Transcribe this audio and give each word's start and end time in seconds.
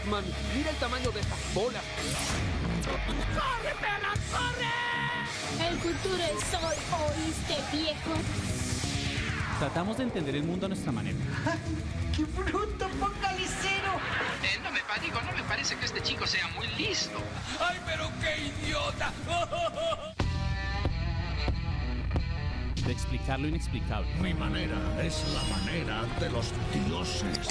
Pac-Man, 0.00 0.24
mira 0.56 0.70
el 0.70 0.76
tamaño 0.76 1.10
de 1.10 1.20
estas 1.20 1.38
bolas. 1.54 1.82
¡Corre, 3.34 3.74
perra, 3.80 4.14
corre! 4.32 5.68
El 5.68 5.78
futuro 5.78 6.22
es 6.22 6.54
hoy, 6.54 6.76
¿oíste, 7.04 7.76
viejo? 7.76 8.14
Tratamos 9.58 9.98
de 9.98 10.04
entender 10.04 10.36
el 10.36 10.44
mundo 10.44 10.66
a 10.66 10.68
nuestra 10.70 10.90
manera. 10.92 11.18
¡Qué 12.16 12.24
bruto, 12.24 12.88
focalicero! 12.98 13.92
Eh, 14.42 14.58
no 14.62 14.70
me 14.70 14.80
digo, 15.02 15.20
no 15.22 15.32
me 15.32 15.42
parece 15.44 15.76
que 15.76 15.84
este 15.84 16.02
chico 16.02 16.26
sea 16.26 16.48
muy 16.48 16.66
listo. 16.78 17.18
¡Ay, 17.60 17.78
pero 17.84 18.10
qué 18.20 18.52
idiota! 18.66 19.12
De 22.86 22.92
explicar 22.92 23.38
lo 23.38 23.48
inexplicable. 23.48 24.08
Mi 24.20 24.32
manera 24.34 24.78
es 25.02 25.22
la 25.34 25.42
manera 25.56 26.02
de 26.18 26.30
los 26.30 26.52
dioses. 26.86 27.50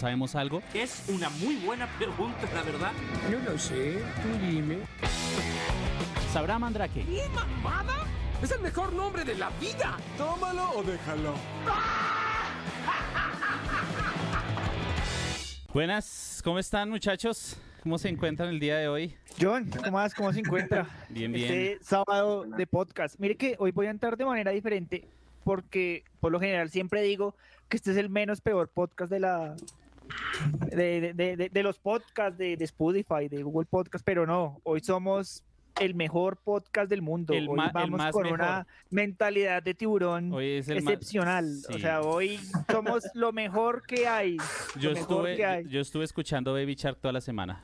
Sabemos 0.00 0.34
algo, 0.34 0.62
es 0.72 1.04
una 1.08 1.28
muy 1.28 1.56
buena 1.56 1.86
pregunta, 1.98 2.48
la 2.54 2.62
verdad. 2.62 2.92
No 3.30 3.38
lo 3.50 3.58
sé, 3.58 3.98
tú 4.22 4.46
dime. 4.46 4.78
¿Sabrá 6.32 6.58
Mandrake? 6.58 7.04
¿Qué 7.04 7.28
mamada? 7.34 8.06
Es 8.42 8.50
el 8.50 8.62
mejor 8.62 8.94
nombre 8.94 9.24
de 9.24 9.34
la 9.34 9.50
vida. 9.60 9.98
Tómalo 10.16 10.70
o 10.70 10.82
déjalo. 10.82 11.34
Buenas, 15.74 16.40
¿cómo 16.42 16.58
están 16.58 16.88
muchachos? 16.88 17.58
¿Cómo 17.82 17.98
se 17.98 18.08
encuentran 18.08 18.48
el 18.48 18.58
día 18.58 18.78
de 18.78 18.88
hoy? 18.88 19.14
John, 19.38 19.68
¿cómo 19.68 19.90
más? 19.90 20.14
¿Cómo 20.14 20.32
se 20.32 20.40
encuentra? 20.40 20.86
Bien, 21.10 21.30
bien. 21.30 21.52
Este 21.52 21.84
sábado 21.84 22.44
de 22.44 22.66
podcast. 22.66 23.16
Mire 23.18 23.36
que 23.36 23.56
hoy 23.58 23.70
voy 23.70 23.86
a 23.86 23.90
entrar 23.90 24.16
de 24.16 24.24
manera 24.24 24.50
diferente 24.50 25.06
porque 25.44 26.04
por 26.20 26.32
lo 26.32 26.40
general 26.40 26.70
siempre 26.70 27.02
digo 27.02 27.34
que 27.68 27.76
este 27.76 27.90
es 27.90 27.98
el 27.98 28.08
menos 28.08 28.40
peor 28.40 28.68
podcast 28.68 29.10
de 29.10 29.20
la 29.20 29.56
de, 30.74 31.12
de, 31.14 31.36
de, 31.36 31.48
de 31.48 31.62
los 31.62 31.78
podcasts 31.78 32.38
de, 32.38 32.54
Spotify, 32.60 33.28
de 33.28 33.42
Google 33.42 33.66
Podcast, 33.70 34.04
pero 34.04 34.26
no, 34.26 34.60
hoy 34.64 34.80
somos 34.80 35.42
el 35.78 35.94
mejor 35.94 36.36
podcast 36.36 36.90
del 36.90 37.00
mundo. 37.00 37.32
El 37.32 37.48
hoy 37.48 37.56
ma- 37.56 37.66
el 37.66 37.72
vamos 37.72 37.98
más 37.98 38.12
con 38.12 38.24
mejor. 38.24 38.40
una 38.40 38.66
mentalidad 38.90 39.62
de 39.62 39.72
tiburón 39.72 40.32
Hoy 40.32 40.58
es 40.58 40.68
el 40.68 40.82
más- 40.82 40.92
excepcional. 40.94 41.46
sí. 41.66 41.74
O 41.74 41.78
sea, 41.78 42.02
hoy 42.02 42.38
somos 42.70 43.04
lo 43.14 43.32
mejor 43.32 43.86
que 43.86 44.06
hay. 44.06 44.36
Yo 44.78 44.90
estuve, 44.90 45.36
que 45.36 45.46
hay. 45.46 45.64
yo, 45.64 45.70
yo 45.70 45.80
estuve 45.80 46.04
escuchando 46.04 46.52
Baby 46.52 46.74
Shark 46.74 46.98
toda 47.00 47.12
la 47.12 47.20
semana. 47.20 47.62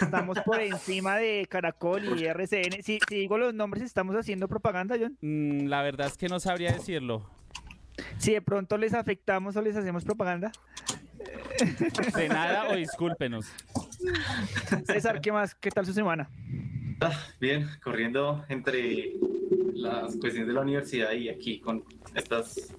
Estamos 0.00 0.38
por 0.46 0.60
encima 0.62 1.16
de 1.18 1.46
Caracol 1.50 2.18
y 2.18 2.24
RCN. 2.24 2.82
Si, 2.82 2.98
si 3.06 3.14
digo 3.16 3.36
los 3.36 3.52
nombres, 3.52 3.82
estamos 3.82 4.16
haciendo 4.16 4.48
propaganda, 4.48 4.96
John. 4.98 5.18
Mm, 5.20 5.66
la 5.66 5.82
verdad 5.82 6.06
es 6.06 6.16
que 6.16 6.28
no 6.28 6.40
sabría 6.40 6.72
decirlo. 6.72 7.28
Si 8.16 8.32
de 8.32 8.40
pronto 8.40 8.78
les 8.78 8.94
afectamos 8.94 9.56
o 9.56 9.60
les 9.60 9.76
hacemos 9.76 10.04
propaganda. 10.06 10.52
De 12.14 12.28
nada 12.28 12.68
o 12.70 12.76
discúlpenos. 12.76 13.46
César, 14.86 15.20
¿qué 15.20 15.32
más? 15.32 15.54
¿Qué 15.54 15.70
tal 15.70 15.86
su 15.86 15.92
semana? 15.92 16.30
Ah, 17.00 17.12
bien, 17.40 17.68
corriendo 17.82 18.44
entre 18.48 19.12
las 19.74 20.16
cuestiones 20.16 20.48
de 20.48 20.52
la 20.52 20.60
universidad 20.62 21.12
y 21.12 21.28
aquí 21.28 21.60
con 21.60 21.84
estas 22.14 22.72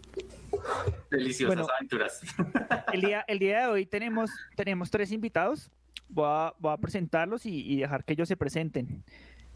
deliciosas 1.10 1.56
Bueno. 1.56 1.72
aventuras. 1.78 2.22
El 2.94 3.02
día, 3.02 3.24
el 3.28 3.40
día 3.40 3.62
de 3.62 3.68
hoy 3.68 3.86
tenemos, 3.86 4.32
tenemos 4.56 4.90
tres 4.92 5.12
invitados. 5.12 5.72
Voy 6.10 6.26
a, 6.28 6.54
voy 6.60 6.74
a 6.74 6.78
presentarlos 6.78 7.46
y, 7.46 7.62
y 7.72 7.78
dejar 7.78 8.04
que 8.04 8.14
ellos 8.14 8.28
se 8.28 8.36
presenten. 8.36 9.04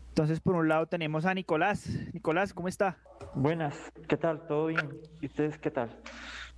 Entonces, 0.09 0.39
por 0.39 0.53
un 0.55 0.67
lado 0.69 0.85
tenemos 0.85 1.25
a 1.25 1.33
Nicolás. 1.33 1.89
Nicolás, 2.13 2.53
¿cómo 2.53 2.67
está? 2.67 2.97
Buenas, 3.33 3.75
¿qué 4.07 4.15
tal? 4.15 4.45
¿Todo 4.47 4.67
bien? 4.67 4.87
¿Y 5.19 5.25
ustedes 5.25 5.57
qué 5.57 5.71
tal? 5.71 5.89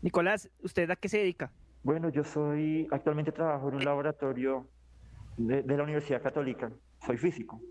Nicolás, 0.01 0.50
¿usted 0.62 0.91
a 0.91 0.97
qué 0.97 1.07
se 1.07 1.19
dedica? 1.19 1.51
Bueno, 1.85 2.09
yo 2.09 2.23
soy, 2.23 2.88
actualmente 2.90 3.31
trabajo 3.31 3.69
en 3.69 3.75
un 3.75 3.85
laboratorio 3.85 4.68
de, 5.38 5.62
de 5.62 5.78
la 5.78 5.84
Universidad 5.84 6.19
Católica. 6.19 6.72
Soy 7.06 7.16
físico. 7.18 7.62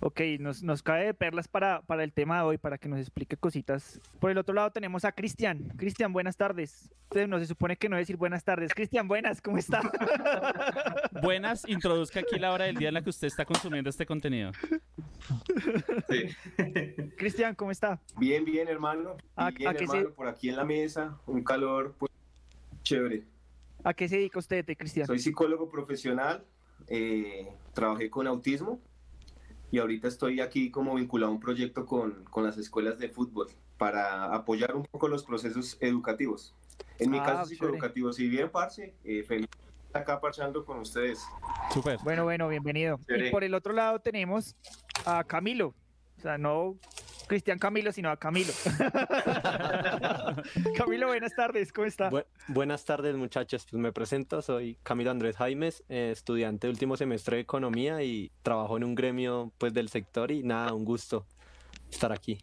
Ok, 0.00 0.20
nos, 0.40 0.62
nos 0.62 0.82
cae 0.82 1.04
de 1.04 1.12
perlas 1.14 1.46
para, 1.46 1.82
para 1.82 2.02
el 2.02 2.14
tema 2.14 2.38
de 2.38 2.42
hoy, 2.44 2.56
para 2.58 2.78
que 2.78 2.88
nos 2.88 2.98
explique 2.98 3.36
cositas. 3.36 4.00
Por 4.20 4.30
el 4.30 4.38
otro 4.38 4.54
lado 4.54 4.70
tenemos 4.70 5.04
a 5.04 5.12
Cristian. 5.12 5.68
Cristian, 5.76 6.14
buenas 6.14 6.38
tardes. 6.38 6.88
Usted 7.10 7.28
no 7.28 7.38
se 7.38 7.44
supone 7.46 7.76
que 7.76 7.90
no 7.90 7.98
decir 7.98 8.16
buenas 8.16 8.42
tardes. 8.42 8.72
Cristian, 8.72 9.06
buenas, 9.06 9.42
¿cómo 9.42 9.58
está? 9.58 9.82
Buenas, 11.22 11.68
introduzca 11.68 12.20
aquí 12.20 12.38
la 12.38 12.52
hora 12.52 12.64
del 12.66 12.76
día 12.76 12.88
en 12.88 12.94
la 12.94 13.02
que 13.02 13.10
usted 13.10 13.26
está 13.26 13.44
consumiendo 13.44 13.90
este 13.90 14.06
contenido. 14.06 14.50
Cristian, 17.18 17.54
¿cómo 17.54 17.70
está? 17.70 18.00
Bien, 18.18 18.44
bien, 18.46 18.68
hermano. 18.68 19.16
¿A- 19.34 19.50
bien, 19.50 19.68
a 19.68 19.74
qué 19.74 19.86
se- 19.86 19.96
hermano, 19.98 20.14
por 20.14 20.28
aquí 20.28 20.48
en 20.48 20.56
la 20.56 20.64
mesa, 20.64 21.18
un 21.26 21.42
calor 21.44 21.94
pues, 21.98 22.12
chévere. 22.86 23.24
¿A 23.84 23.92
qué 23.94 24.08
se 24.08 24.16
dedica 24.16 24.38
usted, 24.38 24.64
Cristian? 24.78 25.06
Soy 25.06 25.18
psicólogo 25.18 25.68
profesional, 25.68 26.44
eh, 26.88 27.48
trabajé 27.74 28.08
con 28.10 28.26
autismo 28.26 28.80
y 29.70 29.78
ahorita 29.78 30.08
estoy 30.08 30.40
aquí 30.40 30.70
como 30.70 30.94
vinculado 30.94 31.30
a 31.32 31.34
un 31.34 31.40
proyecto 31.40 31.84
con, 31.84 32.24
con 32.24 32.44
las 32.44 32.56
escuelas 32.58 32.98
de 32.98 33.08
fútbol 33.08 33.48
para 33.76 34.32
apoyar 34.34 34.74
un 34.74 34.84
poco 34.84 35.08
los 35.08 35.24
procesos 35.24 35.76
educativos. 35.80 36.54
En 36.98 37.10
mi 37.10 37.18
Ah, 37.18 37.24
caso, 37.24 37.46
psicoeducativo. 37.46 38.12
Si 38.12 38.28
bien, 38.28 38.50
parce, 38.50 38.94
eh, 39.04 39.22
feliz 39.24 39.48
de 39.50 39.86
estar 39.86 40.02
acá 40.02 40.20
parchando 40.20 40.64
con 40.64 40.78
ustedes. 40.78 41.20
Súper. 41.72 41.98
Bueno, 42.04 42.24
bueno, 42.24 42.48
bienvenido. 42.48 43.00
Chévere. 43.06 43.28
Y 43.28 43.30
por 43.30 43.44
el 43.44 43.54
otro 43.54 43.72
lado 43.72 43.98
tenemos 43.98 44.54
a 45.04 45.24
Camilo. 45.24 45.74
O 46.16 46.20
sea, 46.20 46.38
no 46.38 46.76
Cristian 47.26 47.58
Camilo, 47.58 47.92
sino 47.92 48.10
a 48.10 48.16
Camilo. 48.16 48.52
Camilo, 50.76 51.06
buenas 51.08 51.34
tardes, 51.34 51.72
¿cómo 51.72 51.86
está? 51.86 52.10
Bu- 52.10 52.24
buenas 52.48 52.84
tardes 52.84 53.16
muchachos, 53.16 53.66
pues 53.70 53.80
me 53.80 53.92
presento, 53.92 54.42
soy 54.42 54.76
Camilo 54.82 55.10
Andrés 55.10 55.36
Jaimes, 55.36 55.82
eh, 55.88 56.10
estudiante 56.12 56.66
de 56.66 56.70
último 56.72 56.96
semestre 56.96 57.36
de 57.36 57.42
Economía 57.42 58.02
y 58.02 58.30
trabajo 58.42 58.76
en 58.76 58.84
un 58.84 58.94
gremio 58.94 59.52
pues 59.58 59.72
del 59.74 59.88
sector 59.88 60.30
y 60.30 60.42
nada, 60.42 60.72
un 60.74 60.84
gusto 60.84 61.26
estar 61.90 62.12
aquí. 62.12 62.38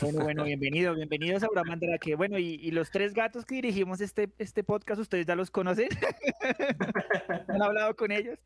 Bueno, 0.00 0.22
bueno, 0.22 0.44
bienvenido, 0.44 0.94
bienvenidos 0.94 1.42
a 1.42 1.48
Bramandra, 1.48 1.98
que 1.98 2.14
bueno, 2.14 2.38
y, 2.38 2.54
y 2.54 2.70
los 2.72 2.90
tres 2.90 3.14
gatos 3.14 3.44
que 3.44 3.56
dirigimos 3.56 4.00
este, 4.00 4.30
este 4.38 4.62
podcast, 4.62 5.00
¿ustedes 5.00 5.26
ya 5.26 5.34
los 5.34 5.50
conocen? 5.50 5.88
¿Han 7.48 7.62
hablado 7.62 7.96
con 7.96 8.12
ellos? 8.12 8.38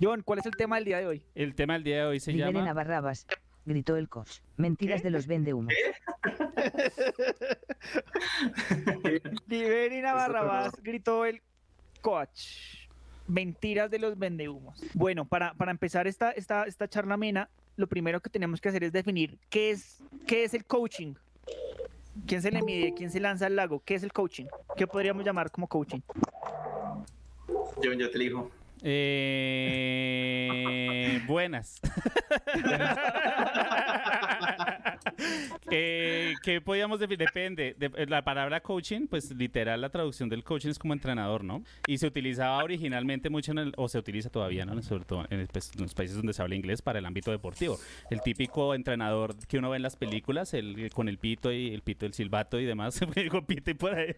John, 0.00 0.22
¿cuál 0.22 0.38
es 0.38 0.46
el 0.46 0.56
tema 0.56 0.76
del 0.76 0.84
día 0.86 0.98
de 0.98 1.06
hoy? 1.06 1.22
El 1.34 1.54
tema 1.54 1.74
del 1.74 1.84
día 1.84 1.96
de 1.96 2.04
hoy 2.04 2.20
se 2.20 2.32
llama 2.32 2.72
gritó 3.70 3.96
el 3.96 4.08
coach. 4.08 4.40
Mentiras 4.56 5.02
de 5.02 5.10
los 5.10 5.26
vendehumos. 5.28 5.72
Liberen 9.46 10.06
a 10.06 10.12
Barrabás, 10.14 10.72
gritó 10.82 11.24
el 11.24 11.40
coach. 12.00 12.88
Mentiras 13.28 13.90
de 13.90 14.00
los 14.00 14.18
vendehumos. 14.18 14.82
Bueno, 14.94 15.24
para, 15.24 15.54
para 15.54 15.70
empezar 15.70 16.08
esta, 16.08 16.32
esta, 16.32 16.64
esta 16.64 16.88
charla 16.88 17.14
amena, 17.14 17.48
lo 17.76 17.86
primero 17.86 18.20
que 18.20 18.28
tenemos 18.28 18.60
que 18.60 18.68
hacer 18.68 18.82
es 18.82 18.92
definir 18.92 19.38
qué 19.48 19.70
es, 19.70 20.02
qué 20.26 20.42
es 20.42 20.52
el 20.52 20.64
coaching. 20.64 21.14
¿Quién 22.26 22.42
se 22.42 22.50
le 22.50 22.62
mide? 22.62 22.92
¿Quién 22.94 23.10
se 23.10 23.20
lanza 23.20 23.46
al 23.46 23.54
lago? 23.54 23.80
¿Qué 23.84 23.94
es 23.94 24.02
el 24.02 24.12
coaching? 24.12 24.46
¿Qué 24.76 24.86
podríamos 24.86 25.24
llamar 25.24 25.50
como 25.52 25.68
coaching? 25.68 26.00
Yo, 27.80 27.92
yo 27.92 28.10
te 28.10 28.16
elijo. 28.16 28.50
Eh, 29.82 31.20
buenas. 31.26 31.80
Eh, 35.70 36.34
¿Qué 36.42 36.60
podíamos 36.60 36.98
definir? 36.98 37.18
Depende. 37.26 37.76
De- 37.78 38.06
la 38.06 38.22
palabra 38.22 38.60
coaching, 38.60 39.06
pues 39.08 39.30
literal 39.32 39.80
la 39.80 39.88
traducción 39.90 40.28
del 40.28 40.42
coaching 40.42 40.70
es 40.70 40.78
como 40.78 40.92
entrenador, 40.94 41.44
¿no? 41.44 41.62
Y 41.86 41.98
se 41.98 42.06
utilizaba 42.06 42.62
originalmente 42.64 43.30
mucho 43.30 43.52
en 43.52 43.58
el, 43.58 43.72
o 43.76 43.88
se 43.88 43.98
utiliza 43.98 44.30
todavía, 44.30 44.64
¿no? 44.64 44.80
Sobre 44.82 45.04
todo 45.04 45.26
en, 45.30 45.40
en 45.40 45.48
los 45.78 45.94
países 45.94 46.16
donde 46.16 46.32
se 46.32 46.42
habla 46.42 46.54
inglés 46.56 46.82
para 46.82 46.98
el 46.98 47.06
ámbito 47.06 47.30
deportivo. 47.30 47.78
El 48.10 48.20
típico 48.22 48.74
entrenador 48.74 49.36
que 49.46 49.58
uno 49.58 49.70
ve 49.70 49.76
en 49.76 49.82
las 49.82 49.96
películas, 49.96 50.54
el 50.54 50.90
con 50.94 51.08
el 51.08 51.18
pito 51.18 51.52
y 51.52 51.72
el 51.74 51.82
pito, 51.82 52.06
el 52.06 52.14
silbato 52.14 52.58
y 52.58 52.64
demás, 52.64 52.98
con 53.30 53.44
pito 53.44 53.70
y 53.70 53.74
por 53.74 53.94
ahí. 53.94 54.14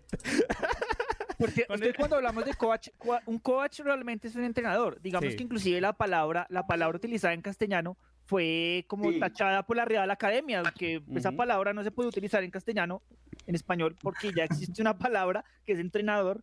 Porque 1.43 1.67
usted 1.69 1.94
cuando 1.97 2.17
hablamos 2.23 2.44
de 2.44 2.55
coach, 2.55 2.89
un 3.27 3.39
coach 3.39 3.81
realmente 3.81 4.29
es 4.29 4.37
un 4.37 4.44
entrenador. 4.44 5.00
Digamos 5.03 5.31
Sí. 5.31 5.37
que 5.37 5.43
inclusive 5.44 5.81
la 5.81 5.93
palabra, 5.93 6.47
la 6.50 6.67
palabra 6.67 6.97
utilizada 6.97 7.35
en 7.35 7.43
castellano 7.43 7.97
fue 8.27 8.85
como 8.89 9.11
Sí. 9.11 9.19
tachada 9.19 9.65
por 9.65 9.77
la 9.77 9.85
Real 9.85 10.11
Academia, 10.11 10.62
que 10.79 11.03
esa 11.15 11.31
Ujú. 11.31 11.37
palabra 11.39 11.73
no 11.75 11.83
se 11.83 11.91
puede 11.91 12.09
utilizar 12.09 12.43
en 12.44 12.50
castellano, 12.50 13.03
en 13.47 13.55
español, 13.56 13.97
porque 14.00 14.33
ya 14.33 14.44
existe 14.44 14.81
una 14.81 14.97
palabra 14.97 15.44
que 15.67 15.73
es 15.73 15.79
entrenador 15.81 16.43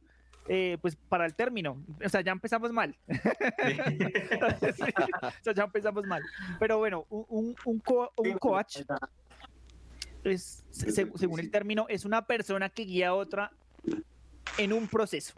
eh, 0.52 0.80
pues 0.82 0.96
para 0.96 1.28
el 1.28 1.36
término. 1.36 1.78
O 2.04 2.10
sea, 2.10 2.22
ya 2.22 2.32
empezamos 2.32 2.72
mal. 2.72 2.96
o 3.08 3.14
sea, 5.44 5.54
ya 5.54 5.64
empezamos 5.64 6.06
mal. 6.08 6.24
Pero 6.60 6.80
bueno, 6.80 7.06
un, 7.10 7.56
un, 7.66 7.84
un 8.18 8.38
coach 8.40 8.80
es, 10.24 10.64
según 10.72 11.40
el 11.40 11.52
término, 11.52 11.86
es 11.88 12.04
una 12.06 12.26
persona 12.26 12.70
que 12.70 12.84
guía 12.84 13.10
a 13.10 13.14
otra 13.14 13.52
en 14.58 14.74
un 14.74 14.88
proceso. 14.88 15.34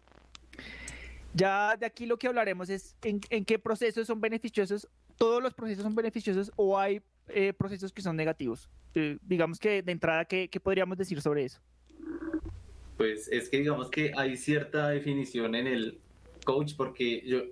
Ya 1.33 1.77
de 1.77 1.85
aquí 1.85 2.05
lo 2.05 2.17
que 2.17 2.27
hablaremos 2.27 2.69
es 2.69 2.95
en, 3.03 3.45
qué 3.45 3.59
procesos 3.59 4.07
son 4.07 4.19
beneficiosos, 4.19 4.87
todos 5.17 5.41
los 5.41 5.53
procesos 5.53 5.83
son 5.83 5.95
beneficiosos 5.95 6.51
o 6.55 6.77
hay 6.77 7.01
eh, 7.29 7.53
procesos 7.53 7.93
que 7.93 8.01
son 8.01 8.15
negativos. 8.15 8.69
Eh, 8.95 9.17
digamos 9.21 9.59
que 9.59 9.81
de 9.81 9.91
entrada, 9.91 10.25
¿qué, 10.25 10.49
¿qué 10.49 10.59
podríamos 10.59 10.97
decir 10.97 11.21
sobre 11.21 11.45
eso? 11.45 11.61
Pues 12.97 13.29
es 13.29 13.49
que 13.49 13.59
digamos 13.59 13.89
que 13.89 14.11
hay 14.15 14.35
cierta 14.35 14.89
definición 14.89 15.55
en 15.55 15.67
el 15.67 15.99
coach 16.43 16.73
porque 16.75 17.23
yo, 17.25 17.43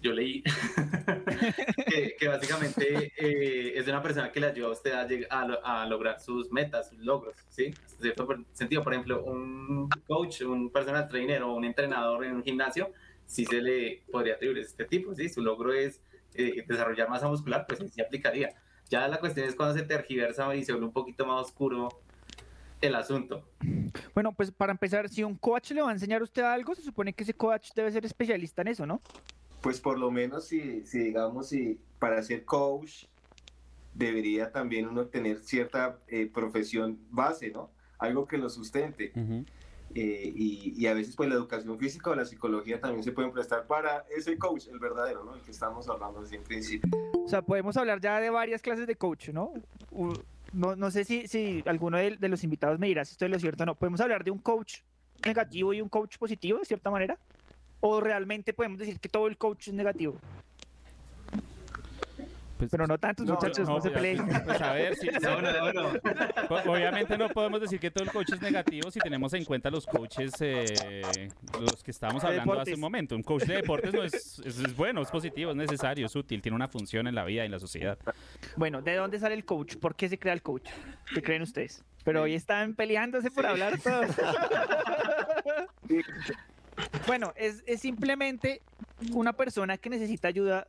yo 0.00 0.12
leí 0.12 0.42
que, 2.18 2.28
básicamente 2.28 3.12
eh, 3.16 3.72
es 3.76 3.86
una 3.88 4.02
persona 4.02 4.32
que 4.32 4.40
le 4.40 4.48
ayuda 4.48 4.68
a 4.68 4.72
usted 4.72 4.92
a, 5.30 5.82
a, 5.82 5.86
lograr 5.86 6.20
sus 6.20 6.50
metas, 6.50 6.88
sus 6.88 6.98
logros, 6.98 7.34
¿sí? 7.48 7.66
En 7.66 8.00
cierto 8.00 8.28
sentido, 8.52 8.82
por 8.82 8.92
ejemplo, 8.94 9.22
un 9.24 9.88
coach, 10.06 10.42
un 10.42 10.70
personal 10.70 11.08
trainer 11.08 11.42
o 11.42 11.54
un 11.54 11.64
entrenador 11.64 12.24
en 12.24 12.36
un 12.36 12.42
gimnasio, 12.42 12.92
sí 13.26 13.44
se 13.44 13.60
le 13.60 14.02
podría 14.10 14.34
atribuir 14.34 14.58
este 14.58 14.84
tipo, 14.84 15.14
¿sí? 15.14 15.28
Su 15.28 15.42
logro 15.42 15.72
es 15.72 16.00
eh, 16.34 16.64
desarrollar 16.66 17.08
masa 17.08 17.28
muscular, 17.28 17.66
pues 17.66 17.80
sí 17.92 18.00
aplicaría. 18.00 18.54
Ya 18.88 19.06
la 19.06 19.20
cuestión 19.20 19.46
es 19.46 19.54
cuando 19.54 19.78
se 19.78 19.84
tergiversa 19.84 20.54
y 20.54 20.64
se 20.64 20.72
vuelve 20.72 20.86
un 20.86 20.92
poquito 20.92 21.24
más 21.26 21.46
oscuro 21.46 21.88
el 22.80 22.94
asunto. 22.94 23.44
Bueno, 24.14 24.32
pues 24.32 24.50
para 24.50 24.72
empezar, 24.72 25.08
si 25.08 25.22
un 25.22 25.36
coach 25.36 25.70
le 25.72 25.82
va 25.82 25.90
a 25.90 25.92
enseñar 25.92 26.20
a 26.22 26.24
usted 26.24 26.42
algo, 26.42 26.74
se 26.74 26.82
supone 26.82 27.12
que 27.12 27.22
ese 27.22 27.34
coach 27.34 27.70
debe 27.74 27.92
ser 27.92 28.04
especialista 28.04 28.62
en 28.62 28.68
eso, 28.68 28.86
¿no? 28.86 29.00
Pues 29.60 29.80
por 29.80 29.98
lo 29.98 30.10
menos 30.10 30.44
si, 30.44 30.84
si 30.86 30.98
digamos, 30.98 31.48
si 31.48 31.78
para 31.98 32.22
ser 32.22 32.44
coach 32.44 33.04
debería 33.94 34.52
también 34.52 34.88
uno 34.88 35.06
tener 35.06 35.38
cierta 35.42 35.98
eh, 36.08 36.30
profesión 36.32 36.98
base, 37.10 37.50
¿no? 37.50 37.70
Algo 37.98 38.26
que 38.26 38.38
lo 38.38 38.48
sustente. 38.48 39.12
Eh, 39.94 40.32
y, 40.36 40.74
y, 40.76 40.86
a 40.86 40.94
veces 40.94 41.16
pues 41.16 41.28
la 41.28 41.34
educación 41.34 41.76
física 41.76 42.10
o 42.10 42.14
la 42.14 42.24
psicología 42.24 42.80
también 42.80 43.02
se 43.02 43.10
pueden 43.10 43.32
prestar 43.32 43.66
para 43.66 44.04
ese 44.16 44.38
coach, 44.38 44.68
el 44.68 44.78
verdadero, 44.78 45.24
¿no? 45.24 45.34
El 45.34 45.42
que 45.42 45.50
estamos 45.50 45.88
hablando 45.88 46.22
desde 46.22 46.36
el 46.36 46.42
principio. 46.42 46.88
O 47.12 47.28
sea, 47.28 47.42
podemos 47.42 47.76
hablar 47.76 48.00
ya 48.00 48.20
de 48.20 48.30
varias 48.30 48.62
clases 48.62 48.86
de 48.86 48.94
coach, 48.94 49.30
¿no? 49.30 49.52
no, 50.52 50.76
no 50.76 50.90
sé 50.90 51.04
si, 51.04 51.26
si 51.28 51.62
alguno 51.66 51.96
de, 51.98 52.16
de, 52.16 52.28
los 52.28 52.44
invitados 52.44 52.78
me 52.78 52.86
dirá 52.86 53.04
si 53.04 53.12
esto 53.12 53.24
es 53.24 53.30
lo 53.30 53.38
cierto 53.38 53.64
o 53.64 53.66
no. 53.66 53.74
¿Podemos 53.74 54.00
hablar 54.00 54.24
de 54.24 54.30
un 54.30 54.38
coach 54.38 54.80
negativo 55.24 55.72
y 55.72 55.80
un 55.80 55.88
coach 55.88 56.18
positivo, 56.18 56.58
de 56.58 56.64
cierta 56.64 56.90
manera? 56.90 57.18
¿O 57.80 58.00
realmente 58.00 58.52
podemos 58.52 58.78
decir 58.78 59.00
que 59.00 59.08
todo 59.08 59.26
el 59.26 59.36
coach 59.36 59.68
es 59.68 59.74
negativo? 59.74 60.18
Pues, 62.60 62.70
pero 62.70 62.86
no 62.86 62.98
tantos 62.98 63.26
muchachos, 63.26 63.66
no, 63.66 63.80
se 63.80 63.90
peleen. 63.90 64.22
Pues 64.44 64.60
a 64.60 64.74
ver, 64.74 64.94
si, 64.94 65.08
obviamente 66.68 67.16
no 67.16 67.30
podemos 67.30 67.58
decir 67.58 67.80
que 67.80 67.90
todo 67.90 68.04
el 68.04 68.10
coach 68.10 68.34
es 68.34 68.42
negativo 68.42 68.90
si 68.90 68.98
tenemos 69.00 69.32
en 69.32 69.46
cuenta 69.46 69.70
los 69.70 69.86
coaches, 69.86 70.34
eh, 70.40 71.30
los 71.58 71.82
que 71.82 71.90
estábamos 71.90 72.22
hablando 72.22 72.60
hace 72.60 72.74
un 72.74 72.80
momento. 72.80 73.16
Un 73.16 73.22
coach 73.22 73.44
de 73.44 73.54
deportes 73.54 73.94
no 73.94 74.02
es, 74.02 74.42
es, 74.44 74.76
bueno, 74.76 75.00
es 75.00 75.10
positivo, 75.10 75.52
es 75.52 75.56
necesario, 75.56 76.04
es 76.04 76.14
útil, 76.14 76.42
tiene 76.42 76.54
una 76.54 76.68
función 76.68 77.06
en 77.06 77.14
la 77.14 77.24
vida 77.24 77.44
y 77.44 77.46
en 77.46 77.52
la 77.52 77.60
sociedad. 77.60 77.98
Bueno, 78.56 78.82
¿de 78.82 78.94
dónde 78.94 79.18
sale 79.18 79.36
el 79.36 79.46
coach? 79.46 79.76
¿Por 79.76 79.94
qué 79.94 80.10
se 80.10 80.18
crea 80.18 80.34
el 80.34 80.42
coach? 80.42 80.68
¿Qué 81.14 81.22
creen 81.22 81.40
ustedes? 81.40 81.82
Pero 82.04 82.20
hoy 82.20 82.34
están 82.34 82.74
peleándose 82.74 83.30
por 83.30 83.46
hablar 83.46 83.78
todos. 83.80 84.10
bueno, 87.06 87.32
es, 87.36 87.62
simplemente 87.80 88.62
una 89.12 89.32
persona 89.32 89.76
que 89.78 89.90
necesita 89.90 90.28
ayuda 90.28 90.68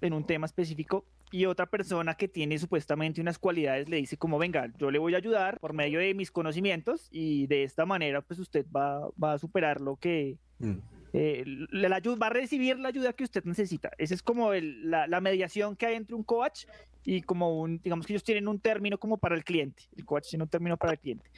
en 0.00 0.12
un 0.12 0.24
tema 0.24 0.46
específico 0.46 1.04
y 1.32 1.46
otra 1.46 1.66
persona 1.66 2.14
que 2.14 2.28
tiene 2.28 2.58
supuestamente 2.58 3.20
unas 3.20 3.38
cualidades 3.38 3.88
le 3.88 3.96
dice 3.96 4.16
como, 4.16 4.38
venga, 4.38 4.72
yo 4.78 4.90
le 4.90 4.98
voy 4.98 5.14
a 5.14 5.18
ayudar 5.18 5.58
por 5.58 5.72
medio 5.72 5.98
de 5.98 6.14
mis 6.14 6.30
conocimientos 6.30 7.08
y 7.10 7.46
de 7.46 7.64
esta 7.64 7.84
manera 7.86 8.22
pues 8.22 8.38
usted 8.38 8.66
va, 8.74 9.08
va 9.22 9.34
a 9.34 9.38
superar 9.38 9.80
lo 9.80 9.96
que... 9.96 10.38
Mm. 10.58 10.78
Eh, 11.12 11.44
la, 11.70 12.00
va 12.00 12.26
a 12.26 12.30
recibir 12.30 12.78
la 12.78 12.88
ayuda 12.88 13.12
que 13.12 13.24
usted 13.24 13.44
necesita. 13.44 13.90
Esa 13.98 14.14
es 14.14 14.22
como 14.22 14.52
la, 14.52 15.06
la, 15.06 15.20
mediación 15.20 15.76
que 15.76 15.86
hay 15.86 15.94
entre 15.94 16.14
un 16.14 16.24
coach 16.24 16.66
y 17.04 17.22
como 17.22 17.60
un, 17.60 17.80
digamos 17.82 18.06
que 18.06 18.12
ellos 18.12 18.24
tienen 18.24 18.48
un 18.48 18.58
término 18.58 18.98
como 18.98 19.16
para 19.16 19.36
el 19.36 19.44
cliente. 19.44 19.84
El 19.96 20.04
coach 20.04 20.28
tiene 20.28 20.42
un 20.42 20.50
término 20.50 20.76
para 20.76 20.92
el 20.92 20.98
cliente. 20.98 21.30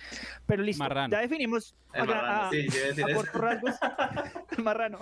Pero 0.47 0.63
listo, 0.63 0.85
ya 1.11 1.21
definimos 1.21 1.77
a, 1.93 2.51
corto 3.15 3.39
rasgos. 3.39 3.75
marrano. 4.63 4.99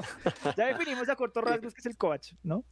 Ya 0.56 0.66
definimos 0.66 1.08
a 1.08 1.16
corto 1.16 1.40
rasgos 1.40 1.72
que 1.72 1.80
es 1.80 1.86
el 1.86 1.96
coach, 1.96 2.32
¿no? 2.42 2.64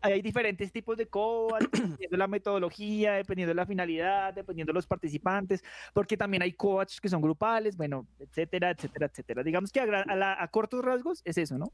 Hay, 0.00 0.22
diferentes 0.22 0.72
tipos 0.72 0.96
de 0.96 1.06
coach, 1.06 1.62
dependiendo 1.72 2.08
de 2.10 2.16
la 2.16 2.28
metodología, 2.28 3.14
dependiendo 3.14 3.50
de 3.50 3.54
la 3.54 3.66
finalidad, 3.66 4.34
dependiendo 4.34 4.70
de 4.70 4.74
los 4.74 4.86
participantes, 4.86 5.62
porque 5.92 6.16
también 6.16 6.42
hay 6.42 6.52
coach 6.52 6.98
que 7.00 7.08
son 7.08 7.20
grupales, 7.20 7.76
bueno, 7.76 8.06
etcétera, 8.18 8.70
etcétera, 8.70 9.06
etcétera. 9.06 9.42
Digamos 9.42 9.72
que 9.72 9.80
a, 9.80 10.48
cortos 10.48 10.84
rasgos 10.84 11.22
es 11.24 11.38
eso, 11.38 11.58
¿no? 11.58 11.72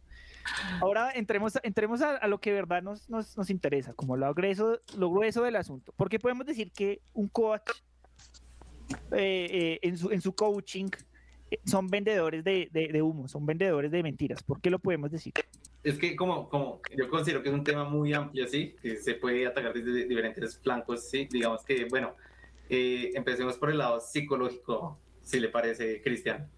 Ahora 0.81 1.13
entremos, 1.15 1.59
entremos 1.63 2.03
a, 2.03 2.27
lo 2.27 2.41
que 2.41 2.51
de 2.51 2.57
verdad 2.57 2.83
nos, 2.83 3.09
nos, 3.09 3.37
nos, 3.37 3.51
interesa, 3.51 3.93
como 3.95 4.17
lo 4.17 4.33
grueso, 4.35 4.81
lo 4.97 5.11
grueso 5.11 5.43
del 5.43 5.57
asunto. 5.57 5.93
Porque 5.97 6.19
podemos 6.19 6.47
decir 6.47 6.73
que 6.73 7.01
un 7.13 7.29
coach 7.29 7.71
eh, 9.13 9.49
eh, 9.51 9.79
en, 9.83 9.97
su, 9.97 10.11
en 10.11 10.21
su 10.21 10.35
coaching 10.35 10.89
eh, 11.51 11.59
son 11.65 11.89
vendedores 11.89 12.45
de, 12.45 12.69
de, 12.73 12.89
de 12.89 13.03
humo, 13.03 13.29
son 13.29 13.47
vendedores 13.47 13.91
de 13.91 14.03
mentiras. 14.03 14.43
¿Por 14.43 14.61
qué 14.61 14.71
lo 14.71 14.79
podemos 14.79 15.11
decir? 15.11 15.33
Es 15.85 15.99
que 15.99 16.17
como, 16.17 16.49
como 16.49 16.81
yo 16.97 17.09
considero 17.11 17.43
que 17.43 17.51
es 17.51 17.55
un 17.55 17.63
tema 17.63 17.85
muy 17.85 18.15
amplio, 18.15 18.49
¿sí? 18.49 18.75
Que 18.81 18.97
se 18.97 19.15
puede 19.15 19.47
atacar 19.47 19.75
desde 19.75 20.07
diferentes 20.07 20.59
flancos, 20.59 21.09
¿sí? 21.09 21.29
Digamos 21.31 21.63
que, 21.63 21.85
bueno, 21.85 22.17
eh, 22.71 23.13
empecemos 23.15 23.59
por 23.59 23.71
el 23.71 23.79
lado 23.79 24.01
psicológico, 24.01 24.99
si 25.23 25.39
le 25.39 25.51
parece, 25.51 26.01
Cristian, 26.03 26.49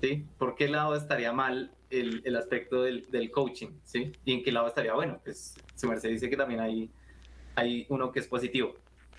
¿sí? 0.00 0.26
¿Por 0.36 0.56
qué 0.56 0.68
lado 0.68 0.96
estaría 0.96 1.32
mal 1.32 1.72
el, 1.90 2.22
el 2.24 2.36
aspecto 2.36 2.82
del, 2.82 3.08
del, 3.08 3.30
coaching, 3.30 3.70
¿sí? 3.84 4.12
¿Y 4.24 4.32
en 4.32 4.42
qué 4.42 4.50
lado 4.50 4.66
estaría 4.66 4.94
bueno? 4.94 5.20
Pues 5.22 5.54
su 5.76 5.88
merced 5.88 6.10
dice 6.10 6.28
que 6.28 6.36
también 6.36 6.58
hay, 6.58 6.90
hay 7.54 7.86
uno 7.88 8.10
que 8.10 8.18
es 8.18 8.26
positivo. 8.26 8.74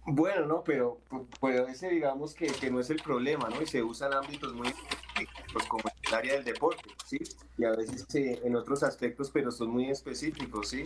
Bueno, 0.06 0.46
no, 0.46 0.64
pero, 0.64 1.00
pero 1.42 1.68
ese 1.68 1.90
digamos 1.90 2.34
que, 2.34 2.48
que 2.48 2.70
no 2.70 2.82
es 2.82 2.90
el 2.90 2.98
problema, 2.98 3.50
¿no? 3.50 3.62
Y 3.62 3.66
se 3.66 3.82
usa 3.82 4.08
en 4.08 4.14
ámbitos 4.14 4.54
muy 4.54 4.68
pues 5.54 5.66
como 5.68 5.84
el 6.07 6.13
área 6.13 6.33
del 6.36 6.44
deporte, 6.44 6.89
¿sí? 7.06 7.19
Y 7.57 7.65
a 7.65 7.71
veces 7.71 8.06
en 8.13 8.56
otros 8.56 8.83
aspectos, 8.83 9.30
pero 9.31 9.51
son 9.51 9.69
muy 9.69 9.89
específicos, 9.89 10.69
¿sí? 10.69 10.83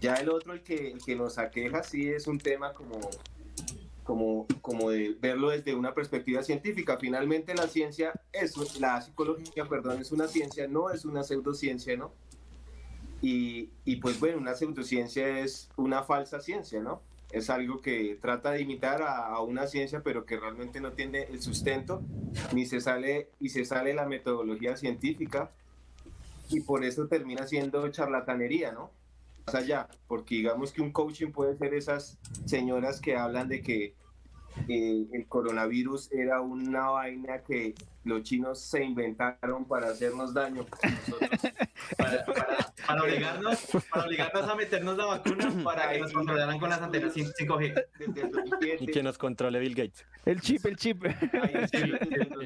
Ya 0.00 0.14
el 0.14 0.28
otro, 0.28 0.52
el 0.52 0.62
que, 0.62 0.96
que 1.04 1.16
nos 1.16 1.38
aqueja, 1.38 1.82
sí 1.82 2.08
es 2.08 2.26
un 2.26 2.38
tema 2.38 2.72
como, 2.72 3.00
como, 4.02 4.46
como 4.60 4.90
de 4.90 5.16
verlo 5.20 5.50
desde 5.50 5.74
una 5.74 5.94
perspectiva 5.94 6.42
científica. 6.42 6.98
Finalmente 6.98 7.54
la 7.54 7.66
ciencia, 7.66 8.12
es, 8.32 8.78
la 8.78 9.00
psicología, 9.00 9.66
perdón, 9.66 10.00
es 10.00 10.12
una 10.12 10.28
ciencia, 10.28 10.68
no 10.68 10.90
es 10.90 11.04
una 11.04 11.22
pseudociencia, 11.22 11.96
¿no? 11.96 12.12
Y, 13.22 13.70
y 13.84 13.96
pues 13.96 14.20
bueno, 14.20 14.38
una 14.38 14.54
pseudociencia 14.54 15.40
es 15.40 15.70
una 15.76 16.02
falsa 16.02 16.40
ciencia, 16.40 16.80
¿no? 16.80 17.00
Es 17.34 17.50
algo 17.50 17.80
que 17.80 18.16
trata 18.22 18.52
de 18.52 18.62
imitar 18.62 19.02
a, 19.02 19.40
una 19.40 19.66
ciencia, 19.66 20.02
pero 20.04 20.24
que 20.24 20.38
realmente 20.38 20.80
no 20.80 20.92
tiene 20.92 21.24
el 21.24 21.42
sustento, 21.42 22.00
ni 22.52 22.64
se 22.64 22.80
sale, 22.80 23.28
y 23.40 23.48
se 23.48 23.64
sale 23.64 23.92
la 23.92 24.06
metodología 24.06 24.76
científica, 24.76 25.50
y 26.48 26.60
por 26.60 26.84
eso 26.84 27.08
termina 27.08 27.46
siendo 27.48 27.88
charlatanería, 27.88 28.70
¿no? 28.70 28.92
Más 29.46 29.56
allá, 29.56 29.88
porque 30.06 30.36
digamos 30.36 30.72
que 30.72 30.80
un 30.80 30.92
coaching 30.92 31.32
puede 31.32 31.56
ser 31.56 31.74
esas 31.74 32.18
señoras 32.46 33.00
que 33.00 33.16
hablan 33.16 33.48
de 33.48 33.62
que 33.62 33.94
eh, 34.68 35.06
el 35.12 35.26
coronavirus 35.26 36.12
era 36.12 36.40
una 36.40 36.90
vaina 36.90 37.38
que 37.42 37.74
los 38.04 38.22
chinos 38.22 38.60
se 38.60 38.84
inventaron 38.84 39.64
para 39.64 39.88
hacernos 39.88 40.32
daño. 40.32 40.64
Para, 41.96 43.02
obligarnos, 43.02 43.66
para 43.90 44.06
obligarnos 44.06 44.48
a 44.48 44.54
meternos 44.54 44.96
la 44.96 45.06
vacuna 45.06 45.52
para 45.64 45.92
que 45.92 46.00
nos 46.00 46.12
controlaran 46.12 46.58
con 46.58 46.70
las 46.70 46.80
antenas 46.80 47.14
5G. 47.14 47.86
Y 48.80 48.86
que 48.86 49.02
nos 49.02 49.18
controle 49.18 49.58
Bill 49.58 49.74
Gates. 49.74 50.06
El 50.24 50.40
chip, 50.40 50.64
el 50.66 50.76
chip. 50.76 51.02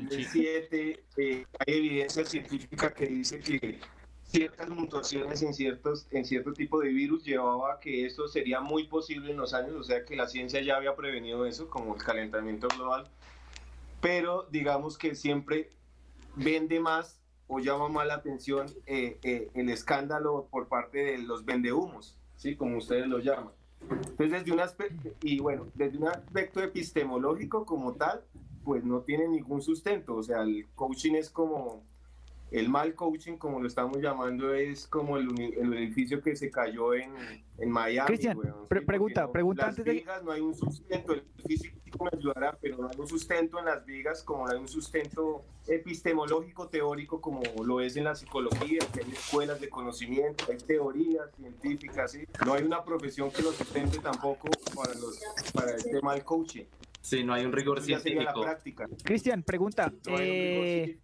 Desde 0.08 1.04
eh, 1.16 1.46
hay 1.58 1.74
evidencia 1.74 2.24
científica 2.24 2.92
que 2.92 3.06
dice 3.06 3.40
que 3.40 3.80
ciertas 4.28 4.68
mutaciones 4.68 5.42
en 5.42 5.54
ciertos 5.54 6.06
en 6.10 6.24
cierto 6.24 6.52
tipo 6.52 6.80
de 6.80 6.88
virus 6.88 7.24
llevaba 7.24 7.74
a 7.74 7.80
que 7.80 8.04
eso 8.04 8.28
sería 8.28 8.60
muy 8.60 8.86
posible 8.86 9.30
en 9.30 9.38
los 9.38 9.54
años, 9.54 9.74
o 9.74 9.82
sea 9.82 10.04
que 10.04 10.16
la 10.16 10.28
ciencia 10.28 10.60
ya 10.60 10.76
había 10.76 10.94
prevenido 10.94 11.46
eso, 11.46 11.68
como 11.70 11.94
el 11.94 12.02
calentamiento 12.02 12.68
global, 12.68 13.08
pero 14.00 14.46
digamos 14.50 14.98
que 14.98 15.14
siempre 15.14 15.70
vende 16.36 16.78
más 16.78 17.17
o 17.48 17.58
llama 17.58 17.88
más 17.88 18.06
la 18.06 18.14
atención 18.14 18.66
eh, 18.86 19.18
eh, 19.22 19.50
el 19.54 19.70
escándalo 19.70 20.46
por 20.50 20.68
parte 20.68 20.98
de 20.98 21.18
los 21.18 21.44
vendehumos, 21.44 22.16
¿sí? 22.36 22.54
como 22.54 22.76
ustedes 22.76 23.08
lo 23.08 23.18
llaman. 23.18 23.52
Entonces, 23.80 24.30
desde 24.30 24.52
un 24.52 24.60
aspecto, 24.60 25.10
y 25.22 25.40
bueno, 25.40 25.66
desde 25.74 25.98
un 25.98 26.08
aspecto 26.08 26.62
epistemológico 26.62 27.64
como 27.64 27.94
tal, 27.94 28.22
pues 28.64 28.84
no 28.84 29.00
tiene 29.00 29.28
ningún 29.28 29.62
sustento, 29.62 30.16
o 30.16 30.22
sea, 30.22 30.42
el 30.42 30.66
coaching 30.74 31.14
es 31.14 31.30
como 31.30 31.84
el 32.50 32.68
mal 32.68 32.94
coaching, 32.94 33.36
como 33.36 33.60
lo 33.60 33.66
estamos 33.66 33.98
llamando, 33.98 34.54
es 34.54 34.86
como 34.86 35.16
el, 35.18 35.28
el 35.40 35.74
edificio 35.74 36.22
que 36.22 36.34
se 36.36 36.50
cayó 36.50 36.94
en, 36.94 37.12
en 37.58 37.70
Miami. 37.70 38.06
Cristian, 38.06 38.38
pre 38.68 38.82
pregunta, 38.82 39.22
no, 39.22 39.32
pregunta 39.32 39.66
las 39.66 39.78
antes 39.78 39.94
vigas, 39.94 40.22
no 40.24 40.32
hay 40.32 40.40
un 40.40 40.54
sustento, 40.54 41.12
el 41.12 41.24
físico 41.46 42.04
me 42.04 42.10
ayudará, 42.16 42.56
pero 42.60 42.78
no 42.78 42.88
hay 42.88 42.98
un 42.98 43.08
sustento 43.08 43.58
en 43.58 43.66
las 43.66 43.84
vigas 43.84 44.22
como 44.22 44.46
no 44.46 44.52
hay 44.52 44.58
un 44.58 44.68
sustento 44.68 45.44
epistemológico, 45.66 46.68
teórico, 46.68 47.20
como 47.20 47.42
lo 47.64 47.80
es 47.80 47.96
en 47.96 48.04
la 48.04 48.14
psicología, 48.14 48.80
que 48.92 49.00
hay 49.04 49.10
escuelas 49.12 49.60
de 49.60 49.68
conocimiento, 49.68 50.44
hay 50.50 50.58
teorías 50.58 51.30
científicas, 51.36 52.12
¿sí? 52.12 52.24
No 52.46 52.54
hay 52.54 52.62
una 52.62 52.84
profesión 52.84 53.30
que 53.30 53.42
lo 53.42 53.52
sustente 53.52 53.98
tampoco 53.98 54.48
para, 54.74 54.94
los, 54.94 55.20
para 55.52 55.72
este 55.72 56.00
mal 56.00 56.24
coaching. 56.24 56.64
Sí, 57.00 57.22
no 57.24 57.32
hay 57.32 57.44
un 57.46 57.52
rigor 57.52 57.80
científico. 57.80 58.42
práctica. 58.42 58.86
Cristian, 59.04 59.42
pregunta. 59.42 59.92
No 60.06 60.16
hay 60.16 60.28
un 60.28 60.36
rigor 60.36 60.64
eh, 60.66 60.98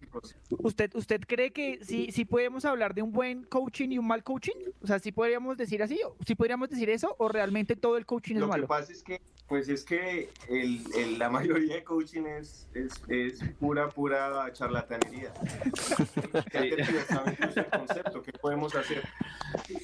sí. 0.48 0.56
¿usted, 0.58 0.94
¿Usted 0.94 1.20
cree 1.26 1.52
que 1.52 1.78
sí, 1.82 2.08
sí 2.10 2.24
podemos 2.24 2.64
hablar 2.64 2.94
de 2.94 3.02
un 3.02 3.12
buen 3.12 3.44
coaching 3.44 3.90
y 3.90 3.98
un 3.98 4.06
mal 4.06 4.22
coaching? 4.22 4.52
O 4.82 4.86
sea, 4.86 4.98
¿sí 4.98 5.12
podríamos 5.12 5.56
decir 5.56 5.82
así? 5.82 5.98
¿Sí 6.26 6.34
podríamos 6.34 6.68
decir 6.68 6.90
eso? 6.90 7.14
¿O 7.18 7.28
realmente 7.28 7.76
todo 7.76 7.96
el 7.96 8.04
coaching 8.06 8.34
es 8.34 8.40
Lo 8.40 8.46
que 8.46 8.50
malo? 8.50 8.66
pasa 8.66 8.92
es 8.92 9.02
que, 9.02 9.22
pues 9.46 9.68
es 9.68 9.84
que 9.84 10.28
el, 10.48 10.82
el- 10.96 11.18
la 11.18 11.30
mayoría 11.30 11.76
de 11.76 11.84
coaching 11.84 12.24
es, 12.26 12.66
es, 12.74 12.92
es 13.08 13.40
pura, 13.60 13.88
pura 13.88 14.52
charlatanería. 14.52 15.32
El 16.52 17.66
concepto, 17.70 18.22
¿qué 18.22 18.32
podemos 18.32 18.74
hacer? 18.74 19.02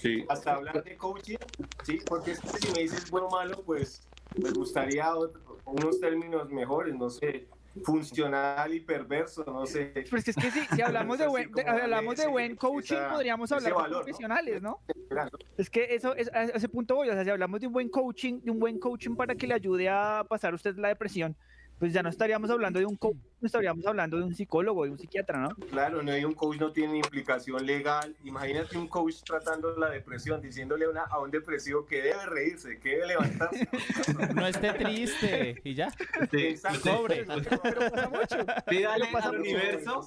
Sí. 0.01 0.25
Hasta 0.29 0.55
hablar 0.55 0.83
de 0.83 0.97
coaching, 0.97 1.37
sí, 1.85 1.99
porque 2.07 2.33
es 2.33 2.41
que 2.41 2.49
si 2.59 2.73
me 2.73 2.81
dices 2.81 3.11
bueno 3.11 3.29
o 3.29 3.31
malo, 3.31 3.63
pues 3.65 4.03
me 4.37 4.51
gustaría 4.51 5.15
otro- 5.15 5.50
unos 5.65 6.01
términos 6.01 6.49
mejores, 6.51 6.95
no 6.95 7.09
sé, 7.11 7.47
funcional 7.85 8.73
y 8.75 8.81
perverso, 8.81 9.45
no 9.47 9.65
sé. 9.67 10.05
Pues 10.11 10.27
es 10.29 10.37
que 10.37 10.51
sí, 10.51 10.61
si 10.75 10.83
hablamos 10.83 11.19
de 11.19 11.27
buen, 11.29 11.51
de- 11.53 11.63
hablamos 11.63 12.17
de 12.17 12.27
buen 12.27 12.57
coaching, 12.57 12.97
esa- 12.97 13.11
podríamos 13.11 13.51
hablar 13.53 13.73
valor, 13.75 13.91
¿no? 13.91 13.97
profesionales, 13.99 14.63
¿no? 14.63 14.81
Claro. 15.09 15.39
Es 15.57 15.71
que 15.71 15.95
eso 15.95 16.15
es 16.17 16.33
a 16.33 16.45
ese 16.45 16.69
punto 16.69 16.97
voy, 16.97 17.09
o 17.09 17.13
sea, 17.13 17.25
si 17.25 17.31
hablamos 17.31 17.61
de 17.61 17.67
un 17.67 17.73
buen 17.73 17.89
coaching, 17.89 18.41
de 18.43 18.51
un 18.51 18.59
buen 18.59 18.79
coaching 18.79 19.15
para 19.15 19.35
que 19.35 19.47
le 19.47 19.55
ayude 19.55 19.89
a 19.89 20.25
pasar 20.29 20.55
usted 20.55 20.77
la 20.77 20.89
depresión, 20.89 21.37
pues 21.81 21.93
ya 21.95 22.03
no 22.03 22.11
estaríamos 22.11 22.51
hablando 22.51 22.79
de 22.79 22.85
un 22.87 22.95
coach, 22.95 23.17
estaríamos 23.43 23.85
hablando 23.87 24.19
de 24.19 24.23
un 24.25 24.35
psicólogo, 24.35 24.85
de 24.85 24.91
un 24.91 24.99
psiquiatra, 24.99 25.39
¿no? 25.41 25.49
Claro, 25.71 26.03
no 26.03 26.13
hay 26.13 26.25
un 26.27 26.35
coach 26.35 26.59
no 26.61 26.71
tiene 26.73 26.99
implicación 26.99 27.65
legal. 27.65 28.15
Imagínate 28.23 28.77
un 28.77 28.87
coach 28.87 29.17
tratando 29.25 29.75
la 29.79 29.89
depresión, 29.89 30.43
diciéndole 30.43 30.85
a, 30.85 30.91
una- 30.91 31.05
a 31.05 31.19
un 31.21 31.31
depresivo 31.31 31.87
que 31.87 32.03
debe 32.03 32.27
reírse, 32.27 32.79
que 32.79 32.91
debe 32.91 33.07
levantarse. 33.09 33.67
No 34.35 34.47
esté 34.47 34.73
triste 34.75 35.61
y 35.65 35.75
ya. 35.75 35.91
Sí. 36.31 36.37
Exacto. 36.49 36.97
Cobre. 36.97 37.25
Pero 37.25 37.91
pasa 37.91 38.09
mucho. 38.11 38.47
Pídale 38.69 39.07
pasa 39.11 39.29
al 39.31 39.39
mucho. 39.39 39.51
universo. 39.51 40.07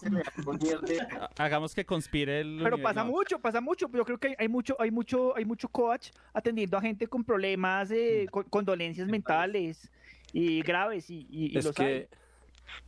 Hagamos 1.37 1.73
que 1.73 1.85
conspire 1.85 2.41
el. 2.41 2.59
Pero 2.63 2.77
pasa 2.81 3.03
no. 3.03 3.11
mucho, 3.11 3.39
pasa 3.39 3.61
mucho. 3.61 3.89
Yo 3.91 4.05
creo 4.05 4.17
que 4.17 4.27
hay, 4.29 4.35
hay 4.37 4.47
mucho, 4.47 4.75
hay 4.79 4.91
mucho, 4.91 5.35
hay 5.35 5.45
mucho 5.45 5.67
coach 5.69 6.09
atendiendo 6.33 6.77
a 6.77 6.81
gente 6.81 7.07
con 7.07 7.23
problemas, 7.23 7.89
eh, 7.91 8.27
con, 8.31 8.43
con 8.43 8.63
dolencias 8.65 9.07
mentales 9.07 9.89
y 10.33 10.61
graves 10.63 11.09
y, 11.09 11.25
y- 11.29 11.53
y 11.53 11.57
es 11.57 11.65
los 11.65 11.75
que, 11.75 11.83
hay. 11.83 12.07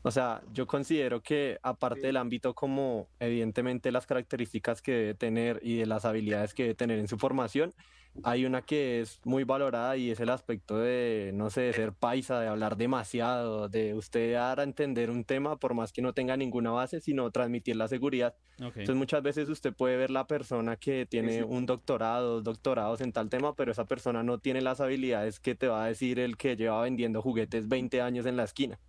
o 0.01 0.11
sea, 0.11 0.41
yo 0.51 0.65
considero 0.67 1.21
que 1.21 1.57
aparte 1.61 2.01
del 2.07 2.17
ámbito 2.17 2.53
como 2.55 3.07
evidentemente 3.19 3.91
las 3.91 4.05
características 4.07 4.81
que 4.81 4.91
debe 4.91 5.13
tener 5.13 5.59
y 5.63 5.77
de 5.77 5.85
las 5.85 6.03
habilidades 6.05 6.53
que 6.53 6.63
debe 6.63 6.75
tener 6.75 6.99
en 6.99 7.07
su 7.07 7.17
formación, 7.17 7.73
hay 8.23 8.45
una 8.45 8.61
que 8.61 9.01
es 9.01 9.19
muy 9.23 9.43
valorada 9.43 9.97
y 9.97 10.11
es 10.11 10.19
el 10.19 10.29
aspecto 10.29 10.77
de, 10.77 11.31
no 11.33 11.49
sé, 11.49 11.61
de 11.61 11.73
ser 11.73 11.93
paisa, 11.93 12.39
de 12.39 12.47
hablar 12.47 12.77
demasiado, 12.77 13.69
de 13.69 13.93
usted 13.93 14.33
dar 14.33 14.59
a 14.59 14.63
entender 14.63 15.09
un 15.09 15.23
tema 15.23 15.57
por 15.57 15.73
más 15.73 15.91
que 15.91 16.01
no 16.01 16.13
tenga 16.13 16.37
ninguna 16.37 16.71
base, 16.71 17.01
sino 17.01 17.29
transmitir 17.31 17.75
la 17.75 17.87
seguridad. 17.87 18.35
Entonces 18.57 18.95
muchas 18.95 19.21
veces 19.21 19.49
usted 19.49 19.73
puede 19.73 19.97
ver 19.97 20.11
la 20.11 20.27
persona 20.27 20.77
que 20.77 21.05
tiene 21.05 21.39
sí. 21.39 21.45
un 21.47 21.65
doctorado, 21.65 22.41
dos 22.41 22.43
doctorados 22.43 23.01
en 23.01 23.11
tal 23.11 23.29
tema, 23.29 23.53
pero 23.55 23.71
esa 23.71 23.85
persona 23.85 24.23
no 24.23 24.39
tiene 24.39 24.61
las 24.61 24.79
habilidades 24.79 25.39
que 25.39 25.55
te 25.55 25.67
va 25.67 25.83
a 25.83 25.87
decir 25.87 26.19
el 26.19 26.37
que 26.37 26.55
lleva 26.55 26.81
vendiendo 26.81 27.21
juguetes 27.21 27.67
20 27.67 28.01
años 28.01 28.25
en 28.25 28.37
la 28.37 28.43
esquina. 28.43 28.79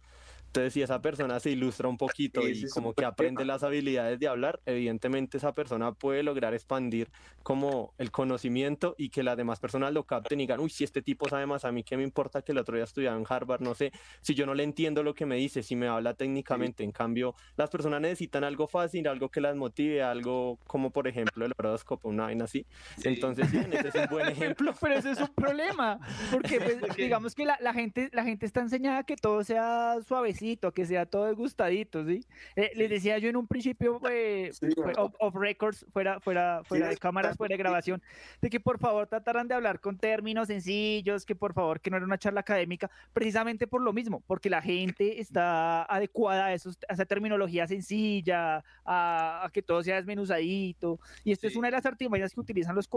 Entonces, 0.57 0.73
si 0.73 0.81
esa 0.81 1.03
persona 1.03 1.39
se 1.39 1.51
ilustra 1.51 1.87
un 1.87 1.99
poquito 1.99 2.41
Ese 2.41 2.67
y 2.67 2.71
como 2.71 2.95
que 2.95 3.05
aprende 3.05 3.43
tema. 3.43 3.53
las 3.53 3.63
habilidades 3.63 4.19
de 4.19 4.27
hablar, 4.27 4.59
evidentemente 4.65 5.37
esa 5.37 5.53
persona 5.53 5.93
puede 5.93 6.23
lograr 6.23 6.55
expandir 6.55 7.11
como 7.43 7.93
el 7.99 8.11
conocimiento 8.11 8.95
y 8.97 9.11
que 9.11 9.23
las 9.23 9.37
demás 9.37 9.61
personas 9.61 9.93
lo 9.93 10.05
capten 10.05 10.41
y 10.41 10.45
digan, 10.45 10.61
uy, 10.61 10.71
si 10.71 10.83
este 10.83 11.03
tipo 11.03 11.29
sabe 11.29 11.45
más, 11.45 11.67
a 11.67 11.73
mí 11.73 11.85
qué 11.85 11.99
me 11.99 12.05
importa 12.05 12.41
que 12.41 12.53
el 12.53 12.59
otro 12.59 12.77
día 12.77 12.85
estudiaba 12.85 13.19
en 13.19 13.27
Harvard, 13.29 13.61
no 13.61 13.75
sé, 13.75 13.93
si 14.23 14.35
yo 14.35 14.47
no 14.47 14.55
le 14.55 14.63
entiendo 14.63 15.03
lo 15.03 15.15
que 15.15 15.27
me 15.27 15.37
dice, 15.37 15.63
si 15.63 15.77
me 15.77 15.89
habla 15.89 16.15
técnicamente, 16.15 16.85
en 16.85 16.91
cambio, 16.91 17.35
las 17.59 17.69
personas 17.69 18.01
necesitan 18.01 18.43
algo 18.43 18.67
fácil, 18.67 19.07
algo 19.09 19.29
que 19.29 19.43
las 19.43 19.57
motive, 19.57 20.03
algo 20.03 20.59
como 20.67 20.91
por 20.91 21.07
ejemplo 21.07 21.45
el 21.45 21.53
horóscopo, 21.59 22.09
una 22.09 22.25
vaina 22.25 22.45
así. 22.45 22.65
Entonces, 23.05 23.51
sí, 23.51 23.59
ese 23.59 23.89
es 23.89 23.95
un 23.95 24.07
buen 24.11 24.29
ejemplo. 24.29 24.73
Pero 24.81 24.95
ese 24.95 25.11
es 25.11 25.21
un 25.21 25.35
problema, 25.35 25.99
porque 26.33 26.61
pues, 26.61 26.79
digamos 26.97 27.35
que 27.35 27.45
la, 27.45 27.59
la 27.61 27.75
gente, 27.75 28.09
la 28.15 28.25
gente 28.25 28.47
está 28.47 28.63
enseñada 28.63 29.01
a 29.01 29.05
que 29.05 29.17
todo 29.17 29.45
sea 29.45 29.99
suavecito, 30.07 30.46
que 30.73 30.87
sea 30.87 31.07
todo 31.07 31.29
gustadito, 31.35 32.05
¿sí? 32.07 32.25
Eh, 32.55 32.71
Les 32.77 32.89
decía 32.89 33.19
yo 33.19 33.29
en 33.29 33.37
un 33.37 33.47
principio, 33.47 34.01
eh, 34.09 34.51
Sí, 34.53 34.69
fue 34.75 34.93
off, 34.97 35.15
off 35.19 35.35
records, 35.35 35.85
fuera, 35.93 36.21
fuera, 36.21 36.63
fuera 36.65 36.87
de 36.89 36.95
es 36.95 37.01
cámaras, 37.01 37.37
fuera 37.37 37.53
de 37.55 37.59
grabación, 37.59 38.01
de 38.41 38.49
que 38.51 38.61
por 38.61 38.79
favor 38.79 39.07
trataran 39.09 39.49
de 39.49 39.55
hablar 39.55 39.81
con 39.81 39.99
términos 39.99 40.47
sencillos, 40.49 41.25
que 41.27 41.35
por 41.35 41.53
favor 41.53 41.81
que 41.81 41.91
no 41.91 41.97
era 41.97 42.07
una 42.07 42.19
charla 42.19 42.41
académica, 42.41 42.91
precisamente 43.13 43.67
por 43.67 43.81
lo 43.83 43.93
mismo, 43.93 44.23
porque 44.27 44.49
la 44.51 44.63
gente 44.63 45.21
está 45.21 45.83
adecuada 45.85 46.47
a, 46.47 46.55
esos, 46.55 46.79
a 46.89 46.93
esa 46.95 47.05
terminología 47.05 47.67
sencilla, 47.67 48.63
a, 48.85 49.45
a 49.47 49.51
que 49.51 49.63
todo 49.63 49.83
sea 49.83 49.97
desmenuzadito, 49.97 51.01
y 51.25 51.33
esto 51.33 51.47
es 51.49 51.53
Sí. 51.55 51.59
una 51.59 51.69
de 51.69 51.73
las 51.73 51.87
artimañas 51.87 52.33
que 52.33 52.41
utilizan 52.41 52.75
los. 52.77 52.89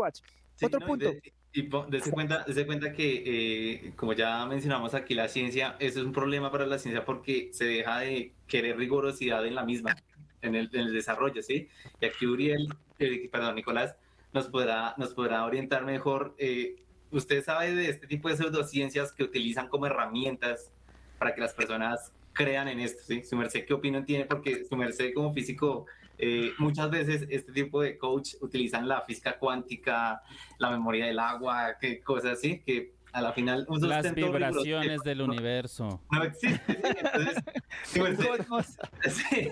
Sí, 0.54 0.66
Otro 0.66 0.80
no, 0.82 0.86
punto. 0.86 1.06
de- 1.12 1.34
Y 1.52 1.68
dese 1.90 2.12
cuenta, 2.12 2.44
dese 2.46 2.66
cuenta 2.66 2.94
que, 2.94 3.24
eh, 3.26 3.94
como 3.96 4.14
ya 4.14 4.46
mencionamos 4.46 4.94
aquí, 4.94 5.16
la 5.16 5.28
ciencia, 5.28 5.76
eso 5.80 6.00
es 6.00 6.06
un 6.06 6.14
problema 6.14 6.52
para 6.52 6.68
la 6.68 6.78
ciencia 6.78 7.04
porque 7.06 7.50
se 7.54 7.66
deja 7.66 8.00
de 8.00 8.34
querer 8.48 8.78
rigurosidad 8.78 9.46
en 9.46 9.56
la 9.56 9.64
misma, 9.64 9.96
en 10.44 10.56
el, 10.56 10.70
en 10.74 10.82
el 10.82 10.94
desarrollo, 10.94 11.42
¿sí? 11.42 11.68
Y 12.00 12.06
aquí 12.06 12.28
Uriel, 12.28 12.68
eh, 13.00 13.28
perdón, 13.32 13.56
Nicolás, 13.56 13.96
nos 14.32 14.48
podrá, 14.48 14.94
nos 14.98 15.14
podrá 15.14 15.44
orientar 15.44 15.86
mejor. 15.86 16.36
eh, 16.38 16.76
usted 17.12 17.44
sabe 17.44 17.74
de 17.74 17.90
este 17.90 18.06
tipo 18.06 18.30
de 18.30 18.38
pseudociencias 18.38 19.12
que 19.12 19.24
utilizan 19.24 19.68
como 19.68 19.88
herramientas 19.88 20.72
para 21.18 21.34
que 21.34 21.42
las 21.42 21.54
personas 21.54 22.12
crean 22.34 22.68
en 22.68 22.80
esto, 22.80 23.04
¿sí? 23.06 23.24
Su 23.24 23.36
merced, 23.36 23.66
¿qué 23.66 23.74
opinión 23.74 24.06
tiene? 24.06 24.26
Porque 24.26 24.64
su 24.66 24.76
merced 24.76 25.14
como 25.14 25.34
físico, 25.34 25.88
eh, 26.20 26.52
muchas 26.60 26.92
veces 26.92 27.26
este 27.30 27.52
tipo 27.54 27.82
de 27.82 27.98
coach 27.98 28.36
utilizan 28.42 28.88
la 28.88 29.02
física 29.02 29.40
cuántica, 29.40 30.22
la 30.58 30.70
memoria 30.70 31.06
del 31.06 31.18
agua, 31.20 31.78
que 31.80 32.02
cosas 32.02 32.34
así, 32.34 32.60
que 32.60 32.94
a 33.12 33.22
la 33.22 33.32
final 33.34 33.66
un 33.70 33.82
Las 33.90 34.14
vibraciones 34.14 35.02
del 35.02 35.22
universo. 35.22 36.02
no 36.12 36.24
existe. 36.24 36.62
¿sí? 36.74 36.80
Entonces, 36.86 37.44
El 37.96 38.02
merced- 38.04 38.38
cosmos. 38.48 38.78
sí, 39.10 39.50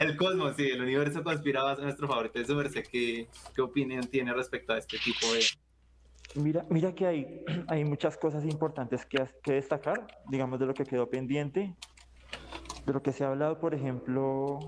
el 0.00 0.16
cosmos, 0.16 0.56
sí, 0.56 0.68
el 0.70 0.80
universo 0.80 1.22
conspiraba 1.22 1.72
a 1.72 1.76
nuestro 1.76 2.08
favor. 2.08 2.26
Entonces, 2.26 2.56
merced, 2.56 2.84
¿qué, 2.90 3.28
¿qué 3.54 3.60
opinión 3.60 4.06
tiene 4.06 4.32
respecto 4.32 4.72
a 4.72 4.78
este 4.78 4.96
tipo 4.98 5.30
de... 5.34 5.40
Mira, 6.34 6.64
mira 6.70 6.94
que 6.94 7.06
hay, 7.06 7.40
hay 7.68 7.84
muchas 7.84 8.16
cosas 8.16 8.44
importantes 8.46 9.04
que, 9.04 9.18
has- 9.20 9.34
que 9.42 9.52
destacar, 9.52 10.06
digamos, 10.30 10.58
de 10.58 10.64
lo 10.66 10.72
que 10.72 10.84
quedó 10.84 11.10
pendiente, 11.10 11.74
de 12.86 12.92
lo 12.94 13.02
que 13.02 13.12
se 13.12 13.22
ha 13.24 13.28
hablado, 13.28 13.58
por 13.60 13.74
ejemplo, 13.74 14.60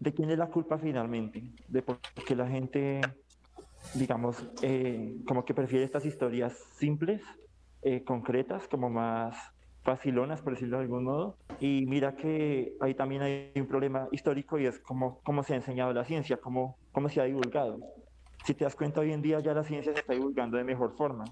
de 0.00 0.14
quién 0.14 0.30
es 0.30 0.38
la 0.38 0.48
culpa 0.48 0.78
finalmente, 0.78 1.44
de 1.68 1.82
por 1.82 2.00
qué 2.26 2.34
la 2.34 2.48
gente, 2.48 3.02
digamos, 3.94 4.44
eh, 4.62 5.16
como 5.26 5.44
que 5.44 5.54
prefiere 5.54 5.84
estas 5.84 6.06
historias 6.06 6.54
simples, 6.76 7.22
eh, 7.82 8.02
concretas, 8.02 8.66
como 8.66 8.88
más 8.90 9.36
facilonas, 9.82 10.40
por 10.42 10.54
decirlo 10.54 10.78
de 10.78 10.84
algún 10.84 11.04
modo. 11.04 11.36
Y 11.60 11.84
mira 11.86 12.16
que 12.16 12.74
ahí 12.80 12.94
también 12.94 13.22
hay 13.22 13.52
un 13.56 13.66
problema 13.66 14.08
histórico 14.10 14.58
y 14.58 14.66
es 14.66 14.78
cómo, 14.78 15.20
cómo 15.22 15.42
se 15.42 15.52
ha 15.52 15.56
enseñado 15.56 15.92
la 15.92 16.04
ciencia, 16.04 16.38
cómo, 16.38 16.76
cómo 16.92 17.08
se 17.08 17.20
ha 17.20 17.24
divulgado. 17.24 17.78
Si 18.44 18.54
te 18.54 18.64
das 18.64 18.74
cuenta, 18.74 19.00
hoy 19.00 19.12
en 19.12 19.20
día 19.20 19.40
ya 19.40 19.52
la 19.52 19.64
ciencia 19.64 19.92
se 19.92 20.00
está 20.00 20.14
divulgando 20.14 20.56
de 20.56 20.64
mejor 20.64 20.96
forma. 20.96 21.24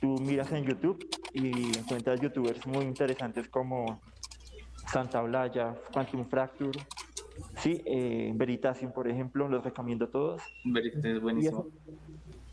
Tú 0.00 0.18
miras 0.20 0.50
en 0.52 0.64
YouTube 0.64 0.98
y 1.32 1.78
encuentras 1.78 2.20
youtubers 2.20 2.66
muy 2.66 2.84
interesantes 2.84 3.48
como 3.48 4.00
Santa 4.88 5.22
Blaya, 5.22 5.74
Quantum 5.92 6.26
Fracture, 6.26 6.78
sí, 7.58 7.82
eh, 7.86 8.32
Veritasium, 8.34 8.92
por 8.92 9.08
ejemplo, 9.08 9.48
los 9.48 9.64
recomiendo 9.64 10.08
todos. 10.08 10.42
Veritasium 10.64 11.16
es 11.16 11.20
Y 11.20 11.22
buenísimo. 11.22 11.60
eso, 11.60 11.70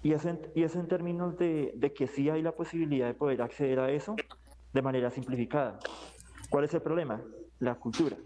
y 0.03 0.13
eso 0.13 0.29
en, 0.29 0.39
y 0.55 0.63
eso 0.63 0.79
en 0.79 0.87
términos 0.87 1.37
de, 1.37 1.71
de 1.75 1.93
que 1.93 2.07
sí 2.07 2.29
hay 2.29 2.41
la 2.41 2.51
posibilidad 2.53 3.07
de 3.07 3.13
poder 3.13 3.41
acceder 3.41 3.79
a 3.79 3.91
eso 3.91 4.15
de 4.73 4.81
manera 4.81 5.09
simplificada. 5.11 5.79
¿Cuál 6.49 6.65
es 6.65 6.73
el 6.73 6.81
problema? 6.81 7.21
La 7.59 7.75
cultura. 7.75 8.17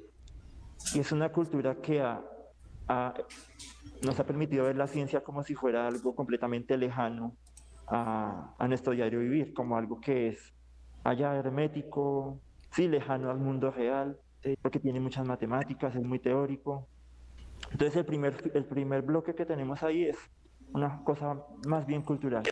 Y 0.93 0.99
es 0.99 1.11
una 1.11 1.31
cultura 1.31 1.75
que 1.75 2.01
ha- 2.01 2.23
ha- 2.87 3.13
nos 4.01 4.19
ha 4.19 4.25
permitido 4.25 4.65
ver 4.65 4.75
la 4.77 4.87
ciencia 4.87 5.21
como 5.21 5.43
si 5.43 5.53
fuera 5.55 5.87
algo 5.87 6.15
completamente 6.15 6.77
lejano 6.77 7.35
a, 7.87 8.53
a 8.57 8.67
nuestro 8.67 8.93
diario 8.93 9.19
vivir, 9.19 9.53
como 9.53 9.77
algo 9.77 9.99
que 9.99 10.29
es 10.29 10.53
allá 11.03 11.35
hermético, 11.35 12.39
sí, 12.71 12.87
lejano 12.87 13.29
al 13.29 13.37
mundo 13.37 13.71
real, 13.71 14.19
porque 14.61 14.79
tiene 14.79 14.99
muchas 14.99 15.27
matemáticas, 15.27 15.95
es 15.95 16.03
muy 16.03 16.19
teórico. 16.19 16.87
Entonces 17.71 17.95
el 17.97 18.05
primer, 18.05 18.51
el 18.53 18.65
primer 18.65 19.01
bloque 19.01 19.35
que 19.35 19.45
tenemos 19.45 19.83
ahí 19.83 20.05
es 20.05 20.17
una 20.73 21.03
cosa 21.03 21.37
más 21.65 21.85
bien 21.85 22.01
cultural. 22.01 22.43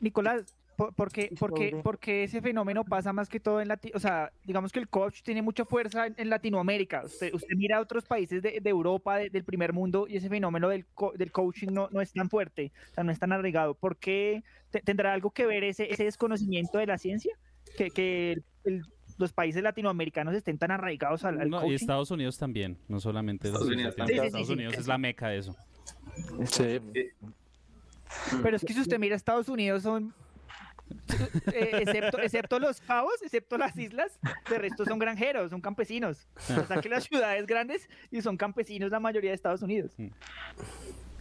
Nicolás, 0.00 0.54
¿por, 0.76 0.94
por, 0.94 1.10
qué, 1.10 1.30
porque, 1.82 2.24
ese 2.24 2.40
fenómeno 2.40 2.84
pasa 2.84 3.12
más 3.12 3.28
que 3.28 3.40
todo 3.40 3.60
en 3.60 3.68
Latinoamérica? 3.68 3.96
O 3.96 4.00
sea, 4.00 4.32
digamos 4.44 4.72
que 4.72 4.78
el 4.78 4.88
coach 4.88 5.22
tiene 5.22 5.42
mucha 5.42 5.64
fuerza 5.64 6.06
en, 6.06 6.30
Latinoamérica. 6.30 7.04
Usted, 7.04 7.32
usted, 7.34 7.56
mira 7.56 7.78
a 7.78 7.80
otros 7.80 8.04
países 8.04 8.42
de, 8.42 8.60
Europa, 8.64 9.18
del 9.18 9.44
primer 9.44 9.72
mundo, 9.72 10.06
y 10.08 10.16
ese 10.16 10.28
fenómeno 10.28 10.68
del, 10.68 10.86
del 11.14 11.32
coaching 11.32 11.68
no, 11.72 11.88
no, 11.90 12.00
es 12.00 12.12
tan 12.12 12.28
fuerte, 12.28 12.72
o 12.90 12.94
sea, 12.94 13.04
no 13.04 13.12
es 13.12 13.18
tan 13.18 13.32
arraigado. 13.32 13.74
¿Por 13.74 13.96
qué 13.96 14.42
tendrá 14.84 15.12
algo 15.12 15.30
que 15.30 15.46
ver 15.46 15.64
ese, 15.64 15.90
ese 15.90 16.04
desconocimiento 16.04 16.78
de 16.78 16.86
la 16.86 16.98
ciencia? 16.98 17.36
Que, 17.76 17.90
que 17.90 18.42
los 19.18 19.32
países 19.32 19.62
latinoamericanos 19.62 20.34
estén 20.34 20.58
tan 20.58 20.70
arraigados 20.70 21.24
al, 21.24 21.40
al 21.40 21.70
Y 21.70 21.74
Estados 21.74 22.10
Unidos 22.10 22.38
también, 22.38 22.78
no 22.88 23.00
solamente 23.00 23.48
Estados 23.48 23.68
Unidos. 23.68 23.94
Estados 23.96 24.50
Unidos 24.50 24.74
es 24.74 24.86
la 24.86 24.98
meca 24.98 25.28
de 25.28 25.38
eso. 25.38 25.56
Sí. 26.44 26.80
Pero 28.42 28.56
es 28.56 28.64
que 28.64 28.72
si 28.72 28.80
usted 28.80 28.98
mira 28.98 29.16
Estados 29.16 29.48
Unidos 29.48 29.82
son 29.82 30.14
eh, 31.52 31.70
excepto, 31.80 32.18
excepto 32.20 32.58
los 32.58 32.80
cabos, 32.80 33.14
excepto 33.22 33.58
las 33.58 33.76
islas, 33.76 34.18
de 34.48 34.58
resto 34.58 34.84
son 34.84 34.98
granjeros, 34.98 35.50
son 35.50 35.60
campesinos. 35.60 36.28
Hasta 36.48 36.80
que 36.80 36.88
las 36.88 37.04
ciudades 37.04 37.46
grandes 37.46 37.88
y 38.10 38.22
son 38.22 38.36
campesinos 38.36 38.90
la 38.90 39.00
mayoría 39.00 39.30
de 39.30 39.34
Estados 39.34 39.62
Unidos. 39.62 39.92
Mm. 39.96 40.08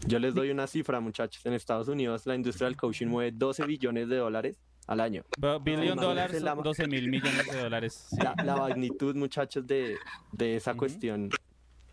Yo 0.07 0.19
les 0.19 0.35
doy 0.35 0.51
una 0.51 0.67
cifra, 0.67 0.99
muchachos. 0.99 1.43
En 1.45 1.53
Estados 1.53 1.87
Unidos 1.87 2.25
la 2.27 2.35
industria 2.35 2.67
del 2.67 2.77
coaching 2.77 3.07
mueve 3.07 3.31
12 3.31 3.65
billones 3.65 4.07
de 4.07 4.17
dólares 4.17 4.59
al 4.87 4.99
año. 4.99 5.23
Billion 5.63 5.97
dólares, 5.97 6.43
12 6.43 6.87
mil 6.87 7.09
millones 7.09 7.51
de 7.51 7.59
dólares. 7.59 8.07
La, 8.43 8.55
magnitud, 8.55 9.15
muchachos, 9.15 9.65
de, 9.65 9.97
de 10.31 10.55
esa 10.57 10.75
cuestión 10.75 11.29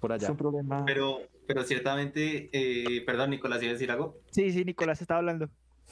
por 0.01 0.13
allá. 0.13 0.25
Es 0.25 0.31
un 0.31 0.37
problema. 0.37 0.85
Pero, 0.85 1.21
pero 1.47 1.63
ciertamente, 1.65 2.51
eh, 2.53 3.03
perdón, 3.05 3.31
Nicolás, 3.31 3.63
¿iba 3.63 3.71
a 3.71 3.73
decir 3.75 3.91
algo? 3.91 4.19
Sí, 4.31 4.53
sí, 4.53 4.65
Nicolás 4.65 5.01
estaba 5.01 5.19
hablando. 5.19 5.49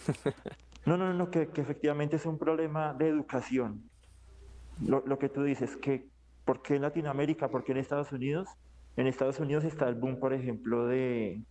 No, 0.86 0.96
no, 0.96 1.12
no, 1.12 1.30
que, 1.30 1.48
que 1.48 1.60
efectivamente 1.60 2.16
es 2.16 2.24
un 2.24 2.38
problema 2.38 2.94
de 2.94 3.06
educación. 3.06 3.82
Lo, 4.80 5.04
lo, 5.06 5.18
que 5.18 5.28
tú 5.28 5.42
dices, 5.42 5.76
que 5.76 6.08
¿por 6.46 6.62
qué 6.62 6.76
en 6.76 6.82
Latinoamérica? 6.82 7.50
¿Por 7.50 7.64
qué 7.64 7.72
en 7.72 7.78
Estados 7.78 8.12
Unidos? 8.12 8.48
En 8.96 9.06
Estados 9.06 9.38
Unidos 9.40 9.64
está 9.64 9.86
el 9.90 9.94
boom, 9.94 10.18
por 10.18 10.32
ejemplo, 10.32 10.86
de 10.86 11.42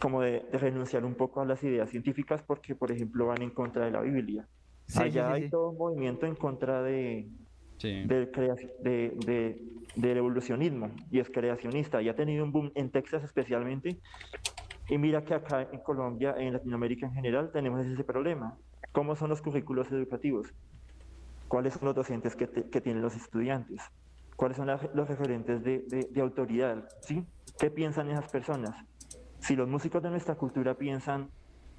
como 0.00 0.22
de, 0.22 0.44
renunciar 0.52 1.04
un 1.04 1.14
poco 1.14 1.40
a 1.40 1.44
las 1.44 1.62
ideas 1.62 1.90
científicas 1.90 2.42
porque, 2.42 2.74
por 2.74 2.92
ejemplo, 2.92 3.26
van 3.26 3.42
en 3.42 3.50
contra 3.50 3.84
de 3.84 3.90
la 3.90 4.00
Biblia. 4.00 4.46
Allá 4.96 5.32
hay 5.32 5.50
todo 5.50 5.70
un 5.70 5.78
movimiento 5.78 6.26
en 6.26 6.34
contra 6.34 6.82
de, 6.82 7.28
del, 7.82 8.30
de, 8.80 9.62
del 9.96 10.16
evolucionismo 10.16 10.90
y 11.10 11.18
es 11.18 11.28
creacionista. 11.28 12.00
Y 12.00 12.08
ha 12.08 12.16
tenido 12.16 12.44
un 12.44 12.52
boom 12.52 12.72
en 12.74 12.90
Texas 12.90 13.22
especialmente 13.24 13.98
y 14.88 14.96
mira 14.96 15.22
que 15.22 15.34
acá 15.34 15.68
en 15.70 15.80
Colombia, 15.80 16.34
en 16.38 16.54
Latinoamérica 16.54 17.06
en 17.06 17.12
general, 17.12 17.50
tenemos 17.52 17.84
ese 17.84 18.04
problema. 18.04 18.56
¿Cómo 18.92 19.16
son 19.16 19.28
los 19.28 19.42
currículos 19.42 19.90
educativos? 19.92 20.48
¿Cuáles 21.46 21.74
son 21.74 21.84
los 21.84 21.94
docentes 21.94 22.34
que, 22.34 22.46
tienen 22.46 23.02
los 23.02 23.14
estudiantes? 23.14 23.82
¿Cuáles 24.36 24.56
son 24.56 24.66
los 24.66 25.08
referentes 25.08 25.62
de, 25.62 25.80
de, 26.10 26.20
autoridad? 26.20 26.88
¿sí? 27.00 27.24
¿Qué 27.58 27.70
piensan 27.70 28.08
esas 28.08 28.30
personas? 28.30 28.74
Si 29.40 29.56
los 29.56 29.68
músicos 29.68 30.02
de 30.02 30.10
nuestra 30.10 30.34
cultura 30.34 30.74
piensan 30.74 31.30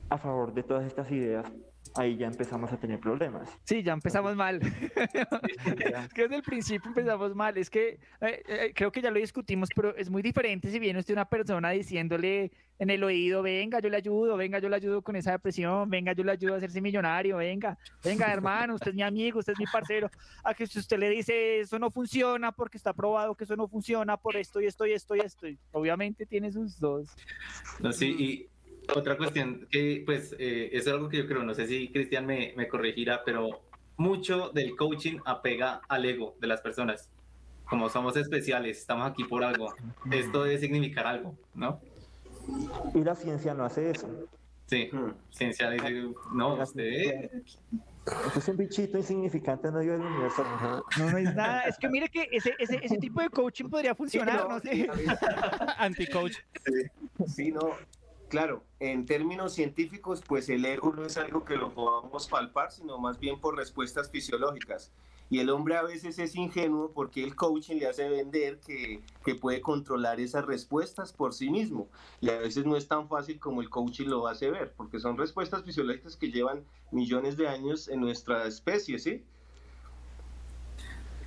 a 0.09 0.17
favor 0.17 0.53
de 0.53 0.63
todas 0.63 0.85
estas 0.85 1.11
ideas, 1.11 1.45
ahí 1.95 2.17
ya 2.17 2.27
empezamos 2.27 2.71
a 2.71 2.77
tener 2.77 2.99
problemas. 2.99 3.49
Sí, 3.63 3.83
ya 3.83 3.93
empezamos 3.93 4.35
mal. 4.35 4.59
es 6.03 6.13
que 6.13 6.21
desde 6.23 6.35
el 6.35 6.43
principio 6.43 6.89
empezamos 6.89 7.35
mal. 7.35 7.57
Es 7.57 7.69
que 7.69 7.99
eh, 8.21 8.43
eh, 8.47 8.71
creo 8.75 8.91
que 8.91 9.01
ya 9.01 9.11
lo 9.11 9.19
discutimos, 9.19 9.69
pero 9.75 9.95
es 9.95 10.09
muy 10.09 10.21
diferente 10.21 10.69
si 10.69 10.79
viene 10.79 10.99
usted 10.99 11.13
una 11.13 11.29
persona 11.29 11.69
diciéndole 11.71 12.51
en 12.79 12.89
el 12.89 13.03
oído, 13.03 13.41
venga, 13.41 13.79
yo 13.81 13.89
le 13.89 13.97
ayudo, 13.97 14.37
venga, 14.37 14.59
yo 14.59 14.69
le 14.69 14.77
ayudo 14.77 15.01
con 15.01 15.17
esa 15.17 15.33
depresión, 15.33 15.89
venga, 15.89 16.13
yo 16.13 16.23
le 16.23 16.31
ayudo 16.31 16.53
a 16.53 16.57
hacerse 16.57 16.79
millonario, 16.79 17.35
venga, 17.35 17.77
venga, 18.01 18.31
hermano, 18.31 18.75
usted 18.75 18.91
es 18.91 18.95
mi 18.95 19.03
amigo, 19.03 19.39
usted 19.39 19.51
es 19.51 19.59
mi 19.59 19.65
parcero. 19.65 20.09
A 20.45 20.53
que 20.53 20.65
si 20.65 20.79
usted 20.79 20.97
le 20.97 21.09
dice, 21.09 21.59
eso 21.59 21.77
no 21.77 21.91
funciona 21.91 22.53
porque 22.53 22.77
está 22.77 22.93
probado 22.93 23.35
que 23.35 23.43
eso 23.43 23.57
no 23.57 23.67
funciona 23.67 24.15
por 24.15 24.37
esto 24.37 24.61
y 24.61 24.65
esto 24.65 24.85
y 24.85 24.93
esto 24.93 25.15
y 25.15 25.19
esto, 25.19 25.47
obviamente 25.71 26.25
tiene 26.25 26.51
sus 26.53 26.79
dos. 26.79 27.09
No, 27.81 27.91
sí, 27.91 28.15
y 28.17 28.48
otra 28.95 29.17
cuestión 29.17 29.67
que 29.69 30.03
pues 30.05 30.35
eh, 30.39 30.69
es 30.73 30.87
algo 30.87 31.09
que 31.09 31.17
yo 31.17 31.27
creo, 31.27 31.43
no 31.43 31.53
sé 31.53 31.67
si 31.67 31.89
Cristian 31.89 32.25
me, 32.25 32.53
me 32.55 32.67
corregirá, 32.67 33.23
pero 33.23 33.61
mucho 33.97 34.49
del 34.49 34.75
coaching 34.75 35.19
apega 35.25 35.81
al 35.87 36.05
ego 36.05 36.35
de 36.39 36.47
las 36.47 36.61
personas. 36.61 37.09
Como 37.65 37.89
somos 37.89 38.17
especiales, 38.17 38.79
estamos 38.79 39.11
aquí 39.11 39.25
por 39.25 39.43
algo. 39.43 39.75
Esto 40.09 40.43
debe 40.43 40.57
significar 40.57 41.05
algo, 41.05 41.35
¿no? 41.53 41.79
Y 42.95 43.03
la 43.03 43.15
ciencia 43.15 43.53
no 43.53 43.65
hace 43.65 43.91
eso. 43.91 44.09
Sí, 44.65 44.89
ciencia 45.29 45.69
dice, 45.69 46.05
no, 46.33 46.55
usted... 46.55 47.29
es 48.35 48.47
un 48.47 48.57
bichito 48.57 48.97
insignificante 48.97 49.67
en 49.67 49.73
medio 49.73 49.93
del 49.93 50.01
universo. 50.01 50.43
No, 50.97 51.11
no 51.11 51.17
es 51.17 51.35
nada. 51.35 51.61
Es 51.63 51.77
que 51.77 51.89
mire 51.89 52.09
que 52.09 52.27
ese, 52.31 52.55
ese, 52.57 52.79
ese 52.81 52.97
tipo 52.97 53.21
de 53.21 53.29
coaching 53.29 53.65
podría 53.65 53.93
funcionar, 53.93 54.47
no, 54.47 54.59
sé. 54.59 54.87
Anti-coach. 55.77 56.37
Sí, 56.65 57.27
sí, 57.27 57.51
no. 57.51 57.71
Claro, 58.29 58.63
en 58.79 59.07
términos 59.07 59.53
científicos, 59.53 60.21
pues 60.25 60.49
el 60.49 60.63
ego 60.63 60.93
no 60.95 61.03
es 61.03 61.17
algo 61.17 61.43
que 61.43 61.55
lo 61.55 61.73
podamos 61.73 62.27
palpar, 62.27 62.71
sino 62.71 62.99
más 62.99 63.19
bien 63.19 63.39
por 63.41 63.57
respuestas 63.57 64.11
fisiológicas. 64.11 64.91
Y 65.31 65.39
el 65.39 65.49
hombre 65.49 65.75
a 65.77 65.81
veces 65.81 66.19
es 66.19 66.35
ingenuo 66.35 66.91
porque 66.91 67.23
el 67.23 67.35
coaching 67.35 67.77
le 67.77 67.87
hace 67.87 68.07
vender 68.07 68.59
que, 68.59 69.01
que, 69.23 69.33
puede 69.33 69.61
controlar 69.61 70.19
esas 70.19 70.45
respuestas 70.45 71.11
por 71.11 71.33
sí 71.33 71.49
mismo. 71.49 71.87
Y 72.21 72.29
a 72.29 72.37
veces 72.37 72.65
no 72.67 72.77
es 72.77 72.87
tan 72.87 73.07
fácil 73.07 73.39
como 73.39 73.61
el 73.61 73.69
coaching 73.69 74.07
lo 74.07 74.27
hace 74.27 74.51
ver, 74.51 74.73
porque 74.77 74.99
son 74.99 75.17
respuestas 75.17 75.63
fisiológicas 75.63 76.15
que 76.15 76.31
llevan 76.31 76.63
millones 76.91 77.35
de 77.35 77.47
años 77.47 77.89
en 77.89 77.99
nuestra 77.99 78.45
especie, 78.45 78.99
¿sí? 78.99 79.23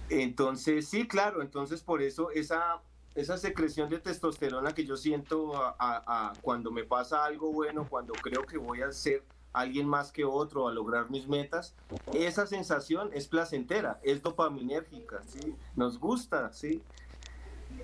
Entonces, 0.08 0.88
sí, 0.88 1.08
claro, 1.08 1.42
entonces 1.42 1.82
por 1.82 2.00
eso 2.02 2.30
esa 2.30 2.80
esa 3.14 3.36
secreción 3.36 3.90
de 3.90 3.98
testosterona 3.98 4.72
que 4.72 4.84
yo 4.84 4.96
siento 4.96 5.52
a, 5.56 6.32
cuando 6.40 6.70
me 6.70 6.84
pasa 6.84 7.24
algo 7.24 7.52
bueno, 7.52 7.86
cuando 7.88 8.12
creo 8.14 8.44
que 8.44 8.58
voy 8.58 8.82
a 8.82 8.92
ser 8.92 9.22
alguien 9.52 9.86
más 9.86 10.12
que 10.12 10.24
otro, 10.24 10.66
a 10.66 10.72
lograr 10.72 11.10
mis 11.10 11.28
metas, 11.28 11.74
esa 12.14 12.46
sensación 12.46 13.10
es 13.12 13.28
placentera, 13.28 14.00
es 14.02 14.22
dopaminérgica, 14.22 15.22
¿sí? 15.24 15.54
Nos 15.76 15.98
gusta, 15.98 16.50
¿sí? 16.52 16.82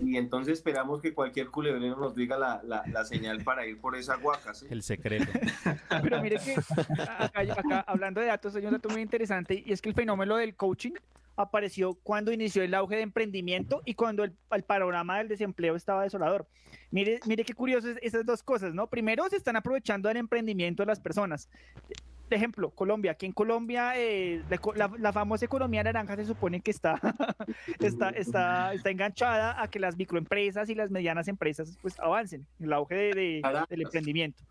Y 0.01 0.17
entonces 0.17 0.55
esperamos 0.55 1.03
que 1.03 1.13
cualquier 1.13 1.49
culebrero 1.49 1.97
nos 1.97 2.15
diga 2.15 2.39
la, 2.39 2.63
la, 2.65 3.05
señal 3.05 3.43
para 3.43 3.67
ir 3.67 3.79
por 3.81 3.97
esa 3.97 4.17
guaca, 4.17 4.55
¿sí? 4.55 4.67
El 4.71 4.83
secreto. 4.83 5.31
Pero 6.03 6.23
mire 6.23 6.39
que 6.39 6.57
acá, 7.35 7.85
hablando 7.87 8.21
de 8.21 8.29
datos, 8.29 8.55
hay 8.55 8.65
un 8.65 8.73
dato 8.73 8.89
muy 8.89 9.03
interesante 9.03 9.63
y 9.65 9.73
es 9.73 9.83
que 9.83 9.91
el 9.91 9.95
fenómeno 9.95 10.37
del 10.37 10.55
coaching 10.55 10.93
apareció 11.39 11.95
cuando 11.95 12.33
inició 12.33 12.63
el 12.63 12.75
auge 12.75 12.97
de 12.97 13.03
emprendimiento 13.03 13.81
y 13.85 13.95
cuando 13.95 14.25
el, 14.25 14.35
panorama 14.67 15.19
del 15.19 15.29
desempleo 15.29 15.77
estaba 15.77 16.03
desolador. 16.03 16.49
Mire, 16.91 17.21
mire 17.27 17.45
qué 17.45 17.55
curioso 17.55 17.89
es 17.89 17.99
esas 18.03 18.27
dos 18.27 18.43
cosas, 18.43 18.75
¿no? 18.75 18.89
Primero, 18.89 19.29
se 19.29 19.37
están 19.37 19.57
aprovechando 19.57 20.09
del 20.09 20.19
emprendimiento 20.19 20.83
de 20.83 20.89
las 20.89 21.01
personas 21.01 21.49
ejemplo, 22.37 22.71
Colombia. 22.71 23.13
Aquí 23.13 23.27
en 23.27 23.33
Colombia, 23.33 23.93
eh, 23.97 24.43
la, 24.99 25.13
famosa 25.13 25.45
economía 25.45 25.83
naranja 25.83 26.17
se 26.17 26.25
supone 26.25 26.61
que 26.61 26.71
está, 26.71 27.01
está, 27.81 28.11
está, 28.11 28.75
está 28.75 28.91
enganchada 28.91 29.63
a 29.63 29.69
que 29.69 29.79
las 29.79 29.97
microempresas 29.97 30.69
y 30.69 30.75
las 30.75 30.91
medianas 30.91 31.29
empresas 31.29 31.79
pues 31.81 31.99
avancen 32.01 32.47
en 32.59 32.67
el 32.67 32.73
auge 32.73 32.95
de, 32.95 33.43
del 33.69 33.83
emprendimiento. 33.83 34.45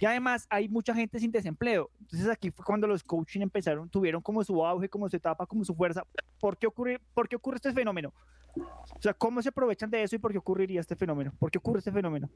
Y 0.00 0.06
además 0.06 0.46
hay 0.50 0.68
mucha 0.68 0.94
gente 0.94 1.18
sin 1.18 1.30
desempleo. 1.30 1.90
Entonces 2.00 2.28
aquí 2.28 2.50
fue 2.50 2.64
cuando 2.64 2.86
los 2.86 3.02
coaching 3.02 3.40
empezaron, 3.40 3.88
tuvieron 3.88 4.20
como 4.20 4.44
su 4.44 4.64
auge, 4.64 4.88
como 4.88 5.08
su 5.08 5.16
etapa, 5.16 5.46
como 5.46 5.64
su 5.64 5.74
fuerza. 5.74 6.04
¿Por 6.38 6.56
qué 6.56 6.66
ocurre, 6.66 7.00
por 7.14 7.28
qué 7.28 7.36
ocurre 7.36 7.56
este 7.56 7.72
fenómeno? 7.72 8.12
O 8.56 9.00
sea, 9.00 9.14
¿cómo 9.14 9.40
se 9.40 9.48
aprovechan 9.48 9.90
de 9.90 10.02
eso 10.02 10.16
y 10.16 10.18
por 10.18 10.32
qué 10.32 10.38
ocurriría 10.38 10.80
este 10.80 10.96
fenómeno? 10.96 11.32
¿Por 11.38 11.50
qué 11.50 11.58
ocurre 11.58 11.78
este 11.78 11.92
fenómeno? 11.92 12.28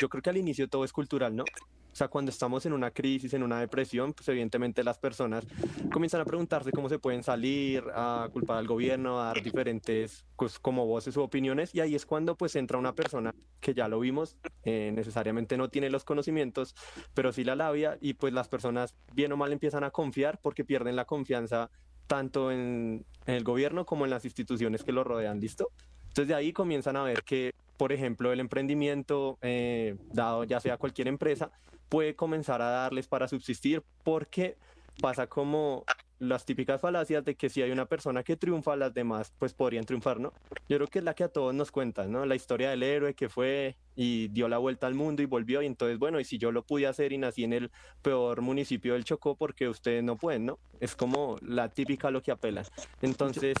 Yo 0.00 0.08
creo 0.08 0.22
que 0.22 0.30
al 0.30 0.36
inicio 0.36 0.68
todo 0.68 0.84
es 0.84 0.92
cultural, 0.92 1.34
¿no? 1.34 1.44
O 1.44 1.98
sea, 1.98 2.08
cuando 2.08 2.30
estamos 2.30 2.66
en 2.66 2.74
una 2.74 2.90
crisis, 2.90 3.32
en 3.32 3.42
una 3.42 3.58
depresión, 3.58 4.12
pues 4.12 4.28
evidentemente 4.28 4.84
las 4.84 4.98
personas 4.98 5.46
comienzan 5.90 6.20
a 6.20 6.26
preguntarse 6.26 6.70
cómo 6.70 6.90
se 6.90 6.98
pueden 6.98 7.22
salir, 7.22 7.82
a 7.94 8.28
culpar 8.30 8.58
al 8.58 8.66
gobierno, 8.66 9.18
a 9.18 9.28
dar 9.28 9.42
diferentes 9.42 10.26
pues, 10.36 10.58
como 10.58 10.84
voces 10.84 11.16
u 11.16 11.22
opiniones, 11.22 11.74
y 11.74 11.80
ahí 11.80 11.94
es 11.94 12.04
cuando 12.04 12.36
pues 12.36 12.54
entra 12.54 12.76
una 12.76 12.94
persona 12.94 13.34
que 13.60 13.72
ya 13.72 13.88
lo 13.88 13.98
vimos, 13.98 14.36
eh, 14.64 14.92
necesariamente 14.94 15.56
no 15.56 15.70
tiene 15.70 15.88
los 15.88 16.04
conocimientos, 16.04 16.74
pero 17.14 17.32
sí 17.32 17.44
la 17.44 17.56
labia, 17.56 17.96
y 18.02 18.12
pues 18.12 18.34
las 18.34 18.48
personas 18.48 18.94
bien 19.14 19.32
o 19.32 19.38
mal 19.38 19.54
empiezan 19.54 19.82
a 19.82 19.90
confiar 19.90 20.38
porque 20.42 20.66
pierden 20.66 20.96
la 20.96 21.06
confianza 21.06 21.70
tanto 22.06 22.52
en, 22.52 23.06
el 23.24 23.42
gobierno 23.42 23.86
como 23.86 24.04
en 24.04 24.10
las 24.10 24.26
instituciones 24.26 24.84
que 24.84 24.92
lo 24.92 25.02
rodean, 25.02 25.40
¿listo? 25.40 25.70
Entonces 26.08 26.28
de 26.28 26.34
ahí 26.34 26.52
comienzan 26.52 26.96
a 26.96 27.02
ver 27.02 27.22
que, 27.22 27.54
por 27.76 27.92
ejemplo, 27.92 28.32
el 28.32 28.40
emprendimiento, 28.40 29.38
eh, 29.42 29.96
dado 30.12 30.44
ya 30.44 30.60
sea 30.60 30.76
cualquier 30.76 31.08
empresa, 31.08 31.50
puede 31.88 32.14
comenzar 32.14 32.62
a 32.62 32.70
darles 32.70 33.06
para 33.06 33.28
subsistir 33.28 33.82
porque 34.02 34.56
pasa 35.00 35.26
como 35.26 35.84
las 36.18 36.46
típicas 36.46 36.80
falacias 36.80 37.24
de 37.24 37.34
que 37.34 37.50
si 37.50 37.60
hay 37.60 37.70
una 37.70 37.84
persona 37.86 38.22
que 38.22 38.36
triunfa, 38.36 38.74
las 38.76 38.94
demás 38.94 39.32
pues 39.38 39.52
podrían 39.52 39.84
triunfar, 39.84 40.18
¿no? 40.18 40.32
Yo 40.68 40.78
creo 40.78 40.86
que 40.86 41.00
es 41.00 41.04
la 41.04 41.14
que 41.14 41.24
a 41.24 41.28
todos 41.28 41.54
nos 41.54 41.70
cuentan, 41.70 42.10
¿no? 42.10 42.24
La 42.24 42.34
historia 42.34 42.70
del 42.70 42.82
héroe 42.82 43.14
que 43.14 43.28
fue 43.28 43.76
y 43.94 44.28
dio 44.28 44.48
la 44.48 44.58
vuelta 44.58 44.86
al 44.86 44.94
mundo 44.94 45.22
y 45.22 45.26
volvió 45.26 45.62
y 45.62 45.66
entonces, 45.66 45.98
bueno, 45.98 46.18
y 46.18 46.24
si 46.24 46.38
yo 46.38 46.52
lo 46.52 46.62
pude 46.62 46.86
hacer 46.86 47.12
y 47.12 47.18
nací 47.18 47.44
en 47.44 47.52
el 47.52 47.70
peor 48.02 48.40
municipio 48.40 48.94
del 48.94 49.04
Chocó, 49.04 49.36
porque 49.36 49.68
ustedes 49.68 50.02
no 50.02 50.16
pueden, 50.16 50.46
¿no? 50.46 50.58
Es 50.80 50.96
como 50.96 51.36
la 51.42 51.68
típica 51.68 52.10
lo 52.10 52.22
que 52.22 52.30
apelan. 52.30 52.64
Entonces, 53.02 53.54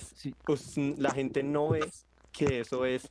pues 0.44 0.76
la 0.78 1.10
gente 1.10 1.42
no 1.42 1.68
ve 1.68 1.86
que 2.32 2.60
eso 2.60 2.86
es 2.86 3.10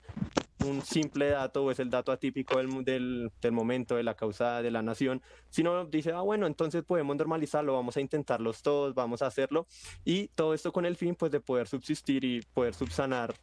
un 0.65 0.81
simple 0.81 1.29
dato 1.29 1.63
o 1.63 1.71
es 1.71 1.79
el 1.79 1.89
dato 1.89 2.11
atípico 2.11 2.57
del, 2.57 2.83
del, 2.83 3.31
del, 3.41 3.51
momento, 3.51 3.95
de 3.95 4.03
la 4.03 4.15
causa 4.15 4.61
de 4.61 4.71
la 4.71 4.81
nación, 4.81 5.21
sino 5.49 5.85
dice, 5.85 6.11
ah, 6.11 6.21
bueno, 6.21 6.47
entonces 6.47 6.83
podemos 6.83 7.15
normalizarlo, 7.15 7.73
vamos 7.73 7.97
a 7.97 8.01
intentarlos 8.01 8.61
todos, 8.61 8.93
vamos 8.93 9.21
a 9.21 9.27
hacerlo, 9.27 9.67
y 10.03 10.27
todo 10.29 10.53
esto 10.53 10.71
con 10.71 10.85
el 10.85 10.95
fin, 10.95 11.15
pues, 11.15 11.31
de 11.31 11.39
poder 11.39 11.67
subsistir 11.67 12.23
y 12.23 12.41
poder 12.53 12.73
subsanar 12.73 13.35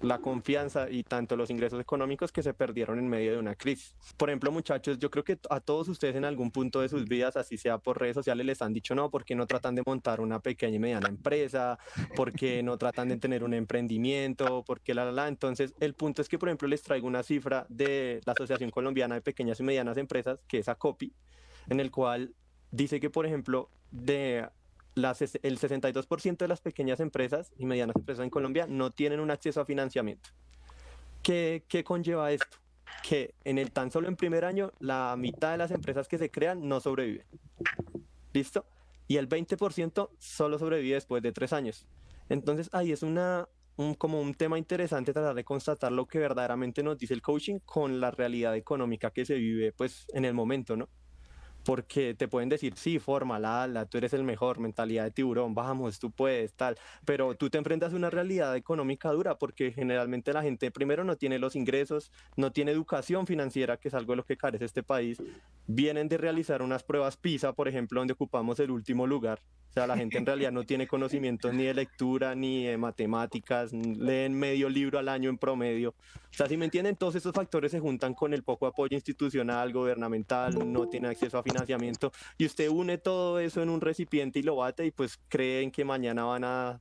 la 0.00 0.18
confianza 0.18 0.88
y 0.90 1.02
tanto 1.02 1.36
los 1.36 1.50
ingresos 1.50 1.80
económicos 1.80 2.32
que 2.32 2.42
se 2.42 2.54
perdieron 2.54 2.98
en 2.98 3.08
medio 3.08 3.32
de 3.32 3.38
una 3.38 3.54
crisis. 3.54 3.94
Por 4.16 4.30
ejemplo, 4.30 4.50
muchachos, 4.50 4.98
yo 4.98 5.10
creo 5.10 5.24
que 5.24 5.38
a 5.50 5.60
todos 5.60 5.88
ustedes 5.88 6.16
en 6.16 6.24
algún 6.24 6.50
punto 6.50 6.80
de 6.80 6.88
sus 6.88 7.04
vidas, 7.06 7.36
así 7.36 7.58
sea 7.58 7.78
por 7.78 8.00
redes 8.00 8.14
sociales, 8.14 8.46
les 8.46 8.62
han 8.62 8.72
dicho, 8.72 8.94
no, 8.94 9.10
porque 9.10 9.34
no 9.34 9.46
tratan 9.46 9.74
de 9.74 9.82
montar 9.84 10.20
una 10.20 10.40
pequeña 10.40 10.76
y 10.76 10.78
mediana 10.78 11.08
empresa? 11.08 11.78
porque 12.16 12.62
no 12.62 12.78
tratan 12.78 13.08
de 13.08 13.16
tener 13.18 13.44
un 13.44 13.54
emprendimiento? 13.54 14.64
porque 14.66 14.94
la, 14.94 15.04
la, 15.04 15.12
la? 15.12 15.28
Entonces, 15.28 15.74
el 15.80 15.94
punto 15.94 16.22
es 16.22 16.28
que, 16.28 16.38
por 16.38 16.48
ejemplo, 16.48 16.68
les 16.68 16.82
traigo 16.82 17.06
una 17.06 17.22
cifra 17.22 17.66
de 17.68 18.20
la 18.24 18.32
Asociación 18.32 18.70
Colombiana 18.70 19.16
de 19.16 19.20
Pequeñas 19.20 19.60
y 19.60 19.62
Medianas 19.62 19.96
Empresas, 19.98 20.40
que 20.48 20.58
es 20.58 20.68
ACOPI, 20.68 21.12
en 21.68 21.80
el 21.80 21.90
cual 21.90 22.34
dice 22.70 23.00
que, 23.00 23.10
por 23.10 23.26
ejemplo, 23.26 23.70
de 23.90 24.48
las, 24.94 25.22
el 25.22 25.58
62% 25.58 26.36
de 26.36 26.48
las 26.48 26.60
pequeñas 26.60 27.00
empresas 27.00 27.52
y 27.56 27.66
medianas 27.66 27.96
empresas 27.96 28.24
en 28.24 28.30
Colombia 28.30 28.66
no 28.68 28.90
tienen 28.90 29.20
un 29.20 29.30
acceso 29.30 29.60
a 29.60 29.64
financiamiento. 29.64 30.30
¿Qué, 31.22 31.64
¿Qué, 31.68 31.84
conlleva 31.84 32.32
esto? 32.32 32.58
Que 33.02 33.34
en 33.44 33.58
el 33.58 33.70
tan 33.72 33.90
solo 33.90 34.08
en 34.08 34.16
primer 34.16 34.44
año 34.44 34.72
la 34.80 35.14
mitad 35.16 35.52
de 35.52 35.58
las 35.58 35.70
empresas 35.70 36.08
que 36.08 36.18
se 36.18 36.30
crean 36.30 36.66
no 36.66 36.80
sobreviven. 36.80 37.26
¿Listo? 38.32 38.66
Y 39.06 39.16
el 39.16 39.28
20% 39.28 40.10
solo 40.18 40.58
sobrevive 40.58 40.94
después 40.94 41.22
de 41.22 41.32
tres 41.32 41.52
años. 41.52 41.86
Entonces 42.28 42.68
ahí 42.72 42.92
es 42.92 43.02
una, 43.02 43.48
un, 43.76 43.94
como 43.94 44.20
un 44.20 44.34
tema 44.34 44.56
interesante 44.58 45.12
tratar 45.12 45.34
de 45.34 45.44
constatar 45.44 45.92
lo 45.92 46.06
que 46.06 46.18
verdaderamente 46.18 46.82
nos 46.82 46.96
dice 46.96 47.14
el 47.14 47.22
coaching 47.22 47.58
con 47.64 48.00
la 48.00 48.10
realidad 48.10 48.56
económica 48.56 49.10
que 49.10 49.24
se 49.24 49.34
vive 49.34 49.72
pues 49.72 50.06
en 50.14 50.24
el 50.24 50.34
momento, 50.34 50.76
¿no? 50.76 50.88
Porque 51.64 52.14
te 52.14 52.28
pueden 52.28 52.48
decir, 52.48 52.74
sí, 52.76 52.98
forma, 52.98 53.38
la, 53.38 53.86
tú 53.86 53.98
eres 53.98 54.12
el 54.12 54.24
mejor, 54.24 54.58
mentalidad 54.58 55.04
de 55.04 55.10
tiburón, 55.10 55.54
vamos, 55.54 55.98
tú 55.98 56.10
puedes, 56.10 56.54
tal, 56.54 56.76
pero 57.04 57.34
tú 57.34 57.50
te 57.50 57.58
enfrentas 57.58 57.92
a 57.92 57.96
una 57.96 58.10
realidad 58.10 58.56
económica 58.56 59.10
dura 59.10 59.38
porque 59.38 59.72
generalmente 59.72 60.32
la 60.32 60.42
gente 60.42 60.70
primero 60.70 61.04
no 61.04 61.16
tiene 61.16 61.38
los 61.38 61.56
ingresos, 61.56 62.10
no 62.36 62.52
tiene 62.52 62.72
educación 62.72 63.26
financiera, 63.26 63.76
que 63.76 63.88
es 63.88 63.94
algo 63.94 64.12
de 64.12 64.16
lo 64.18 64.24
que 64.24 64.36
carece 64.36 64.64
este 64.64 64.82
país, 64.82 65.22
vienen 65.66 66.08
de 66.08 66.18
realizar 66.18 66.62
unas 66.62 66.82
pruebas 66.82 67.16
PISA, 67.16 67.52
por 67.52 67.68
ejemplo, 67.68 68.00
donde 68.00 68.14
ocupamos 68.14 68.58
el 68.60 68.70
último 68.70 69.06
lugar, 69.06 69.40
o 69.70 69.72
sea, 69.72 69.86
la 69.86 69.96
gente 69.96 70.18
en 70.18 70.26
realidad 70.26 70.50
no 70.50 70.64
tiene 70.64 70.88
conocimientos 70.88 71.54
ni 71.54 71.62
de 71.62 71.74
lectura 71.74 72.34
ni 72.34 72.64
de 72.66 72.76
matemáticas, 72.76 73.72
leen 73.72 74.34
medio 74.34 74.68
libro 74.68 74.98
al 74.98 75.08
año 75.08 75.30
en 75.30 75.38
promedio. 75.38 75.90
O 75.90 76.32
sea, 76.32 76.48
si 76.48 76.56
me 76.56 76.64
entienden, 76.64 76.96
todos 76.96 77.14
estos 77.14 77.32
factores 77.32 77.70
se 77.70 77.78
juntan 77.78 78.14
con 78.14 78.34
el 78.34 78.42
poco 78.42 78.66
apoyo 78.66 78.96
institucional, 78.96 79.72
gubernamental, 79.72 80.72
no 80.72 80.88
tiene 80.88 81.06
acceso 81.06 81.38
a 81.38 81.44
financiamiento 81.52 82.12
y 82.38 82.46
usted 82.46 82.68
une 82.68 82.98
todo 82.98 83.38
eso 83.40 83.62
en 83.62 83.68
un 83.70 83.80
recipiente 83.80 84.38
y 84.38 84.42
lo 84.42 84.56
bate 84.56 84.86
y 84.86 84.90
pues 84.90 85.18
creen 85.28 85.70
que 85.70 85.84
mañana 85.84 86.24
van 86.24 86.44
a 86.44 86.80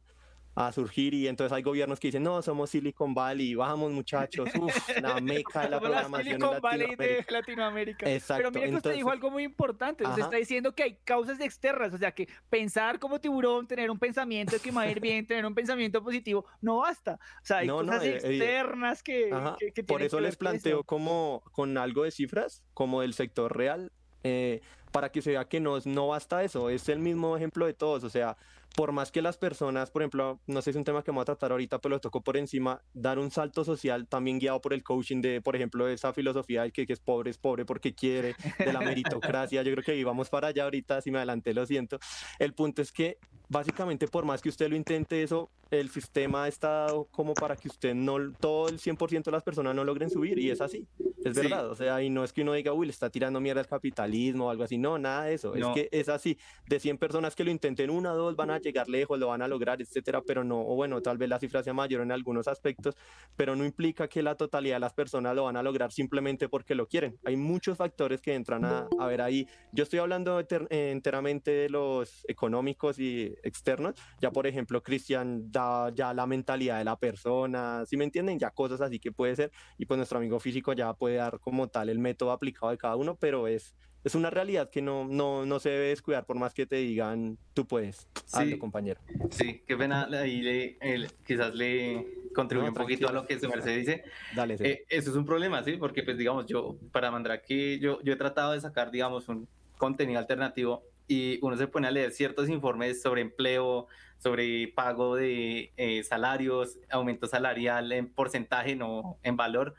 a 0.56 0.74
surgir 0.74 1.14
y 1.14 1.28
entonces 1.28 1.56
hay 1.56 1.64
gobiernos 1.64 2.00
que 2.02 2.10
dicen, 2.10 2.24
no, 2.24 2.42
somos 2.42 2.72
Silicon 2.72 3.14
Valley, 3.14 3.56
vamos 3.56 3.94
muchachos, 3.94 4.50
uf, 4.60 4.90
la 5.02 5.22
meca 5.22 5.62
de 5.62 5.70
la 5.70 5.80
programación 5.80 6.26
Silicon 6.26 6.56
en 6.56 6.62
Valley 6.62 6.96
de 6.98 7.26
Latinoamérica. 7.30 8.12
Exacto, 8.12 8.44
Pero 8.44 8.52
mire 8.52 8.70
que 8.72 8.76
usted 8.76 8.94
dijo 8.94 9.10
algo 9.10 9.32
muy 9.32 9.44
importante, 9.44 10.04
usted 10.04 10.16
Ajá. 10.24 10.26
está 10.26 10.38
diciendo 10.38 10.76
que 10.76 10.84
hay 10.84 10.96
causas 11.06 11.40
externas, 11.40 11.94
o 11.94 11.98
sea 11.98 12.12
que 12.12 12.28
pensar 12.50 13.00
como 13.00 13.22
tiburón, 13.22 13.68
tener 13.68 13.90
un 13.90 14.00
pensamiento 14.00 14.56
de 14.56 14.60
que 14.60 14.72
va 14.72 14.82
a 14.82 14.92
ir 14.92 15.00
bien, 15.00 15.26
tener 15.26 15.46
un 15.46 15.56
pensamiento 15.56 16.04
positivo, 16.04 16.46
no 16.60 16.80
basta. 16.80 17.20
O 17.42 17.46
sea, 17.46 17.58
hay 17.60 17.68
No, 17.68 17.78
cosas 17.78 18.04
eh, 18.04 18.10
eh, 18.10 18.16
externas 18.16 19.02
que, 19.02 19.32
Ajá, 19.32 19.56
que, 19.58 19.72
que 19.72 19.84
Por 19.84 20.02
eso 20.02 20.18
que 20.18 20.24
les 20.24 20.36
planteo 20.36 20.80
eso. 20.80 20.84
como 20.84 21.42
con 21.54 21.78
algo 21.78 22.04
de 22.04 22.12
cifras, 22.12 22.64
como 22.74 23.00
del 23.00 23.14
sector 23.14 23.56
real, 23.56 23.94
eh, 24.24 24.62
para 24.92 25.12
que 25.12 25.22
se 25.22 25.32
vea 25.32 25.46
que 25.46 25.60
no, 25.60 25.78
no 25.86 26.08
basta 26.08 26.44
eso, 26.44 26.70
es 26.70 26.90
el 26.90 27.00
mismo 27.00 27.36
ejemplo 27.38 27.66
de 27.66 27.74
todos, 27.74 28.04
o 28.04 28.10
sea, 28.10 28.38
por 28.76 28.92
más 28.92 29.12
que 29.12 29.22
las 29.22 29.38
personas, 29.38 29.90
por 29.92 30.02
ejemplo, 30.04 30.40
no 30.48 30.62
sé 30.62 30.66
si 30.66 30.70
es 30.72 30.76
un 30.78 30.84
tema 30.84 31.04
que 31.04 31.12
vamos 31.12 31.24
a 31.24 31.26
tratar 31.26 31.52
ahorita, 31.52 31.80
pero 31.80 31.96
lo 31.96 32.00
tocó 32.00 32.22
por 32.22 32.38
encima, 32.38 32.82
dar 32.94 33.20
un 33.20 33.30
salto 33.32 33.64
social 33.64 34.08
también 34.08 34.40
guiado 34.40 34.62
por 34.62 34.74
el 34.74 34.84
coaching 34.84 35.22
de, 35.22 35.42
por 35.42 35.56
ejemplo, 35.56 35.88
esa 35.88 36.14
filosofía 36.14 36.64
de 36.64 36.72
que, 36.72 36.86
que 36.86 36.94
es 36.94 37.00
pobre 37.00 37.32
es 37.32 37.38
pobre 37.38 37.66
porque 37.66 37.94
quiere, 37.94 38.36
de 38.58 38.72
la 38.72 38.80
meritocracia, 38.80 39.64
yo 39.64 39.72
creo 39.74 39.84
que 39.84 39.96
íbamos 39.96 40.30
para 40.30 40.48
allá 40.50 40.64
ahorita, 40.66 41.02
si 41.02 41.12
me 41.12 41.18
adelanté 41.18 41.54
lo 41.54 41.66
siento. 41.66 42.00
El 42.38 42.54
punto 42.54 42.82
es 42.82 42.92
que 42.92 43.18
básicamente 43.50 44.08
por 44.08 44.26
más 44.26 44.42
que 44.42 44.50
usted 44.50 44.70
lo 44.70 44.76
intente 44.76 45.24
eso, 45.24 45.50
el 45.72 45.90
sistema 45.90 46.48
está 46.48 46.70
dado 46.70 47.08
como 47.12 47.34
para 47.34 47.56
que 47.56 47.68
usted 47.68 47.96
no, 47.96 48.16
todo 48.40 48.70
el 48.70 48.80
100% 48.80 49.24
de 49.26 49.32
las 49.32 49.44
personas 49.44 49.76
no 49.76 49.84
logren 49.84 50.10
subir 50.10 50.38
y 50.40 50.52
es 50.52 50.62
así, 50.62 50.88
es 51.24 51.36
Sí. 51.36 51.42
verdad, 51.42 51.70
o 51.70 51.76
sea, 51.76 52.02
y 52.02 52.10
no 52.10 52.24
es 52.24 52.32
que 52.34 52.44
uno 52.44 52.54
diga, 52.54 52.74
uy, 52.74 52.86
le 52.88 52.92
está 52.92 53.10
tirando 53.10 53.40
mierda 53.42 53.62
al 53.62 53.68
capitalismo 53.68 54.48
o 54.48 54.50
algo 54.52 54.64
así, 54.64 54.78
no, 54.80 54.98
nada 54.98 55.26
de 55.26 55.34
eso, 55.34 55.54
No. 55.56 55.70
es 55.70 55.74
que 55.74 55.90
es 55.92 56.10
así, 56.10 56.38
de 56.68 56.80
100 56.80 56.98
personas 56.98 57.36
que 57.36 57.44
lo 57.44 57.52
intenten, 57.52 57.90
una 57.90 58.14
o 58.14 58.18
dos 58.18 58.36
van 58.36 58.50
a 58.52 58.60
llegar 58.60 58.88
lejos, 58.90 59.20
lo 59.20 59.28
van 59.28 59.42
a 59.42 59.48
lograr, 59.48 59.82
etcétera, 59.82 60.22
pero 60.26 60.44
no, 60.44 60.60
o 60.62 60.76
bueno, 60.76 61.02
tal 61.02 61.18
vez 61.18 61.30
la 61.30 61.40
cifra 61.40 61.64
sea 61.64 61.74
mayor 61.74 62.02
en 62.02 62.12
algunos 62.12 62.48
aspectos, 62.48 62.96
pero 63.36 63.56
no 63.56 63.66
implica 63.66 64.08
que 64.08 64.24
la 64.24 64.36
totalidad 64.36 64.76
de 64.76 64.80
las 64.82 64.94
personas 64.94 65.36
lo 65.36 65.44
van 65.46 65.58
a 65.58 65.64
lograr 65.64 65.92
simplemente 65.92 66.50
porque 66.50 66.76
lo 66.76 66.88
quieren. 66.88 67.18
Hay 67.26 67.36
muchos 67.36 67.78
factores 67.78 68.22
que 68.22 68.34
entran 68.34 68.66
a, 68.66 68.88
a 69.00 69.08
ver 69.08 69.22
ahí. 69.22 69.48
Yo 69.72 69.84
estoy 69.84 70.00
hablando 70.00 70.40
eh, 70.40 70.92
enteramente 70.92 71.52
de 71.52 71.70
los 71.70 72.26
económicos 72.28 73.00
y 73.00 73.34
externos. 73.44 73.96
Ya, 74.22 74.32
por 74.32 74.48
ejemplo, 74.48 74.82
Cristian 74.82 75.52
da 75.52 75.92
ya 75.94 76.14
la 76.14 76.26
mentalidad 76.26 76.78
de 76.78 76.86
la 76.86 76.98
persona, 76.98 77.84
¿sí 77.86 77.98
me 77.98 78.04
entienden? 78.06 78.40
Ya 78.40 78.52
cosas 78.52 78.82
así 78.82 79.00
que 79.00 79.12
puede 79.12 79.36
ser. 79.36 79.52
Y 79.78 79.86
pues 79.86 79.98
nuestro 79.98 80.18
amigo 80.20 80.40
físico 80.40 80.74
ya 80.74 80.94
puede 80.94 81.16
dar 81.16 81.40
como 81.40 81.68
tal 81.68 81.90
el 81.90 82.00
método 82.00 82.32
aplicado 82.32 82.72
de 82.72 82.78
cada 82.78 82.96
uno, 82.96 83.16
pero 83.16 83.48
es, 83.48 83.76
es 84.04 84.16
una 84.16 84.30
realidad 84.30 84.70
que 84.70 84.82
no, 84.82 85.06
no, 85.06 85.46
no 85.46 85.60
se 85.60 85.70
debe 85.70 85.88
descuidar 85.90 86.26
por 86.26 86.38
más 86.38 86.54
que 86.54 86.66
te 86.66 86.78
digan, 86.78 87.38
tú 87.54 87.66
puedes. 87.66 88.08
Hazlo, 88.32 88.52
Sí. 88.52 88.58
compañero. 88.58 89.02
Sí, 89.32 89.64
qué 89.68 89.76
pena, 89.76 90.08
ahí 90.12 90.42
le, 90.42 90.78
el- 90.82 91.12
quizás 91.26 91.54
le 91.54 92.06
contribuye 92.34 92.68
No, 92.72 92.72
un 92.74 92.78
poquito 92.82 93.10
a 93.10 93.12
lo 93.12 93.26
que 93.26 93.40
su 93.40 93.50
merced 93.50 93.78
dice. 93.78 94.04
Dale, 94.36 94.58
sí. 94.58 94.64
Eh, 94.66 94.86
eso 94.90 95.10
es 95.12 95.16
un 95.18 95.26
problema, 95.26 95.64
¿sí? 95.64 95.74
Porque, 95.78 96.04
pues, 96.04 96.18
digamos, 96.18 96.46
yo, 96.46 96.78
para 96.92 97.12
Mandrake, 97.12 97.80
yo, 97.80 98.02
yo 98.04 98.14
he 98.14 98.18
tratado 98.18 98.54
de 98.54 98.62
sacar, 98.62 98.92
digamos, 98.92 99.28
un 99.30 99.48
contenido 99.78 100.20
alternativo 100.20 100.84
y 101.08 101.40
uno 101.42 101.58
se 101.58 101.68
pone 101.68 101.88
a 101.88 101.92
leer 101.92 102.12
ciertos 102.12 102.50
informes 102.50 103.02
sobre 103.02 103.22
empleo, 103.22 103.88
sobre 104.20 104.68
pago 104.76 105.16
de 105.16 105.72
eh, 105.78 106.04
salarios, 106.04 106.78
aumento 106.90 107.26
salarial 107.28 107.92
en 107.92 108.08
porcentaje, 108.14 108.76
no 108.76 109.18
en 109.24 109.36
valor, 109.36 109.74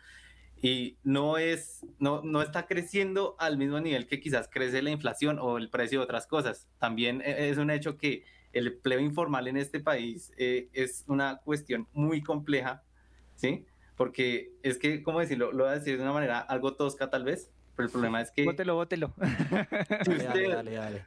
y 0.62 0.96
no 1.04 1.38
es, 1.38 1.86
no, 1.98 2.22
no 2.22 2.42
está 2.42 2.66
creciendo 2.66 3.34
al 3.38 3.56
mismo 3.56 3.80
nivel 3.80 4.06
que 4.06 4.20
quizás 4.20 4.48
crece 4.50 4.82
la 4.82 4.90
inflación 4.90 5.38
o 5.40 5.56
el 5.58 5.70
precio 5.70 6.00
de 6.00 6.04
otras 6.04 6.26
cosas. 6.26 6.68
También 6.78 7.22
eh, 7.22 7.48
es 7.50 7.58
un 7.58 7.70
hecho 7.70 7.96
que 7.96 8.24
el 8.52 8.66
empleo 8.66 9.00
informal 9.00 9.48
en 9.48 9.56
este 9.56 9.80
país 9.80 10.32
eh, 10.36 10.68
es 10.72 11.04
una 11.06 11.38
cuestión 11.44 11.86
muy 11.92 12.22
compleja, 12.22 12.82
¿sí? 13.36 13.64
Porque 13.96 14.52
es 14.62 14.76
que, 14.78 15.02
¿cómo 15.02 15.20
decirlo? 15.20 15.52
Lo 15.52 15.64
voy 15.64 15.72
a 15.72 15.78
decir 15.78 15.96
de 15.96 16.02
una 16.02 16.12
manera 16.12 16.38
algo 16.40 16.74
tosca 16.74 17.10
tal 17.10 17.24
vez, 17.24 17.50
pero 17.76 17.86
el 17.86 17.92
problema 17.92 18.20
es 18.20 18.30
que 18.30 18.44
Bótelo, 18.44 18.74
bótelo. 18.74 19.14
si 20.04 20.10
Dale, 20.10 20.24
dale, 20.24 20.26
usted- 20.26 20.50
dale, 20.54 20.72
dale. 20.72 21.04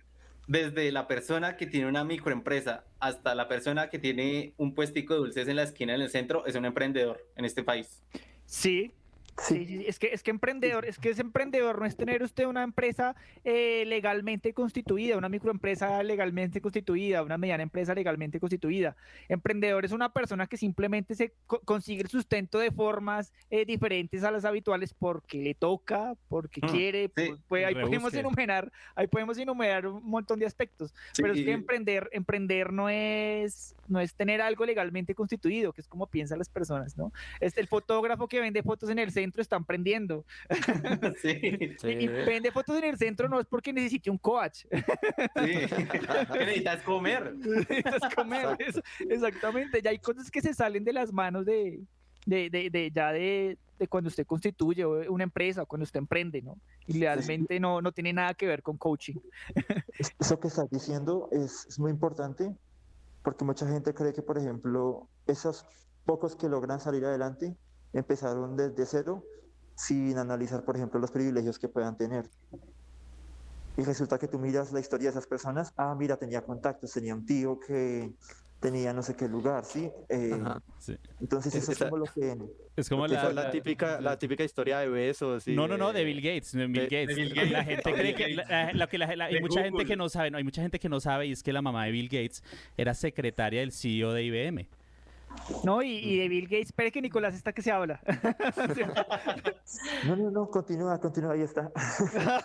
desde 0.47 0.91
la 0.91 1.07
persona 1.07 1.57
que 1.57 1.67
tiene 1.67 1.87
una 1.87 2.03
microempresa 2.03 2.85
hasta 2.99 3.35
la 3.35 3.47
persona 3.47 3.89
que 3.89 3.99
tiene 3.99 4.53
un 4.57 4.73
puestico 4.73 5.13
de 5.13 5.19
dulces 5.19 5.47
en 5.47 5.57
la 5.57 5.63
esquina 5.63 5.93
en 5.95 6.01
el 6.01 6.09
centro 6.09 6.45
es 6.45 6.55
un 6.55 6.65
emprendedor 6.65 7.23
en 7.35 7.45
este 7.45 7.63
país. 7.63 8.01
Sí. 8.45 8.93
Sí, 9.35 9.65
sí, 9.65 9.77
sí, 9.79 9.85
es 9.87 9.97
que 9.97 10.07
es 10.13 10.21
que 10.21 10.29
emprendedor, 10.31 10.85
es 10.85 10.99
que 10.99 11.09
es 11.09 11.17
emprendedor, 11.19 11.79
no 11.79 11.85
es 11.85 11.97
tener 11.97 12.21
usted 12.21 12.45
una 12.45 12.61
empresa 12.63 13.15
eh, 13.43 13.83
legalmente 13.87 14.53
constituida, 14.53 15.17
una 15.17 15.27
microempresa 15.27 16.03
legalmente 16.03 16.61
constituida, 16.61 17.23
una 17.23 17.37
mediana 17.39 17.63
empresa 17.63 17.95
legalmente 17.95 18.39
constituida. 18.39 18.95
Emprendedor 19.27 19.85
es 19.85 19.91
una 19.91 20.13
persona 20.13 20.45
que 20.45 20.55
simplemente 20.55 21.15
se 21.15 21.33
co- 21.47 21.59
consigue 21.61 22.03
el 22.03 22.09
sustento 22.09 22.59
de 22.59 22.69
formas 22.71 23.33
eh, 23.49 23.65
diferentes 23.65 24.23
a 24.23 24.29
las 24.29 24.45
habituales 24.45 24.93
porque 24.93 25.39
le 25.41 25.55
toca, 25.55 26.13
porque 26.29 26.61
Mm, 26.61 26.67
quiere, 26.67 27.09
pues, 27.09 27.31
pues, 27.47 27.65
ahí 27.65 27.73
podemos 27.73 28.13
enumerar, 28.13 28.71
ahí 28.95 29.07
podemos 29.07 29.37
enumerar 29.39 29.87
un 29.87 30.05
montón 30.05 30.37
de 30.39 30.45
aspectos. 30.45 30.93
Pero 31.15 31.33
es 31.33 31.39
que 31.39 31.51
emprender, 31.53 32.07
emprender 32.13 32.71
no 32.71 32.87
es, 32.87 33.75
no 33.87 33.99
es 33.99 34.13
tener 34.15 34.41
algo 34.41 34.63
legalmente 34.63 35.15
constituido, 35.15 35.73
que 35.73 35.81
es 35.81 35.87
como 35.87 36.05
piensan 36.05 36.37
las 36.37 36.49
personas, 36.49 36.95
¿no? 36.95 37.11
Este, 37.39 37.59
el 37.61 37.67
fotógrafo 37.67 38.27
que 38.27 38.39
vende 38.39 38.61
fotos 38.61 38.89
en 38.91 38.99
el 38.99 39.09
centro 39.11 39.22
centro 39.23 39.41
están 39.41 39.63
prendiendo. 39.65 40.25
Sí. 41.21 41.39
Y, 41.83 41.87
y 42.03 42.07
vende 42.07 42.51
fotos 42.51 42.77
en 42.77 42.83
el 42.85 42.97
centro 42.97 43.27
no 43.29 43.39
es 43.39 43.45
porque 43.45 43.71
necesite 43.73 44.09
un 44.09 44.17
coach. 44.17 44.65
Sí. 44.69 44.69
¿Qué 46.33 46.39
necesitas 46.39 46.81
comer? 46.83 47.35
Necesitas 47.37 48.13
comer. 48.15 48.55
eso, 48.59 48.81
exactamente. 49.09 49.81
Ya 49.81 49.91
hay 49.91 49.99
cosas 49.99 50.29
que 50.29 50.41
se 50.41 50.53
salen 50.53 50.83
de 50.83 50.93
las 50.93 51.11
manos 51.13 51.45
de, 51.45 51.79
de, 52.25 52.49
de, 52.49 52.69
de- 52.69 52.91
ya 52.91 53.11
de, 53.11 53.57
de 53.79 53.87
cuando 53.87 54.07
usted 54.09 54.25
constituye 54.25 54.85
una 54.85 55.23
empresa 55.23 55.61
o 55.63 55.65
cuando 55.65 55.83
usted 55.83 55.99
emprende, 55.99 56.41
¿no? 56.41 56.57
Y 56.87 56.99
realmente 56.99 57.59
no, 57.59 57.81
no 57.81 57.91
tiene 57.91 58.11
nada 58.13 58.33
que 58.33 58.45
ver 58.47 58.61
con 58.61 58.77
coaching. 58.77 59.15
Es- 59.97 60.13
Eso 60.19 60.39
que 60.39 60.47
estás 60.49 60.69
diciendo 60.69 61.29
es, 61.31 61.65
es 61.69 61.79
muy 61.79 61.91
importante 61.91 62.51
porque 63.23 63.45
mucha 63.45 63.65
gente 63.67 63.93
cree 63.93 64.11
que, 64.13 64.21
por 64.21 64.37
ejemplo, 64.37 65.07
esos 65.27 65.65
pocos 66.05 66.35
que 66.35 66.49
logran 66.49 66.79
salir 66.81 67.05
adelante 67.05 67.55
empezaron 67.93 68.55
desde 68.57 68.85
cero 68.85 69.23
sin 69.75 70.17
analizar, 70.17 70.63
por 70.63 70.75
ejemplo, 70.75 70.99
los 70.99 71.11
privilegios 71.11 71.57
que 71.59 71.67
puedan 71.67 71.97
tener. 71.97 72.29
Y 73.75 73.81
resulta 73.83 74.19
que 74.19 74.27
tú 74.27 74.37
miras 74.37 74.71
la 74.71 74.79
historia 74.79 75.05
de 75.05 75.11
esas 75.11 75.25
personas, 75.27 75.73
ah, 75.77 75.95
mira, 75.97 76.15
tenía 76.17 76.41
contactos, 76.41 76.91
tenía 76.93 77.15
un 77.15 77.25
tío 77.25 77.59
que 77.59 78.11
tenía 78.59 78.93
no 78.93 79.01
sé 79.03 79.15
qué 79.15 79.27
lugar, 79.27 79.65
¿sí? 79.65 79.89
Eh, 80.07 80.41
Sí. 80.79 80.95
Entonces 81.19 81.53
eso 81.55 81.71
es 81.71 81.77
Esa- 81.77 81.89
como 81.89 81.97
lo 81.97 82.05
que... 82.05 82.37
Es 82.75 82.87
como 82.89 83.05
Esa 83.07 83.23
la, 83.23 83.29
es 83.29 83.35
la 83.35 83.51
típica, 83.51 83.99
la 83.99 84.17
típica 84.17 84.43
historia 84.43 84.79
de 84.79 84.87
besos. 84.89 85.47
y 85.47 85.55
No, 85.55 85.67
no, 85.67 85.77
no, 85.77 85.91
de 85.91 86.03
Bill 86.05 86.21
Gates, 86.21 86.51
de 86.53 86.67
Bill 86.67 86.83
Gates. 86.83 87.07
de 87.07 87.13
Bill 87.15 87.51
La 87.51 87.63
gente 87.65 87.93
cree 87.93 88.15
que, 88.15 88.27
la- 88.35 88.71
la- 88.73 88.87
que 88.87 88.97
la- 88.97 89.15
la- 89.15 89.25
hay 89.25 89.41
mucha 89.41 89.63
gente 89.63 89.83
que 89.85 89.95
no 89.95 90.07
sabe, 90.07 90.31
no, 90.31 90.37
hay 90.37 90.43
mucha 90.43 90.61
gente 90.61 90.79
que 90.79 90.87
no 90.87 90.99
sabe 90.99 91.25
y 91.27 91.31
es 91.33 91.41
que 91.43 91.51
la 91.51 91.61
mamá 91.61 91.85
de 91.85 91.91
Bill 91.91 92.07
Gates 92.09 92.43
era 92.77 92.93
secretaria 92.93 93.59
del 93.61 93.71
CEO 93.73 94.13
de 94.13 94.23
IBM. 94.23 94.67
No, 95.63 95.81
y, 95.83 95.89
y 95.97 96.17
de 96.19 96.27
Bill 96.29 96.45
Gates, 96.45 96.67
espere 96.67 96.91
que 96.91 97.01
Nicolás 97.01 97.35
está 97.35 97.51
que 97.53 97.61
se 97.61 97.71
habla. 97.71 97.99
No, 100.05 100.15
no, 100.15 100.29
no, 100.31 100.47
continúa, 100.49 100.99
continúa, 100.99 101.33
ahí 101.33 101.41
está. 101.41 101.71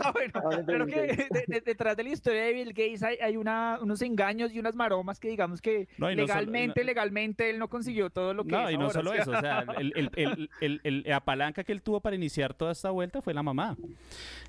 Ah, 0.01 0.13
bueno, 0.13 0.57
de 0.57 0.65
creo 0.65 0.87
que 0.87 1.07
Gates. 1.07 1.29
de- 1.31 1.45
de- 1.47 1.61
detrás 1.61 1.97
de 1.97 2.05
la 2.05 2.09
historia 2.11 2.43
de 2.45 2.53
Bill 2.53 2.69
Gates 2.69 3.03
hay, 3.03 3.17
hay 3.19 3.37
una, 3.37 3.79
unos 3.83 4.01
engaños 4.03 4.53
y 4.53 4.59
unas 4.59 4.75
maromas 4.75 5.19
que 5.21 5.29
digamos 5.29 5.61
que 5.61 5.89
No, 5.99 6.11
y 6.11 6.17
no 6.17 6.23
solo- 6.23 6.27
legalmente, 6.41 6.81
no- 6.81 6.87
legalmente 6.87 7.51
él 7.51 7.59
no 7.59 7.69
consiguió 7.69 8.11
todo 8.11 8.35
lo 8.35 8.45
que 8.45 8.53
No, 8.53 8.69
es 8.69 8.75
y 8.75 8.79
no 8.79 8.85
ahora, 8.87 8.95
solo 8.95 9.13
¿sí? 9.13 9.19
eso, 9.21 9.31
o 9.33 9.41
sea, 9.41 9.65
el, 9.79 9.93
el- 9.97 10.11
el- 10.17 10.51
el- 10.61 10.81
el- 10.85 11.03
la 11.07 11.21
palanca 11.25 11.65
que 11.65 11.73
él 11.73 11.83
tuvo 11.83 12.01
para 12.01 12.17
iniciar 12.17 12.55
toda 12.55 12.73
esta 12.73 12.91
vuelta 12.91 13.21
fue 13.23 13.35
la 13.35 13.43
mamá. 13.43 13.77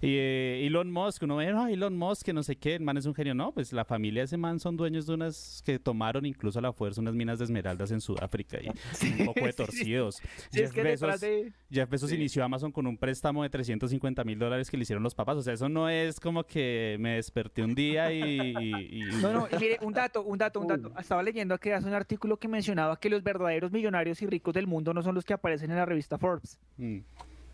Y 0.01 0.15
eh, 0.17 0.65
Elon 0.67 0.91
Musk, 0.91 1.23
uno 1.23 1.37
ve, 1.37 1.51
no, 1.51 1.67
Elon 1.67 1.97
Musk, 1.97 2.25
que 2.25 2.33
no 2.33 2.43
sé 2.43 2.55
qué, 2.55 2.75
el 2.75 2.81
man 2.83 2.97
es 2.97 3.05
un 3.05 3.13
genio. 3.15 3.33
No, 3.35 3.51
pues 3.51 3.73
la 3.73 3.85
familia 3.85 4.21
de 4.21 4.25
ese 4.25 4.37
man 4.37 4.59
son 4.59 4.77
dueños 4.77 5.05
de 5.07 5.13
unas 5.13 5.61
que 5.65 5.79
tomaron 5.79 6.25
incluso 6.25 6.59
a 6.59 6.61
la 6.61 6.71
fuerza 6.73 7.01
unas 7.01 7.15
minas 7.15 7.39
de 7.39 7.45
esmeraldas 7.45 7.91
en 7.91 7.99
Sudáfrica 8.01 8.28
y 8.37 8.67
un 9.21 9.25
poco 9.25 9.41
de 9.41 9.45
sí, 9.47 9.51
sí. 9.51 9.55
torcidos. 9.57 10.15
Sí, 10.51 10.61
es 10.61 10.71
que 10.71 10.83
detrás 10.83 11.21
de- 11.21 11.51
Jeff 11.71 11.89
Bezos 11.89 12.09
Sí. 12.09 12.15
inició 12.15 12.43
Amazon 12.43 12.71
con 12.71 12.87
un 12.87 12.97
préstamo 12.97 13.43
de 13.43 13.49
350 13.49 14.23
mil 14.23 14.39
dólares 14.39 14.69
que 14.69 14.77
le 14.77 14.83
hicieron 14.83 15.03
los 15.03 15.15
papás. 15.15 15.37
O 15.37 15.41
sea, 15.41 15.53
eso 15.53 15.69
no 15.69 15.89
es 15.89 16.19
como 16.19 16.43
que 16.45 16.97
me 16.99 17.15
desperté 17.15 17.61
un 17.63 17.75
día 17.75 18.11
y... 18.11 18.21
y- 18.21 18.99
y- 19.01 19.21
No, 19.21 19.33
no, 19.33 19.47
mire, 19.59 19.77
un 19.81 19.93
dato, 19.93 20.23
un 20.23 20.37
dato, 20.37 20.59
un 20.59 20.67
dato. 20.67 20.91
Estaba 20.99 21.23
leyendo 21.23 21.57
que 21.57 21.73
hace 21.73 21.87
un 21.87 21.93
artículo 21.93 22.37
que 22.37 22.47
mencionaba 22.47 22.99
que 22.99 23.09
los 23.09 23.23
verdaderos 23.23 23.71
millonarios 23.71 24.21
y 24.21 24.27
ricos 24.27 24.53
del 24.53 24.67
mundo 24.67 24.93
no 24.93 25.01
son 25.03 25.15
los 25.15 25.25
que 25.25 25.33
aparecen 25.33 25.71
en 25.71 25.77
la 25.77 25.85
revista 25.85 26.17
Forbes. 26.17 26.59
Mm. 26.77 26.99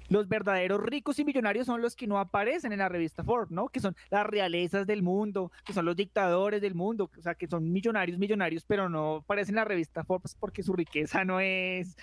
Los 0.09 0.27
verdaderos 0.27 0.81
ricos 0.81 1.17
y 1.19 1.25
millonarios 1.25 1.65
son 1.65 1.81
los 1.81 1.95
que 1.95 2.07
no 2.07 2.19
aparecen 2.19 2.71
en 2.71 2.79
la 2.79 2.89
revista 2.89 3.23
Forbes, 3.23 3.51
¿no? 3.51 3.67
Que 3.69 3.79
son 3.79 3.95
las 4.09 4.25
realezas 4.25 4.85
del 4.87 5.01
mundo, 5.03 5.51
que 5.65 5.73
son 5.73 5.85
los 5.85 5.95
dictadores 5.95 6.61
del 6.61 6.75
mundo, 6.75 7.09
o 7.17 7.21
sea, 7.21 7.35
que 7.35 7.47
son 7.47 7.71
millonarios, 7.71 8.17
millonarios, 8.17 8.63
pero 8.65 8.87
no 8.89 9.17
aparecen 9.17 9.53
en 9.53 9.57
la 9.57 9.65
revista 9.65 10.03
Forbes 10.03 10.35
porque 10.39 10.63
su 10.63 10.73
riqueza 10.73 11.23
no 11.25 11.39
es... 11.39 11.95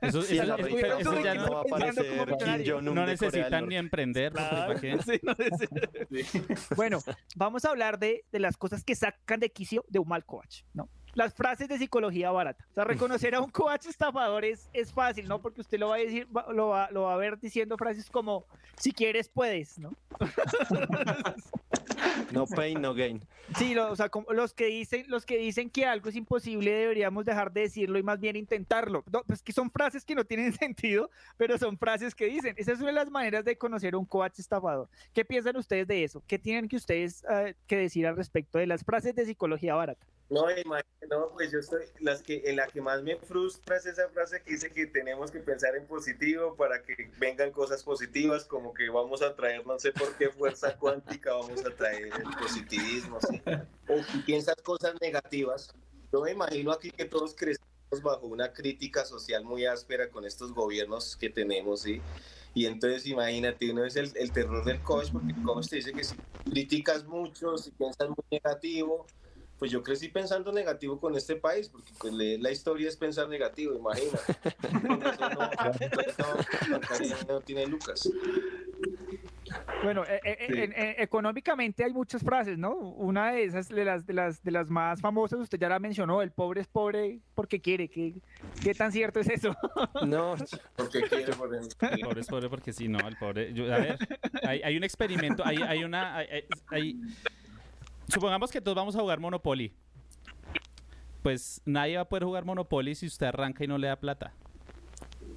Eso, 0.00 0.22
Sí, 0.28 0.34
eso- 0.38 0.44
la 0.46 0.54
eso- 0.54 0.64
revista 0.66 0.86
eso 0.98 1.10
Forbes 1.10 1.24
ya 1.24 1.34
no 1.34 1.50
va 1.52 1.58
a 1.58 1.62
aparecer 1.62 2.82
no 2.82 3.06
necesitan 3.06 3.68
ni 3.68 3.76
emprender. 3.76 4.32
pues, 4.32 4.44
¿para 4.48 4.80
qué? 4.80 4.98
Sí, 5.02 5.20
no 5.22 5.34
Bueno, 6.76 6.98
vamos 7.36 7.64
a 7.64 7.70
hablar 7.70 7.98
de, 7.98 8.24
de 8.30 8.38
las 8.40 8.56
cosas 8.56 8.84
que 8.84 8.94
sacan 8.94 9.40
de 9.40 9.50
quicio 9.50 9.84
de 9.88 9.98
un 9.98 10.08
mal 10.08 10.24
coach, 10.24 10.62
¿no? 10.74 10.88
Las 11.18 11.34
frases 11.34 11.66
de 11.68 11.78
psicología 11.78 12.30
barata. 12.30 12.64
O 12.70 12.74
sea, 12.74 12.84
reconocer 12.84 13.34
a 13.34 13.40
un 13.40 13.50
coach 13.50 13.86
estafador 13.86 14.44
es, 14.44 14.70
es 14.72 14.92
fácil, 14.92 15.26
¿no? 15.26 15.42
Porque 15.42 15.62
usted 15.62 15.76
lo 15.76 15.88
va 15.88 15.96
a 15.96 15.98
decir, 15.98 16.28
va- 16.34 16.46
lo 16.52 16.68
va, 16.68 16.88
lo 16.92 17.02
va 17.02 17.14
a 17.14 17.16
ver 17.16 17.40
diciendo 17.40 17.76
frases 17.76 18.08
como, 18.08 18.44
si 18.76 18.92
quieres, 18.92 19.28
puedes, 19.28 19.80
¿no? 19.80 19.96
No 22.32 22.46
pain, 22.46 22.80
no 22.80 22.94
gain. 22.94 23.20
Sí, 23.56 23.74
lo- 23.74 23.90
o 23.90 23.96
sea, 23.96 24.08
como 24.10 24.32
los 24.32 24.54
que 24.54 24.66
dicen, 24.66 25.06
los 25.08 25.26
que 25.26 25.38
dicen 25.38 25.70
que 25.70 25.86
algo 25.86 26.08
es 26.08 26.14
imposible 26.14 26.70
deberíamos 26.70 27.24
dejar 27.24 27.52
de 27.52 27.62
decirlo 27.62 27.98
y 27.98 28.02
más 28.04 28.20
bien 28.20 28.36
intentarlo. 28.36 29.02
No, 29.12 29.24
pues 29.24 29.42
que 29.42 29.52
son 29.52 29.70
frases 29.70 30.04
que 30.04 30.14
no 30.14 30.24
tienen 30.24 30.52
sentido, 30.52 31.10
pero 31.36 31.58
son 31.58 31.76
frases 31.78 32.14
que 32.14 32.26
dicen. 32.26 32.54
Esa 32.58 32.72
es 32.72 32.78
una 32.78 32.88
de 32.88 32.92
las 32.94 33.10
maneras 33.10 33.44
de 33.44 33.58
conocer 33.58 33.94
a 33.94 33.98
un 33.98 34.04
coach 34.04 34.38
estafador. 34.38 34.88
¿Qué 35.12 35.24
piensan 35.24 35.56
ustedes 35.56 35.88
de 35.88 36.04
eso? 36.04 36.22
¿Qué 36.28 36.38
tienen 36.38 36.68
que 36.68 36.76
ustedes 36.76 37.24
eh, 37.28 37.54
que 37.66 37.76
decir 37.76 38.06
al 38.06 38.14
respecto 38.16 38.58
de 38.58 38.66
las 38.68 38.84
frases 38.84 39.14
de 39.16 39.26
psicología 39.26 39.74
barata? 39.74 40.06
No, 40.30 40.46
no, 41.08 41.30
pues 41.32 41.50
yo 41.50 41.58
estoy, 41.58 41.84
las 42.00 42.22
en 42.28 42.56
la 42.56 42.66
que 42.66 42.82
más 42.82 43.02
me 43.02 43.16
frustra 43.16 43.78
es 43.78 43.86
esa 43.86 44.10
frase 44.10 44.42
que 44.42 44.52
dice 44.52 44.70
que 44.70 44.86
tenemos 44.86 45.30
que 45.30 45.40
pensar 45.40 45.74
en 45.74 45.86
positivo 45.86 46.54
para 46.54 46.82
que 46.82 47.10
vengan 47.18 47.50
cosas 47.50 47.82
positivas, 47.82 48.44
como 48.44 48.74
que 48.74 48.90
vamos 48.90 49.22
a 49.22 49.34
traer, 49.34 49.66
no 49.66 49.78
sé 49.78 49.90
por 49.92 50.14
qué 50.16 50.28
fuerza 50.28 50.76
cuántica, 50.76 51.32
vamos 51.32 51.64
a 51.64 51.74
traer 51.74 52.08
el 52.12 52.36
positivismo. 52.38 53.18
O 53.88 54.02
si 54.02 54.18
piensas 54.18 54.56
cosas 54.56 54.94
negativas, 55.00 55.72
yo 56.12 56.20
me 56.20 56.32
imagino 56.32 56.72
aquí 56.72 56.90
que 56.90 57.06
todos 57.06 57.34
crecemos 57.34 57.68
bajo 58.02 58.26
una 58.26 58.52
crítica 58.52 59.06
social 59.06 59.44
muy 59.44 59.64
áspera 59.64 60.10
con 60.10 60.26
estos 60.26 60.52
gobiernos 60.52 61.16
que 61.16 61.30
tenemos, 61.30 61.82
¿sí? 61.82 62.02
Y 62.52 62.66
entonces 62.66 63.06
imagínate, 63.06 63.70
uno 63.70 63.84
es 63.84 63.96
el, 63.96 64.12
el 64.14 64.30
terror 64.32 64.62
del 64.64 64.82
coach, 64.82 65.10
porque 65.10 65.32
el 65.32 65.42
coach 65.42 65.68
te 65.68 65.76
dice 65.76 65.94
que 65.94 66.04
si 66.04 66.16
criticas 66.44 67.04
mucho, 67.04 67.56
si 67.56 67.70
piensas 67.70 68.08
muy 68.08 68.24
negativo, 68.30 69.06
pues 69.58 69.70
yo 69.70 69.82
crecí 69.82 70.08
pensando 70.08 70.52
negativo 70.52 71.00
con 71.00 71.16
este 71.16 71.36
país, 71.36 71.68
porque 71.68 71.90
pues, 71.98 72.12
leer 72.12 72.40
la 72.40 72.50
historia 72.50 72.88
es 72.88 72.96
pensar 72.96 73.28
negativo, 73.28 73.80
razón 73.90 74.08
no, 74.82 74.98
no, 77.28 77.40
tiene 77.40 77.66
Lucas. 77.66 78.08
Bueno, 79.82 80.04
eh, 80.04 80.20
eh, 80.24 80.36
Sí. 80.48 80.60
en- 80.60 80.72
en- 80.74 80.94
económicamente 80.98 81.82
hay 81.84 81.92
muchas 81.92 82.22
frases, 82.22 82.58
¿no? 82.58 82.74
Una 82.74 83.32
de 83.32 83.44
esas, 83.44 83.68
de 83.68 83.84
las, 83.84 84.06
de 84.06 84.12
las, 84.12 84.42
de 84.42 84.50
las 84.50 84.68
más 84.68 85.00
famosas, 85.00 85.40
usted 85.40 85.58
ya 85.58 85.68
la 85.70 85.78
mencionó, 85.78 86.20
el 86.20 86.32
pobre 86.32 86.60
es 86.60 86.66
pobre 86.66 87.20
porque 87.34 87.60
quiere. 87.60 87.88
¿Qué, 87.88 88.14
qué 88.62 88.74
tan 88.74 88.92
cierto 88.92 89.20
es 89.20 89.28
eso? 89.30 89.54
No, 90.06 90.34
porque 90.76 91.00
quiere, 91.02 91.32
por 91.34 91.54
ejemplo. 91.54 91.88
El 91.90 92.00
pobre 92.00 92.20
es 92.20 92.26
pobre 92.26 92.48
porque 92.50 92.72
sí, 92.72 92.88
no, 92.88 92.98
el 93.08 93.16
pobre. 93.16 93.52
yo- 93.54 93.72
a 93.72 93.78
ver, 93.78 93.98
hay, 94.42 94.60
hay 94.62 94.76
un 94.76 94.84
experimento, 94.84 95.42
hay, 95.44 95.56
hay 95.56 95.84
una. 95.84 96.16
hay- 96.16 96.28
hay- 96.30 96.44
hay- 96.70 97.00
supongamos 98.08 98.50
que 98.50 98.60
todos 98.60 98.76
vamos 98.76 98.96
a 98.96 99.00
jugar 99.00 99.20
Monopoly. 99.20 99.72
Pues 101.22 101.60
nadie 101.64 101.96
va 101.96 102.02
a 102.02 102.08
poder 102.08 102.24
jugar 102.24 102.44
Monopoly 102.44 102.94
si 102.94 103.06
usted 103.06 103.26
arranca 103.26 103.64
y 103.64 103.66
no 103.66 103.76
le 103.78 103.88
da 103.88 103.96
plata. 103.96 104.32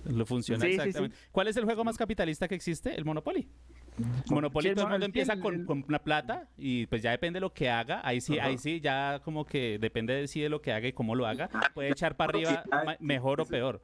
Lo 0.06 0.26
funciona 0.26 0.64
Sí, 0.64 0.72
sí, 0.72 0.74
sí. 0.74 0.80
exactamente. 0.82 1.18
¿Cuál 1.32 1.48
es 1.48 1.58
el 1.58 1.66
juego 1.66 1.84
más 1.84 1.98
capitalista 1.98 2.48
que 2.48 2.56
existe? 2.56 2.96
El 2.96 3.06
Monopoly. 3.06 3.48
Monopoly 4.30 4.70
Sí, 4.70 4.76
todo 4.76 4.86
el 4.86 4.92
mundo 4.92 5.06
empieza 5.06 5.34
el- 5.34 5.40
con, 5.42 5.54
el- 5.56 5.66
con 5.66 5.84
una 5.88 6.00
plata 6.00 6.48
y 6.58 6.86
pues 6.88 7.02
ya 7.02 7.12
depende 7.12 7.38
de 7.38 7.42
lo 7.42 7.54
que 7.54 7.70
haga. 7.70 8.02
Ahí 8.04 8.22
sí, 8.22 8.40
ahí 8.40 8.58
sí, 8.58 8.80
ya 8.80 9.20
como 9.24 9.46
que 9.46 9.78
depende 9.80 10.14
de 10.14 10.28
sí 10.28 10.40
de 10.40 10.50
lo 10.50 10.62
que 10.62 10.72
haga 10.72 10.88
y 10.88 10.94
cómo 10.94 11.14
lo 11.16 11.28
haga. 11.28 11.50
Puede 11.74 11.90
echar 11.92 12.16
para 12.16 12.30
arriba 12.30 12.64
ma- 12.86 12.98
mejor 13.00 13.42
o 13.42 13.46
peor. 13.46 13.82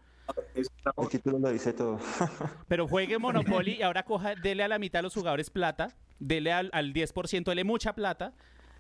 El 0.56 1.08
título 1.10 1.40
lo 1.40 1.52
dice 1.52 1.74
todo. 1.74 2.00
Pero 2.68 2.88
juegue 2.88 3.18
Monopoly 3.18 3.74
y 3.80 3.82
ahora 3.82 4.04
coja, 4.04 4.36
dele 4.36 4.64
a 4.64 4.68
la 4.68 4.80
mitad 4.80 5.00
de 5.00 5.04
los 5.04 5.14
jugadores 5.14 5.50
plata, 5.50 5.96
dele 6.20 6.52
al, 6.52 6.70
al 6.74 6.94
10%, 6.94 7.44
dele 7.44 7.64
mucha 7.64 7.94
plata 7.94 8.34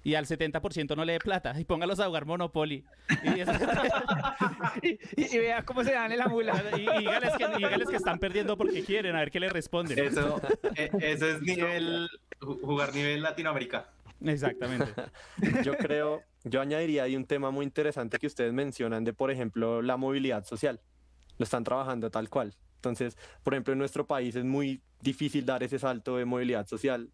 y 0.07 0.15
al 0.15 0.25
70% 0.25 0.95
no 0.95 1.03
le 1.03 1.13
dé 1.13 1.19
plata 1.19 1.53
y 1.59 1.65
póngalos 1.65 1.99
a 1.99 2.05
jugar 2.05 2.25
Monopoly. 2.25 2.85
Y, 3.23 3.39
eso- 3.41 3.51
y, 4.81 4.97
y- 5.21 5.29
cómo 5.65 5.83
se 5.83 5.91
dan 5.91 6.11
en 6.13 6.17
la 6.19 6.27
mula. 6.27 6.63
y- 6.77 6.81
y 6.81 6.99
dígales, 6.99 7.33
que, 7.37 7.43
y 7.43 7.57
dígales 7.57 7.89
que 7.89 7.95
están 7.97 8.17
perdiendo 8.17 8.55
porque 8.57 8.83
quieren, 8.83 9.15
a 9.15 9.19
ver 9.19 9.31
qué 9.31 9.41
le 9.41 9.49
responden. 9.49 9.99
Eso, 9.99 10.39
eh, 10.75 10.89
eso 11.01 11.27
es 11.27 11.41
nivel, 11.41 12.07
ju- 12.39 12.61
jugar 12.61 12.93
nivel 12.95 13.21
Latinoamérica. 13.21 13.89
Exactamente. 14.23 14.93
yo 15.63 15.75
creo, 15.77 16.23
yo 16.45 16.61
añadiría 16.61 17.03
ahí 17.03 17.17
un 17.17 17.25
tema 17.25 17.51
muy 17.51 17.65
interesante 17.65 18.17
que 18.17 18.27
ustedes 18.27 18.53
mencionan 18.53 19.03
de, 19.03 19.11
por 19.11 19.29
ejemplo, 19.29 19.81
la 19.81 19.97
movilidad 19.97 20.45
social. 20.45 20.79
Lo 21.37 21.43
están 21.43 21.65
trabajando 21.65 22.09
tal 22.09 22.29
cual. 22.29 22.55
Entonces, 22.75 23.17
por 23.43 23.53
ejemplo, 23.53 23.73
en 23.73 23.79
nuestro 23.79 24.07
país 24.07 24.35
es 24.37 24.45
muy 24.45 24.81
difícil 25.01 25.45
dar 25.45 25.63
ese 25.63 25.79
salto 25.79 26.15
de 26.15 26.23
movilidad 26.25 26.65
social. 26.65 27.09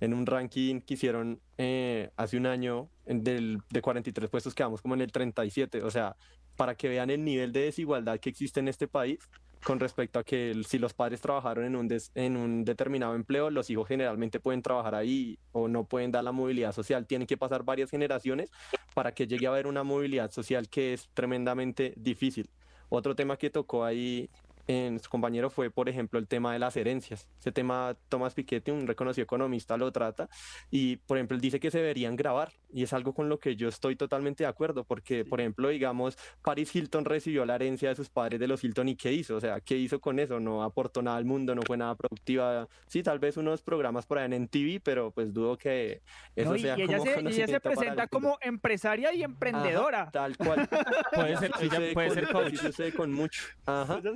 En 0.00 0.12
un 0.12 0.26
ranking 0.26 0.80
que 0.80 0.94
hicieron 0.94 1.40
eh, 1.58 2.10
hace 2.16 2.36
un 2.36 2.46
año 2.46 2.88
del, 3.06 3.58
de 3.70 3.80
43 3.80 4.28
puestos 4.28 4.54
quedamos 4.54 4.82
como 4.82 4.94
en 4.94 5.00
el 5.00 5.10
37. 5.12 5.82
O 5.82 5.90
sea, 5.90 6.16
para 6.56 6.74
que 6.74 6.88
vean 6.88 7.10
el 7.10 7.24
nivel 7.24 7.52
de 7.52 7.60
desigualdad 7.60 8.18
que 8.18 8.28
existe 8.30 8.60
en 8.60 8.68
este 8.68 8.88
país 8.88 9.18
con 9.64 9.80
respecto 9.80 10.18
a 10.18 10.24
que 10.24 10.54
si 10.68 10.78
los 10.78 10.92
padres 10.94 11.20
trabajaron 11.20 11.64
en 11.64 11.74
un, 11.76 11.88
des- 11.88 12.12
en 12.14 12.36
un 12.36 12.64
determinado 12.64 13.14
empleo, 13.14 13.50
los 13.50 13.68
hijos 13.70 13.88
generalmente 13.88 14.38
pueden 14.38 14.62
trabajar 14.62 14.94
ahí 14.94 15.38
o 15.52 15.66
no 15.66 15.84
pueden 15.84 16.12
dar 16.12 16.22
la 16.24 16.30
movilidad 16.32 16.72
social. 16.72 17.06
Tienen 17.06 17.26
que 17.26 17.36
pasar 17.36 17.64
varias 17.64 17.90
generaciones 17.90 18.50
para 18.94 19.12
que 19.12 19.26
llegue 19.26 19.46
a 19.46 19.50
haber 19.50 19.66
una 19.66 19.82
movilidad 19.82 20.30
social 20.30 20.68
que 20.68 20.92
es 20.92 21.08
tremendamente 21.14 21.94
difícil. 21.96 22.48
Otro 22.90 23.16
tema 23.16 23.36
que 23.38 23.50
tocó 23.50 23.84
ahí 23.84 24.30
en 24.66 24.98
su 25.00 25.08
compañero 25.10 25.50
fue, 25.50 25.70
por 25.70 25.88
ejemplo, 25.88 26.18
el 26.18 26.26
tema 26.26 26.52
de 26.52 26.58
las 26.58 26.76
herencias. 26.76 27.28
Ese 27.38 27.52
tema 27.52 27.96
Tomás 28.08 28.34
Piketty, 28.34 28.70
un 28.70 28.86
reconocido 28.86 29.22
economista, 29.24 29.76
lo 29.76 29.92
trata 29.92 30.28
y, 30.70 30.96
por 30.96 31.16
ejemplo, 31.18 31.34
él 31.36 31.40
dice 31.40 31.60
que 31.60 31.70
se 31.70 31.78
deberían 31.78 32.16
grabar 32.16 32.52
y 32.72 32.82
es 32.82 32.92
algo 32.92 33.14
con 33.14 33.28
lo 33.28 33.38
que 33.38 33.56
yo 33.56 33.68
estoy 33.68 33.96
totalmente 33.96 34.44
de 34.44 34.48
acuerdo 34.48 34.84
porque, 34.84 35.24
por 35.24 35.40
ejemplo, 35.40 35.68
digamos, 35.68 36.18
Paris 36.42 36.74
Hilton 36.74 37.04
recibió 37.04 37.44
la 37.46 37.54
herencia 37.54 37.88
de 37.90 37.94
sus 37.94 38.08
padres 38.10 38.40
de 38.40 38.48
los 38.48 38.62
Hilton 38.64 38.88
y 38.88 38.96
¿qué 38.96 39.12
hizo? 39.12 39.36
O 39.36 39.40
sea, 39.40 39.60
¿qué 39.60 39.76
hizo 39.76 40.00
con 40.00 40.18
eso? 40.18 40.40
No 40.40 40.62
aportó 40.62 41.00
nada 41.02 41.16
al 41.16 41.24
mundo, 41.24 41.54
no 41.54 41.62
fue 41.62 41.76
nada 41.76 41.94
productiva. 41.94 42.68
Sí, 42.86 43.02
tal 43.02 43.18
vez 43.18 43.36
unos 43.36 43.62
programas 43.62 44.04
por 44.06 44.18
ahí 44.18 44.32
en 44.32 44.48
TV, 44.48 44.80
pero 44.82 45.10
pues 45.12 45.32
dudo 45.32 45.56
que 45.56 46.02
eso 46.34 46.50
No, 46.50 46.56
y, 46.56 46.60
sea 46.60 46.76
y 46.78 46.82
ella 46.82 46.98
como 46.98 47.04
se, 47.10 47.20
y 47.22 47.26
ella 47.34 47.46
se 47.46 47.60
presenta 47.60 48.06
como 48.08 48.36
empresaria 48.40 49.12
y 49.14 49.22
emprendedora. 49.22 50.02
Ajá, 50.02 50.10
tal 50.10 50.36
cual. 50.36 50.68
Puede 51.14 51.36
ser, 51.36 51.52
Sí 51.58 51.64
ella 51.66 51.70
sucede 51.76 51.92
puede 51.94 52.08
con- 52.08 52.14
ser 52.16 52.28
coach. 52.32 52.50
sí 52.50 52.56
sucede 52.56 52.92
con 52.92 53.12
mucho. 53.12 53.42
Ajá. 53.64 53.98
Ella 54.02 54.10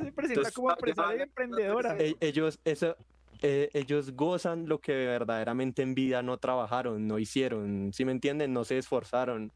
como 0.53 0.71
empresaria 0.71 1.19
y 1.19 1.23
emprendedora. 1.23 1.97
E- 1.99 2.17
ellos, 2.21 2.61
eso, 2.65 2.97
eh, 3.43 3.71
ellos 3.73 4.13
gozan 4.13 4.69
lo 4.69 4.81
que 4.81 4.93
verdaderamente 4.93 5.83
en 5.83 5.95
vida 5.95 6.23
no 6.23 6.39
trabajaron, 6.39 7.07
no 7.07 7.19
hicieron, 7.19 7.93
si 7.93 8.05
me 8.05 8.13
entienden? 8.13 8.53
No 8.53 8.65
se 8.65 8.79
esforzaron, 8.79 9.53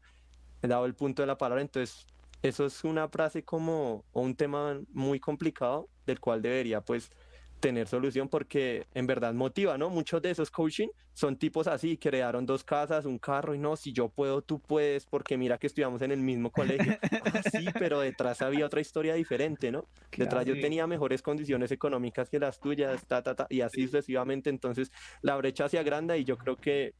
he 0.61 0.67
dado 0.67 0.85
el 0.85 0.95
punto 0.95 1.21
de 1.21 1.27
la 1.27 1.37
palabra, 1.37 1.61
entonces 1.61 2.07
eso 2.41 2.65
es 2.65 2.83
una 2.83 3.07
frase 3.07 3.43
como, 3.43 4.05
o 4.11 4.21
un 4.21 4.35
tema 4.35 4.79
muy 4.91 5.19
complicado 5.19 5.87
del 6.05 6.19
cual 6.19 6.41
debería 6.41 6.81
pues 6.81 7.11
tener 7.59 7.87
solución 7.87 8.29
porque 8.29 8.85
en 8.93 9.07
verdad 9.07 9.33
motiva, 9.33 9.77
¿no? 9.77 9.89
Muchos 9.89 10.21
de 10.21 10.31
esos 10.31 10.51
coaching 10.51 10.87
son 11.13 11.37
tipos 11.37 11.67
así, 11.67 11.97
que 11.97 12.09
heredaron 12.09 12.45
dos 12.45 12.63
casas, 12.63 13.05
un 13.05 13.17
carro 13.17 13.55
y 13.55 13.59
no, 13.59 13.75
si 13.75 13.93
yo 13.93 14.09
puedo, 14.09 14.41
tú 14.41 14.59
puedes, 14.59 15.05
porque 15.05 15.37
mira 15.37 15.57
que 15.57 15.67
estudiamos 15.67 16.01
en 16.01 16.11
el 16.11 16.19
mismo 16.19 16.51
colegio. 16.51 16.97
Ah, 17.01 17.41
sí, 17.51 17.65
pero 17.79 18.01
detrás 18.01 18.41
había 18.41 18.65
otra 18.65 18.81
historia 18.81 19.15
diferente, 19.15 19.71
¿no? 19.71 19.85
Detrás 20.15 20.45
yo 20.45 20.59
tenía 20.59 20.85
mejores 20.87 21.21
condiciones 21.21 21.71
económicas 21.71 22.29
que 22.29 22.39
las 22.39 22.59
tuyas, 22.59 23.05
ta, 23.07 23.23
ta, 23.23 23.35
ta, 23.35 23.47
y 23.49 23.61
así 23.61 23.85
sucesivamente. 23.85 24.49
Entonces, 24.49 24.91
la 25.21 25.35
brecha 25.37 25.69
se 25.69 25.79
agranda 25.79 26.17
y 26.17 26.25
yo 26.25 26.37
creo 26.37 26.57
que 26.57 26.93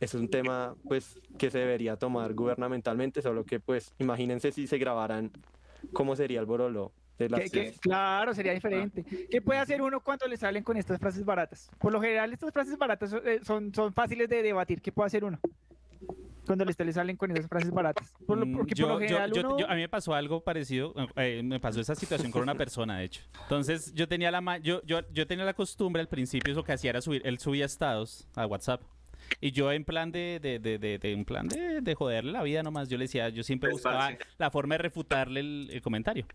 es 0.00 0.14
un 0.14 0.28
tema, 0.28 0.74
pues, 0.88 1.20
que 1.38 1.50
se 1.50 1.60
debería 1.60 1.96
tomar 1.96 2.34
gubernamentalmente, 2.34 3.22
solo 3.22 3.44
que, 3.44 3.60
pues, 3.60 3.94
imagínense 3.98 4.50
si 4.50 4.66
se 4.66 4.78
grabaran 4.78 5.30
cómo 5.92 6.16
sería 6.16 6.40
el 6.40 6.46
borolo 6.46 6.92
de 7.18 7.28
las... 7.30 7.40
Que- 7.40 7.50
que- 7.50 7.72
claro, 7.80 8.34
sería 8.34 8.52
diferente. 8.52 9.04
¿Qué 9.30 9.40
puede 9.40 9.58
hacer 9.60 9.80
uno 9.82 10.00
cuando 10.00 10.26
le 10.26 10.36
salen 10.36 10.62
con 10.62 10.76
estas 10.76 10.98
frases 10.98 11.24
baratas? 11.24 11.70
Por 11.78 11.92
lo 11.92 12.00
general, 12.00 12.32
estas 12.32 12.52
frases 12.52 12.76
baratas 12.76 13.10
son, 13.10 13.22
eh, 13.26 13.40
son, 13.42 13.74
son 13.74 13.92
fáciles 13.92 14.28
de 14.28 14.42
debatir. 14.42 14.80
¿Qué 14.82 14.92
puede 14.92 15.06
hacer 15.06 15.24
uno? 15.24 15.38
Cuando 16.46 16.64
le, 16.64 16.72
le 16.78 16.92
salen 16.92 17.16
con 17.16 17.30
esas 17.32 17.48
frases 17.48 17.70
baratas. 17.72 18.14
Por 18.24 18.38
lo- 18.38 18.46
Mm, 18.46 18.56
porque 18.56 18.74
yo, 18.76 18.86
por 18.86 18.94
lo 18.94 19.00
general 19.00 19.32
yo- 19.32 19.40
uno... 19.40 19.58
yo- 19.58 19.68
a 19.68 19.74
mí 19.74 19.80
me 19.80 19.88
pasó 19.88 20.14
algo 20.14 20.44
parecido, 20.44 20.94
eh, 21.16 21.42
me 21.42 21.58
pasó 21.58 21.80
esa 21.80 21.96
situación 21.96 22.30
con 22.30 22.42
una 22.42 22.54
persona, 22.54 22.98
de 22.98 23.04
hecho. 23.06 23.22
Entonces 23.42 23.92
yo 23.94 24.06
tenía 24.06 24.30
la 24.30 24.40
ma- 24.40 24.58
yo, 24.58 24.80
yo, 24.84 25.00
yo 25.12 25.26
tenía 25.26 25.44
la 25.44 25.54
costumbre 25.54 26.00
al 26.00 26.08
principio, 26.08 26.54
lo 26.54 26.62
que 26.62 26.72
hacía 26.72 26.90
era 26.90 27.00
subir, 27.00 27.20
él 27.24 27.40
subía 27.40 27.64
estados 27.64 28.28
a 28.36 28.46
WhatsApp. 28.46 28.80
Y 29.40 29.50
yo 29.50 29.72
en 29.72 29.84
plan 29.84 30.12
de, 30.12 30.38
de, 30.40 30.60
de, 30.60 30.78
de, 30.78 30.98
de- 30.98 31.12
en 31.12 31.24
plan 31.24 31.48
de, 31.48 31.80
de 31.80 31.94
joderle 31.96 32.30
la 32.30 32.44
vida 32.44 32.62
nomás, 32.62 32.88
yo 32.88 32.96
le 32.96 33.04
decía, 33.06 33.28
yo 33.30 33.42
siempre 33.42 33.70
buscaba 33.72 34.10
la 34.38 34.50
forma 34.52 34.76
de 34.76 34.78
refutarle 34.82 35.40
el, 35.40 35.68
el 35.72 35.82
comentario. 35.82 36.26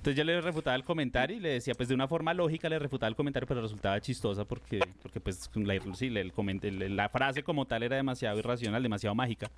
Entonces 0.00 0.16
yo 0.16 0.24
le 0.24 0.40
refutaba 0.40 0.74
el 0.76 0.82
comentario 0.84 1.36
y 1.36 1.40
le 1.40 1.50
decía, 1.50 1.74
pues 1.74 1.90
de 1.90 1.94
una 1.94 2.08
forma 2.08 2.32
lógica 2.32 2.70
le 2.70 2.78
refutaba 2.78 3.08
el 3.08 3.14
comentario, 3.16 3.46
pero 3.46 3.60
resultaba 3.60 4.00
chistosa 4.00 4.46
porque, 4.46 4.80
porque 5.02 5.20
pues 5.20 5.50
la, 5.56 5.74
sí, 5.94 6.06
el 6.06 6.32
coment- 6.32 6.64
el- 6.64 6.96
la 6.96 7.10
frase 7.10 7.42
como 7.42 7.66
tal 7.66 7.82
era 7.82 7.96
demasiado 7.96 8.38
irracional, 8.38 8.82
demasiado 8.82 9.14
mágica. 9.14 9.50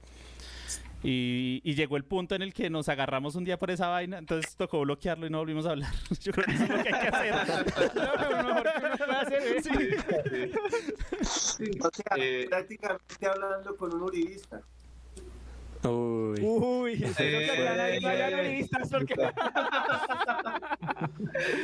Y, 1.05 1.61
y 1.63 1.75
llegó 1.77 1.97
el 1.97 2.03
punto 2.03 2.35
en 2.35 2.43
el 2.43 2.53
que 2.53 2.71
nos 2.71 2.89
agarramos 2.89 3.37
un 3.37 3.45
día 3.45 3.57
por 3.57 3.71
esa 3.71 3.87
vaina, 3.87 4.19
entonces 4.19 4.57
tocó 4.57 4.81
bloquearlo 4.81 5.29
y 5.29 5.31
no 5.31 5.39
volvimos 5.39 5.65
a 5.65 5.71
hablar. 5.71 5.93
Yo 6.21 6.33
creo 6.33 6.45
que 6.47 6.53
eso 6.55 6.65
es 6.65 6.71
lo 6.71 6.83
que 6.83 6.89
hay 6.93 7.01
que 7.03 7.09
hacer. 7.09 7.35
lo 7.95 8.43
mejor 8.43 8.73
que 8.73 8.87
uno 8.87 8.97
puede 8.97 9.17
hacer 9.19 9.43
es- 9.57 9.67
O 11.85 11.91
sea, 11.93 12.17
Eh, 12.17 12.47
prácticamente 12.51 13.27
hablando 13.29 13.77
con 13.77 13.95
un 13.95 14.03
uribista. 14.03 14.61
Uy. 15.85 16.41
Uy, 16.41 17.05
Eh, 17.19 17.99
no 18.01 18.29
eh, 18.29 18.69
porque- 18.91 19.15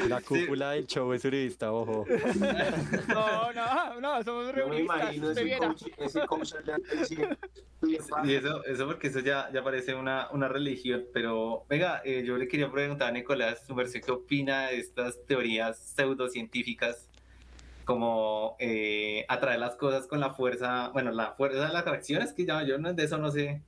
La 0.09 0.21
cúpula 0.21 0.71
del 0.73 0.87
show 0.87 1.13
es 1.13 1.25
uribista, 1.25 1.73
ojo. 1.73 2.05
No, 3.09 3.53
no, 3.53 4.01
no, 4.01 4.23
somos 4.25 4.47
Yo 4.47 4.53
me 4.69 4.79
reunionistas. 4.81 5.15
imagino 5.15 5.31
ese 5.31 6.27
coach, 6.27 6.53
Y 8.25 8.35
eso, 8.35 8.65
eso 8.65 8.87
porque 8.87 9.07
eso 9.09 9.21
ya, 9.21 9.51
ya 9.53 9.63
parece 9.63 9.95
una, 9.95 10.29
una 10.33 10.49
religión. 10.49 11.05
Pero, 11.13 11.65
venga, 11.69 12.03
eh, 12.05 12.25
yo 12.25 12.37
le 12.37 12.49
quería 12.49 12.71
preguntar 12.71 13.09
a 13.09 13.13
Nicolás, 13.13 13.63
su 13.67 13.75
merced, 13.75 14.03
¿qué 14.03 14.11
opina 14.13 14.69
de 14.69 14.79
estas 14.81 15.25
teorías 15.27 15.79
pseudocientíficas? 15.79 17.09
Como 17.85 18.57
eh, 18.59 19.25
atraer 19.29 19.61
las 19.61 19.77
cosas 19.77 20.07
con 20.07 20.21
la 20.21 20.31
fuerza, 20.35 20.89
bueno, 20.89 21.11
la 21.11 21.33
fuerza 21.33 21.67
de 21.67 21.73
la 21.73 21.79
atracción, 21.79 22.21
es 22.23 22.33
que 22.35 22.45
ya, 22.45 22.63
yo 22.65 22.77
no, 22.79 22.93
de 22.93 23.05
eso 23.05 23.17
no 23.17 23.31
sé. 23.31 23.63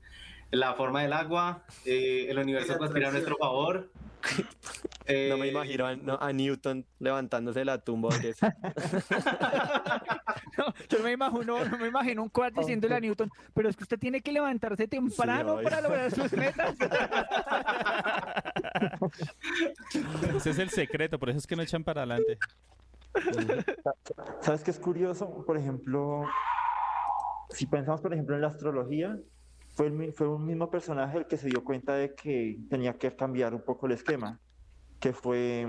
La 0.53 0.75
forma 0.75 1.03
del 1.03 1.13
agua, 1.13 1.63
eh, 1.85 2.27
el 2.29 2.39
universo 2.39 2.77
conspira 2.79 3.09
a 3.09 3.13
nuestro 3.13 3.37
favor. 3.37 3.91
No 5.09 5.39
me 5.39 5.47
Eh, 5.47 5.51
imagino 5.51 5.87
a, 5.87 5.97
no, 5.97 6.19
a 6.21 6.33
Newton 6.33 6.85
levantándose 7.01 7.61
de 7.61 7.65
la 7.65 7.79
tumba. 7.79 8.11
No, 10.57 10.73
yo 10.89 10.99
no 10.99 11.05
me 11.05 11.13
imagino, 11.13 11.65
no 11.65 11.79
me 11.79 11.89
imagino 11.89 12.23
un 12.23 12.29
cuad 12.29 12.53
diciéndole 12.53 12.95
a 12.95 13.01
Newton, 13.01 13.31
pero 13.55 13.69
es 13.69 13.77
que 13.77 13.83
usted 13.85 13.99
tiene 13.99 14.21
que 14.21 14.31
levantarse 14.31 14.87
temprano 14.87 15.55
obvio. 15.55 15.65
para 15.65 15.81
lograr 15.81 16.11
sus 16.13 16.33
metas. 16.33 16.77
Ese 20.37 20.51
es 20.51 20.59
el 20.59 20.71
secreto, 20.71 21.19
por 21.19 21.31
eso 21.31 21.39
es 21.39 21.47
que 21.47 21.57
no 21.57 21.63
echan 21.63 21.83
para 21.85 22.03
adelante. 22.03 22.39
¿Sabes 24.41 24.63
qué 24.63 24.71
es 24.71 24.79
curioso? 24.79 25.45
Por 25.47 25.57
ejemplo, 25.57 26.25
si 27.51 27.67
pensamos, 27.67 28.01
por 28.01 28.13
ejemplo, 28.13 28.35
en 28.37 28.43
la 28.43 28.49
astrología, 28.49 29.17
fue, 29.73 29.87
el 29.87 30.13
fue 30.13 30.29
un 30.29 30.45
mismo 30.47 30.71
personaje 30.71 31.19
el 31.19 31.27
que 31.27 31.37
se 31.37 31.49
dio 31.49 31.63
cuenta 31.65 31.95
de 31.95 32.15
que 32.15 32.59
tenía 32.69 32.95
que 32.95 33.15
cambiar 33.15 33.55
un 33.55 33.63
poco 33.65 33.87
el 33.87 33.93
esquema, 33.93 34.39
que 34.99 35.13
fue 35.13 35.67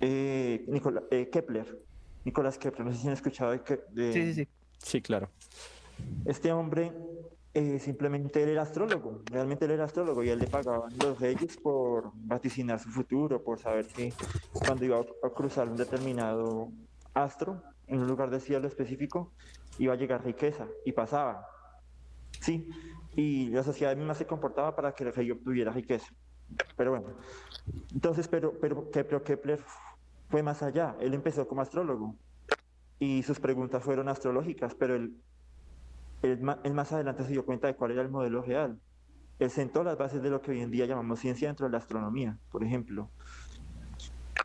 eh, 0.00 0.64
Nicola- 0.68 1.04
eh, 1.10 1.28
Kepler. 1.30 1.78
Nicolás 2.24 2.58
Kepler, 2.58 2.86
no 2.86 2.92
sé 2.92 2.98
si 3.00 3.06
han 3.08 3.12
escuchado 3.14 3.52
de, 3.52 3.60
de- 3.92 4.12
Sí, 4.12 4.22
sí, 4.22 4.34
sí. 4.44 4.48
Sí, 4.78 5.02
claro. 5.02 5.30
Este 6.24 6.52
hombre 6.52 6.92
eh, 7.54 7.78
simplemente 7.78 8.42
él 8.42 8.48
era 8.50 8.62
astrólogo, 8.62 9.22
realmente 9.26 9.64
él 9.66 9.70
era 9.72 9.84
astrólogo 9.84 10.22
y 10.24 10.30
a 10.30 10.32
él 10.32 10.40
le 10.40 10.46
pagaban 10.46 10.92
los 10.98 11.20
reyes 11.20 11.56
por 11.58 12.10
vaticinar 12.14 12.80
su 12.80 12.90
futuro, 12.90 13.42
por 13.42 13.58
saber 13.60 13.86
que 13.86 14.12
cuando 14.52 14.84
iba 14.84 14.98
a 14.98 15.30
cruzar 15.30 15.68
un 15.68 15.76
determinado 15.76 16.68
astro 17.14 17.62
en 17.86 18.00
un 18.00 18.08
lugar 18.08 18.30
del 18.30 18.40
cielo 18.40 18.66
específico 18.66 19.32
iba 19.78 19.92
a 19.92 19.96
llegar 19.96 20.24
riqueza 20.24 20.66
y 20.84 20.92
pasaba. 20.92 21.46
Sí, 22.40 22.68
y 23.16 23.48
la 23.50 23.62
sociedad 23.62 23.96
misma 23.96 24.14
se 24.14 24.26
comportaba 24.26 24.74
para 24.76 24.94
que 24.94 25.04
el 25.04 25.14
rey 25.14 25.30
obtuviera 25.30 25.72
riqueza. 25.72 26.14
Pero 26.76 26.90
bueno, 26.92 27.16
entonces, 27.94 28.28
pero, 28.28 28.58
pero, 28.60 28.90
pero 28.92 29.24
Kepler 29.24 29.60
fue 30.28 30.42
más 30.42 30.62
allá, 30.62 30.96
él 31.00 31.14
empezó 31.14 31.46
como 31.48 31.62
astrólogo 31.62 32.18
y 32.98 33.22
sus 33.24 33.40
preguntas 33.40 33.82
fueron 33.84 34.08
astrológicas, 34.08 34.74
pero 34.76 34.96
él 34.96 35.22
él, 36.22 36.40
él 36.64 36.74
más 36.74 36.92
adelante 36.92 37.24
se 37.24 37.32
dio 37.32 37.44
cuenta 37.44 37.66
de 37.68 37.76
cuál 37.76 37.92
era 37.92 38.02
el 38.02 38.10
modelo 38.10 38.42
real. 38.42 38.80
Él 39.38 39.50
sentó 39.50 39.84
las 39.84 39.98
bases 39.98 40.22
de 40.22 40.30
lo 40.30 40.40
que 40.42 40.52
hoy 40.52 40.60
en 40.60 40.70
día 40.70 40.86
llamamos 40.86 41.20
ciencia 41.20 41.48
dentro 41.48 41.66
de 41.66 41.72
la 41.72 41.78
astronomía, 41.78 42.40
por 42.50 42.64
ejemplo. 42.64 43.12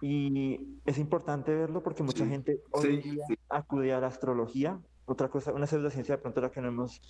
Y 0.01 0.79
es 0.85 0.97
importante 0.97 1.53
verlo 1.55 1.83
porque 1.83 2.03
mucha 2.03 2.25
Sí, 2.25 2.27
gente 2.27 2.63
hoy 2.71 2.91
en 2.91 3.01
sí, 3.01 3.01
día 3.01 3.25
sí. 3.27 3.35
acude 3.49 3.93
a 3.93 3.99
la 3.99 4.07
astrología. 4.07 4.81
Otra 5.09 5.27
cosa, 5.27 5.51
una 5.51 5.65
pseudociencia 5.65 6.17
de 6.17 6.21
pronto 6.21 6.39
la 6.39 6.51
que 6.51 6.61
no 6.61 6.67
hemos 6.67 7.01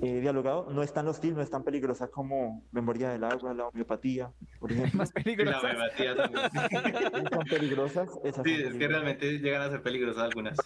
eh, 0.00 0.20
dialogado, 0.20 0.70
no 0.70 0.82
es 0.82 0.94
tan 0.94 1.06
hostil, 1.08 1.34
no 1.34 1.42
es 1.42 1.50
tan 1.50 1.62
peligrosa 1.62 2.08
como 2.08 2.62
memoria 2.72 3.10
del 3.10 3.22
agua, 3.22 3.52
la 3.52 3.66
homeopatía, 3.68 4.32
por 4.58 4.72
ejemplo. 4.72 4.96
Más 4.96 5.12
y 5.22 5.36
la 5.36 5.60
homeopatía 5.60 6.16
también. 6.16 6.50
son 7.30 7.44
peligrosas. 7.44 8.08
esas 8.24 8.42
Sí, 8.44 8.56
son 8.56 8.66
es 8.66 8.72
que 8.72 8.78
peligrosas. 8.78 8.88
realmente 8.88 9.38
llegan 9.40 9.60
a 9.60 9.70
ser 9.70 9.82
peligrosas 9.82 10.22
algunas. 10.22 10.56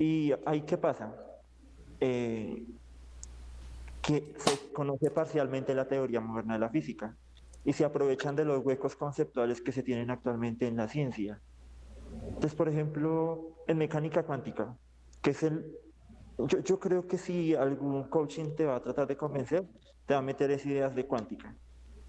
Y 0.00 0.32
ahí, 0.44 0.62
¿qué 0.62 0.76
pasa? 0.78 1.14
Eh, 2.00 2.66
que 4.02 4.34
se 4.38 4.72
conoce 4.72 5.12
parcialmente 5.12 5.76
la 5.76 5.86
teoría 5.86 6.20
moderna 6.20 6.54
de 6.54 6.60
la 6.60 6.70
física 6.70 7.16
y 7.64 7.72
se 7.72 7.84
aprovechan 7.84 8.34
de 8.34 8.44
los 8.44 8.64
huecos 8.64 8.96
conceptuales 8.96 9.60
que 9.60 9.70
se 9.70 9.84
tienen 9.84 10.10
actualmente 10.10 10.66
en 10.66 10.76
la 10.76 10.88
ciencia. 10.88 11.40
Entonces, 12.26 12.56
por 12.56 12.68
ejemplo, 12.68 13.56
en 13.68 13.78
mecánica 13.78 14.24
cuántica, 14.24 14.76
que 15.26 15.30
es 15.32 15.42
el... 15.42 15.76
Yo, 16.38 16.60
yo 16.60 16.78
creo 16.78 17.08
que 17.08 17.18
si 17.18 17.52
algún 17.56 18.04
coaching 18.04 18.54
te 18.54 18.64
va 18.64 18.76
a 18.76 18.80
tratar 18.80 19.08
de 19.08 19.16
convencer, 19.16 19.66
te 20.06 20.14
va 20.14 20.20
a 20.20 20.22
meter 20.22 20.52
esas 20.52 20.66
ideas 20.66 20.94
de 20.94 21.04
cuántica. 21.04 21.52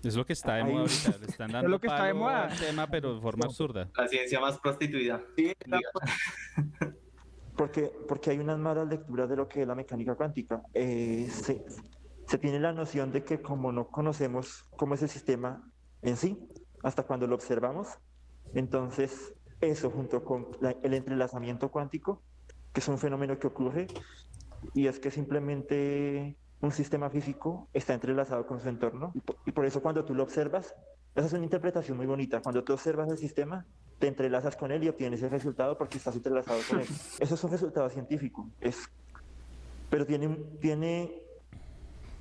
Es 0.03 0.15
lo 0.15 0.23
que 0.23 0.33
está 0.33 0.53
de 0.57 0.65
moda 0.65 0.81
ahorita. 0.81 1.17
Le 1.17 1.25
están 1.25 1.51
dando 1.51 1.67
lo 1.69 1.79
que 1.79 1.87
está 1.87 2.03
de 2.05 2.13
moda. 2.13 2.43
al 2.45 2.59
tema, 2.59 2.85
pero 2.85 3.15
de 3.15 3.21
forma 3.21 3.45
absurda. 3.45 3.89
La 3.97 4.07
ciencia 4.07 4.39
más 4.39 4.59
prostituida. 4.59 5.23
Sí, 5.35 5.51
la- 5.65 5.79
Porque, 7.57 7.91
porque 8.07 8.29
hay 8.29 8.37
unas 8.37 8.59
malas 8.59 8.87
lecturas 8.87 9.27
de 9.27 9.35
lo 9.35 9.47
que 9.47 9.63
es 9.63 9.67
la 9.67 9.73
mecánica 9.73 10.13
cuántica. 10.13 10.61
Eh, 10.75 11.27
se, 11.31 11.65
se 12.27 12.37
tiene 12.37 12.59
la 12.59 12.71
noción 12.71 13.11
de 13.11 13.23
que 13.23 13.41
como 13.41 13.71
no 13.71 13.87
conocemos 13.87 14.63
cómo 14.77 14.93
es 14.93 15.01
el 15.01 15.09
sistema 15.09 15.67
en 16.03 16.17
sí, 16.17 16.37
hasta 16.83 17.01
cuando 17.01 17.25
lo 17.25 17.33
observamos, 17.33 17.87
Entonces, 18.53 19.33
eso 19.59 19.89
junto 19.89 20.23
con 20.23 20.49
la- 20.61 20.75
el 20.83 20.93
entrelazamiento 20.93 21.71
cuántico, 21.71 22.21
que 22.77 22.81
es 22.81 22.87
un 22.89 22.99
fenómeno 22.99 23.39
que 23.39 23.47
ocurre, 23.47 23.87
y 24.75 24.85
es 24.85 24.99
que 24.99 25.09
simplemente 25.09 26.37
un 26.61 26.71
sistema 26.71 27.09
físico 27.09 27.67
está 27.73 27.95
entrelazado 27.95 28.45
con 28.45 28.59
su 28.59 28.69
entorno, 28.69 29.13
y 29.15 29.19
por, 29.19 29.35
y 29.47 29.51
por 29.51 29.65
eso 29.65 29.81
cuando 29.81 30.05
tú 30.05 30.13
lo 30.13 30.21
observas, 30.21 30.75
esa 31.15 31.25
es 31.25 31.33
una 31.33 31.45
interpretación 31.45 31.97
muy 31.97 32.05
bonita, 32.05 32.39
cuando 32.39 32.63
tú 32.63 32.73
observas 32.73 33.09
el 33.09 33.17
sistema, 33.17 33.65
te 33.97 34.05
entrelazas 34.05 34.55
con 34.55 34.71
él 34.71 34.83
y 34.83 34.89
obtienes 34.89 35.23
el 35.23 35.31
resultado 35.31 35.75
porque 35.75 35.97
estás 35.97 36.15
entrelazado 36.17 36.59
con 36.69 36.81
él. 36.81 36.87
Eso 37.19 37.33
es 37.33 37.43
un 37.43 37.49
resultado 37.49 37.89
científico, 37.89 38.47
es, 38.61 38.87
pero 39.89 40.05
tiene, 40.05 40.27
tiene, 40.61 41.19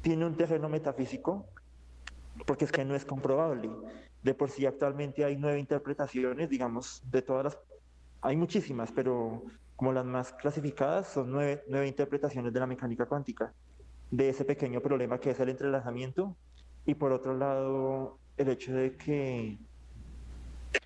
tiene 0.01 0.25
un 0.25 0.39
terreno 0.39 0.71
metafísico 0.71 1.45
porque 2.47 2.65
es 2.65 2.73
que 2.73 2.83
no 2.83 2.95
es 2.95 3.05
comprobable. 3.05 3.69
De 4.23 4.33
por 4.33 4.49
sí 4.49 4.65
actualmente 4.65 5.23
hay 5.23 5.37
nueve 5.37 5.59
interpretaciones, 5.59 6.49
digamos, 6.49 7.03
de 7.11 7.21
todas 7.21 7.45
las... 7.45 7.59
Hay 8.23 8.39
muchísimas, 8.39 8.91
pero 8.91 9.43
como 9.77 9.93
las 9.93 10.05
más 10.05 10.33
clasificadas 10.33 11.09
son 11.09 11.31
nueve, 11.31 11.62
nueve 11.68 11.87
interpretaciones 11.87 12.53
de 12.53 12.61
la 12.61 12.66
mecánica 12.66 13.07
cuántica, 13.07 13.55
de 14.11 14.31
ese 14.31 14.45
pequeño 14.45 14.81
problema 14.81 15.18
que 15.20 15.31
es 15.31 15.41
el 15.41 15.51
entrelazamiento, 15.51 16.37
y 16.85 16.95
por 16.95 17.12
otro 17.12 17.37
lado 17.37 18.20
el 18.37 18.49
hecho 18.49 18.72
de 18.74 18.97
que, 18.97 19.59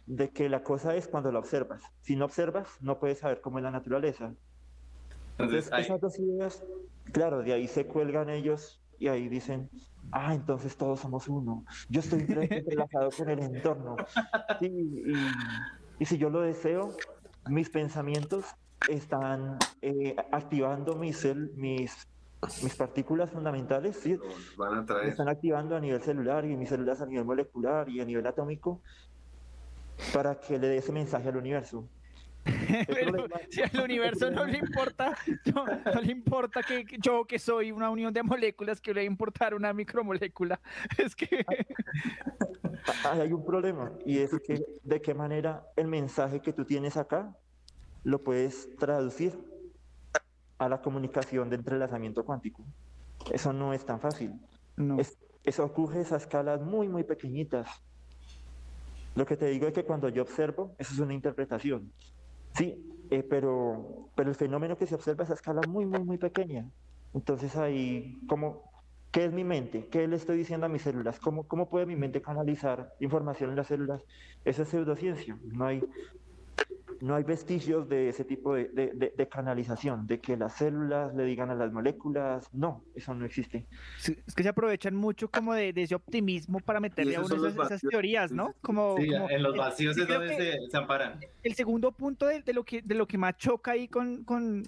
de 0.06 0.30
que 0.30 0.48
la 0.48 0.62
cosa 0.62 0.96
es 0.96 1.06
cuando 1.06 1.30
la 1.30 1.38
observas. 1.38 1.82
Si 2.00 2.16
no 2.16 2.24
observas, 2.24 2.68
no 2.80 2.98
puedes 2.98 3.18
saber 3.18 3.40
cómo 3.40 3.58
es 3.58 3.64
la 3.64 3.70
naturaleza. 3.70 4.34
Entonces, 5.38 5.66
Entonces, 5.66 5.72
ahí- 5.72 5.84
esas 5.84 6.00
dos 6.00 6.18
ideas, 6.18 6.64
claro, 7.12 7.42
de 7.42 7.52
ahí 7.52 7.68
se 7.68 7.86
cuelgan 7.86 8.28
ellos 8.28 8.82
y 8.98 9.08
ahí 9.08 9.28
dicen, 9.28 9.70
ah, 10.12 10.34
entonces 10.34 10.76
todos 10.76 11.00
somos 11.00 11.28
uno. 11.28 11.64
Yo 11.88 12.00
estoy 12.00 12.20
entre- 12.20 12.48
entrelazado 12.50 13.10
con 13.10 13.28
el 13.30 13.38
entorno. 13.40 13.96
Sí, 14.58 14.66
y, 14.68 15.14
y 15.98 16.04
si 16.04 16.18
yo 16.18 16.28
lo 16.30 16.40
deseo, 16.40 16.94
mis 17.46 17.70
pensamientos 17.70 18.46
están 18.88 19.58
eh, 19.82 20.16
activando 20.32 20.96
mis, 20.96 21.24
mis, 21.56 22.08
mis 22.62 22.74
partículas 22.76 23.30
fundamentales, 23.30 23.96
¿sí? 23.96 24.18
Van 24.56 24.78
a 24.78 24.86
traer. 24.86 25.08
están 25.08 25.28
activando 25.28 25.76
a 25.76 25.80
nivel 25.80 26.00
celular 26.02 26.44
y 26.44 26.56
mis 26.56 26.68
células 26.68 27.00
a 27.00 27.06
nivel 27.06 27.24
molecular 27.24 27.88
y 27.88 28.00
a 28.00 28.04
nivel 28.04 28.26
atómico 28.26 28.80
para 30.12 30.40
que 30.40 30.58
le 30.58 30.68
dé 30.68 30.76
ese 30.78 30.92
mensaje 30.92 31.28
al 31.28 31.36
universo. 31.36 31.86
Pero 32.86 33.26
si 33.50 33.60
al 33.60 33.84
universo 33.84 34.30
no 34.30 34.46
le 34.46 34.58
importa, 34.58 35.14
no, 35.54 35.66
no 35.66 36.00
le 36.00 36.10
importa 36.10 36.62
que 36.62 36.86
que 36.86 36.96
yo 36.98 37.26
que 37.26 37.38
soy 37.38 37.70
una 37.70 37.90
unión 37.90 38.14
de 38.14 38.22
moléculas 38.22 38.80
que 38.80 38.94
le 38.94 39.00
va 39.00 39.02
a 39.02 39.06
importar 39.06 39.54
una 39.54 39.72
micromolécula. 39.74 40.58
Es 40.98 41.14
que 41.14 41.44
Ahí 43.04 43.20
hay 43.20 43.32
un 43.32 43.44
problema 43.44 43.92
y 44.06 44.18
es 44.18 44.30
que 44.40 44.64
de 44.82 45.02
qué 45.02 45.12
manera 45.12 45.66
el 45.76 45.86
mensaje 45.86 46.40
que 46.40 46.52
tú 46.52 46.64
tienes 46.64 46.96
acá 46.96 47.36
lo 48.02 48.22
puedes 48.24 48.76
traducir 48.78 49.38
a 50.58 50.68
la 50.68 50.82
comunicación 50.82 51.48
de 51.50 51.56
entrelazamiento 51.56 52.24
cuántico. 52.24 52.66
Eso 53.28 53.52
no 53.52 53.72
es 53.72 53.84
tan 53.86 54.00
fácil. 54.00 54.32
Es- 54.96 55.18
eso 55.42 55.64
ocurre 55.64 56.00
a 56.00 56.16
escalas 56.16 56.60
muy, 56.60 56.88
muy 56.88 57.04
pequeñitas. 57.04 57.68
Lo 59.14 59.26
que 59.26 59.36
te 59.36 59.46
digo 59.46 59.66
es 59.66 59.72
que 59.72 59.84
cuando 59.84 60.08
yo 60.08 60.22
observo, 60.22 60.74
eso 60.78 60.94
es 60.94 61.00
una 61.00 61.14
interpretación. 61.14 61.92
Sí, 62.54 63.06
eh, 63.10 63.22
pero, 63.24 64.12
pero 64.16 64.30
el 64.30 64.36
fenómeno 64.36 64.76
que 64.76 64.86
se 64.86 64.94
observa 64.94 65.24
es 65.24 65.30
a 65.30 65.34
escala 65.34 65.64
muy, 65.64 65.86
muy, 65.86 66.04
muy 66.04 66.18
pequeña. 66.18 66.70
Entonces 67.12 67.56
ahí, 67.56 68.24
¿cómo, 68.28 68.70
¿qué 69.12 69.24
es 69.26 69.32
mi 69.32 69.44
mente? 69.44 69.88
¿Qué 69.90 70.06
le 70.08 70.16
estoy 70.16 70.38
diciendo 70.38 70.66
a 70.66 70.68
mis 70.68 70.82
células? 70.82 71.20
¿Cómo, 71.20 71.46
¿Cómo 71.48 71.68
puede 71.68 71.86
mi 71.86 71.96
mente 71.96 72.22
canalizar 72.22 72.92
información 73.00 73.50
en 73.50 73.56
las 73.56 73.68
células? 73.68 74.04
Eso 74.44 74.62
es 74.62 74.68
pseudociencia. 74.68 75.38
No 75.42 75.66
hay, 75.66 75.86
no 77.00 77.14
hay 77.14 77.24
vestigios 77.24 77.88
de 77.88 78.08
ese 78.10 78.24
tipo 78.24 78.54
de, 78.54 78.68
de- 78.68 78.92
de- 78.94 79.14
de 79.16 79.28
canalización, 79.28 80.06
de 80.06 80.20
que 80.20 80.36
las 80.36 80.56
células 80.56 81.14
le 81.14 81.24
digan 81.24 81.50
a 81.50 81.54
las 81.54 81.72
moléculas. 81.72 82.48
No, 82.52 82.84
eso 82.94 83.14
no 83.14 83.24
existe. 83.24 83.66
Sí, 83.98 84.16
es 84.26 84.34
que 84.34 84.42
se 84.42 84.48
aprovechan 84.50 84.94
mucho 84.94 85.30
como 85.30 85.54
de, 85.54 85.72
de 85.72 85.82
ese 85.82 85.94
optimismo 85.94 86.60
para 86.60 86.80
meterle 86.80 87.16
a 87.16 87.20
uno 87.22 87.46
esas, 87.46 87.66
esas 87.66 87.80
teorías, 87.80 88.30
¿no? 88.32 88.54
Como, 88.60 88.96
Sí, 88.98 89.08
como- 89.08 89.30
en 89.30 89.42
los 89.42 89.56
vacíos 89.56 89.96
es 89.96 90.06
donde 90.06 90.36
se, 90.36 90.70
se 90.70 90.76
amparan. 90.76 91.20
el 91.42 91.54
segundo 91.54 91.92
punto 91.92 92.26
de, 92.26 92.42
de 92.42 92.52
lo 92.52 92.64
que 92.64 92.82
de 92.82 92.94
lo 92.94 93.06
que 93.06 93.16
más 93.18 93.36
choca 93.36 93.72
ahí 93.72 93.88
con, 93.88 94.24
con, 94.24 94.62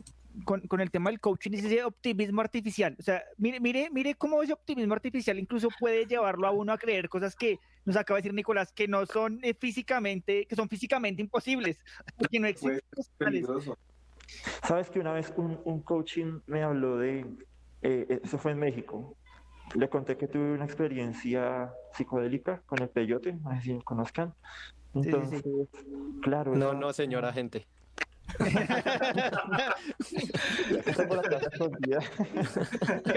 con, 0.44 0.60
con 0.62 0.80
el 0.80 0.90
tema 0.90 1.10
del 1.10 1.20
coaching 1.20 1.52
es 1.52 1.64
ese 1.64 1.84
optimismo 1.84 2.40
artificial. 2.40 2.96
O 2.98 3.02
sea, 3.02 3.22
mire, 3.38 3.60
mire, 3.60 3.88
mire 3.90 4.14
cómo 4.14 4.42
ese 4.42 4.52
optimismo 4.52 4.94
artificial 4.94 5.38
incluso 5.38 5.68
puede 5.78 6.06
llevarlo 6.06 6.46
a 6.46 6.50
uno 6.50 6.72
a 6.72 6.78
creer 6.78 7.08
cosas 7.08 7.34
que 7.36 7.58
nos 7.84 7.96
acaba 7.96 8.16
de 8.18 8.22
decir 8.22 8.34
Nicolás, 8.34 8.72
que 8.72 8.86
no 8.88 9.04
son 9.06 9.40
eh, 9.42 9.54
físicamente, 9.54 10.46
que 10.46 10.56
son 10.56 10.68
físicamente 10.68 11.20
imposibles, 11.22 11.78
porque 12.16 12.40
no 12.40 12.46
existen. 12.46 12.80
los 12.96 13.10
tales. 13.18 13.46
Sabes 14.62 14.88
que 14.90 15.00
una 15.00 15.12
vez 15.12 15.32
un, 15.36 15.60
un 15.64 15.80
coaching 15.82 16.40
me 16.46 16.62
habló 16.62 16.96
de, 16.96 17.26
eh, 17.82 18.20
eso 18.24 18.38
fue 18.38 18.52
en 18.52 18.58
México, 18.58 19.16
le 19.74 19.88
conté 19.88 20.16
que 20.16 20.28
tuve 20.28 20.52
una 20.52 20.64
experiencia 20.64 21.72
psicodélica 21.92 22.62
con 22.66 22.80
el 22.80 22.88
peyote, 22.88 23.32
no 23.34 23.50
sé 23.56 23.60
si 23.62 23.72
lo 23.72 23.82
conozcan. 23.82 24.34
sí, 24.94 25.02
sí. 25.02 25.08
Entonces, 25.08 25.42
claro. 26.22 26.54
No, 26.54 26.70
era- 26.70 26.78
no, 26.78 26.92
señora 26.92 27.32
gente. 27.32 27.66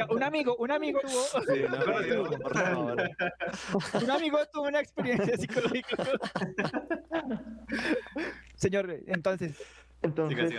Un 0.10 0.24
amigo, 0.24 0.56
un 0.58 0.72
amigo 0.72 1.00
tuvo, 1.02 1.42
Sí, 1.54 1.62
no, 1.70 1.78
no, 2.24 2.40
por 2.40 2.54
favor. 2.58 3.02
un 4.04 4.12
amigo 4.12 4.38
tuvo 4.52 4.68
una 4.68 4.80
experiencia 4.80 5.38
psicológica. 5.38 6.04
Señor, 8.56 9.00
entonces. 9.08 9.62
Entonces, 10.02 10.54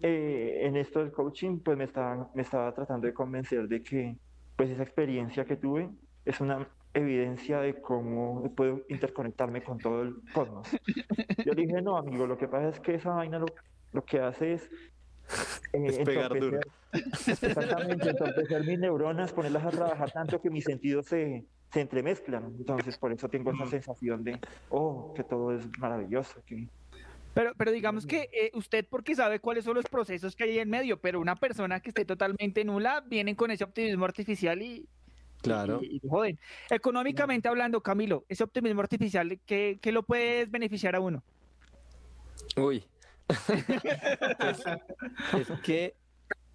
eh, 0.00 0.60
en 0.62 0.76
esto 0.76 1.00
del 1.00 1.12
coaching, 1.12 1.58
pues 1.60 1.76
me 1.76 1.84
estaba, 1.84 2.30
me 2.34 2.42
estaba 2.42 2.72
tratando 2.74 3.06
de 3.06 3.14
convencer 3.14 3.68
de 3.68 3.82
que 3.82 4.16
pues 4.56 4.70
esa 4.70 4.82
experiencia 4.82 5.44
que 5.44 5.56
tuve 5.56 5.88
es 6.24 6.40
una 6.40 6.68
evidencia 6.94 7.60
de 7.60 7.80
cómo 7.80 8.52
puedo 8.54 8.82
interconectarme 8.88 9.62
con 9.62 9.78
todo 9.78 10.02
el 10.02 10.16
cosmos. 10.32 10.68
Yo 11.44 11.52
le 11.52 11.62
dije, 11.62 11.80
no, 11.80 11.96
amigo, 11.96 12.26
lo 12.26 12.36
que 12.36 12.48
pasa 12.48 12.70
es 12.70 12.80
que 12.80 12.94
esa 12.94 13.10
vaina 13.10 13.38
lo, 13.38 13.46
lo 13.92 14.04
que 14.04 14.20
hace 14.20 14.54
es... 14.54 14.70
eh, 15.72 15.86
Es 15.86 15.98
pegar 15.98 16.38
duro. 16.38 16.60
Exactamente, 16.92 18.10
entorpecer 18.10 18.64
mis 18.64 18.78
neuronas, 18.78 19.32
ponerlas 19.32 19.64
a 19.64 19.70
trabajar 19.70 20.10
tanto 20.10 20.40
que 20.40 20.50
mis 20.50 20.64
sentidos 20.64 21.06
se, 21.06 21.44
se 21.72 21.80
entremezclan. 21.80 22.44
Entonces, 22.58 22.96
por 22.98 23.12
eso 23.12 23.28
tengo 23.28 23.52
esa 23.52 23.66
sensación 23.66 24.24
de, 24.24 24.40
oh, 24.70 25.12
que 25.14 25.24
todo 25.24 25.54
es 25.54 25.66
maravilloso, 25.78 26.42
que 26.46 26.66
Pero, 27.34 27.52
pero 27.56 27.70
digamos 27.72 28.06
que 28.06 28.30
eh, 28.32 28.50
usted 28.54 28.86
porque 28.88 29.14
sabe 29.14 29.40
cuáles 29.40 29.64
son 29.64 29.74
los 29.74 29.84
procesos 29.84 30.34
que 30.34 30.44
hay 30.44 30.58
en 30.58 30.70
medio, 30.70 30.98
pero 30.98 31.20
una 31.20 31.36
persona 31.36 31.80
que 31.80 31.90
esté 31.90 32.04
totalmente 32.04 32.64
nula 32.64 33.02
vienen 33.06 33.34
con 33.34 33.50
ese 33.50 33.64
optimismo 33.64 34.06
artificial 34.06 34.62
y, 34.62 34.88
Claro. 35.42 35.80
y, 35.82 36.00
y 36.02 36.08
joden. 36.08 36.38
Económicamente 36.70 37.48
hablando, 37.48 37.82
Camilo, 37.82 38.24
ese 38.28 38.44
optimismo 38.44 38.80
artificial, 38.80 39.38
¿qué, 39.46 39.78
qué 39.80 39.92
lo 39.92 40.02
puede 40.02 40.46
beneficiar 40.46 40.96
a 40.96 41.00
uno? 41.00 41.22
Uy. 42.56 42.84
Pues, 45.30 45.50
es 45.50 45.60
que 45.60 45.94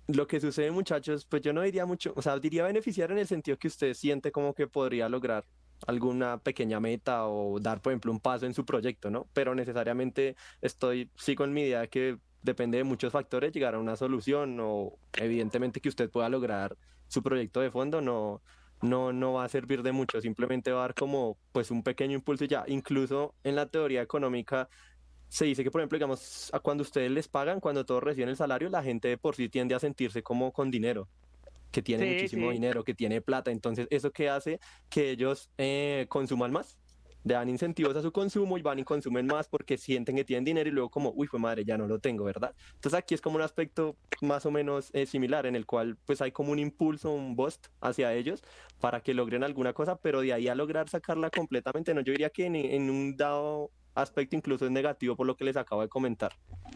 lo 0.07 0.27
que 0.27 0.39
sucede, 0.39 0.71
muchachos, 0.71 1.25
pues 1.25 1.41
yo 1.41 1.53
no 1.53 1.61
diría 1.61 1.85
mucho, 1.85 2.13
o 2.15 2.21
sea, 2.21 2.37
diría 2.39 2.63
beneficiar 2.63 3.11
en 3.11 3.19
el 3.19 3.27
sentido 3.27 3.57
que 3.57 3.67
usted 3.67 3.93
siente 3.93 4.31
como 4.31 4.53
que 4.53 4.67
podría 4.67 5.07
lograr 5.07 5.45
alguna 5.87 6.37
pequeña 6.39 6.79
meta 6.79 7.27
o 7.27 7.59
dar, 7.59 7.81
por 7.81 7.91
ejemplo, 7.91 8.11
un 8.11 8.19
paso 8.19 8.45
en 8.45 8.53
su 8.53 8.65
proyecto, 8.65 9.09
¿no? 9.09 9.27
Pero 9.33 9.55
necesariamente 9.55 10.35
estoy, 10.61 11.09
sigo 11.15 11.43
en 11.43 11.53
mi 11.53 11.63
idea 11.63 11.87
que 11.87 12.17
depende 12.41 12.77
de 12.77 12.83
muchos 12.83 13.11
factores 13.11 13.53
llegar 13.53 13.75
a 13.75 13.79
una 13.79 13.95
solución 13.95 14.57
o 14.59 14.97
evidentemente 15.13 15.79
que 15.79 15.89
usted 15.89 16.09
pueda 16.09 16.29
lograr 16.29 16.77
su 17.07 17.23
proyecto 17.23 17.61
de 17.61 17.71
fondo, 17.71 18.01
no, 18.01 18.41
no, 18.81 19.13
no 19.13 19.33
va 19.33 19.45
a 19.45 19.49
servir 19.49 19.81
de 19.83 19.91
mucho, 19.91 20.19
simplemente 20.21 20.71
va 20.71 20.79
a 20.79 20.87
dar 20.87 20.93
como 20.93 21.37
pues 21.51 21.71
un 21.71 21.83
pequeño 21.83 22.15
impulso 22.15 22.43
y 22.43 22.49
ya, 22.49 22.65
incluso 22.67 23.33
en 23.43 23.55
la 23.55 23.67
teoría 23.67 24.01
económica 24.01 24.69
se 25.33 25.45
dice 25.45 25.63
que, 25.63 25.71
por 25.71 25.81
ejemplo, 25.81 25.97
digamos, 25.97 26.51
a 26.53 26.59
cuando 26.59 26.83
ustedes 26.83 27.09
les 27.09 27.27
pagan, 27.27 27.59
cuando 27.59 27.83
todos 27.83 28.03
reciben 28.03 28.29
el 28.29 28.35
salario, 28.37 28.69
la 28.69 28.83
gente 28.83 29.07
de 29.07 29.17
por 29.17 29.35
sí 29.35 29.49
tiende 29.49 29.73
a 29.73 29.79
sentirse 29.79 30.21
como 30.21 30.51
con 30.53 30.69
dinero, 30.69 31.09
que 31.71 31.81
tiene 31.81 32.03
Sí, 32.03 32.09
muchísimo 32.11 32.49
sí. 32.49 32.53
dinero, 32.53 32.83
que 32.83 32.93
tiene 32.93 33.19
plata. 33.19 33.49
Entonces, 33.49 33.87
¿eso 33.89 34.11
qué 34.11 34.29
hace? 34.29 34.59
Que 34.89 35.09
ellos 35.09 35.49
eh, 35.57 36.05
consuman 36.07 36.51
más. 36.51 36.77
Le 37.23 37.33
dan 37.33 37.49
incentivos 37.49 37.95
a 37.95 38.03
su 38.03 38.11
consumo 38.11 38.59
y 38.59 38.61
van 38.61 38.77
y 38.77 38.83
consumen 38.83 39.25
más 39.25 39.47
porque 39.47 39.75
sienten 39.77 40.15
que 40.17 40.23
tienen 40.23 40.43
dinero 40.43 40.69
y 40.69 40.71
luego 40.71 40.91
como, 40.91 41.11
uy, 41.15 41.25
fue 41.25 41.39
madre, 41.39 41.63
ya 41.65 41.79
no 41.79 41.87
lo 41.87 41.97
tengo, 41.97 42.25
¿verdad? 42.25 42.53
Entonces 42.75 42.99
aquí 42.99 43.15
es 43.15 43.21
como 43.21 43.37
un 43.37 43.41
aspecto 43.41 43.95
más 44.21 44.45
o 44.45 44.51
menos 44.51 44.91
eh, 44.93 45.07
similar 45.07 45.47
en 45.47 45.55
el 45.55 45.65
cual 45.65 45.97
pues 46.05 46.21
hay 46.21 46.31
como 46.31 46.51
un 46.51 46.59
impulso, 46.59 47.11
un 47.11 47.35
boost 47.35 47.67
hacia 47.81 48.13
ellos 48.13 48.43
para 48.79 49.01
que 49.01 49.15
logren 49.15 49.43
alguna 49.43 49.73
cosa, 49.73 49.95
pero 49.95 50.21
de 50.21 50.33
ahí 50.33 50.47
a 50.47 50.53
lograr 50.53 50.89
sacarla 50.89 51.31
completamente, 51.31 51.93
no, 51.95 52.01
yo 52.01 52.11
diría 52.11 52.29
que 52.29 52.45
en, 52.45 52.55
en 52.55 52.89
un 52.91 53.15
dado 53.15 53.71
aspecto 53.95 54.35
incluso 54.35 54.65
es 54.65 54.71
negativo 54.71 55.15
por 55.15 55.27
lo 55.27 55.35
que 55.35 55.45
les 55.45 55.57
acabo 55.57 55.81
de 55.81 55.89
comentar. 55.89 56.33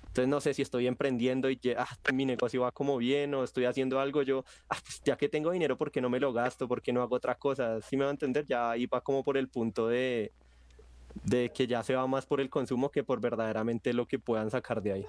Entonces 0.08 0.28
no 0.28 0.42
sé 0.42 0.54
si 0.54 0.62
estoy 0.62 0.88
emprendiendo 0.88 1.50
y 1.50 1.58
ya, 1.62 1.84
ah, 1.84 2.12
mi 2.14 2.26
negocio 2.26 2.62
va 2.62 2.72
como 2.72 2.98
bien 2.98 3.34
o 3.34 3.44
estoy 3.44 3.66
haciendo 3.66 4.00
algo 4.00 4.22
yo, 4.22 4.44
ah, 4.70 4.78
pues 4.84 5.02
ya 5.04 5.18
que 5.18 5.30
tengo 5.30 5.52
dinero, 5.52 5.78
¿por 5.78 5.92
qué 5.92 6.02
no 6.02 6.10
me 6.10 6.20
lo 6.20 6.34
gasto? 6.34 6.68
¿Por 6.68 6.82
qué 6.82 6.94
no 6.94 7.02
hago 7.02 7.16
otra 7.16 7.36
cosa? 7.36 7.82
Si 7.82 7.98
me 7.98 8.04
va 8.04 8.10
a 8.10 8.14
entender, 8.14 8.46
ya 8.46 8.72
ahí 8.72 8.86
va 8.86 9.02
como 9.02 9.24
por 9.24 9.38
el 9.38 9.50
punto 9.50 9.88
de, 9.88 10.32
de 11.24 11.50
que 11.50 11.68
ya 11.68 11.84
se 11.84 11.96
va 11.96 12.08
más 12.08 12.26
por 12.26 12.42
el 12.42 12.50
consumo 12.50 12.90
que 12.90 13.04
por 13.04 13.20
verdaderamente 13.20 13.94
lo 13.94 14.08
que 14.08 14.20
puedan 14.20 14.50
sacar 14.50 14.82
de 14.82 14.92
ahí. 14.94 15.06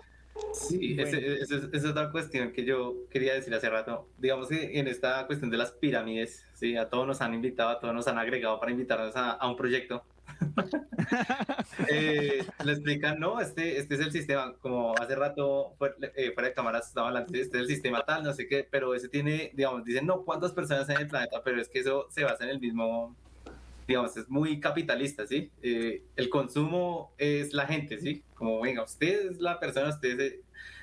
Sí, 0.52 0.96
esa 0.98 1.18
es 1.18 1.84
otra 1.84 2.10
cuestión 2.10 2.52
que 2.52 2.64
yo 2.64 3.08
quería 3.10 3.34
decir 3.34 3.52
hace 3.54 3.68
rato. 3.68 4.08
Digamos 4.18 4.48
que 4.48 4.78
en 4.78 4.86
esta 4.86 5.26
cuestión 5.26 5.50
de 5.50 5.56
las 5.56 5.72
pirámides, 5.72 6.44
sí, 6.54 6.76
a 6.76 6.88
todos 6.88 7.06
nos 7.06 7.20
han 7.20 7.34
invitado, 7.34 7.70
a 7.70 7.80
todos 7.80 7.94
nos 7.94 8.06
han 8.06 8.18
agregado 8.18 8.58
para 8.60 8.72
invitarnos 8.72 9.16
a, 9.16 9.32
a 9.32 9.48
un 9.48 9.56
proyecto. 9.56 10.04
eh, 11.88 12.44
le 12.64 12.72
explican, 12.72 13.18
no, 13.18 13.40
este, 13.40 13.78
este 13.78 13.94
es 13.94 14.00
el 14.00 14.12
sistema, 14.12 14.54
como 14.60 14.94
hace 14.96 15.14
rato 15.14 15.74
eh, 16.16 16.32
fuera, 16.32 16.48
de 16.48 16.54
cámaras 16.54 16.88
estaba 16.88 17.08
hablando, 17.08 17.32
este 17.38 17.58
es 17.58 17.62
el 17.62 17.66
sistema 17.68 18.04
tal, 18.04 18.24
no 18.24 18.32
sé 18.32 18.46
qué, 18.46 18.66
pero 18.68 18.94
ese 18.94 19.08
tiene, 19.08 19.52
digamos, 19.54 19.84
dicen, 19.84 20.06
no, 20.06 20.24
¿cuántas 20.24 20.52
personas 20.52 20.88
en 20.88 20.98
el 20.98 21.08
planeta? 21.08 21.42
Pero 21.42 21.60
es 21.60 21.68
que 21.68 21.80
eso 21.80 22.06
se 22.10 22.24
basa 22.24 22.44
en 22.44 22.50
el 22.50 22.60
mismo, 22.60 23.16
digamos, 23.86 24.16
es 24.16 24.28
muy 24.28 24.60
capitalista, 24.60 25.26
¿sí? 25.26 25.50
Eh, 25.62 26.02
el 26.16 26.28
consumo 26.28 27.12
es 27.18 27.52
la 27.52 27.66
gente, 27.66 27.98
¿sí? 27.98 28.22
Como, 28.34 28.60
venga, 28.60 28.84
usted 28.84 29.30
es 29.30 29.40
la 29.40 29.58
persona, 29.58 29.88
usted 29.88 30.20
es, 30.20 30.34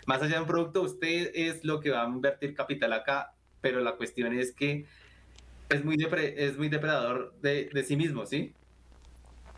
más 0.06 0.22
allá 0.22 0.36
de 0.36 0.42
un 0.42 0.48
producto, 0.48 0.82
usted 0.82 1.32
es 1.34 1.64
lo 1.64 1.80
que 1.80 1.92
va 1.92 2.04
a 2.04 2.08
invertir 2.08 2.54
capital 2.54 2.94
acá, 2.94 3.34
pero 3.62 3.80
la 3.80 3.94
cuestión 3.94 4.34
es 4.34 4.52
que 4.52 4.86
es 5.70 5.84
muy, 5.84 5.96
es 5.96 6.58
muy 6.58 6.70
depredador 6.70 7.34
de, 7.42 7.70
de 7.74 7.84
sí 7.84 7.96
mismo, 7.96 8.26
¿sí? 8.26 8.54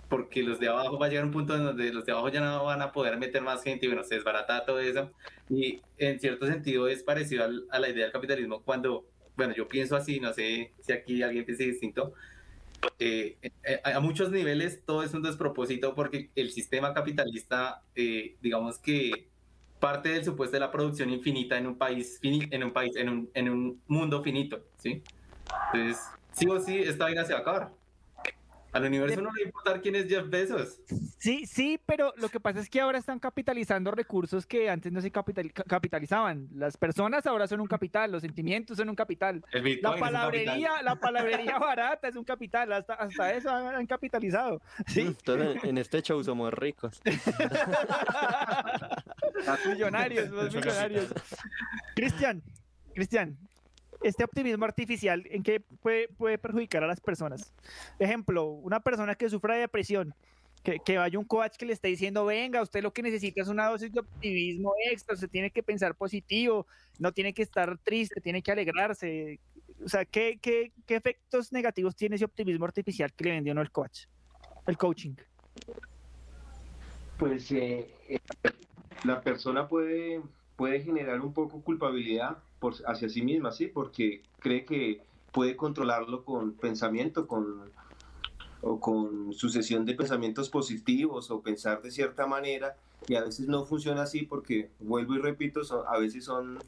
Porque 0.10 0.43
los 0.43 0.60
de 0.60 0.70
abajo 0.70 0.97
va 0.97 1.08
a 1.08 1.10
llegar 1.10 1.26
un 1.26 1.32
punto 1.32 1.55
en 1.55 1.64
donde 1.64 1.91
los 1.91 2.05
de 2.05 2.12
abajo 2.12 2.30
ya 2.30 2.41
no 2.41 2.64
van 2.64 2.82
a 2.82 2.91
poder 2.91 3.18
meter 3.18 3.41
más 3.41 3.64
gente 3.64 3.86
y 3.86 3.89
bueno, 3.89 4.03
se 4.03 4.16
desbarata 4.16 4.66
todo 4.66 4.80
eso. 4.80 5.12
Y 5.49 5.82
en 5.97 6.20
cierto 6.20 6.47
sentido 6.47 6.88
es 6.88 7.03
parecido 7.03 7.45
a 7.70 7.80
la 7.80 7.89
idea 7.89 8.03
del 8.03 8.14
capitalismo 8.14 8.62
cuando, 8.64 9.05
bueno, 9.36 9.53
yo 9.55 9.68
pienso 9.68 9.95
así, 9.95 10.20
no 10.20 10.34
sé 10.34 10.74
si 10.80 10.91
aquí 10.91 11.22
alguien 11.22 11.45
piensa 11.45 11.64
distinto. 11.64 12.14
Eh, 12.99 13.38
eh, 13.41 13.82
a 13.84 13.99
muchos 13.99 14.32
niveles 14.32 14.84
todo 14.86 15.01
es 15.03 15.14
un 15.14 15.24
despropósito 15.24 15.95
porque 15.95 16.30
el 16.36 16.51
sistema 16.51 16.93
capitalista, 16.93 17.82
eh, 17.95 18.36
digamos 18.41 18.78
que 18.78 19.30
parte 19.80 20.10
del 20.10 20.24
supuesto 20.24 20.55
de 20.55 20.62
la 20.62 20.72
producción 20.72 21.10
infinita 21.10 21.58
en 21.58 21.68
un 21.68 21.78
país, 21.78 22.20
en 22.22 22.64
un 22.64 22.72
país, 22.72 22.95
en 22.95 23.10
un, 23.10 23.30
en 23.34 23.49
un 23.49 23.82
mundo 23.88 24.24
finito, 24.24 24.64
¿sí? 24.78 25.03
Entonces, 25.74 26.03
sí 26.32 26.47
o 26.47 26.60
sí, 26.60 26.78
esta 26.78 27.05
vaina 27.05 27.26
se 27.26 27.34
va 27.34 27.39
a 27.39 27.41
acabar. 27.41 27.76
Al 28.72 28.86
universo 28.86 29.22
no 29.22 29.32
le 29.32 29.43
importa 29.43 29.80
quién 29.82 29.95
es 29.95 30.07
Jeff 30.07 30.30
Bezos. 30.30 30.80
Sí, 31.18 31.45
sí, 31.45 31.80
pero 31.86 32.13
lo 32.18 32.30
que 32.30 32.39
pasa 32.39 32.59
es 32.59 32.70
que 32.70 32.82
ahora 32.82 32.97
están 32.97 33.20
capitalizando 33.20 33.91
recursos 33.91 34.45
que 34.45 34.70
antes 34.70 34.91
no 34.91 35.01
se 35.01 35.11
capitalizaban. 35.11 36.47
Las 36.53 36.78
personas 36.78 37.26
ahora 37.26 37.47
son 37.47 37.61
un 37.61 37.68
capital, 37.68 38.11
los 38.11 38.22
sentimientos 38.22 38.78
son 38.78 38.89
un 38.89 38.95
capital. 38.95 39.43
la 39.82 39.97
palabrería, 39.97 40.82
la 40.84 40.95
palabrería 40.95 41.57
barata 41.59 42.07
es 42.07 42.15
un 42.15 42.24
capital, 42.24 42.72
hasta, 42.74 42.93
hasta 42.93 43.34
eso 43.34 43.49
han, 43.49 43.88
capitalizado. 43.88 44.61
¿sí? 44.88 45.01
Entonces, 45.01 45.63
en 45.63 45.78
este 45.78 46.01
show 46.01 46.24
somos 46.24 46.53
ricos. 46.53 47.01
millonarios, 49.68 50.30
los 50.30 50.53
millonarios. 50.53 51.13
Cristian, 51.95 52.43
Cristian, 52.93 53.38
este 54.02 54.24
optimismo 54.24 54.66
artificial, 54.66 55.24
¿en 55.30 55.43
qué 55.43 55.60
puede, 55.60 56.38
perjudicar 56.38 56.84
a 56.84 56.88
las 56.88 57.02
personas? 57.02 57.54
Ejemplo, 58.00 58.45
una 58.45 58.80
persona 58.80 59.16
que 59.16 59.30
sufra 59.30 59.56
de 59.56 59.62
depresión, 59.62 60.14
que, 60.64 60.80
que, 60.80 60.98
vaya 60.98 61.18
un 61.18 61.26
coach 61.26 61.56
que 61.58 61.66
le 61.66 61.74
esté 61.74 61.88
diciendo, 61.88 62.26
venga, 62.26 62.62
usted 62.62 62.82
lo 62.82 62.91
que 62.91 63.02
necesita 63.02 63.41
es 63.41 63.48
una 63.48 63.68
dosis 63.68 63.91
de 63.91 64.00
optimismo 64.00 64.74
extra, 64.91 65.16
usted 65.16 65.30
tiene 65.30 65.52
que 65.52 65.64
pensar 65.64 65.95
positivo, 65.95 66.68
no 67.00 67.12
tiene 67.12 67.34
que 67.34 67.43
estar 67.43 67.78
triste, 67.80 68.22
tiene 68.22 68.41
que 68.41 68.52
alegrarse. 68.52 69.39
O 69.84 69.88
sea, 69.89 70.06
¿qué, 70.06 70.39
qué, 70.41 70.72
qué 70.86 70.95
efectos 70.95 71.54
negativos 71.54 71.95
tiene 71.95 72.16
ese 72.16 72.26
optimismo 72.26 72.66
artificial 72.66 73.14
que 73.14 73.24
le 73.26 73.32
vendió 73.32 73.54
no 73.54 73.62
el 73.62 73.72
coach, 73.72 74.06
el 74.66 74.78
coaching? 74.78 75.16
Pues 77.18 77.52
eh, 77.52 77.88
eh, 78.10 78.20
la 79.04 79.22
persona 79.22 79.68
puede, 79.68 80.22
puede 80.56 80.82
generar 80.82 81.22
un 81.22 81.34
poco 81.34 81.62
culpabilidad 81.62 82.38
por, 82.60 82.76
hacia 82.86 83.10
sí 83.10 83.22
misma, 83.22 83.51
¿sí? 83.51 83.68
Porque 83.68 84.22
cree 84.39 84.66
que 84.66 85.01
puede 85.32 85.55
controlarlo 85.55 86.24
con 86.24 86.53
pensamiento, 86.53 87.28
con, 87.28 87.72
o 88.62 88.80
con 88.80 89.34
sucesión 89.34 89.86
de 89.86 89.93
pensamientos 89.93 90.49
positivos 90.49 91.30
o 91.32 91.41
pensar 91.41 91.82
de 91.82 91.91
cierta 91.91 92.26
manera 92.26 92.76
y 93.08 93.16
a 93.16 93.24
veces 93.24 93.47
no 93.47 93.66
funciona 93.66 94.03
así 94.03 94.24
porque, 94.24 94.70
vuelvo 94.80 95.16
y 95.16 95.20
repito, 95.20 95.62
a 95.88 95.99
veces 95.99 96.26
son 96.26 96.60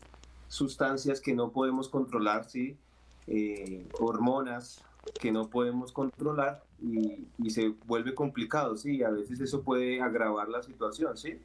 sustancias 0.48 1.22
que 1.22 1.34
no 1.34 1.52
podemos 1.52 1.90
controlar, 1.90 2.50
¿sí? 2.50 2.78
Eh, 3.28 3.88
hormonas 4.00 4.84
que 5.20 5.32
no 5.32 5.50
podemos 5.50 5.92
controlar 5.92 6.64
y, 6.82 7.28
y, 7.38 7.50
se 7.52 7.74
vuelve 7.86 8.14
complicado, 8.14 8.76
¿sí? 8.76 9.04
A 9.04 9.10
veces 9.10 9.40
eso 9.40 9.62
puede 9.62 10.02
agravar 10.02 10.50
la 10.50 10.62
situación, 10.62 11.18
¿sí? 11.18 11.40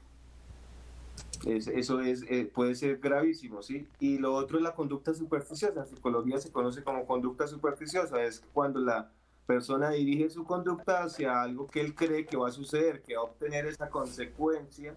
Eso 1.47 2.01
es, 2.01 2.22
eh, 2.28 2.51
puede 2.53 2.74
ser 2.74 2.99
gravísimo, 2.99 3.62
¿sí? 3.62 3.86
Y 3.99 4.18
lo 4.18 4.34
otro 4.34 4.59
es 4.59 4.64
la 4.64 4.74
conducta 4.74 5.12
superficiosa. 5.14 5.80
En 5.80 5.86
psicología 5.86 6.38
se 6.38 6.51
conoce 6.51 6.82
como 6.82 7.07
conducta 7.07 7.47
superficiosa. 7.47 8.22
Es 8.22 8.42
cuando 8.53 8.80
la 8.80 9.11
persona 9.47 9.90
dirige 9.90 10.30
su 10.30 10.45
conducta 10.45 11.03
hacia 11.03 11.42
algo 11.42 11.66
que 11.66 11.80
él 11.80 11.95
cree 11.95 12.24
que 12.24 12.36
va 12.36 12.49
a 12.49 12.53
suceder, 12.53 13.03
que 13.03 13.16
va 13.16 13.22
a 13.22 13.24
obtener 13.24 13.66
esa 13.66 13.90
consecuencia, 13.90 14.97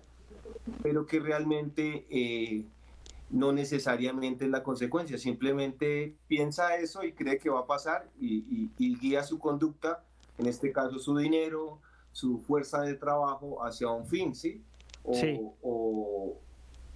pero 0.81 1.05
que 1.05 1.19
realmente 1.19 2.05
eh, 2.09 2.65
no 3.29 3.51
necesariamente 3.51 4.45
es 4.45 4.51
la 4.51 4.63
consecuencia. 4.63 5.17
Simplemente 5.17 6.15
piensa 6.27 6.77
eso 6.77 7.03
y 7.03 7.11
cree 7.11 7.39
que 7.39 7.49
va 7.49 7.61
a 7.61 7.67
pasar 7.67 8.09
y, 8.19 8.71
y 8.77 8.97
guía 8.97 9.23
su 9.23 9.37
conducta, 9.37 10.05
en 10.37 10.45
este 10.45 10.71
caso 10.71 10.97
su 10.99 11.17
dinero, 11.17 11.79
su 12.13 12.39
fuerza 12.39 12.81
de 12.81 12.95
trabajo 12.95 13.63
hacia 13.65 13.89
un 13.89 14.07
fin, 14.07 14.33
¿sí? 14.33 14.63
O, 15.07 16.37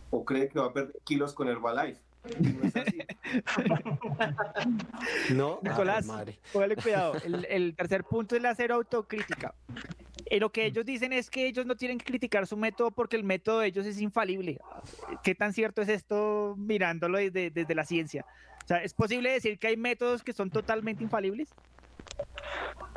o, 0.10 0.26
cree 0.26 0.50
que 0.50 0.60
va 0.60 0.68
a 0.68 0.74
perder 0.74 1.00
kilos 1.04 1.34
con 1.34 1.48
Herbalife. 1.48 2.02
No 2.40 2.68
es 2.68 2.76
así. 2.76 3.00
no, 5.34 5.60
Nicolás, 5.64 6.08
póngale 6.54 6.76
cuidado. 6.76 7.14
El, 7.50 7.76
tercer 7.76 8.04
punto 8.04 8.36
es 8.36 8.42
la 8.42 8.54
cero 8.54 8.76
autocrítica. 8.76 9.56
Eh, 10.26 10.40
lo 10.40 10.52
que 10.52 10.66
ellos 10.66 10.86
dicen 10.86 11.14
es 11.14 11.30
que 11.30 11.48
ellos 11.48 11.66
no 11.66 11.76
tienen 11.76 11.98
que 11.98 12.06
criticar 12.06 12.46
su 12.46 12.58
método 12.58 12.92
porque 12.92 13.16
el 13.16 13.24
método 13.24 13.60
de 13.60 13.68
ellos 13.68 13.86
es 13.86 14.00
infalible. 14.00 14.60
¿Qué 15.24 15.34
tan 15.34 15.54
cierto 15.54 15.82
es 15.82 15.90
esto 15.90 16.56
mirándolo 16.58 17.18
desde, 17.18 17.50
desde 17.50 17.74
la 17.74 17.86
ciencia? 17.86 18.26
O 18.64 18.68
sea, 18.68 18.84
¿es 18.84 18.94
posible 18.94 19.32
decir 19.32 19.58
que 19.58 19.68
hay 19.68 19.78
métodos 19.78 20.24
que 20.24 20.34
son 20.34 20.52
totalmente 20.52 21.04
infalibles? 21.04 21.50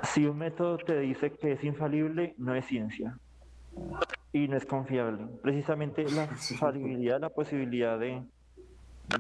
Si 0.03 0.27
un 0.27 0.37
método 0.37 0.77
te 0.77 1.01
dice 1.01 1.33
que 1.33 1.53
es 1.53 1.65
infalible, 1.65 2.35
no 2.37 2.55
es 2.55 2.67
ciencia 2.67 3.19
y 4.33 4.49
no 4.49 4.57
es 4.57 4.67
confiable. 4.67 5.27
Precisamente 5.43 6.05
la 6.11 6.27
falibilidad, 6.27 7.21
la 7.21 7.31
posibilidad 7.31 7.99
de, 7.99 8.23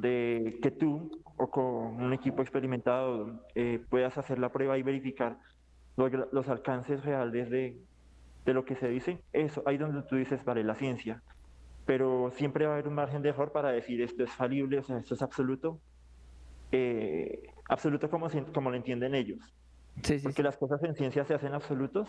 de 0.00 0.58
que 0.60 0.70
tú 0.72 1.22
o 1.36 1.50
con 1.50 2.02
un 2.02 2.12
equipo 2.12 2.42
experimentado 2.42 3.40
eh, 3.54 3.80
puedas 3.88 4.18
hacer 4.18 4.38
la 4.38 4.50
prueba 4.50 4.76
y 4.76 4.82
verificar 4.82 5.38
los, 5.96 6.10
los 6.32 6.48
alcances 6.48 7.04
reales 7.04 7.48
de, 7.50 7.78
de, 8.44 8.54
lo 8.54 8.64
que 8.64 8.74
se 8.74 8.88
dice, 8.88 9.20
eso, 9.32 9.62
ahí 9.66 9.78
donde 9.78 10.02
tú 10.02 10.16
dices, 10.16 10.44
vale, 10.44 10.64
la 10.64 10.74
ciencia. 10.74 11.22
Pero 11.86 12.32
siempre 12.32 12.66
va 12.66 12.72
a 12.72 12.74
haber 12.74 12.88
un 12.88 12.94
margen 12.94 13.22
de 13.22 13.28
error 13.28 13.52
para 13.52 13.70
decir 13.70 14.00
esto 14.02 14.24
es 14.24 14.30
falible, 14.30 14.78
o 14.78 14.82
sea, 14.82 14.98
esto 14.98 15.14
es 15.14 15.22
absoluto. 15.22 15.78
Eh, 16.72 17.42
absoluto 17.68 18.10
como, 18.10 18.28
como 18.52 18.70
lo 18.70 18.76
entienden 18.76 19.14
ellos. 19.14 19.54
Porque 20.24 20.42
las 20.42 20.56
cosas 20.56 20.82
en 20.82 20.96
ciencia 20.96 21.24
se 21.24 21.34
hacen 21.34 21.54
absolutos 21.54 22.08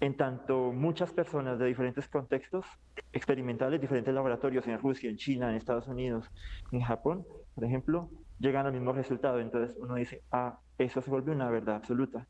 en 0.00 0.16
tanto 0.16 0.72
muchas 0.72 1.12
personas 1.12 1.58
de 1.58 1.66
diferentes 1.66 2.08
contextos 2.08 2.64
experimentales, 3.12 3.80
diferentes 3.80 4.12
laboratorios 4.14 4.66
en 4.66 4.78
Rusia, 4.78 5.10
en 5.10 5.16
China, 5.16 5.50
en 5.50 5.56
Estados 5.56 5.88
Unidos, 5.88 6.30
en 6.72 6.80
Japón, 6.80 7.26
por 7.54 7.64
ejemplo, 7.64 8.08
llegan 8.38 8.66
al 8.66 8.72
mismo 8.72 8.92
resultado. 8.92 9.40
Entonces 9.40 9.76
uno 9.78 9.96
dice, 9.96 10.22
ah, 10.32 10.58
eso 10.78 11.02
se 11.02 11.10
vuelve 11.10 11.32
una 11.32 11.50
verdad 11.50 11.76
absoluta. 11.76 12.26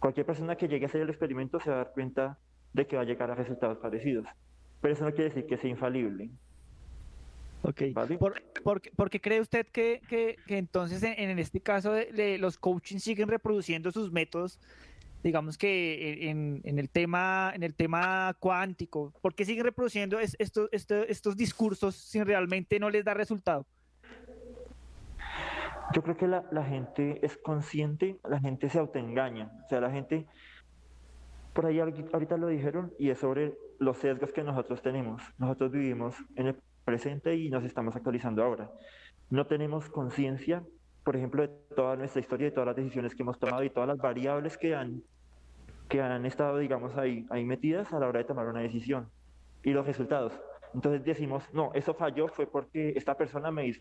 Cualquier 0.00 0.26
persona 0.26 0.56
que 0.56 0.68
llegue 0.68 0.86
a 0.86 0.88
hacer 0.88 1.00
el 1.00 1.08
experimento 1.08 1.60
se 1.60 1.70
va 1.70 1.76
a 1.76 1.78
dar 1.84 1.92
cuenta 1.92 2.38
de 2.72 2.86
que 2.86 2.96
va 2.96 3.02
a 3.02 3.06
llegar 3.06 3.30
a 3.30 3.36
resultados 3.36 3.78
parecidos. 3.78 4.26
Pero 4.80 4.92
eso 4.92 5.04
no 5.04 5.12
quiere 5.12 5.30
decir 5.30 5.46
que 5.46 5.56
sea 5.56 5.70
infalible. 5.70 6.30
Ok. 7.62 7.82
¿Por, 8.62 9.10
qué 9.10 9.20
cree 9.20 9.40
usted 9.40 9.66
que, 9.66 10.00
que, 10.08 10.36
entonces 10.48 11.02
en, 11.02 11.38
este 11.38 11.60
caso 11.60 11.94
los 12.38 12.58
coaching 12.58 12.98
siguen 12.98 13.28
reproduciendo 13.28 13.90
sus 13.90 14.12
métodos 14.12 14.60
digamos 15.26 15.58
que 15.58 16.30
en, 16.30 16.62
el, 16.64 16.88
tema, 16.88 17.50
en 17.52 17.64
el 17.64 17.74
tema 17.74 18.32
cuántico? 18.38 19.12
¿Por 19.20 19.34
qué 19.34 19.44
siguen 19.44 19.64
reproduciendo 19.64 20.20
estos, 20.20 20.68
estos 20.70 21.36
discursos 21.36 21.96
si 21.96 22.22
realmente 22.22 22.78
no 22.78 22.90
les 22.90 23.04
da 23.04 23.12
resultado? 23.12 23.66
Yo 25.92 26.02
creo 26.04 26.16
que 26.16 26.28
la, 26.28 26.44
la, 26.52 26.64
gente 26.64 27.18
es 27.26 27.36
consciente, 27.36 28.20
la 28.28 28.38
gente 28.38 28.70
se 28.70 28.78
autoengaña. 28.78 29.50
O 29.64 29.68
sea, 29.68 29.80
la 29.80 29.90
gente, 29.90 30.26
por 31.52 31.66
ahí 31.66 31.80
ahorita 31.80 32.36
lo 32.36 32.46
dijeron, 32.46 32.92
y 32.96 33.10
es 33.10 33.18
sobre 33.18 33.56
los 33.80 33.98
sesgos 33.98 34.32
que 34.32 34.44
nosotros 34.44 34.80
tenemos. 34.80 35.20
Nosotros 35.38 35.72
vivimos 35.72 36.14
en 36.36 36.48
el 36.48 36.56
presente 36.84 37.34
y 37.34 37.50
nos 37.50 37.64
estamos 37.64 37.96
actualizando 37.96 38.44
ahora. 38.44 38.70
No 39.28 39.44
tenemos 39.46 39.88
conciencia, 39.88 40.62
por 41.02 41.16
ejemplo, 41.16 41.42
de 41.42 41.48
toda 41.74 41.96
nuestra 41.96 42.20
historia, 42.20 42.46
de 42.46 42.52
todas 42.52 42.68
las 42.68 42.76
decisiones 42.76 43.16
que 43.16 43.22
hemos 43.22 43.40
tomado 43.40 43.64
y 43.64 43.70
todas 43.70 43.88
las 43.88 43.98
variables 43.98 44.56
que 44.56 44.76
han 44.76 45.02
que 45.88 46.00
han 46.00 46.26
estado, 46.26 46.58
digamos, 46.58 46.96
ahí, 46.96 47.26
ahí 47.30 47.44
metidas 47.44 47.92
a 47.92 47.98
la 47.98 48.08
hora 48.08 48.18
de 48.18 48.24
tomar 48.24 48.46
una 48.46 48.60
decisión 48.60 49.08
y 49.62 49.70
los 49.70 49.86
resultados. 49.86 50.32
Entonces 50.74 51.04
decimos, 51.04 51.44
no, 51.52 51.70
eso 51.74 51.94
falló 51.94 52.28
fue 52.28 52.46
porque 52.46 52.92
esta 52.96 53.16
persona 53.16 53.50
me 53.50 53.66
hizo, 53.66 53.80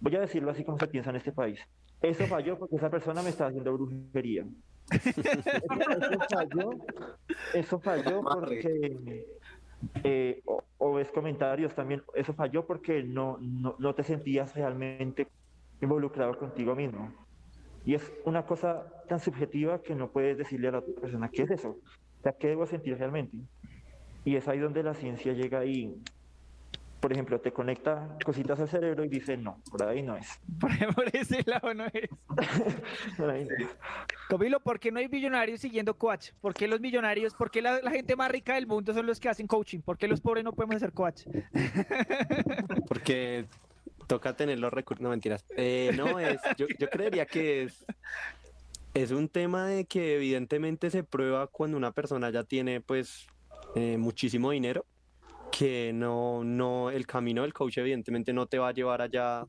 voy 0.00 0.14
a 0.16 0.20
decirlo 0.20 0.50
así 0.50 0.64
como 0.64 0.78
se 0.78 0.86
piensa 0.86 1.10
en 1.10 1.16
este 1.16 1.32
país, 1.32 1.60
eso 2.02 2.26
falló 2.26 2.58
porque 2.58 2.76
esa 2.76 2.90
persona 2.90 3.22
me 3.22 3.30
está 3.30 3.46
haciendo 3.46 3.72
brujería. 3.72 4.46
eso, 4.90 6.18
falló, 6.30 6.70
eso 7.54 7.80
falló 7.80 8.22
porque, 8.34 9.26
eh, 10.04 10.42
o, 10.78 10.94
ves 10.94 11.10
comentarios 11.10 11.74
también, 11.74 12.02
eso 12.14 12.32
falló 12.34 12.66
porque 12.66 13.02
no, 13.02 13.38
no, 13.40 13.74
no 13.78 13.94
te 13.94 14.04
sentías 14.04 14.54
realmente 14.54 15.26
involucrado 15.80 16.38
contigo 16.38 16.74
mismo. 16.74 17.25
Y 17.86 17.94
es 17.94 18.12
una 18.24 18.44
cosa 18.44 18.84
tan 19.08 19.20
subjetiva 19.20 19.80
que 19.80 19.94
no 19.94 20.10
puedes 20.10 20.36
decirle 20.36 20.68
a 20.68 20.72
la 20.72 20.78
otra 20.80 21.00
persona, 21.00 21.30
¿qué 21.30 21.42
es 21.42 21.52
eso? 21.52 21.78
O 22.18 22.22
sea, 22.22 22.32
¿qué 22.32 22.48
debo 22.48 22.66
sentir 22.66 22.98
realmente? 22.98 23.36
Y 24.24 24.34
es 24.34 24.48
ahí 24.48 24.58
donde 24.58 24.82
la 24.82 24.92
ciencia 24.92 25.32
llega 25.32 25.64
y, 25.64 25.94
por 26.98 27.12
ejemplo, 27.12 27.40
te 27.40 27.52
conecta 27.52 28.18
cositas 28.24 28.58
al 28.58 28.68
cerebro 28.68 29.04
y 29.04 29.08
dice, 29.08 29.36
no, 29.36 29.62
por 29.70 29.84
ahí 29.84 30.02
no 30.02 30.16
es. 30.16 30.40
Por, 30.96 31.14
ese 31.14 31.44
lado 31.46 31.72
no 31.74 31.84
es. 31.86 32.10
por 33.16 33.30
ahí 33.30 33.46
no. 33.46 34.58
¿por 34.58 34.80
qué 34.80 34.90
no 34.90 34.98
hay 34.98 35.08
millonarios 35.08 35.60
siguiendo 35.60 35.96
coach? 35.96 36.30
¿Por 36.40 36.54
qué 36.54 36.66
los 36.66 36.80
millonarios, 36.80 37.34
por 37.34 37.52
qué 37.52 37.62
la, 37.62 37.78
gente 37.88 38.16
más 38.16 38.32
rica 38.32 38.56
del 38.56 38.66
mundo 38.66 38.94
son 38.94 39.06
los 39.06 39.20
que 39.20 39.28
hacen 39.28 39.46
coaching? 39.46 39.78
¿Por 39.78 39.96
qué 39.96 40.08
los 40.08 40.20
pobres 40.20 40.42
no 40.42 40.52
podemos 40.52 40.74
hacer 40.74 40.92
coach? 40.92 41.22
Porque 42.88 43.46
toca 44.06 44.36
tener 44.36 44.58
los 44.58 44.72
recursos, 44.72 45.02
no 45.02 45.10
mentiras. 45.10 45.44
Eh, 45.56 45.92
no, 45.96 46.18
es, 46.20 46.40
yo, 46.56 46.66
yo 46.78 46.88
creería 46.88 47.26
que 47.26 47.64
es, 47.64 47.84
es 48.94 49.10
un 49.10 49.28
tema 49.28 49.66
de 49.66 49.84
que 49.84 50.16
evidentemente 50.16 50.90
se 50.90 51.04
prueba 51.04 51.46
cuando 51.46 51.76
una 51.76 51.92
persona 51.92 52.30
ya 52.30 52.44
tiene 52.44 52.80
pues 52.80 53.26
eh, 53.74 53.98
muchísimo 53.98 54.50
dinero, 54.50 54.86
que 55.50 55.92
no, 55.92 56.44
no, 56.44 56.90
el 56.90 57.06
camino 57.06 57.42
del 57.42 57.52
coach 57.52 57.78
evidentemente 57.78 58.32
no 58.32 58.46
te 58.46 58.58
va 58.58 58.68
a 58.68 58.72
llevar 58.72 59.02
allá 59.02 59.46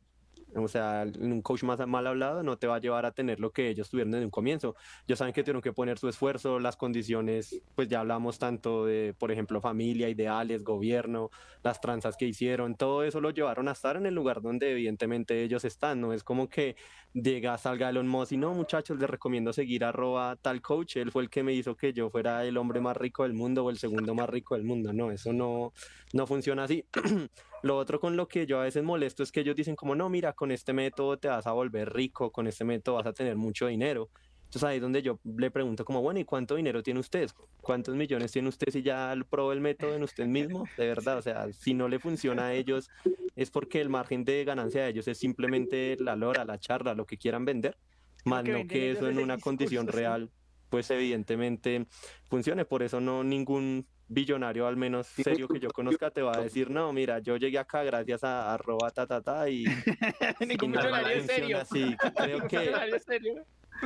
o 0.56 0.68
sea, 0.68 1.06
un 1.20 1.42
coach 1.42 1.64
más 1.64 1.86
mal 1.88 2.08
hablado 2.08 2.44
no 2.44 2.58
te 2.58 2.68
va 2.68 2.76
a 2.76 2.80
llevar 2.80 3.06
a 3.06 3.12
tener 3.12 3.40
lo 3.40 3.52
que 3.52 3.70
ellos 3.70 3.90
tuvieron 3.90 4.12
desde 4.12 4.26
un 4.26 4.32
comienzo. 4.32 4.76
Ellos 5.08 5.20
saben 5.20 5.34
que 5.34 5.44
tuvieron 5.44 5.62
que 5.62 5.74
poner 5.74 5.98
su 5.98 6.08
esfuerzo, 6.08 6.60
las 6.60 6.78
condiciones, 6.78 7.62
pues 7.76 7.88
ya 7.88 8.00
hablamos 8.00 8.40
tanto 8.40 8.86
de, 8.86 9.14
por 9.18 9.32
ejemplo, 9.32 9.62
familia, 9.62 10.10
ideales, 10.10 10.64
gobierno, 10.64 11.30
las 11.64 11.82
tranzas 11.82 12.18
que 12.18 12.26
hicieron, 12.26 12.76
todo 12.76 13.04
eso 13.04 13.22
lo 13.22 13.32
llevaron 13.32 13.68
a 13.68 13.72
estar 13.72 13.98
en 13.98 14.06
el 14.06 14.16
lugar 14.16 14.42
donde 14.42 14.72
evidentemente 14.72 15.44
ellos 15.44 15.66
están. 15.66 16.02
No 16.02 16.14
es 16.14 16.24
como 16.24 16.50
que 16.50 16.76
llega, 17.14 17.58
salga 17.58 17.90
Elon 17.90 18.08
Musk 18.08 18.34
y 18.34 18.38
no, 18.38 18.54
muchachos, 18.54 18.98
les 19.00 19.10
recomiendo 19.10 19.54
seguir 19.54 19.84
arroba 19.84 20.36
tal 20.36 20.62
coach. 20.62 20.98
Él 20.98 21.12
fue 21.12 21.24
el 21.24 21.30
que 21.30 21.44
me 21.44 21.54
hizo 21.54 21.76
que 21.76 21.94
yo 21.94 22.10
fuera 22.10 22.46
el 22.46 22.58
hombre 22.58 22.82
más 22.82 22.98
rico 22.98 23.24
del 23.24 23.34
mundo 23.34 23.66
o 23.66 23.70
el 23.70 23.78
segundo 23.78 24.16
más 24.16 24.30
rico 24.30 24.56
del 24.56 24.64
mundo. 24.64 24.94
No, 24.94 25.12
eso 25.12 25.34
no, 25.34 25.74
no 26.14 26.28
funciona 26.28 26.64
así. 26.64 26.86
Lo 27.64 27.78
otro 27.78 28.00
con 28.00 28.16
lo 28.16 28.28
que 28.28 28.46
yo 28.46 28.60
a 28.60 28.64
veces 28.64 28.84
molesto 28.84 29.24
es 29.24 29.32
que 29.32 29.40
ellos 29.40 29.56
dicen 29.56 29.76
como, 29.76 29.96
no, 29.96 30.10
mira, 30.10 30.34
con 30.34 30.52
este 30.52 30.74
método 30.74 31.18
te 31.18 31.28
vas 31.28 31.48
a 31.48 31.54
volver 31.54 31.92
rico, 31.92 32.32
con 32.32 32.46
este 32.46 32.64
método 32.64 32.96
vas 32.96 33.08
a 33.08 33.14
tener 33.14 33.36
mucho 33.36 33.66
dinero. 33.66 34.10
Entonces 34.44 34.64
ahí 34.64 34.76
es 34.78 34.82
donde 34.82 35.02
yo 35.02 35.20
le 35.26 35.52
pregunto 35.52 35.84
como, 35.84 36.02
bueno, 36.02 36.20
¿y 36.20 36.24
cuánto 36.24 36.56
dinero 36.56 36.82
tiene 36.82 37.00
usted? 37.00 37.30
¿Cuántos 37.62 37.96
millones 37.96 38.32
tiene 38.32 38.48
usted 38.48 38.72
si 38.72 38.82
ya 38.84 39.14
probó 39.30 39.52
el 39.52 39.60
método 39.60 39.96
en 39.96 40.04
usted 40.04 40.26
mismo? 40.26 40.66
De 40.78 40.88
verdad, 40.88 41.18
o 41.18 41.22
sea, 41.22 41.52
si 41.52 41.74
no 41.74 41.90
le 41.90 42.00
funciona 42.00 42.48
a 42.48 42.54
ellos 42.54 42.90
es 43.36 43.52
porque 43.52 43.82
el 43.82 43.90
margen 43.90 44.24
de 44.24 44.46
ganancia 44.46 44.84
de 44.84 44.90
ellos 44.90 45.08
es 45.08 45.18
simplemente 45.18 45.98
la 46.00 46.16
lora, 46.16 46.46
la 46.46 46.60
charla, 46.60 46.94
lo 46.94 47.06
que 47.06 47.18
quieran 47.18 47.44
vender, 47.44 47.78
más 48.24 48.46
no 48.46 48.66
que 48.68 48.92
eso 48.92 49.10
en 49.10 49.20
una 49.20 49.38
condición 49.38 49.88
real, 49.88 50.32
pues 50.70 50.90
evidentemente 50.92 51.86
funcione. 52.30 52.66
Por 52.66 52.84
eso 52.84 53.02
no 53.02 53.24
ningún 53.24 53.86
billonario 54.08 54.68
al 54.68 54.78
menos 54.78 55.08
serio 55.08 55.48
que 55.48 55.60
yo 55.60 55.70
conozca 55.70 56.12
te 56.12 56.22
va 56.22 56.38
a 56.38 56.42
decir, 56.42 56.70
no, 56.70 56.94
mira, 56.94 57.20
yo 57.20 57.38
llegué 57.38 57.60
acá 57.60 57.84
gracias 57.84 58.24
a 58.24 58.54
arroba 58.54 58.92
ta 58.92 59.06
ta 59.06 59.22
ta 59.22 59.50
y... 59.50 59.66
Ningún 60.40 60.72
billonario 60.72 61.24
serio. 61.24 61.60
Así. 61.60 61.96
Creo 62.16 62.48
que 62.48 62.74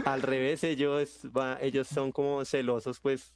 al 0.06 0.22
revés 0.22 0.64
ellos, 0.64 1.22
va, 1.36 1.58
ellos 1.62 1.88
son 1.88 2.12
como 2.12 2.46
celosos 2.46 3.00
pues 3.00 3.34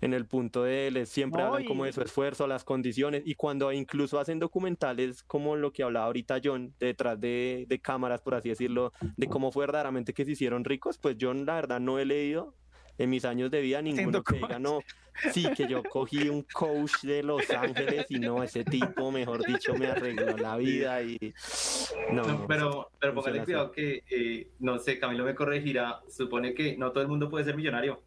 en 0.00 0.12
el 0.12 0.26
punto 0.26 0.64
de 0.64 0.90
les 0.90 1.08
siempre 1.08 1.42
hablan 1.42 1.64
como 1.64 1.84
de 1.84 1.92
su 1.92 2.02
esfuerzo, 2.02 2.46
las 2.46 2.64
condiciones 2.64 3.22
y 3.24 3.34
cuando 3.34 3.72
incluso 3.72 4.18
hacen 4.18 4.38
documentales 4.38 5.22
como 5.22 5.56
lo 5.56 5.72
que 5.72 5.82
hablaba 5.82 6.06
ahorita 6.06 6.40
John 6.42 6.74
detrás 6.80 7.20
de, 7.20 7.66
de 7.68 7.80
cámaras 7.80 8.20
por 8.20 8.34
así 8.34 8.48
decirlo, 8.48 8.92
de 9.16 9.28
cómo 9.28 9.52
fue 9.52 9.66
verdaderamente 9.66 10.12
que 10.12 10.24
se 10.24 10.32
hicieron 10.32 10.64
ricos, 10.64 10.98
pues 10.98 11.16
yo 11.16 11.32
la 11.32 11.54
verdad 11.54 11.80
no 11.80 11.98
he 11.98 12.04
leído 12.04 12.54
en 12.98 13.10
mis 13.10 13.24
años 13.24 13.50
de 13.50 13.60
vida 13.60 13.82
ninguno 13.82 14.22
que 14.22 14.36
diga, 14.36 14.58
no, 14.58 14.80
sí, 15.32 15.46
que 15.56 15.66
yo 15.66 15.82
cogí 15.82 16.28
un 16.28 16.42
coach 16.42 17.02
de 17.02 17.22
Los 17.22 17.48
Ángeles 17.50 18.06
y 18.08 18.18
no, 18.18 18.42
ese 18.42 18.64
tipo, 18.64 19.10
mejor 19.10 19.44
dicho, 19.44 19.74
me 19.74 19.86
arregló 19.86 20.36
la 20.36 20.56
vida 20.56 21.02
y... 21.02 21.34
No, 22.12 22.46
pero, 22.46 22.90
pero 23.00 23.14
póngale 23.14 23.44
cuidado 23.44 23.72
que, 23.72 24.02
eh, 24.10 24.48
no 24.60 24.78
sé, 24.78 24.98
Camilo 24.98 25.24
me 25.24 25.34
corregirá, 25.34 26.00
supone 26.08 26.54
que 26.54 26.76
no 26.76 26.92
todo 26.92 27.02
el 27.02 27.08
mundo 27.08 27.28
puede 27.28 27.44
ser 27.44 27.56
millonario. 27.56 28.00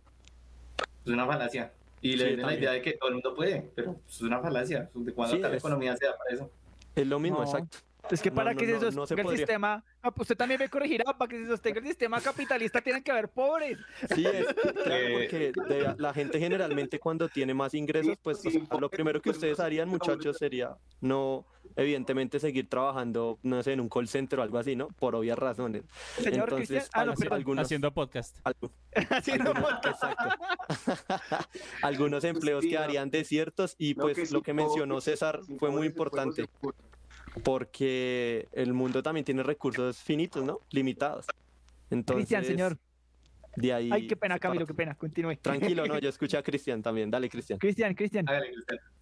Es 1.06 1.12
una 1.12 1.26
falacia. 1.26 1.74
Y 2.02 2.16
le 2.16 2.36
sí, 2.36 2.36
la 2.38 2.54
idea 2.54 2.72
de 2.72 2.82
que 2.82 2.94
todo 2.94 3.10
el 3.10 3.16
mundo 3.16 3.34
puede, 3.34 3.72
pero 3.76 4.00
es 4.08 4.22
una 4.22 4.40
falacia. 4.40 4.90
¿De 4.94 5.14
cuándo 5.14 5.38
la 5.38 5.56
economía 5.56 5.98
se 5.98 6.06
da 6.06 6.18
para 6.18 6.36
eso? 6.36 6.52
Es 6.96 7.08
lo 7.08 7.20
mismo, 7.20 7.42
exacto. 7.42 7.80
Es 8.12 8.22
que 8.22 8.32
para 8.32 8.56
que 8.56 8.66
se 8.66 8.92
sostenga 8.92 9.24
el 9.24 9.38
sistema, 9.38 9.84
ah, 10.02 10.14
usted 10.16 10.38
también 10.38 10.60
me 10.60 10.70
corregirá, 10.70 11.06
para 11.18 11.30
que 11.30 11.40
se 11.40 11.48
sostenga 11.48 11.80
el 11.80 11.88
sistema 11.88 12.22
capitalista 12.22 12.82
tienen 12.82 13.04
que 13.04 13.12
haber 13.12 13.30
pobres. 13.30 13.78
Sí, 14.14 14.26
es, 14.26 14.46
claro, 14.84 15.06
porque 15.14 15.54
la 15.98 16.14
gente 16.14 16.40
generalmente 16.40 17.00
cuando 17.00 17.28
tiene 17.30 17.54
más 17.54 17.74
ingresos, 17.74 18.18
pues 18.22 18.42
lo 18.80 18.90
primero 18.90 19.22
que 19.22 19.32
ustedes 19.32 19.60
harían, 19.60 19.90
muchachos, 19.90 20.38
sería 20.38 20.78
no, 21.02 21.46
evidentemente, 21.76 22.40
seguir 22.40 22.70
trabajando, 22.70 23.40
no 23.44 23.62
sé, 23.62 23.74
en 23.74 23.82
un 23.82 23.90
call 23.90 24.08
center 24.08 24.40
o 24.40 24.42
algo 24.42 24.58
así, 24.58 24.76
¿no? 24.76 24.88
Por 24.88 25.16
obvias 25.16 25.38
razones. 25.38 25.84
Señor 26.22 26.50
Entonces, 26.50 26.90
ah, 26.94 27.06
algunos, 27.32 27.66
haciendo 27.66 27.94
podcast. 27.94 28.38
haciendo 29.12 29.54
podcast. 29.54 30.04
algunos 31.84 32.24
empleos 32.24 32.64
quedarían 32.66 33.10
desiertos 33.10 33.76
y 33.78 33.94
pues 33.94 34.32
lo 34.32 34.42
que 34.42 34.54
mencionó 34.54 35.02
César 35.02 35.40
fue 35.60 35.70
muy 35.70 35.88
importante 35.88 36.48
porque 37.40 38.48
el 38.52 38.74
mundo 38.74 39.04
también 39.04 39.26
tiene 39.26 39.44
recursos 39.44 39.98
finitos, 39.98 40.44
¿no? 40.44 40.62
Limitados. 40.72 41.26
Entonces, 41.90 42.28
Cristian, 42.28 42.46
señor. 42.46 42.78
De 43.56 43.74
ahí, 43.74 43.90
Ay, 43.92 44.08
qué 44.08 44.16
pena, 44.16 44.38
Camilo, 44.38 44.68
qué 44.68 44.76
pena, 44.76 44.94
continúe. 44.94 45.36
Tranquilo, 45.42 45.88
no, 45.88 45.98
yo 46.00 46.10
escuché 46.10 46.38
a 46.38 46.44
Cristian 46.44 46.84
también, 46.84 47.10
dale, 47.10 47.28
Cristian. 47.28 47.58
Cristian, 47.58 47.96
Cristian. 47.96 48.26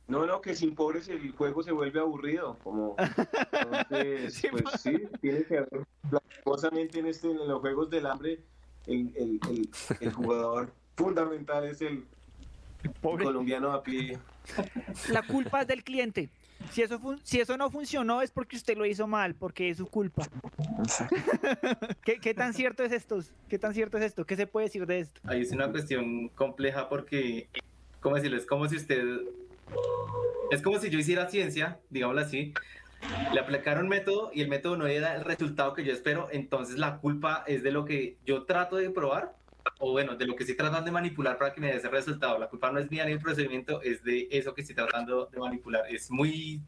No, 0.07 0.25
no, 0.25 0.39
que 0.39 0.55
sin 0.55 0.75
pobres 0.75 1.09
el 1.09 1.31
juego 1.31 1.61
se 1.61 1.73
vuelve 1.73 1.99
aburrido, 1.99 2.57
como... 2.63 2.95
Entonces, 3.89 4.45
pues 4.51 4.81
sí, 4.81 4.97
tiene 5.19 5.43
que 5.43 5.57
haber, 5.57 5.85
lastimosamente 6.09 6.99
en, 6.99 7.07
este, 7.07 7.31
en 7.31 7.47
los 7.47 7.59
juegos 7.59 7.89
del 7.89 8.05
hambre, 8.05 8.39
el, 8.87 9.11
el, 9.15 9.39
el, 9.49 9.69
el 9.99 10.13
jugador 10.13 10.71
fundamental 10.95 11.65
es 11.65 11.81
el, 11.81 12.05
colombiano 13.01 13.71
a 13.71 13.83
pie. 13.83 14.17
La 15.09 15.23
culpa 15.23 15.61
es 15.61 15.67
del 15.67 15.83
cliente. 15.83 16.29
Si 16.71 16.81
eso, 16.81 16.99
si 17.23 17.39
eso 17.39 17.57
no 17.57 17.69
funcionó 17.69 18.21
es 18.21 18.31
porque 18.31 18.55
usted 18.55 18.77
lo 18.77 18.85
hizo 18.85 19.07
mal, 19.07 19.35
porque 19.35 19.69
es 19.69 19.77
su 19.77 19.87
culpa. 19.87 20.27
¿Qué, 22.03 22.19
¿Qué, 22.19 22.33
tan 22.33 22.53
cierto 22.53 22.83
es 22.83 22.91
esto? 22.91 23.19
¿Qué 23.47 23.59
tan 23.59 23.73
cierto 23.73 23.97
es 23.97 24.03
esto? 24.03 24.25
¿Qué 24.25 24.35
se 24.35 24.47
puede 24.47 24.67
decir 24.67 24.85
de 24.85 24.99
esto? 24.99 25.21
Ahí 25.25 25.41
es 25.41 25.51
una 25.51 25.71
cuestión 25.71 26.29
compleja 26.29 26.89
porque, 26.89 27.47
¿cómo 28.01 28.15
decirlo? 28.15 28.37
Es 28.37 28.45
como 28.45 28.67
si 28.67 28.77
usted... 28.77 29.03
Es 30.51 30.61
como 30.61 30.79
si 30.79 30.89
yo 30.89 30.99
hiciera 30.99 31.27
ciencia, 31.29 31.79
digámoslo 31.89 32.21
así, 32.21 32.53
le 33.33 33.39
aplicaron 33.39 33.83
un 33.83 33.89
método 33.89 34.31
y 34.33 34.41
el 34.41 34.47
método 34.47 34.77
no 34.77 34.87
era 34.87 35.15
el 35.15 35.23
resultado 35.23 35.73
que 35.73 35.83
yo 35.83 35.93
espero, 35.93 36.29
entonces 36.31 36.77
la 36.77 36.97
culpa 36.97 37.43
es 37.47 37.63
de 37.63 37.71
lo 37.71 37.85
que 37.85 38.17
yo 38.25 38.43
trato 38.43 38.75
de 38.75 38.89
probar 38.89 39.35
o 39.79 39.91
bueno, 39.91 40.15
de 40.15 40.25
lo 40.25 40.35
que 40.35 40.43
estoy 40.43 40.55
tratando 40.55 40.85
de 40.85 40.91
manipular 40.91 41.37
para 41.37 41.53
que 41.53 41.61
me 41.61 41.67
dé 41.67 41.77
ese 41.77 41.89
resultado. 41.89 42.37
La 42.39 42.47
culpa 42.47 42.71
no 42.71 42.79
es 42.79 42.89
mía 42.89 43.05
ni 43.05 43.13
el 43.13 43.19
procedimiento, 43.19 43.81
es 43.81 44.03
de 44.03 44.27
eso 44.31 44.53
que 44.53 44.61
estoy 44.61 44.75
tratando 44.75 45.27
de 45.27 45.39
manipular. 45.39 45.83
Es 45.89 46.09
muy... 46.11 46.61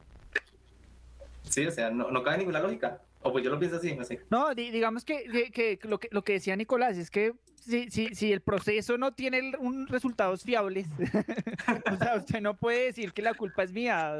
Sí, 1.43 1.65
o 1.65 1.71
sea, 1.71 1.89
no, 1.89 2.11
no 2.11 2.23
cabe 2.23 2.39
ninguna 2.39 2.59
lógica. 2.59 3.01
O 3.21 3.31
pues 3.31 3.43
yo 3.43 3.49
lo 3.49 3.59
pienso 3.59 3.77
así, 3.77 3.95
no 3.95 4.03
sé. 4.03 4.21
No, 4.29 4.53
digamos 4.53 5.03
que, 5.03 5.51
que, 5.51 5.79
lo 5.83 5.99
que 5.99 6.07
lo 6.11 6.23
que 6.23 6.33
decía 6.33 6.55
Nicolás 6.55 6.97
es 6.97 7.09
que 7.09 7.33
si, 7.67 7.91
si, 7.91 8.15
si 8.15 8.31
el 8.31 8.41
proceso 8.41 8.97
no 8.97 9.11
tiene 9.11 9.51
un 9.59 9.87
resultados 9.87 10.43
fiables, 10.43 10.87
o 11.91 11.97
sea, 11.97 12.15
usted 12.15 12.41
no 12.41 12.55
puede 12.55 12.85
decir 12.85 13.13
que 13.13 13.21
la 13.21 13.33
culpa 13.33 13.63
es 13.63 13.73
mía, 13.73 14.15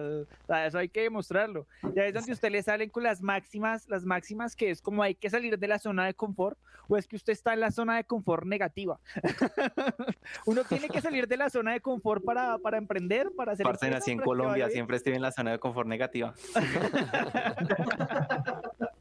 eso 0.66 0.78
hay 0.78 0.90
que 0.90 1.04
demostrarlo. 1.04 1.66
Ya 1.96 2.06
es 2.06 2.14
donde 2.14 2.34
usted 2.34 2.52
le 2.52 2.62
salen 2.62 2.90
con 2.90 3.04
las 3.04 3.22
máximas, 3.22 3.88
las 3.88 4.06
máximas 4.06 4.56
que 4.56 4.70
es 4.70 4.82
como 4.82 5.02
hay 5.02 5.16
que 5.16 5.30
salir 5.30 5.58
de 5.58 5.68
la 5.68 5.80
zona 5.80 6.06
de 6.06 6.14
confort, 6.14 6.58
o 6.90 6.98
es 6.98 7.08
que 7.08 7.16
usted 7.16 7.34
está 7.34 7.54
en 7.54 7.62
la 7.62 7.72
zona 7.72 7.98
de 7.98 8.04
confort 8.04 8.46
negativa. 8.46 9.00
Uno 10.46 10.64
tiene 10.64 10.90
que 10.90 11.02
salir 11.02 11.28
de 11.28 11.38
la 11.38 11.50
zona 11.50 11.74
de 11.74 11.82
confort 11.82 12.24
para, 12.24 12.58
para 12.58 12.78
emprender, 12.78 13.32
para 13.36 13.54
hacer... 13.54 13.64
Parte 13.64 13.90
nací 13.90 14.12
en 14.12 14.20
Colombia, 14.20 14.70
siempre 14.70 14.98
estoy 14.98 15.14
en 15.14 15.22
la 15.22 15.32
zona 15.32 15.52
de 15.52 15.60
confort 15.60 15.88
negativa. 15.88 16.34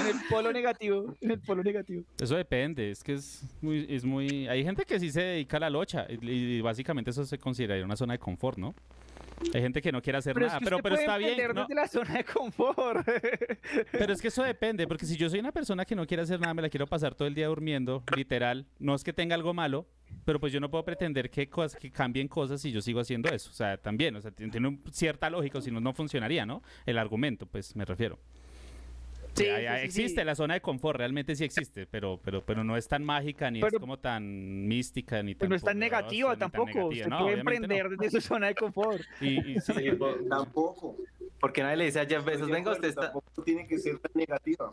en 0.00 0.06
el 0.06 0.16
polo 0.28 0.52
negativo, 0.52 1.16
en 1.20 1.30
el 1.30 1.40
polo 1.40 1.62
negativo. 1.62 2.04
Eso 2.20 2.36
depende, 2.36 2.90
es 2.90 3.02
que 3.02 3.14
es 3.14 3.44
muy, 3.60 3.86
es 3.88 4.04
muy... 4.04 4.48
Hay 4.48 4.64
gente 4.64 4.84
que 4.84 4.98
sí 4.98 5.10
se 5.10 5.22
dedica 5.22 5.56
a 5.56 5.60
la 5.60 5.70
locha 5.70 6.06
y, 6.08 6.30
y 6.30 6.60
básicamente 6.60 7.10
eso 7.10 7.24
se 7.24 7.38
consideraría 7.38 7.84
una 7.84 7.96
zona 7.96 8.14
de 8.14 8.18
confort, 8.18 8.58
¿no? 8.58 8.74
Hay 9.54 9.62
gente 9.62 9.80
que 9.80 9.90
no 9.90 10.02
quiere 10.02 10.18
hacer 10.18 10.34
Pero 10.34 10.46
es 10.46 10.52
nada, 10.52 10.58
que 10.58 10.64
pero, 10.64 10.78
pero 10.82 10.96
está 10.96 11.16
bien. 11.16 11.36
¿no? 11.54 11.62
desde 11.62 11.74
la 11.74 11.88
zona 11.88 12.14
de 12.14 12.24
confort. 12.24 13.06
Pero 13.90 14.12
es 14.12 14.20
que 14.20 14.28
eso 14.28 14.42
depende, 14.44 14.86
porque 14.86 15.06
si 15.06 15.16
yo 15.16 15.30
soy 15.30 15.40
una 15.40 15.52
persona 15.52 15.84
que 15.84 15.94
no 15.94 16.06
quiere 16.06 16.22
hacer 16.22 16.40
nada, 16.40 16.52
me 16.54 16.62
la 16.62 16.68
quiero 16.68 16.86
pasar 16.86 17.14
todo 17.14 17.26
el 17.26 17.34
día 17.34 17.46
durmiendo, 17.48 18.02
literal, 18.14 18.66
no 18.78 18.94
es 18.94 19.02
que 19.02 19.12
tenga 19.12 19.34
algo 19.34 19.54
malo, 19.54 19.86
pero 20.24 20.38
pues 20.38 20.52
yo 20.52 20.60
no 20.60 20.70
puedo 20.70 20.84
pretender 20.84 21.30
que, 21.30 21.48
cosas, 21.48 21.80
que 21.80 21.90
cambien 21.90 22.28
cosas 22.28 22.60
si 22.60 22.70
yo 22.70 22.82
sigo 22.82 23.00
haciendo 23.00 23.30
eso. 23.30 23.50
O 23.50 23.54
sea, 23.54 23.78
también, 23.78 24.14
o 24.16 24.20
sea, 24.20 24.30
tiene 24.30 24.78
cierta 24.92 25.30
lógica, 25.30 25.60
si 25.60 25.70
no, 25.70 25.80
no 25.80 25.92
funcionaría, 25.92 26.44
¿no? 26.44 26.62
El 26.84 26.98
argumento, 26.98 27.46
pues 27.46 27.74
me 27.74 27.84
refiero. 27.84 28.18
Sí, 29.34 29.44
existe 29.46 30.20
sí. 30.20 30.24
la 30.26 30.34
zona 30.34 30.54
de 30.54 30.60
confort, 30.60 30.98
realmente 30.98 31.34
sí 31.34 31.44
existe, 31.44 31.86
pero, 31.86 32.20
pero, 32.22 32.44
pero 32.44 32.62
no 32.64 32.76
es 32.76 32.86
tan 32.88 33.04
mágica, 33.04 33.50
ni 33.50 33.60
es 33.60 33.72
como 33.78 33.98
tan 33.98 34.66
mística, 34.66 35.22
ni 35.22 35.34
tan 35.34 35.38
Pues 35.38 35.50
no 35.50 35.56
es 35.56 35.62
tan 35.64 35.78
negativa 35.78 36.30
tan 36.36 36.50
tampoco. 36.50 36.68
negativa. 36.90 36.90
Usted 36.90 37.08
No, 37.08 37.18
puede 37.20 37.32
no. 37.36 37.40
emprender 37.40 37.88
desde 37.90 38.10
su 38.20 38.26
zona 38.26 38.48
de 38.48 38.54
confort. 38.54 39.00
Y, 39.20 39.52
y 39.52 39.60
sí, 39.60 39.72
Sí, 39.72 39.90
po- 39.92 40.14
Tampoco. 40.28 40.96
porque 41.40 41.62
nadie 41.62 41.76
le 41.76 41.84
dice 41.86 42.00
a 42.00 42.06
Jeff 42.06 42.24
Bezos, 42.24 42.48
venga, 42.50 42.72
usted 42.72 42.88
está... 42.88 43.12
Tampoco 43.12 43.42
tiene 43.42 43.66
que 43.66 43.78
ser 43.78 43.98
tan 43.98 44.12
negativa. 44.14 44.70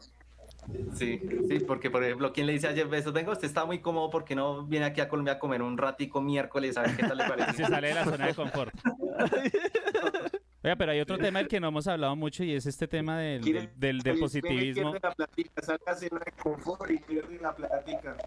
Sí, 0.95 1.21
sí, 1.47 1.59
porque 1.59 1.89
por 1.89 2.03
ejemplo, 2.03 2.33
¿quién 2.33 2.45
le 2.47 2.53
dice 2.53 2.67
a 2.67 2.73
Jeff 2.73 2.89
Bezos, 2.89 3.13
venga, 3.13 3.31
usted 3.31 3.47
está 3.47 3.63
muy 3.65 3.79
cómodo 3.79 4.09
porque 4.09 4.35
no 4.35 4.65
viene 4.65 4.85
aquí 4.87 4.99
a 4.99 5.07
Colombia 5.07 5.33
a 5.35 5.39
comer 5.39 5.61
un 5.61 5.77
ratico 5.77 6.19
miércoles, 6.21 6.75
a 6.77 6.81
ver 6.81 6.97
qué 6.97 7.03
tal 7.07 7.17
le 7.17 7.23
se 7.27 7.29
parece? 7.29 7.63
sale 7.65 7.87
de 7.87 7.93
la 7.93 8.03
zona 8.03 8.27
de 8.27 8.33
confort. 8.33 8.73
Oiga, 10.67 10.75
pero 10.75 10.91
hay 10.91 10.99
otro 10.99 11.17
tema 11.17 11.39
del 11.39 11.47
que 11.47 11.61
no 11.61 11.69
hemos 11.69 11.87
hablado 11.87 12.13
mucho 12.17 12.43
y 12.43 12.51
es 12.51 12.65
este 12.65 12.89
tema 12.89 13.19
del, 13.19 13.69
del, 13.77 14.01
del- 14.01 14.19
positivismo. 14.19 14.91
pierde 14.91 15.07
la 15.07 15.15
platica, 15.15 15.61
salga 15.61 15.91
a 15.93 15.95
cena 15.95 16.19
de 16.25 16.31
confort 16.33 16.91
y 16.91 16.97
pierde 16.97 17.39
la 17.39 17.55
platica. 17.55 18.17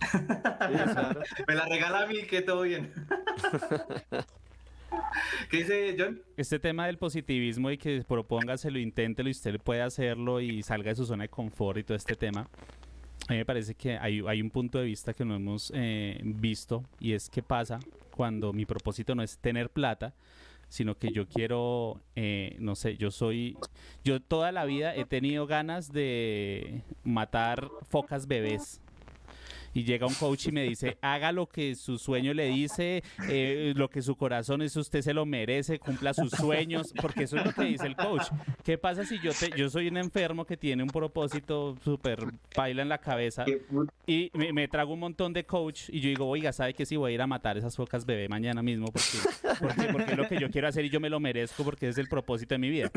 Me 1.48 1.54
la 1.56 1.66
regala 1.66 2.04
a 2.04 2.06
mí, 2.06 2.22
que 2.22 2.40
todo 2.42 2.62
bien. 2.62 2.92
¿Qué 5.50 5.56
dice 5.56 5.96
John? 5.98 6.22
Este 6.36 6.60
tema 6.60 6.86
del 6.86 6.98
positivismo 6.98 7.68
y 7.72 7.78
que 7.78 8.04
propóngaselo, 8.06 8.78
inténtelo 8.78 9.28
y 9.28 9.32
usted 9.32 9.58
puede 9.58 9.82
hacerlo 9.82 10.40
y 10.40 10.62
salga 10.62 10.90
de 10.90 10.94
su 10.94 11.04
zona 11.04 11.24
de 11.24 11.30
confort 11.30 11.78
y 11.78 11.82
todo 11.82 11.96
este 11.96 12.14
tema. 12.14 12.42
A 13.28 13.32
mí 13.32 13.38
me 13.38 13.44
parece 13.44 13.74
que 13.74 13.98
hay, 13.98 14.22
hay 14.24 14.40
un 14.40 14.50
punto 14.50 14.78
de 14.78 14.84
vista 14.84 15.12
que 15.12 15.24
no 15.24 15.34
hemos 15.34 15.72
eh, 15.74 16.20
visto 16.22 16.84
y 17.00 17.14
es 17.14 17.28
qué 17.28 17.42
pasa 17.42 17.80
cuando 18.12 18.52
mi 18.52 18.66
propósito 18.66 19.16
no 19.16 19.24
es 19.24 19.36
tener 19.38 19.68
plata, 19.68 20.14
sino 20.68 20.96
que 20.96 21.12
yo 21.12 21.26
quiero, 21.26 22.00
eh, 22.16 22.56
no 22.58 22.74
sé, 22.74 22.96
yo 22.96 23.10
soy, 23.10 23.56
yo 24.04 24.20
toda 24.20 24.52
la 24.52 24.64
vida 24.64 24.94
he 24.94 25.04
tenido 25.04 25.46
ganas 25.46 25.92
de 25.92 26.82
matar 27.04 27.70
focas 27.88 28.26
bebés. 28.26 28.80
Y 29.78 29.84
llega 29.84 30.08
un 30.08 30.14
coach 30.14 30.48
y 30.48 30.50
me 30.50 30.64
dice, 30.64 30.98
haga 31.00 31.30
lo 31.30 31.46
que 31.46 31.76
su 31.76 31.98
sueño 31.98 32.34
le 32.34 32.46
dice, 32.46 33.04
eh, 33.28 33.72
lo 33.76 33.88
que 33.88 34.02
su 34.02 34.16
corazón 34.16 34.60
es, 34.60 34.74
usted 34.74 35.02
se 35.02 35.14
lo 35.14 35.24
merece, 35.24 35.78
cumpla 35.78 36.12
sus 36.14 36.32
sueños, 36.32 36.92
porque 37.00 37.22
eso 37.22 37.36
es 37.36 37.46
lo 37.46 37.52
que 37.52 37.62
dice 37.62 37.86
el 37.86 37.94
coach. 37.94 38.26
¿Qué 38.64 38.76
pasa 38.76 39.04
si 39.04 39.20
yo 39.20 39.30
te, 39.32 39.56
yo 39.56 39.70
soy 39.70 39.86
un 39.86 39.98
enfermo 39.98 40.44
que 40.44 40.56
tiene 40.56 40.82
un 40.82 40.88
propósito 40.88 41.76
súper 41.84 42.18
baila 42.56 42.82
en 42.82 42.88
la 42.88 42.98
cabeza 42.98 43.44
y 44.04 44.32
me, 44.34 44.52
me 44.52 44.66
trago 44.66 44.94
un 44.94 44.98
montón 44.98 45.32
de 45.32 45.44
coach 45.44 45.90
y 45.90 46.00
yo 46.00 46.08
digo, 46.08 46.26
oiga, 46.26 46.52
¿sabe 46.52 46.74
que 46.74 46.84
si 46.84 46.96
voy 46.96 47.12
a 47.12 47.14
ir 47.14 47.22
a 47.22 47.28
matar 47.28 47.56
esas 47.56 47.76
focas 47.76 48.04
bebé 48.04 48.28
mañana 48.28 48.64
mismo? 48.64 48.86
Porque, 48.86 49.60
porque, 49.60 49.92
porque 49.92 50.10
es 50.10 50.18
lo 50.18 50.28
que 50.28 50.40
yo 50.40 50.50
quiero 50.50 50.66
hacer 50.66 50.84
y 50.86 50.90
yo 50.90 50.98
me 50.98 51.08
lo 51.08 51.20
merezco 51.20 51.62
porque 51.62 51.86
es 51.86 51.98
el 51.98 52.08
propósito 52.08 52.56
de 52.56 52.58
mi 52.58 52.68
vida. 52.68 52.90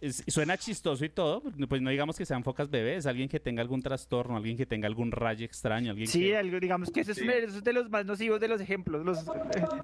Es- 0.00 0.22
suena 0.28 0.56
chistoso 0.56 1.04
y 1.04 1.08
todo, 1.08 1.42
pues 1.68 1.82
no 1.82 1.90
digamos 1.90 2.16
que 2.16 2.24
sean 2.24 2.44
focas 2.44 2.70
bebés, 2.70 3.04
alguien 3.06 3.28
que 3.28 3.40
tenga 3.40 3.62
algún 3.62 3.82
trastorno, 3.82 4.36
alguien 4.36 4.56
que 4.56 4.64
tenga 4.64 4.86
algún 4.86 5.10
rayo 5.10 5.44
extraño, 5.44 5.90
alguien 5.90 6.06
Sí, 6.06 6.20
que... 6.26 6.36
algo, 6.36 6.60
digamos 6.60 6.90
que 6.92 7.00
eso 7.00 7.10
es, 7.10 7.18
eso 7.18 7.58
es 7.58 7.64
de 7.64 7.72
los 7.72 7.90
más 7.90 8.06
nocivos 8.06 8.38
de 8.38 8.46
los 8.46 8.60
ejemplos. 8.60 9.04
Los, 9.04 9.24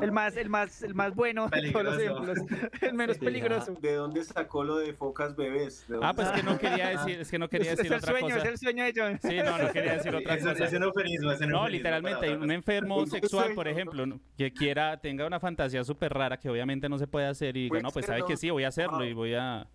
el, 0.01 0.13
más, 0.13 0.37
el, 0.37 0.49
más, 0.49 0.83
el 0.85 0.95
más 0.95 1.17
bueno 1.17 1.49
de 1.49 1.73
todos 1.73 1.85
los 1.85 1.99
ejemplos. 1.99 2.39
El 2.81 2.95
menos 2.95 3.19
peligroso. 3.19 3.75
¿De 3.81 3.95
dónde 3.95 4.23
sacó 4.23 4.63
lo 4.63 4.77
de 4.77 4.93
focas 4.95 5.35
bebés? 5.35 5.85
¿De 5.89 5.99
Ah, 6.01 6.13
pues 6.15 6.29
que 6.29 6.43
no 6.45 6.59
quería 6.59 6.91
decir, 6.91 7.19
es 7.21 7.31
que 7.31 7.39
no 7.39 7.49
quería 7.49 7.73
Es- 7.73 7.79
decir 7.79 7.93
es 7.93 7.99
el 7.99 7.99
otra 8.05 8.13
sueño, 8.21 8.35
cosa. 8.37 8.47
es 8.47 8.53
el 8.53 8.59
sueño 8.59 8.85
de 8.85 8.93
John. 8.95 9.19
Sí, 9.21 9.37
no, 9.45 9.59
no 9.59 9.73
quería 9.73 9.93
decir 9.95 10.15
otra 10.15 10.39
cosa. 10.39 10.65
es 10.65 10.73
un 10.73 10.83
eufemismo, 10.85 11.33
es 11.33 11.41
un 11.41 11.49
No, 11.49 11.69
literalmente, 11.69 12.37
un 12.37 12.53
enfermo 12.53 13.03
Es 13.03 13.11
sexual, 13.11 13.53
por 13.55 13.67
ejemplo, 13.67 14.05
que 14.39 14.53
quiera, 14.53 14.97
tenga 15.01 15.27
una 15.27 15.41
fantasía 15.41 15.83
súper 15.83 16.13
rara 16.15 16.37
que 16.39 16.49
obviamente 16.49 16.89
no 16.89 16.99
se 16.99 17.09
puede 17.09 17.27
hacer 17.27 17.57
y 17.57 17.63
diga, 17.65 17.71
Puede 17.71 17.83
no, 17.83 17.91
pues 17.91 18.07
sabe 18.07 18.23
que 18.27 18.37
sí, 18.37 18.51
voy 18.51 18.63
a 18.63 18.69
hacerlo 18.69 19.05
y 19.05 19.13
voy 19.13 19.35
a... 19.35 19.67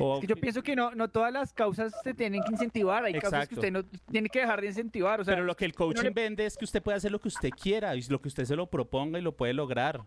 o- 0.00 0.14
Es 0.14 0.20
que 0.20 0.26
yo 0.26 0.36
pienso 0.36 0.62
que 0.62 0.74
no, 0.76 0.94
no 0.94 1.08
todas 1.08 1.32
las 1.32 1.52
causas 1.52 1.92
se 2.02 2.14
tienen 2.14 2.42
que 2.42 2.52
incentivar. 2.52 3.04
Hay 3.04 3.12
causas 3.14 3.48
que 3.48 3.54
usted 3.54 3.70
no 3.72 3.84
tiene 4.10 4.28
que 4.28 4.40
dejar 4.40 4.60
de 4.60 4.68
incentivar. 4.68 5.20
O 5.20 5.24
sea, 5.24 5.34
Pero 5.34 5.44
lo 5.46 5.56
que 5.56 5.64
el 5.64 5.74
coaching 5.74 6.02
le- 6.04 6.10
vende 6.10 6.46
es 6.46 6.56
que 6.56 6.64
usted 6.64 6.82
puede 6.82 6.96
hacer 6.96 7.10
lo 7.12 7.20
que 7.20 7.28
usted 7.28 7.50
quiera 7.50 7.94
y 7.96 8.02
lo 8.02 8.20
que 8.20 8.28
usted 8.28 8.44
se 8.44 8.56
lo 8.56 8.66
proponga 8.68 9.18
y 9.18 9.22
lo 9.22 9.36
puede 9.36 9.52
lograr. 9.54 10.00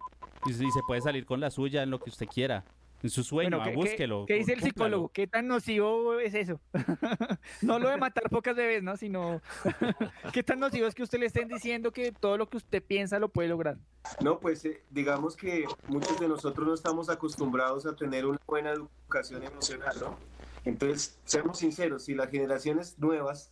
Y, 0.46 0.52
y 0.52 0.72
se 0.72 0.82
puede 0.88 1.02
salir 1.02 1.26
con 1.26 1.40
la 1.40 1.50
suya 1.52 1.84
en 1.84 1.90
lo 1.92 2.00
que 2.00 2.10
usted 2.10 2.28
quiera. 2.28 2.66
En 3.04 3.10
su 3.10 3.22
sueño, 3.24 3.58
Bueno, 3.58 3.64
ah, 3.64 3.70
¿qué- 3.70 3.76
búsquelo. 3.76 4.26
¿Qué, 4.26 4.34
qué 4.34 4.40
dice 4.40 4.54
el 4.54 4.62
cúmplalo. 4.62 4.88
psicólogo? 4.96 5.10
¿Qué 5.10 5.28
tan 5.28 5.48
nocivo 5.48 6.20
es 6.20 6.34
eso? 6.34 6.62
no 7.62 7.78
lo 7.78 7.90
de 7.90 7.98
matar 7.98 8.30
pocas 8.30 8.56
bebés, 8.56 8.82
¿no? 8.82 8.96
Sino 8.96 9.42
qué 10.34 10.42
tan 10.42 10.60
nocivo 10.62 10.88
es 10.88 10.96
que 10.96 11.04
usted 11.04 11.20
le 11.20 11.26
estén 11.26 11.50
diciendo 11.50 11.92
que 11.92 12.14
todo 12.14 12.38
lo 12.38 12.48
que 12.50 12.58
usted 12.58 12.82
piensa 12.82 13.20
lo 13.20 13.28
puede 13.30 13.50
lograr. 13.50 13.78
No, 14.22 14.40
pues 14.40 14.64
eh, 14.66 14.84
digamos 14.90 15.36
que 15.36 15.66
muchos 15.88 16.18
de 16.20 16.30
nosotros 16.30 16.66
no 16.66 16.74
estamos 16.74 17.10
acostumbrados 17.10 17.86
a 17.86 17.96
tener 17.96 18.26
una 18.26 18.40
buena 18.48 18.72
educación 18.72 19.44
emocional, 19.44 19.96
¿no? 20.00 20.18
Entonces, 20.64 21.20
seamos 21.26 21.60
sinceros, 21.60 22.06
si 22.06 22.16
las 22.16 22.30
generaciones 22.30 22.98
nuevas, 22.98 23.52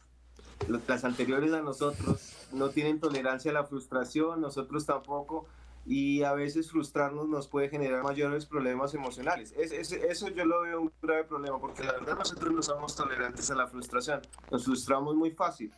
las 0.87 1.03
anteriores 1.03 1.51
a 1.51 1.61
nosotros, 1.61 2.47
no 2.53 2.69
tienen 2.69 3.01
tolerancia 3.01 3.51
a 3.51 3.53
la 3.53 3.65
frustración, 3.65 4.39
nosotros 4.39 4.85
tampoco, 4.85 5.45
y 5.85 6.23
a 6.23 6.33
veces 6.33 6.69
frustrarnos 6.69 7.27
nos 7.27 7.47
puede 7.47 7.69
generar 7.69 8.03
mayores 8.03 8.45
problemas 8.45 8.93
emocionales. 8.93 9.53
Es- 9.57 9.71
es- 9.71 9.91
eso 9.91 10.27
yo 10.29 10.45
lo 10.45 10.61
veo 10.61 10.81
un 10.81 10.91
grave 11.01 11.23
problema, 11.23 11.59
porque 11.59 11.83
la 11.83 11.93
verdad 11.93 12.17
nosotros 12.17 12.51
no 12.53 12.61
somos 12.61 12.95
tolerantes 12.95 13.49
a 13.51 13.55
la 13.55 13.67
frustración, 13.67 14.21
nos 14.51 14.63
frustramos 14.65 15.15
muy 15.15 15.31
fácil. 15.31 15.71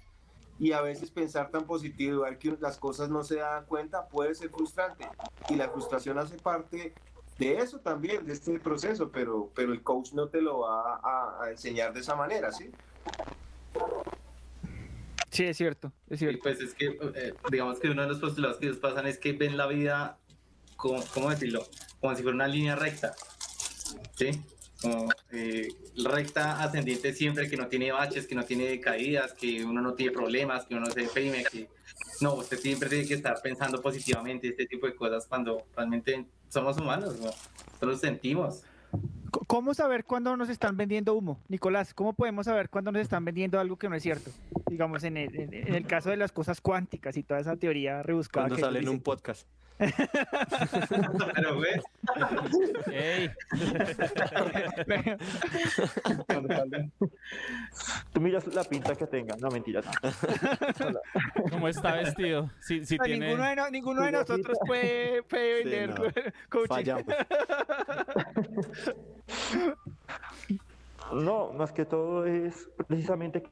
Y 0.59 0.71
a 0.71 0.81
veces 0.81 1.09
pensar 1.09 1.49
tan 1.49 1.65
positivo, 1.65 2.21
ver 2.23 2.37
que 2.37 2.55
las 2.59 2.77
cosas 2.77 3.09
no 3.09 3.23
se 3.23 3.37
dan 3.37 3.65
cuenta, 3.65 4.07
puede 4.07 4.35
ser 4.35 4.49
frustrante. 4.49 5.07
Y 5.49 5.55
la 5.55 5.67
frustración 5.69 6.17
hace 6.19 6.37
parte 6.37 6.93
de 7.39 7.57
eso 7.57 7.79
también, 7.79 8.25
de 8.25 8.33
este 8.33 8.59
proceso, 8.59 9.09
pero, 9.09 9.49
pero 9.55 9.73
el 9.73 9.81
coach 9.81 10.13
no 10.13 10.27
te 10.27 10.41
lo 10.41 10.59
va 10.59 10.99
a, 11.03 11.43
a 11.43 11.49
enseñar 11.51 11.91
de 11.91 12.01
esa 12.01 12.15
manera, 12.15 12.51
¿sí? 12.51 12.69
Sí, 15.33 15.45
es 15.45 15.57
cierto, 15.57 15.91
es 16.11 16.19
cierto. 16.19 16.39
pues 16.43 16.61
es 16.61 16.75
que, 16.75 16.95
eh, 17.15 17.33
digamos 17.51 17.79
que 17.79 17.89
uno 17.89 18.03
de 18.03 18.07
los 18.07 18.19
postulados 18.19 18.57
que 18.59 18.67
ellos 18.67 18.77
pasan 18.77 19.07
es 19.07 19.17
que 19.17 19.33
ven 19.33 19.57
la 19.57 19.65
vida, 19.65 20.19
como, 20.75 21.03
¿cómo 21.11 21.31
decirlo? 21.31 21.65
Como 21.99 22.15
si 22.15 22.21
fuera 22.21 22.35
una 22.35 22.47
línea 22.47 22.75
recta. 22.75 23.15
¿Sí? 24.15 24.29
Como 24.79 25.09
eh, 25.31 25.69
recta 26.05 26.61
ascendiente 26.61 27.13
siempre, 27.13 27.49
que 27.49 27.57
no 27.57 27.67
tiene 27.67 27.91
baches, 27.91 28.27
que 28.27 28.35
no 28.35 28.45
tiene 28.45 28.79
caídas, 28.79 29.33
que 29.33 29.65
uno 29.65 29.81
no 29.81 29.95
tiene 29.95 30.11
problemas, 30.11 30.65
que 30.65 30.75
uno 30.75 30.85
no 30.85 30.91
se 30.91 31.01
deprime, 31.01 31.43
que 31.51 31.67
no, 32.21 32.35
usted 32.35 32.59
siempre 32.59 32.87
tiene 32.89 33.07
que 33.07 33.15
estar 33.15 33.41
pensando 33.41 33.81
positivamente, 33.81 34.49
este 34.49 34.67
tipo 34.67 34.85
de 34.85 34.93
cosas 34.93 35.25
cuando 35.25 35.65
realmente 35.75 36.27
somos 36.47 36.77
humanos, 36.77 37.19
¿no? 37.19 37.31
Solo 37.79 37.97
sentimos. 37.97 38.61
¿Cómo 39.47 39.73
saber 39.73 40.05
cuándo 40.05 40.37
nos 40.37 40.49
están 40.49 40.77
vendiendo 40.77 41.13
humo? 41.15 41.39
Nicolás, 41.47 41.93
¿cómo 41.93 42.13
podemos 42.13 42.45
saber 42.45 42.69
cuándo 42.69 42.91
nos 42.91 43.01
están 43.01 43.25
vendiendo 43.25 43.59
algo 43.59 43.77
que 43.77 43.89
no 43.89 43.95
es 43.95 44.03
cierto? 44.03 44.29
Digamos, 44.67 45.03
en 45.03 45.17
el, 45.17 45.35
en- 45.35 45.53
en 45.53 45.73
el 45.75 45.85
caso 45.87 46.09
de 46.11 46.17
las 46.17 46.31
cosas 46.31 46.61
cuánticas 46.61 47.17
y 47.17 47.23
toda 47.23 47.39
esa 47.39 47.55
teoría 47.57 48.03
rebuscada. 48.03 48.47
Cuando 48.47 48.65
sale 48.65 48.79
en 48.79 48.89
un 48.89 49.01
podcast. 49.01 49.47
Pero, 49.79 51.55
güey, 51.55 51.71
¡Ey! 52.91 53.31
Tú 58.13 58.21
miras 58.21 58.45
la 58.53 58.63
pinta 58.63 58.95
que 58.95 59.07
tenga. 59.07 59.35
No, 59.37 59.49
mentira. 59.49 59.81
no. 59.81 59.89
¿Cómo 61.49 61.67
está 61.67 61.95
vestido? 61.95 62.51
Si, 62.61 62.85
si 62.85 62.97
No, 62.97 63.03
tiene... 63.03 63.25
ninguno, 63.27 63.49
de, 63.49 63.55
no- 63.55 63.69
ninguno 63.71 64.03
de 64.03 64.11
nosotros 64.11 64.57
puede, 64.65 65.23
puede 65.23 65.63
Sí, 65.63 65.69
vender 65.69 65.89
no. 65.89 65.95
coaching. 66.49 66.67
Fallamos. 66.67 67.05
No, 71.13 71.53
más 71.53 71.71
que 71.71 71.85
todo 71.85 72.25
es 72.25 72.69
precisamente 72.87 73.43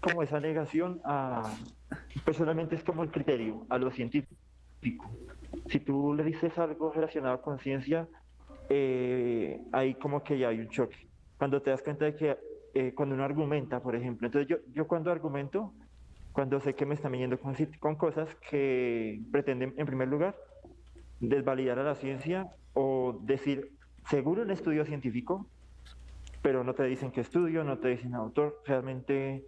como 0.00 0.22
esa 0.22 0.40
negación 0.40 1.00
a, 1.04 1.42
personalmente 2.24 2.76
es 2.76 2.84
como 2.84 3.02
el 3.02 3.10
criterio, 3.10 3.66
a 3.68 3.78
lo 3.78 3.90
científico. 3.90 4.36
Si 5.68 5.80
tú 5.80 6.14
le 6.14 6.24
dices 6.24 6.58
algo 6.58 6.92
relacionado 6.92 7.40
con 7.42 7.58
ciencia, 7.58 8.08
eh, 8.68 9.60
ahí 9.72 9.94
como 9.94 10.22
que 10.22 10.38
ya 10.38 10.48
hay 10.48 10.60
un 10.60 10.68
choque. 10.68 11.08
Cuando 11.38 11.60
te 11.60 11.70
das 11.70 11.82
cuenta 11.82 12.04
de 12.04 12.14
que 12.14 12.36
eh, 12.74 12.92
cuando 12.94 13.14
uno 13.14 13.24
argumenta, 13.24 13.80
por 13.80 13.96
ejemplo, 13.96 14.26
entonces 14.26 14.48
yo, 14.48 14.56
yo 14.72 14.86
cuando 14.86 15.10
argumento, 15.10 15.72
cuando 16.32 16.60
sé 16.60 16.74
que 16.74 16.86
me 16.86 16.94
están 16.94 17.12
viniendo 17.12 17.38
con, 17.38 17.54
con 17.78 17.96
cosas 17.96 18.28
que 18.50 19.20
pretenden, 19.32 19.74
en 19.76 19.86
primer 19.86 20.08
lugar, 20.08 20.36
desvalidar 21.20 21.78
a 21.78 21.84
la 21.84 21.94
ciencia 21.94 22.48
o 22.74 23.18
decir, 23.22 23.75
seguro 24.08 24.42
el 24.42 24.50
estudio 24.50 24.84
científico, 24.84 25.46
pero 26.42 26.62
no 26.64 26.74
te 26.74 26.84
dicen 26.84 27.10
qué 27.10 27.20
estudio, 27.22 27.64
no 27.64 27.78
te 27.78 27.88
dicen 27.88 28.14
autor, 28.14 28.62
realmente 28.64 29.44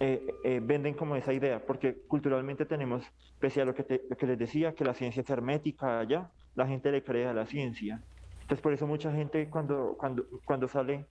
eh, 0.00 0.26
eh, 0.44 0.60
venden 0.62 0.94
como 0.94 1.16
esa 1.16 1.32
idea, 1.32 1.64
porque 1.64 2.02
culturalmente 2.08 2.66
tenemos, 2.66 3.04
pese 3.38 3.62
a 3.62 3.64
lo 3.64 3.74
que, 3.74 3.82
te- 3.84 4.02
lo 4.10 4.16
que 4.16 4.26
les 4.26 4.38
decía, 4.38 4.74
que 4.74 4.84
la 4.84 4.94
ciencia 4.94 5.22
es 5.22 5.30
hermética 5.30 6.00
allá, 6.00 6.30
la 6.54 6.66
gente 6.66 6.90
le 6.90 7.02
cree 7.02 7.26
a 7.26 7.32
la 7.32 7.46
ciencia. 7.46 8.02
Entonces 8.42 8.60
por 8.60 8.72
eso 8.72 8.86
mucha 8.86 9.12
gente 9.12 9.48
cuando, 9.48 9.96
cuando, 9.98 10.24
cuando 10.44 10.68
sale 10.68 11.06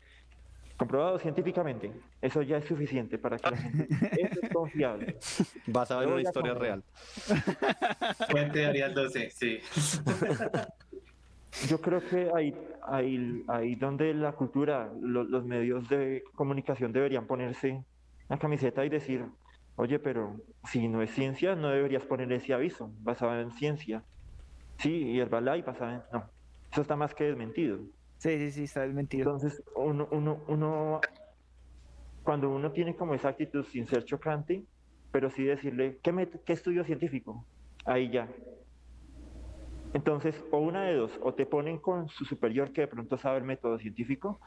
comprobado 0.78 1.18
científicamente, 1.20 1.91
eso 2.22 2.41
ya 2.41 2.57
es 2.57 2.66
suficiente 2.66 3.18
para 3.18 3.38
que 3.38 3.49
la 3.51 3.57
gente... 3.57 3.88
Eso 4.20 4.39
es 4.43 4.49
confiable. 4.53 5.18
Basado 5.68 6.03
en 6.03 6.12
una 6.12 6.22
historia 6.22 6.53
real. 6.53 6.84
Fuente 8.30 8.59
de 8.59 8.66
Arial 8.66 8.93
12, 8.93 9.30
sí. 9.32 9.59
Yo 11.69 11.79
creo 11.81 12.01
que 12.01 12.31
ahí, 12.33 12.53
ahí, 12.87 13.43
ahí 13.47 13.75
donde 13.75 14.13
la 14.13 14.31
cultura, 14.33 14.91
lo- 15.01 15.23
los 15.23 15.45
medios 15.45 15.87
de 15.89 16.23
comunicación 16.35 16.91
deberían 16.91 17.27
ponerse 17.27 17.83
la 18.29 18.37
camiseta 18.39 18.85
y 18.85 18.89
decir, 18.89 19.25
oye, 19.75 19.99
pero 19.99 20.37
si 20.63 20.87
no 20.87 21.01
es 21.01 21.11
ciencia, 21.11 21.55
no 21.55 21.69
deberías 21.69 22.05
poner 22.05 22.31
ese 22.31 22.53
aviso 22.53 22.89
basado 22.99 23.39
en 23.39 23.51
ciencia. 23.51 24.03
Sí, 24.77 24.91
y 25.11 25.19
Herbalife 25.19 25.67
basado 25.67 25.91
en... 25.91 26.01
No, 26.11 26.31
eso 26.71 26.81
está 26.81 26.95
más 26.95 27.13
que 27.13 27.25
desmentido. 27.25 27.79
Sí, 28.17 28.37
sí, 28.37 28.51
sí, 28.51 28.63
está 28.63 28.81
desmentido. 28.81 29.23
Entonces, 29.23 29.61
uno, 29.75 30.07
uno, 30.11 30.43
uno, 30.47 31.01
cuando 32.23 32.49
uno 32.49 32.71
tiene 32.71 32.95
como 32.95 33.13
esa 33.13 33.29
actitud 33.29 33.63
sin 33.65 33.85
ser 33.87 34.05
chocante, 34.05 34.63
pero 35.11 35.29
sí 35.29 35.43
decirle, 35.43 35.99
¿qué, 36.01 36.13
met- 36.13 36.41
qué 36.45 36.53
estudio 36.53 36.83
científico? 36.85 37.45
Ahí 37.85 38.09
ya. 38.11 38.29
Entonces, 39.93 40.43
o 40.51 40.59
una 40.59 40.83
de 40.83 40.95
dos, 40.95 41.11
o 41.21 41.33
te 41.33 41.45
ponen 41.45 41.77
con 41.77 42.07
su 42.09 42.25
superior 42.25 42.71
que 42.71 42.81
de 42.81 42.87
pronto 42.87 43.17
sabe 43.17 43.39
el 43.39 43.43
método 43.43 43.77
científico, 43.77 44.39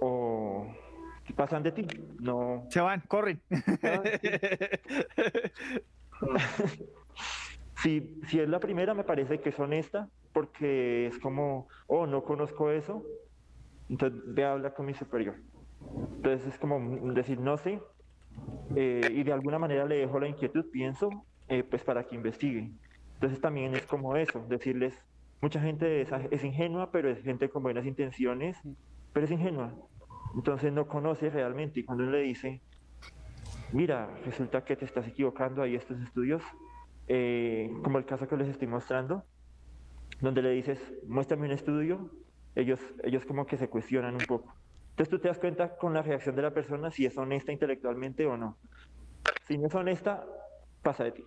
o 0.00 0.72
pasan 1.36 1.62
de 1.62 1.72
ti. 1.72 1.86
No. 2.20 2.66
Se 2.68 2.80
van, 2.80 3.00
corren. 3.08 3.40
Si, 7.82 8.20
si 8.28 8.40
es 8.40 8.48
la 8.48 8.60
primera, 8.60 8.94
me 8.94 9.04
parece 9.04 9.40
que 9.40 9.48
es 9.48 9.58
honesta, 9.58 10.08
porque 10.32 11.06
es 11.06 11.18
como, 11.18 11.68
oh, 11.86 12.06
no 12.06 12.22
conozco 12.22 12.70
eso, 12.70 13.04
entonces 13.88 14.20
ve 14.26 14.44
a 14.44 14.52
hablar 14.52 14.74
con 14.74 14.86
mi 14.86 14.94
superior. 14.94 15.36
Entonces 16.16 16.46
es 16.54 16.58
como 16.58 16.78
decir, 17.12 17.40
no 17.40 17.56
sé, 17.56 17.80
eh, 18.76 19.08
y 19.10 19.22
de 19.22 19.32
alguna 19.32 19.58
manera 19.58 19.84
le 19.84 19.96
dejo 19.96 20.20
la 20.20 20.28
inquietud, 20.28 20.64
pienso, 20.70 21.10
eh, 21.48 21.62
pues 21.64 21.82
para 21.82 22.04
que 22.04 22.14
investigue. 22.14 22.70
Entonces 23.22 23.40
también 23.40 23.72
es 23.72 23.86
como 23.86 24.16
eso, 24.16 24.44
decirles, 24.48 24.98
mucha 25.40 25.60
gente 25.60 26.00
es, 26.00 26.10
es 26.32 26.42
ingenua, 26.42 26.90
pero 26.90 27.08
es 27.08 27.22
gente 27.22 27.48
con 27.48 27.62
buenas 27.62 27.86
intenciones, 27.86 28.58
pero 29.12 29.26
es 29.26 29.30
ingenua. 29.30 29.72
Entonces 30.34 30.72
no 30.72 30.88
conoce 30.88 31.30
realmente, 31.30 31.78
y 31.78 31.84
cuando 31.84 32.02
uno 32.02 32.14
le 32.14 32.22
dice, 32.22 32.64
mira, 33.70 34.12
resulta 34.24 34.64
que 34.64 34.74
te 34.74 34.86
estás 34.86 35.06
equivocando, 35.06 35.62
hay 35.62 35.76
estos 35.76 36.00
estudios, 36.00 36.42
eh, 37.06 37.70
como 37.84 37.98
el 37.98 38.06
caso 38.06 38.26
que 38.26 38.36
les 38.36 38.48
estoy 38.48 38.66
mostrando, 38.66 39.24
donde 40.20 40.42
le 40.42 40.50
dices, 40.50 40.80
muéstrame 41.06 41.46
un 41.46 41.52
estudio, 41.52 42.10
ellos, 42.56 42.80
ellos 43.04 43.24
como 43.24 43.46
que 43.46 43.56
se 43.56 43.68
cuestionan 43.68 44.16
un 44.16 44.26
poco. 44.26 44.52
Entonces 44.90 45.10
tú 45.10 45.20
te 45.20 45.28
das 45.28 45.38
cuenta 45.38 45.76
con 45.76 45.94
la 45.94 46.02
reacción 46.02 46.34
de 46.34 46.42
la 46.42 46.52
persona 46.52 46.90
si 46.90 47.06
es 47.06 47.16
honesta 47.16 47.52
intelectualmente 47.52 48.26
o 48.26 48.36
no. 48.36 48.58
Si 49.46 49.56
no 49.58 49.68
es 49.68 49.74
honesta, 49.76 50.26
pasa 50.82 51.04
de 51.04 51.12
ti. 51.12 51.22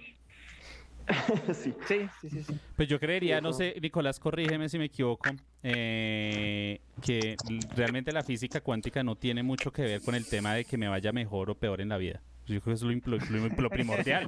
sí. 1.54 1.74
Sí, 1.88 2.08
sí, 2.22 2.30
sí, 2.30 2.44
sí. 2.44 2.54
Pues 2.76 2.88
yo 2.90 3.00
creería, 3.00 3.40
no 3.42 3.54
sé, 3.54 3.76
Nicolás, 3.82 4.20
corrígeme 4.20 4.70
si 4.70 4.78
me 4.80 4.86
equivoco, 4.86 5.36
eh, 5.64 6.80
que 7.02 7.38
realmente 7.76 8.12
la 8.12 8.24
física 8.24 8.62
cuántica 8.62 9.04
no 9.04 9.16
tiene 9.16 9.44
mucho 9.44 9.72
que 9.72 9.82
ver 9.84 10.02
con 10.02 10.16
el 10.16 10.26
tema 10.26 10.54
de 10.54 10.66
que 10.66 10.78
me 10.78 10.88
vaya 10.88 11.12
mejor 11.12 11.50
o 11.50 11.56
peor 11.56 11.82
en 11.82 11.90
la 11.90 11.98
vida. 11.98 12.22
Yo 12.48 12.62
creo 12.62 12.74
que 12.76 12.78
eso 12.78 12.90
es 12.90 12.96
lo, 12.96 13.02
implo- 13.02 13.30
lo- 13.30 13.62
lo 13.64 13.70
primordial. 13.72 14.28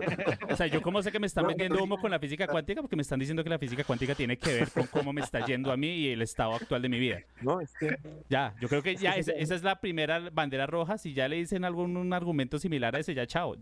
O 0.49 0.55
sea, 0.55 0.65
yo 0.65 0.81
cómo 0.81 1.03
sé 1.03 1.11
que 1.11 1.19
me 1.19 1.27
están 1.27 1.45
vendiendo 1.45 1.83
humo 1.83 1.99
con 1.99 2.09
la 2.09 2.17
física 2.19 2.47
cuántica 2.47 2.81
porque 2.81 2.95
me 2.95 3.03
están 3.03 3.19
diciendo 3.19 3.43
que 3.43 3.49
la 3.51 3.59
física 3.59 3.83
cuántica 3.83 4.15
tiene 4.15 4.37
que 4.37 4.51
ver 4.53 4.71
con 4.71 4.87
cómo 4.87 5.13
me 5.13 5.21
está 5.21 5.45
yendo 5.45 5.71
a 5.71 5.77
mí 5.77 5.87
y 5.87 6.07
el 6.09 6.23
estado 6.23 6.55
actual 6.55 6.81
de 6.81 6.89
mi 6.89 6.97
vida. 6.99 7.19
No, 7.41 7.61
es 7.61 7.75
que 7.79 7.95
Ya, 8.27 8.55
yo 8.59 8.69
creo 8.69 8.81
que 8.81 8.95
ya 8.95 9.15
esa, 9.17 9.33
esa 9.33 9.53
es 9.53 9.61
la 9.61 9.79
primera 9.79 10.31
bandera 10.31 10.65
roja. 10.65 10.97
Si 10.97 11.13
ya 11.13 11.27
le 11.27 11.35
dicen 11.35 11.63
algún 11.63 11.95
un 11.95 12.11
argumento 12.11 12.57
similar 12.57 12.95
a 12.95 12.99
ese, 12.99 13.13
ya 13.13 13.27
chao. 13.27 13.55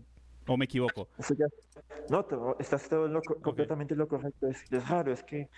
¿O 0.46 0.56
me 0.56 0.64
equivoco? 0.66 1.08
No, 2.08 2.24
to- 2.24 2.56
estás 2.60 2.88
todo 2.88 3.08
lo 3.08 3.24
co- 3.24 3.40
completamente 3.42 3.96
lo 3.96 4.06
correcto. 4.08 4.48
Es, 4.48 4.64
es 4.70 4.88
raro, 4.88 5.12
es 5.12 5.24
que 5.24 5.48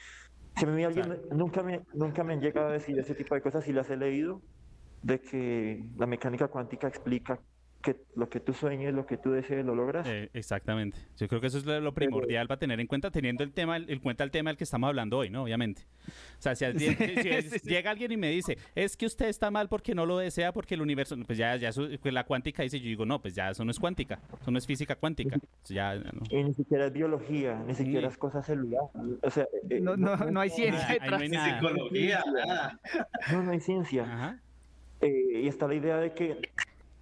si 0.56 0.66
mí 0.66 0.84
alguien, 0.84 1.22
nunca, 1.30 1.62
me, 1.62 1.82
nunca 1.94 2.24
me 2.24 2.34
han 2.34 2.40
llegado 2.40 2.68
a 2.68 2.72
decir 2.72 2.98
ese 2.98 3.14
tipo 3.14 3.34
de 3.34 3.42
cosas 3.42 3.68
y 3.68 3.72
las 3.72 3.90
he 3.90 3.96
leído, 3.96 4.42
de 5.02 5.20
que 5.20 5.84
la 5.96 6.06
mecánica 6.06 6.48
cuántica 6.48 6.88
explica 6.88 7.42
que 7.80 7.96
lo 8.16 8.28
que 8.28 8.40
tú 8.40 8.52
sueñes, 8.54 8.92
lo 8.92 9.06
que 9.06 9.16
tú 9.16 9.30
desees, 9.30 9.64
lo 9.64 9.74
logras. 9.74 10.06
Eh, 10.08 10.30
exactamente. 10.34 10.98
Yo 11.16 11.28
creo 11.28 11.40
que 11.40 11.46
eso 11.46 11.58
es 11.58 11.64
lo, 11.64 11.80
lo 11.80 11.94
primordial 11.94 12.48
para 12.48 12.58
tener 12.58 12.80
en 12.80 12.88
cuenta, 12.88 13.10
teniendo 13.12 13.44
el 13.44 13.52
tema, 13.52 13.76
en 13.76 14.00
cuenta 14.00 14.24
el 14.24 14.32
tema 14.32 14.50
del 14.50 14.56
que 14.56 14.64
estamos 14.64 14.88
hablando 14.88 15.16
hoy, 15.18 15.30
¿no? 15.30 15.44
Obviamente. 15.44 15.82
O 16.08 16.40
sea, 16.42 16.56
si, 16.56 16.64
si- 16.76 16.94
si 16.96 17.28
es- 17.28 17.62
llega 17.62 17.92
alguien 17.92 18.10
y 18.10 18.16
me 18.16 18.30
dice, 18.30 18.58
es 18.74 18.96
que 18.96 19.06
usted 19.06 19.26
está 19.28 19.50
mal 19.52 19.68
porque 19.68 19.94
no 19.94 20.06
lo 20.06 20.18
desea, 20.18 20.52
porque 20.52 20.74
el 20.74 20.82
universo, 20.82 21.16
pues 21.24 21.38
ya, 21.38 21.54
ya 21.56 21.68
eso- 21.68 21.86
pues 22.02 22.12
la 22.12 22.24
cuántica 22.24 22.64
dice, 22.64 22.80
yo 22.80 22.86
digo, 22.86 23.06
no, 23.06 23.22
pues 23.22 23.34
ya 23.36 23.50
eso 23.50 23.64
no 23.64 23.70
es 23.70 23.78
cuántica, 23.78 24.18
eso 24.40 24.50
no 24.50 24.58
es 24.58 24.66
física 24.66 24.96
cuántica. 24.96 25.38
Ya, 25.66 25.94
no. 25.94 26.22
Y 26.30 26.42
ni 26.42 26.54
siquiera 26.54 26.86
es 26.86 26.92
biología, 26.92 27.62
ni 27.64 27.74
siquiera 27.74 28.08
es 28.08 28.16
cosa 28.18 28.42
celular. 28.42 28.82
O 29.22 29.30
sea, 29.30 29.46
eh, 29.70 29.80
No, 29.80 29.96
no, 29.96 30.16
no 30.16 30.40
hay 30.40 30.50
ciencia 30.50 30.84
Ahí 30.88 30.98
no 30.98 31.16
detrás. 31.18 31.44
hay. 31.44 31.54
Psicología, 31.54 32.24
nada. 32.34 32.80
No, 33.32 33.42
no 33.44 33.50
hay 33.52 33.60
ciencia. 33.60 34.02
Ajá. 34.02 34.40
Eh, 35.00 35.42
y 35.44 35.46
está 35.46 35.68
la 35.68 35.74
idea 35.76 35.98
de 35.98 36.12
que, 36.12 36.38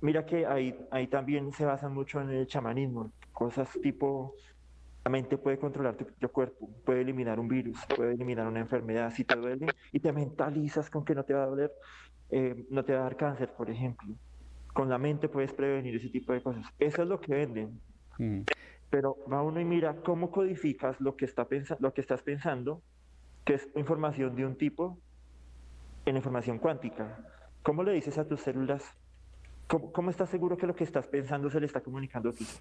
mira 0.06 0.24
que 0.24 0.46
ahí, 0.46 0.78
ahí 0.92 1.08
también 1.08 1.52
se 1.52 1.64
basan 1.64 1.92
mucho 1.92 2.20
en 2.20 2.30
el 2.30 2.46
chamanismo, 2.46 3.10
cosas 3.32 3.68
tipo, 3.82 4.36
la 5.04 5.10
mente 5.10 5.36
puede 5.36 5.58
controlar 5.58 5.96
tu 5.96 6.04
propio 6.04 6.30
cuerpo, 6.30 6.70
puede 6.84 7.00
eliminar 7.00 7.40
un 7.40 7.48
virus, 7.48 7.76
puede 7.96 8.14
eliminar 8.14 8.46
una 8.46 8.60
enfermedad, 8.60 9.12
si 9.12 9.24
te 9.24 9.34
duele 9.34 9.66
y 9.90 9.98
te 9.98 10.12
mentalizas 10.12 10.90
con 10.90 11.04
que 11.04 11.16
no 11.16 11.24
te 11.24 11.34
va 11.34 11.42
a 11.42 11.46
doler, 11.46 11.72
eh, 12.30 12.66
no 12.70 12.84
te 12.84 12.92
va 12.92 13.00
a 13.00 13.02
dar 13.02 13.16
cáncer, 13.16 13.52
por 13.52 13.68
ejemplo. 13.68 14.14
Con 14.72 14.88
la 14.88 14.96
mente 14.96 15.28
puedes 15.28 15.52
prevenir 15.52 15.96
ese 15.96 16.08
tipo 16.08 16.32
de 16.32 16.40
cosas. 16.40 16.66
Eso 16.78 17.02
es 17.02 17.08
lo 17.08 17.20
que 17.20 17.34
venden. 17.34 17.80
Mm. 18.18 18.42
Pero 18.90 19.16
va 19.32 19.42
uno 19.42 19.60
y 19.60 19.64
mira 19.64 19.96
cómo 20.04 20.30
codificas 20.30 21.00
lo 21.00 21.16
que, 21.16 21.24
está 21.24 21.48
lo 21.80 21.92
que 21.92 22.00
estás 22.00 22.22
pensando, 22.22 22.80
que 23.44 23.54
es 23.54 23.68
información 23.74 24.36
de 24.36 24.46
un 24.46 24.56
tipo, 24.56 24.98
en 26.04 26.14
información 26.14 26.60
cuántica. 26.60 27.18
¿Cómo 27.64 27.82
le 27.82 27.92
dices 27.92 28.18
a 28.18 28.28
tus 28.28 28.42
células? 28.42 28.96
¿Cómo, 29.66 29.92
cómo 29.92 30.10
estás 30.10 30.30
seguro 30.30 30.56
que 30.56 30.66
lo 30.66 30.74
que 30.74 30.84
estás 30.84 31.06
pensando 31.06 31.50
se 31.50 31.60
le 31.60 31.66
está 31.66 31.80
comunicando 31.80 32.30
a 32.30 32.32
tus 32.32 32.60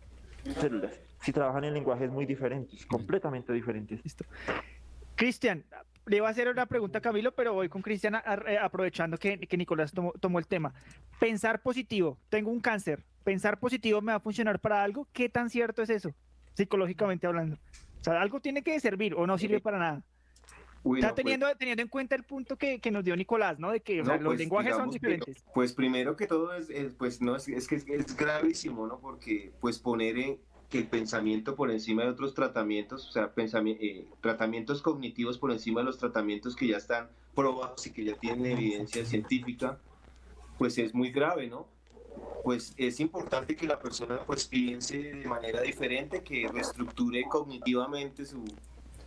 células? 0.60 0.99
Si 1.22 1.32
trabajan 1.32 1.64
en 1.66 1.74
lenguajes 1.74 2.10
muy 2.12 2.26
diferentes, 2.26 2.86
completamente 2.86 3.53
diferentes. 3.53 4.01
Cristian, 5.16 5.64
le 6.06 6.18
iba 6.18 6.28
a 6.28 6.32
hacer 6.32 6.47
una 6.47 6.66
pregunta 6.66 6.99
a 6.99 7.01
Camilo, 7.01 7.34
pero 7.34 7.53
voy 7.53 7.70
con 7.70 7.82
Cristian 7.82 8.16
eh, 8.16 8.58
aprovechando 8.58 9.18
que, 9.18 9.39
que 9.39 9.58
Nicolás 9.58 9.91
tomó, 9.91 10.12
tomó 10.14 10.39
el 10.39 10.47
tema. 10.47 10.74
Pensar 11.20 11.62
positivo, 11.62 12.18
tengo 12.30 12.51
un 12.51 12.60
cáncer, 12.60 13.03
pensar 13.24 13.60
positivo 13.60 14.01
me 14.01 14.12
va 14.12 14.18
a 14.18 14.22
funcionar 14.22 14.60
para 14.60 14.84
algo, 14.84 15.08
¿qué 15.14 15.30
tan 15.30 15.49
cierto 15.49 15.82
es 15.82 15.89
eso? 15.89 16.14
Psicológicamente 16.53 17.28
hablando. 17.28 17.58
O 18.01 18.03
sea, 18.03 18.22
algo 18.22 18.39
tiene 18.39 18.62
que 18.62 18.80
servir 18.80 19.16
o 19.16 19.26
no 19.26 19.38
sirve 19.38 19.60
para 19.60 19.80
nada. 19.80 20.03
Uy, 20.86 20.99
Está 20.99 21.09
no, 21.09 21.15
pues- 21.15 21.23
teniendo, 21.23 21.47
teniendo 21.57 21.81
en 21.81 21.89
cuenta 21.89 22.15
el 22.15 22.23
punto 22.23 22.57
que, 22.57 22.79
que 22.79 22.91
nos 22.91 23.03
dio 23.03 23.15
Nicolás, 23.17 23.57
¿no? 23.59 23.71
De 23.71 23.79
que 23.79 24.01
o 24.01 24.05
sea, 24.05 24.17
No, 24.17 24.21
los 24.23 24.29
pues, 24.31 24.39
lenguajes 24.39 24.71
son 24.75 24.89
digamos 24.91 24.93
que- 24.93 24.99
diferentes. 24.99 25.43
pues 25.53 25.73
primero 25.73 26.15
que 26.15 26.27
todo 26.27 26.53
es, 26.53 26.69
es, 26.69 26.93
pues 26.93 27.21
no 27.21 27.36
es, 27.36 27.47
es 27.47 27.67
que 27.67 27.75
es, 27.75 28.15
gravísimo, 28.15 28.86
¿no? 28.86 28.99
Porque 28.99 29.51
pues 29.59 29.79
poner 29.79 30.17
eh, 30.19 30.39
que 30.69 30.77
el 30.77 30.86
pensamiento 30.88 31.55
por 31.55 31.71
encima 31.71 32.03
de 32.03 32.09
otros 32.09 32.36
tratamientos, 32.36 33.07
o 33.09 33.11
sea, 33.11 33.33
pensami- 33.33 33.77
eh, 33.81 34.05
tratamientos 34.21 34.83
cognitivos 34.83 35.39
por 35.39 35.51
encima 35.51 35.79
de 35.81 35.86
los 35.88 35.97
tratamientos 35.97 36.55
que 36.55 36.67
ya 36.67 36.77
están 36.77 37.09
probados 37.33 37.86
y 37.88 37.91
que 37.91 38.03
ya 38.05 38.13
tienen 38.15 38.45
evidencia 38.45 39.03
científica, 39.05 39.79
pues 40.59 40.77
es 40.77 40.93
muy 40.93 41.09
grave, 41.11 41.47
¿no? 41.47 41.67
Pues 42.43 42.75
es 42.77 42.99
importante 42.99 43.55
que 43.55 43.65
la 43.65 43.79
persona 43.79 44.19
pues 44.23 44.45
piense 44.45 44.99
de 45.01 45.27
manera 45.27 45.61
diferente, 45.61 46.21
que 46.21 46.47
reestructure 46.47 47.23
cognitivamente 47.27 48.23
su, 48.23 48.43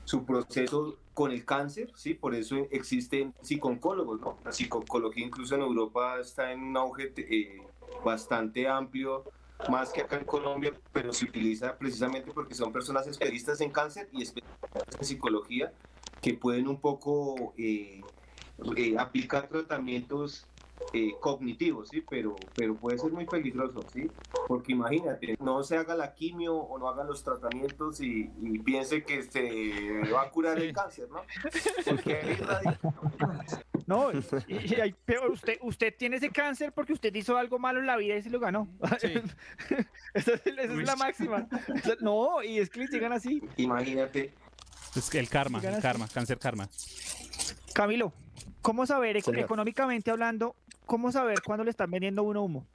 su 0.09 0.25
proceso 0.25 0.97
con 1.13 1.33
el 1.33 1.45
cáncer, 1.45 1.93
¿sí? 1.95 2.15
Por 2.15 2.35
eso 2.35 2.57
existen 2.71 3.35
psiconcólogos, 3.43 4.19
¿no? 4.23 4.39
La 4.43 4.53
psiconcología 4.53 5.27
incluso 5.27 5.55
en 5.55 5.61
Europa 5.61 6.19
está 6.19 6.51
en 6.51 6.63
un 6.63 6.77
auge 6.79 7.13
eh, 7.19 7.61
bastante 8.03 8.67
amplio, 8.67 9.25
más 9.69 9.93
que 9.93 10.01
acá 10.01 10.17
en 10.17 10.25
Colombia, 10.25 10.73
pero 10.95 11.13
se 11.13 11.27
utiliza 11.27 11.77
precisamente 11.77 12.33
porque 12.33 12.55
son 12.55 12.73
personas 12.73 13.07
especialistas 13.07 13.61
en 13.61 13.71
cáncer 13.71 14.09
y 14.11 14.23
especialistas 14.23 14.99
en 14.99 15.05
psicología 15.05 15.75
que 16.23 16.33
pueden 16.33 16.69
un 16.69 16.81
poco 16.81 17.53
eh, 17.59 18.01
eh, 18.77 18.97
aplicar 18.99 19.47
tratamientos 19.49 20.47
eh, 20.93 21.13
cognitivos, 21.21 21.89
¿sí? 21.91 22.03
Pero, 22.09 22.37
pero 22.55 22.75
puede 22.75 22.99
ser 22.99 23.13
muy 23.13 23.27
peligroso, 23.27 23.81
¿sí? 23.93 24.11
Porque 24.47 24.73
imagínate, 24.73 25.37
no 25.41 25.63
se 25.63 25.77
haga 25.77 25.95
la 25.95 26.15
quimio 26.15 26.55
o 26.57 26.79
no 26.79 26.89
haga 26.89 27.05
los 27.05 27.23
tratamientos 27.23 28.01
y, 28.01 28.31
y 28.41 28.59
piense 28.61 29.03
que 29.05 29.23
se 29.23 30.01
va 30.13 30.23
a 30.23 30.31
curar 30.31 30.59
el 30.59 30.73
cáncer, 30.73 31.09
¿no? 31.11 31.23
Porque 31.85 32.15
ahí 32.17 32.35
radica- 32.35 32.81
No, 33.87 34.11
y, 34.13 34.75
y 34.75 34.81
hay 34.81 34.93
peor, 34.93 35.31
usted, 35.31 35.59
usted 35.63 35.95
tiene 35.97 36.17
ese 36.17 36.31
cáncer 36.31 36.73
porque 36.73 36.93
usted 36.93 37.15
hizo 37.15 37.37
algo 37.37 37.59
malo 37.59 37.81
en 37.81 37.87
la 37.87 37.97
vida 37.97 38.17
y 38.17 38.23
se 38.23 38.31
lo 38.31 38.39
ganó. 38.41 38.69
esa 39.01 39.07
es, 39.07 39.23
esa 40.15 40.33
es 40.63 40.71
la 40.87 40.97
máxima. 40.97 41.47
No, 42.01 42.43
y 42.43 42.59
es 42.59 42.69
que 42.71 42.81
les 42.81 42.91
llegan 42.91 43.13
así. 43.13 43.43
Imagínate. 43.57 44.35
Es 44.97 45.09
que 45.11 45.19
el 45.19 45.29
karma, 45.29 45.61
el 45.63 45.81
karma, 45.83 46.09
cáncer 46.13 46.39
karma. 46.39 46.69
Camilo, 47.75 48.13
¿cómo 48.63 48.87
saber, 48.87 49.17
económicamente 49.17 50.11
hablando, 50.11 50.57
cómo 50.89 51.13
saber 51.13 51.41
cuándo 51.45 51.63
le 51.65 51.71
están 51.71 51.91
vendiendo 51.91 52.25
uno 52.25 52.43
humo? 52.43 52.67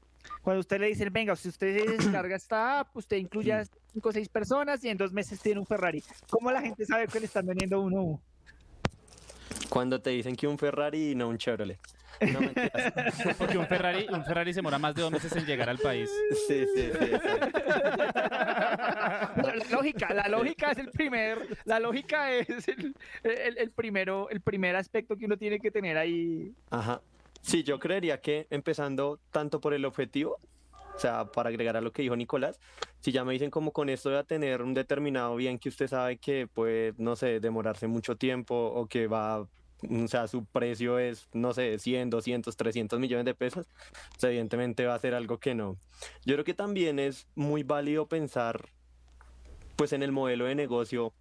Cuando 0.42 0.62
usted 0.62 0.80
le 0.80 0.88
dicen, 0.88 1.12
venga, 1.12 1.36
si 1.36 1.50
usted 1.50 1.78
se 1.86 1.92
descarga 1.98 2.36
esta 2.38 2.80
app, 2.80 2.96
usted 2.96 3.18
incluye 3.18 3.52
a 3.52 3.66
cinco 3.92 4.08
o 4.10 4.12
seis 4.14 4.30
personas 4.30 4.82
y 4.86 4.90
en 4.90 4.98
dos 4.98 5.12
meses 5.12 5.42
tiene 5.42 5.60
un 5.60 5.66
Ferrari. 5.66 6.02
¿Cómo 6.30 6.50
la 6.52 6.62
gente 6.62 6.86
sabe 6.86 7.08
que 7.08 7.20
le 7.20 7.26
están 7.26 7.46
vendiendo 7.46 7.82
uno 7.82 8.02
humo? 8.04 8.22
Cuando 9.68 10.00
te 10.00 10.12
dicen 10.12 10.36
que 10.36 10.48
un 10.48 10.58
Ferrari 10.58 11.12
y 11.12 11.16
no 11.16 11.28
un 11.28 11.38
Chevrolet. 11.38 11.78
No. 12.32 12.40
Porque 13.38 13.58
un 13.58 13.66
Ferrari, 13.68 14.06
un 14.10 14.24
Ferrari 14.24 14.54
se 14.54 14.60
demora 14.60 14.78
más 14.80 14.94
de 14.96 15.02
dos 15.02 15.12
meses 15.12 15.36
en 15.36 15.46
llegar 15.46 15.68
al 15.68 15.80
país. 15.80 16.10
Sí, 16.48 16.66
sí, 16.74 16.90
sí. 17.00 17.12
La, 18.14 19.34
la 19.58 19.66
lógica, 19.72 20.14
la 20.14 20.28
lógica 20.30 20.72
es 20.72 20.78
el 20.78 20.90
primer, 20.92 21.58
la 21.66 21.80
lógica 21.80 22.32
es 22.32 22.68
el, 22.68 22.96
el- 23.24 23.58
el 23.58 23.72
primero, 23.72 24.30
el 24.30 24.42
primer 24.42 24.76
aspecto 24.76 25.18
que 25.18 25.26
uno 25.26 25.38
tiene 25.38 25.60
que 25.60 25.72
tener 25.72 25.98
ahí. 25.98 26.54
Ajá. 26.70 27.02
Sí, 27.44 27.64
yo 27.64 27.78
creería 27.78 28.22
que 28.22 28.48
empezando 28.50 29.20
tanto 29.30 29.60
por 29.60 29.74
el 29.74 29.84
objetivo, 29.84 30.38
o 30.96 31.00
sea, 31.00 31.26
para 31.26 31.50
agregar 31.50 31.76
a 31.76 31.82
lo 31.82 31.92
que 31.92 32.02
dijo 32.02 32.16
Nicolás, 32.16 32.58
si 33.02 33.12
ya 33.12 33.26
me 33.26 33.34
dicen 33.34 33.52
como 33.52 33.74
con 33.74 33.90
esto 33.90 34.10
voy 34.10 34.18
a 34.18 34.24
tener 34.24 34.62
un 34.62 34.74
determinado 34.74 35.36
bien 35.36 35.60
que 35.60 35.68
usted 35.68 35.90
sabe 35.90 36.18
que 36.18 36.48
puede, 36.48 36.94
no 36.98 37.18
sé, 37.18 37.42
demorarse 37.42 37.86
mucho 37.88 38.16
tiempo 38.16 38.56
o 38.56 38.88
que 38.88 39.08
va, 39.08 39.42
o 39.42 39.48
sea, 40.08 40.28
su 40.28 40.46
precio 40.46 41.00
es, 41.00 41.28
no 41.34 41.54
sé, 41.54 41.80
100, 41.80 42.12
200, 42.12 42.56
300 42.56 42.98
millones 42.98 43.26
de 43.26 43.36
pesos, 43.36 43.68
pues 44.12 44.24
evidentemente 44.24 44.86
va 44.86 44.96
a 44.96 45.00
ser 45.00 45.14
algo 45.14 45.38
que 45.38 45.54
no. 45.54 45.78
Yo 46.26 46.36
creo 46.36 46.46
que 46.46 46.54
también 46.54 46.98
es 46.98 47.28
muy 47.36 47.64
válido 47.64 48.08
pensar, 48.08 48.70
pues, 49.76 49.92
en 49.92 50.02
el 50.02 50.14
modelo 50.14 50.46
de 50.46 50.56
negocio 50.56 51.14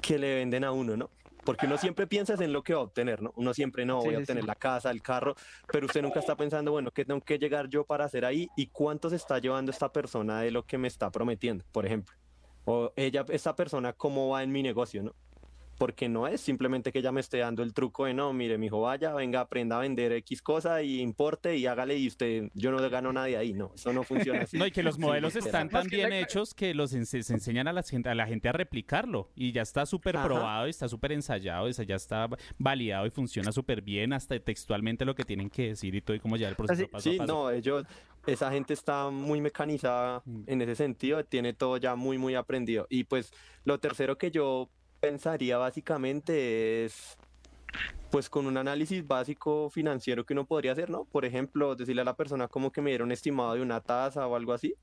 que 0.00 0.16
le 0.16 0.36
venden 0.36 0.62
a 0.62 0.70
uno, 0.70 0.96
¿no? 0.96 1.10
Porque 1.44 1.66
uno 1.66 1.78
siempre 1.78 2.06
piensa 2.06 2.34
en 2.34 2.52
lo 2.52 2.62
que 2.62 2.74
va 2.74 2.80
a 2.80 2.84
obtener, 2.84 3.22
¿no? 3.22 3.32
Uno 3.36 3.54
siempre 3.54 3.84
no, 3.84 4.00
Sí, 4.00 4.08
voy 4.08 4.16
a 4.16 4.18
obtener 4.18 4.42
sí. 4.42 4.46
la 4.46 4.54
casa, 4.54 4.90
el 4.90 5.02
carro, 5.02 5.34
pero 5.72 5.86
usted 5.86 6.02
nunca 6.02 6.20
está 6.20 6.36
pensando, 6.36 6.70
bueno, 6.72 6.90
¿qué 6.90 7.04
tengo 7.04 7.20
que 7.20 7.38
llegar 7.38 7.68
yo 7.68 7.84
para 7.84 8.04
hacer 8.04 8.24
ahí? 8.24 8.48
¿Y 8.56 8.66
cuánto 8.68 9.08
se 9.10 9.16
está 9.16 9.38
llevando 9.38 9.70
esta 9.70 9.92
persona 9.92 10.40
de 10.42 10.50
lo 10.50 10.64
que 10.66 10.78
me 10.78 10.88
está 10.88 11.10
prometiendo, 11.10 11.64
por 11.72 11.86
ejemplo? 11.86 12.14
O 12.64 12.92
ella, 12.96 13.24
esta 13.30 13.56
persona, 13.56 13.92
¿cómo 13.94 14.28
va 14.28 14.42
en 14.42 14.52
mi 14.52 14.62
negocio, 14.62 15.02
no? 15.02 15.14
Porque 15.80 16.10
no 16.10 16.28
es 16.28 16.42
simplemente 16.42 16.92
que 16.92 16.98
ella 16.98 17.10
me 17.10 17.22
esté 17.22 17.38
dando 17.38 17.62
el 17.62 17.72
truco 17.72 18.04
de 18.04 18.12
no, 18.12 18.34
mire, 18.34 18.58
mi 18.58 18.66
hijo, 18.66 18.82
vaya, 18.82 19.14
venga, 19.14 19.40
aprenda 19.40 19.78
a 19.78 19.80
vender 19.80 20.12
X 20.12 20.42
cosa 20.42 20.82
y 20.82 21.00
importe 21.00 21.56
y 21.56 21.64
hágale 21.64 21.96
y 21.96 22.06
usted, 22.06 22.50
yo 22.52 22.70
no 22.70 22.80
le 22.80 22.90
gano 22.90 23.14
nada 23.14 23.28
de 23.28 23.38
ahí, 23.38 23.54
no, 23.54 23.72
eso 23.74 23.90
no 23.94 24.02
funciona 24.02 24.42
así. 24.42 24.58
No, 24.58 24.66
y 24.66 24.72
que 24.72 24.82
los 24.82 24.98
modelos 24.98 25.36
están 25.36 25.70
tan 25.70 25.86
bien 25.86 26.12
hechos 26.12 26.52
que 26.52 26.74
los 26.74 26.90
se 26.90 26.98
enseñan 27.32 27.66
a 27.66 27.72
la, 27.72 27.82
gente, 27.82 28.10
a 28.10 28.14
la 28.14 28.26
gente 28.26 28.50
a 28.50 28.52
replicarlo 28.52 29.30
y 29.34 29.52
ya 29.52 29.62
está 29.62 29.86
súper 29.86 30.16
probado 30.20 30.66
y 30.66 30.70
está 30.70 30.86
súper 30.86 31.12
ensayado, 31.12 31.66
y 31.66 31.72
ya 31.72 31.96
está 31.96 32.28
validado 32.58 33.06
y 33.06 33.10
funciona 33.10 33.50
súper 33.50 33.80
bien, 33.80 34.12
hasta 34.12 34.38
textualmente 34.38 35.06
lo 35.06 35.14
que 35.14 35.24
tienen 35.24 35.48
que 35.48 35.68
decir 35.68 35.94
y 35.94 36.02
todo 36.02 36.14
y 36.14 36.20
cómo 36.20 36.36
llevar 36.36 36.50
el 36.50 36.56
proceso 36.56 36.88
paso 36.88 37.08
Sí, 37.08 37.16
a 37.16 37.20
paso. 37.20 37.32
no, 37.32 37.50
ellos, 37.50 37.86
esa 38.26 38.50
gente 38.52 38.74
está 38.74 39.08
muy 39.08 39.40
mecanizada 39.40 40.22
en 40.46 40.60
ese 40.60 40.76
sentido, 40.76 41.24
tiene 41.24 41.54
todo 41.54 41.78
ya 41.78 41.94
muy, 41.94 42.18
muy 42.18 42.34
aprendido. 42.34 42.86
Y 42.90 43.04
pues 43.04 43.32
lo 43.64 43.80
tercero 43.80 44.18
que 44.18 44.30
yo 44.30 44.68
pensaría 45.00 45.58
básicamente 45.58 46.84
es, 46.84 47.16
pues 48.10 48.28
con 48.28 48.46
un 48.46 48.56
análisis 48.56 49.06
básico 49.06 49.70
financiero 49.70 50.24
que 50.24 50.34
uno 50.34 50.46
podría 50.46 50.72
hacer, 50.72 50.90
¿no? 50.90 51.04
Por 51.04 51.24
ejemplo, 51.24 51.74
decirle 51.74 52.02
a 52.02 52.04
la 52.04 52.16
persona 52.16 52.48
como 52.48 52.70
que 52.70 52.82
me 52.82 52.90
diera 52.90 53.04
un 53.04 53.12
estimado 53.12 53.54
de 53.54 53.62
una 53.62 53.80
tasa 53.80 54.26
o 54.26 54.36
algo 54.36 54.52
así 54.52 54.74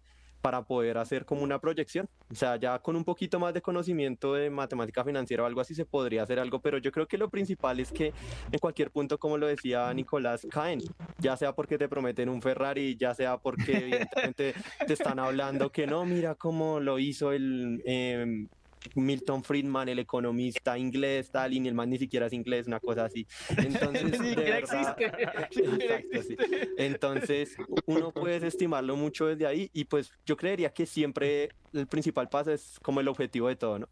para 0.42 0.64
poder 0.64 0.98
hacer 0.98 1.26
como 1.26 1.44
una 1.44 1.60
proyección. 1.60 2.08
O 2.32 2.36
sea, 2.36 2.56
ya 2.58 2.80
con 2.80 2.96
un 2.96 3.04
poquito 3.04 3.40
más 3.40 3.54
de 3.54 3.62
conocimiento 3.62 4.34
de 4.34 4.50
matemática 4.50 5.04
financiera 5.04 5.44
o 5.44 5.46
algo 5.46 5.62
así 5.62 5.74
se 5.74 5.86
podría 5.86 6.24
hacer 6.24 6.40
algo, 6.40 6.62
pero 6.62 6.78
yo 6.78 6.92
creo 6.92 7.08
que 7.08 7.18
lo 7.18 7.30
principal 7.30 7.80
es 7.80 7.92
que 7.92 8.14
en 8.52 8.60
cualquier 8.60 8.92
punto, 8.92 9.18
como 9.18 9.38
lo 9.38 9.48
decía 9.48 9.94
Nicolás, 9.94 10.48
caen, 10.50 10.82
ya 11.20 11.36
sea 11.38 11.54
porque 11.54 11.78
te 11.78 11.90
prometen 11.90 12.30
un 12.30 12.42
Ferrari, 12.42 12.96
ya 12.96 13.14
sea 13.14 13.38
porque 13.38 13.78
evidentemente 13.78 14.54
te 14.86 14.94
están 14.94 15.20
hablando 15.20 15.72
que 15.72 15.88
no, 15.88 16.06
mira 16.06 16.36
cómo 16.36 16.80
lo 16.80 17.00
hizo 17.00 17.32
el... 17.32 17.82
em, 17.86 18.48
Milton 18.96 19.44
Friedman, 19.44 19.90
el 19.90 20.00
economista 20.00 20.78
inglés, 20.78 21.30
tal, 21.32 21.54
y 21.54 21.60
ni 21.60 21.68
el 21.68 21.74
man 21.76 21.90
ni 21.90 21.98
siquiera 21.98 22.28
es 22.28 22.34
inglés, 22.34 22.68
una 22.68 22.80
cosa 22.80 23.06
así. 23.06 23.28
Entonces, 23.58 24.12
de 24.20 24.36
verdad- 24.36 24.96
existe. 24.98 25.06
Exacto, 25.84 26.24
sí. 26.24 26.38
Entonces, 26.78 27.56
uno 27.86 28.12
puede 28.12 28.46
estimarlo 28.48 28.96
mucho 28.96 29.28
desde 29.28 29.46
ahí 29.48 29.70
y 29.74 29.86
pues 29.86 30.12
yo 30.26 30.38
creería 30.38 30.70
que 30.72 30.86
siempre 30.86 31.50
el 31.74 31.88
principal 31.88 32.30
paso 32.30 32.52
es 32.52 32.80
como 32.82 33.00
el 33.00 33.08
objetivo 33.08 33.48
de 33.48 33.56
todo, 33.56 33.80
¿no? 33.80 33.90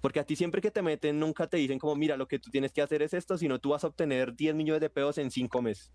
Porque 0.00 0.20
a 0.20 0.24
ti 0.24 0.36
siempre 0.36 0.60
que 0.60 0.70
te 0.70 0.82
meten 0.82 1.18
nunca 1.18 1.46
te 1.46 1.56
dicen 1.56 1.78
como, 1.78 1.96
mira, 1.96 2.16
lo 2.16 2.28
que 2.28 2.38
tú 2.38 2.50
tienes 2.50 2.72
que 2.72 2.82
hacer 2.82 3.00
es 3.02 3.14
esto, 3.14 3.38
sino 3.38 3.58
tú 3.58 3.70
vas 3.70 3.84
a 3.84 3.86
obtener 3.86 4.34
10 4.34 4.54
millones 4.54 4.82
de 4.82 4.90
pesos 4.90 5.16
en 5.18 5.30
5 5.30 5.62
meses. 5.62 5.92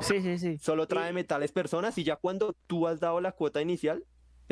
Sí, 0.00 0.20
sí, 0.22 0.38
sí. 0.38 0.58
Solo 0.58 0.86
trae 0.86 1.12
metales 1.12 1.50
personas 1.50 1.98
y 1.98 2.04
ya 2.04 2.14
cuando 2.16 2.54
tú 2.68 2.86
has 2.86 3.00
dado 3.00 3.20
la 3.20 3.32
cuota 3.32 3.60
inicial 3.60 4.04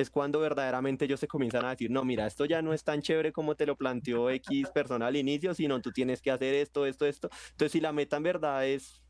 es 0.02 0.10
cuando 0.10 0.40
verdaderamente 0.40 1.04
ellos 1.04 1.20
se 1.20 1.28
comienzan 1.28 1.64
a 1.64 1.70
decir, 1.70 1.90
no, 1.90 2.04
mira, 2.04 2.26
esto 2.26 2.44
ya 2.44 2.62
no 2.62 2.72
es 2.72 2.84
tan 2.84 3.02
chévere 3.02 3.32
como 3.32 3.54
te 3.54 3.66
lo 3.66 3.76
planteó 3.76 4.30
X 4.30 4.68
persona 4.70 5.06
al 5.06 5.16
inicio, 5.16 5.54
sino 5.54 5.80
tú 5.80 5.92
tienes 5.92 6.22
que 6.22 6.30
hacer 6.30 6.54
esto, 6.54 6.86
esto, 6.86 7.06
esto. 7.06 7.28
Entonces, 7.50 7.72
si 7.72 7.80
la 7.80 7.92
meta 7.92 8.16
en 8.16 8.22
verdad 8.22 8.66
es, 8.66 9.02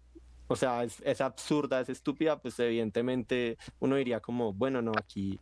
o 0.46 0.56
sea, 0.56 0.84
es, 0.84 1.00
es 1.04 1.20
absurda, 1.20 1.80
es 1.80 1.88
estúpida, 1.88 2.40
pues 2.40 2.58
evidentemente 2.58 3.58
uno 3.80 3.96
diría 3.96 4.20
como, 4.20 4.52
bueno, 4.52 4.80
no, 4.80 4.92
aquí 4.96 5.38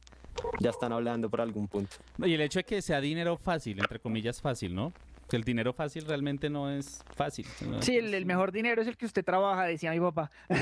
ya 0.60 0.70
están 0.70 0.92
hablando 0.92 1.30
por 1.30 1.40
algún 1.40 1.68
punto. 1.68 1.96
Y 2.24 2.34
el 2.34 2.40
hecho 2.40 2.58
de 2.58 2.64
que 2.64 2.82
sea 2.82 3.00
dinero 3.00 3.36
fácil, 3.36 3.78
entre 3.78 3.98
comillas 3.98 4.40
fácil, 4.40 4.74
¿no? 4.74 4.92
Que 5.28 5.36
el 5.36 5.42
dinero 5.42 5.72
fácil 5.72 6.04
realmente 6.06 6.48
no 6.48 6.70
es 6.70 7.02
fácil. 7.14 7.46
¿no? 7.68 7.82
Sí, 7.82 7.96
el, 7.96 8.14
el 8.14 8.26
mejor 8.26 8.52
dinero 8.52 8.80
es 8.82 8.88
el 8.88 8.96
que 8.96 9.06
usted 9.06 9.24
trabaja, 9.24 9.64
decía 9.64 9.90
mi 9.90 9.98
papá. 10.00 10.30
No, 10.48 10.56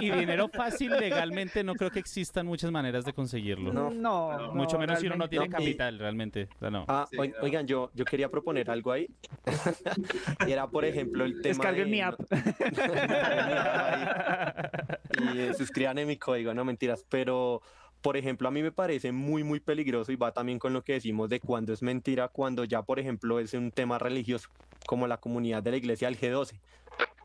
y, 0.00 0.06
y 0.06 0.10
dinero 0.12 0.48
fácil 0.48 0.92
legalmente 0.92 1.64
no 1.64 1.74
creo 1.74 1.90
que 1.90 1.98
existan 1.98 2.46
muchas 2.46 2.70
maneras 2.70 3.04
de 3.04 3.12
conseguirlo. 3.12 3.72
No, 3.72 3.90
no, 3.90 4.52
Mucho 4.54 4.78
menos 4.78 5.00
si 5.00 5.06
uno 5.06 5.16
no 5.16 5.28
tiene 5.28 5.48
no. 5.48 5.56
capital, 5.56 5.98
realmente. 5.98 6.48
O 6.54 6.58
sea, 6.58 6.70
no. 6.70 6.84
Ah, 6.88 7.06
oi- 7.18 7.34
oigan, 7.42 7.66
yo, 7.66 7.90
yo 7.94 8.04
quería 8.04 8.30
proponer 8.30 8.70
algo 8.70 8.92
ahí. 8.92 9.08
y 10.46 10.52
era, 10.52 10.68
por 10.68 10.84
ejemplo, 10.84 11.24
el 11.24 11.32
tema 11.42 11.48
Descarguen 11.48 11.84
de- 11.86 11.90
mi 11.90 12.00
app. 12.00 12.20
y 15.34 15.38
eh, 15.38 15.54
suscriban 15.54 15.98
en 15.98 16.08
mi 16.08 16.16
código, 16.16 16.54
no 16.54 16.64
mentiras, 16.64 17.04
pero 17.08 17.62
por 18.06 18.16
ejemplo 18.16 18.46
a 18.46 18.52
mí 18.52 18.62
me 18.62 18.70
parece 18.70 19.10
muy 19.10 19.42
muy 19.42 19.58
peligroso 19.58 20.12
y 20.12 20.16
va 20.16 20.30
también 20.30 20.60
con 20.60 20.72
lo 20.72 20.84
que 20.84 20.92
decimos 20.92 21.28
de 21.28 21.40
cuando 21.40 21.72
es 21.72 21.82
mentira, 21.82 22.28
cuando 22.28 22.62
ya 22.62 22.82
por 22.82 23.00
ejemplo 23.00 23.40
es 23.40 23.52
un 23.52 23.72
tema 23.72 23.98
religioso, 23.98 24.48
como 24.86 25.08
la 25.08 25.16
comunidad 25.16 25.60
de 25.60 25.72
la 25.72 25.76
iglesia 25.76 26.06
del 26.06 26.16
G12. 26.16 26.56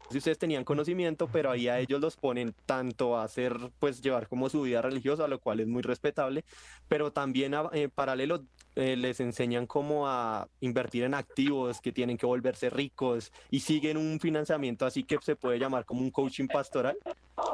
Si 0.09 0.17
ustedes 0.17 0.39
tenían 0.39 0.63
conocimiento, 0.63 1.29
pero 1.32 1.51
ahí 1.51 1.67
a 1.67 1.79
ellos 1.79 2.01
los 2.01 2.17
ponen 2.17 2.55
tanto 2.65 3.15
a 3.15 3.23
hacer, 3.23 3.55
pues 3.77 4.01
llevar 4.01 4.27
como 4.27 4.49
su 4.49 4.63
vida 4.63 4.82
religiosa, 4.82 5.27
lo 5.27 5.38
cual 5.38 5.59
es 5.59 5.67
muy 5.67 5.84
respetable, 5.84 6.43
pero 6.88 7.13
también 7.13 7.53
en 7.73 7.91
paralelo 7.91 8.43
eh, 8.75 8.95
les 8.95 9.19
enseñan 9.19 9.67
cómo 9.67 10.07
a 10.07 10.47
invertir 10.61 11.03
en 11.03 11.13
activos, 11.13 11.79
que 11.79 11.91
tienen 11.91 12.17
que 12.17 12.25
volverse 12.25 12.71
ricos 12.71 13.32
y 13.51 13.59
siguen 13.59 13.97
un 13.97 14.19
financiamiento 14.19 14.88
así 14.88 15.03
que 15.03 15.19
se 15.21 15.36
puede 15.36 15.59
llamar 15.59 15.86
como 15.86 16.01
un 16.01 16.09
coaching 16.09 16.47
pastoral, 16.47 16.97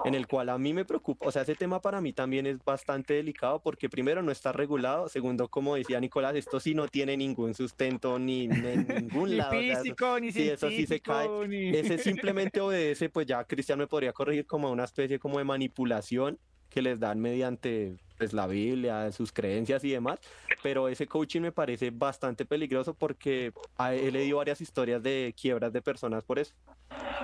en 0.06 0.16
el 0.16 0.28
cual 0.28 0.50
a 0.50 0.58
mí 0.58 0.74
me 0.74 0.86
preocupa, 0.86 1.28
o 1.28 1.32
sea, 1.32 1.42
ese 1.42 1.56
tema 1.56 1.82
para 1.82 2.00
mí 2.02 2.14
también 2.14 2.46
es 2.46 2.64
bastante 2.64 3.16
delicado 3.16 3.62
porque 3.62 3.90
primero 3.90 4.22
no 4.22 4.32
está 4.32 4.52
regulado, 4.52 5.10
segundo, 5.10 5.48
como 5.50 5.76
decía 5.76 6.00
Nicolás, 6.00 6.36
esto 6.36 6.60
sí 6.60 6.74
no 6.74 6.88
tiene 6.88 7.18
ningún 7.18 7.54
sustento 7.54 8.18
ni, 8.20 8.48
ni 8.48 8.68
en 8.68 8.88
ningún 8.88 9.30
Ni 9.30 9.36
lado. 9.36 9.58
o 9.58 9.62
sea, 9.62 9.78
físico, 9.82 10.20
ni 10.20 10.32
sí, 10.32 10.50
eso 10.50 10.70
sí 10.70 10.86
se 10.86 11.00
cae. 11.00 11.28
ni- 11.48 11.70
Ese 11.70 11.98
simplemente 11.98 12.62
obedece, 12.62 13.10
pues 13.10 13.26
ya 13.28 13.44
Cristian 13.44 13.80
me 13.80 13.88
podría 13.88 14.14
corregir 14.14 14.46
como 14.46 14.68
a 14.68 14.72
una 14.72 14.84
especie 14.86 15.20
como 15.20 15.38
de 15.40 15.44
manipulación 15.44 16.38
que 16.70 16.82
les 16.82 17.00
dan 17.00 17.20
mediante 17.20 17.98
pues 18.18 18.34
la 18.34 18.48
Biblia, 18.48 19.12
sus 19.12 19.32
creencias 19.32 19.84
y 19.84 19.92
demás, 19.92 20.20
pero 20.64 20.88
ese 20.90 21.08
coaching 21.08 21.42
me 21.42 21.52
parece 21.52 21.92
bastante 21.92 22.46
peligroso 22.46 22.94
porque 22.94 23.52
a- 23.78 23.94
he 23.94 24.12
leído 24.12 24.38
varias 24.38 24.60
historias 24.62 25.02
de 25.04 25.34
quiebras 25.40 25.72
de 25.72 25.82
personas 25.82 26.24
por 26.24 26.40
eso. 26.40 26.54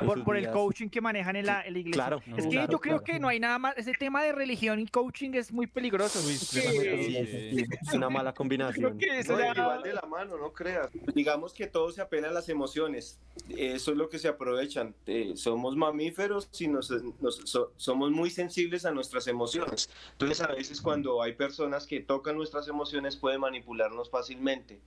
Por, 0.06 0.24
por 0.26 0.36
el 0.36 0.50
coaching 0.52 0.90
que 0.90 1.00
manejan 1.00 1.38
en 1.38 1.46
la, 1.46 1.62
en 1.66 1.74
la 1.74 1.80
iglesia. 1.80 2.04
Claro, 2.04 2.22
es 2.36 2.44
que 2.44 2.50
claro, 2.50 2.72
yo 2.74 2.80
creo 2.82 2.98
claro. 2.98 3.04
que 3.06 3.20
no 3.20 3.30
hay 3.30 3.40
nada 3.40 3.58
más. 3.60 3.78
Ese 3.78 3.94
tema 3.94 4.22
de 4.24 4.34
religión 4.34 4.78
y 4.80 4.88
coaching 4.88 5.32
es 5.36 5.54
muy 5.54 5.68
peligroso. 5.68 6.20
Sí, 6.20 6.34
Sí. 6.38 6.60
sí, 6.60 7.26
sí, 7.56 7.66
es 7.88 7.94
una 7.94 8.10
mala 8.10 8.34
combinación. 8.34 8.98
que 8.98 9.20
eso 9.20 9.38
No, 9.38 9.68
van 9.68 9.82
de 9.84 9.94
la 9.94 10.02
mano, 10.02 10.38
no 10.38 10.52
creas. 10.52 10.90
Digamos 11.16 11.54
que 11.54 11.68
todo 11.68 11.92
se 11.94 12.02
apela 12.02 12.28
a 12.28 12.32
las 12.32 12.50
emociones. 12.50 13.20
Eso 13.50 13.92
es 13.92 13.98
lo 13.98 14.10
que 14.10 14.20
se 14.20 14.28
aprovechan. 14.28 14.94
Eh, 15.06 15.32
somos 15.36 15.78
mamíferos 15.78 16.50
y 16.60 16.68
nos, 16.68 16.92
nos- 17.22 17.38
so- 17.46 17.72
somos 17.78 18.12
muy 18.12 18.30
sensibles 18.32 18.84
a 18.86 18.92
nuestras 18.92 19.28
emociones. 19.28 19.90
Entonces, 20.12 20.42
a 20.42 20.48
veces 20.48 20.82
cuando 20.84 21.24
hay 21.24 21.34
personas 21.34 21.88
que 21.88 22.02
tocan 22.02 22.36
nuestras 22.36 22.68
emociones 22.68 23.16
pueden 23.16 23.40
manipularnos 23.42 24.12
fácilmente, 24.12 24.82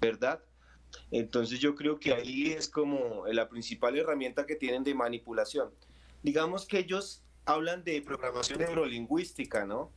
¿verdad? 0.00 0.40
Entonces 1.10 1.58
yo 1.58 1.74
creo 1.74 1.98
que 1.98 2.12
ahí 2.12 2.52
es 2.52 2.68
como 2.68 3.24
la 3.26 3.48
principal 3.48 3.96
herramienta 3.98 4.46
que 4.46 4.54
tienen 4.54 4.84
de 4.84 4.94
manipulación. 4.94 5.70
Digamos 6.22 6.66
que 6.66 6.78
ellos 6.78 7.22
hablan 7.46 7.82
de 7.82 8.02
programación 8.02 8.60
neurolingüística, 8.60 9.64
¿no? 9.64 9.90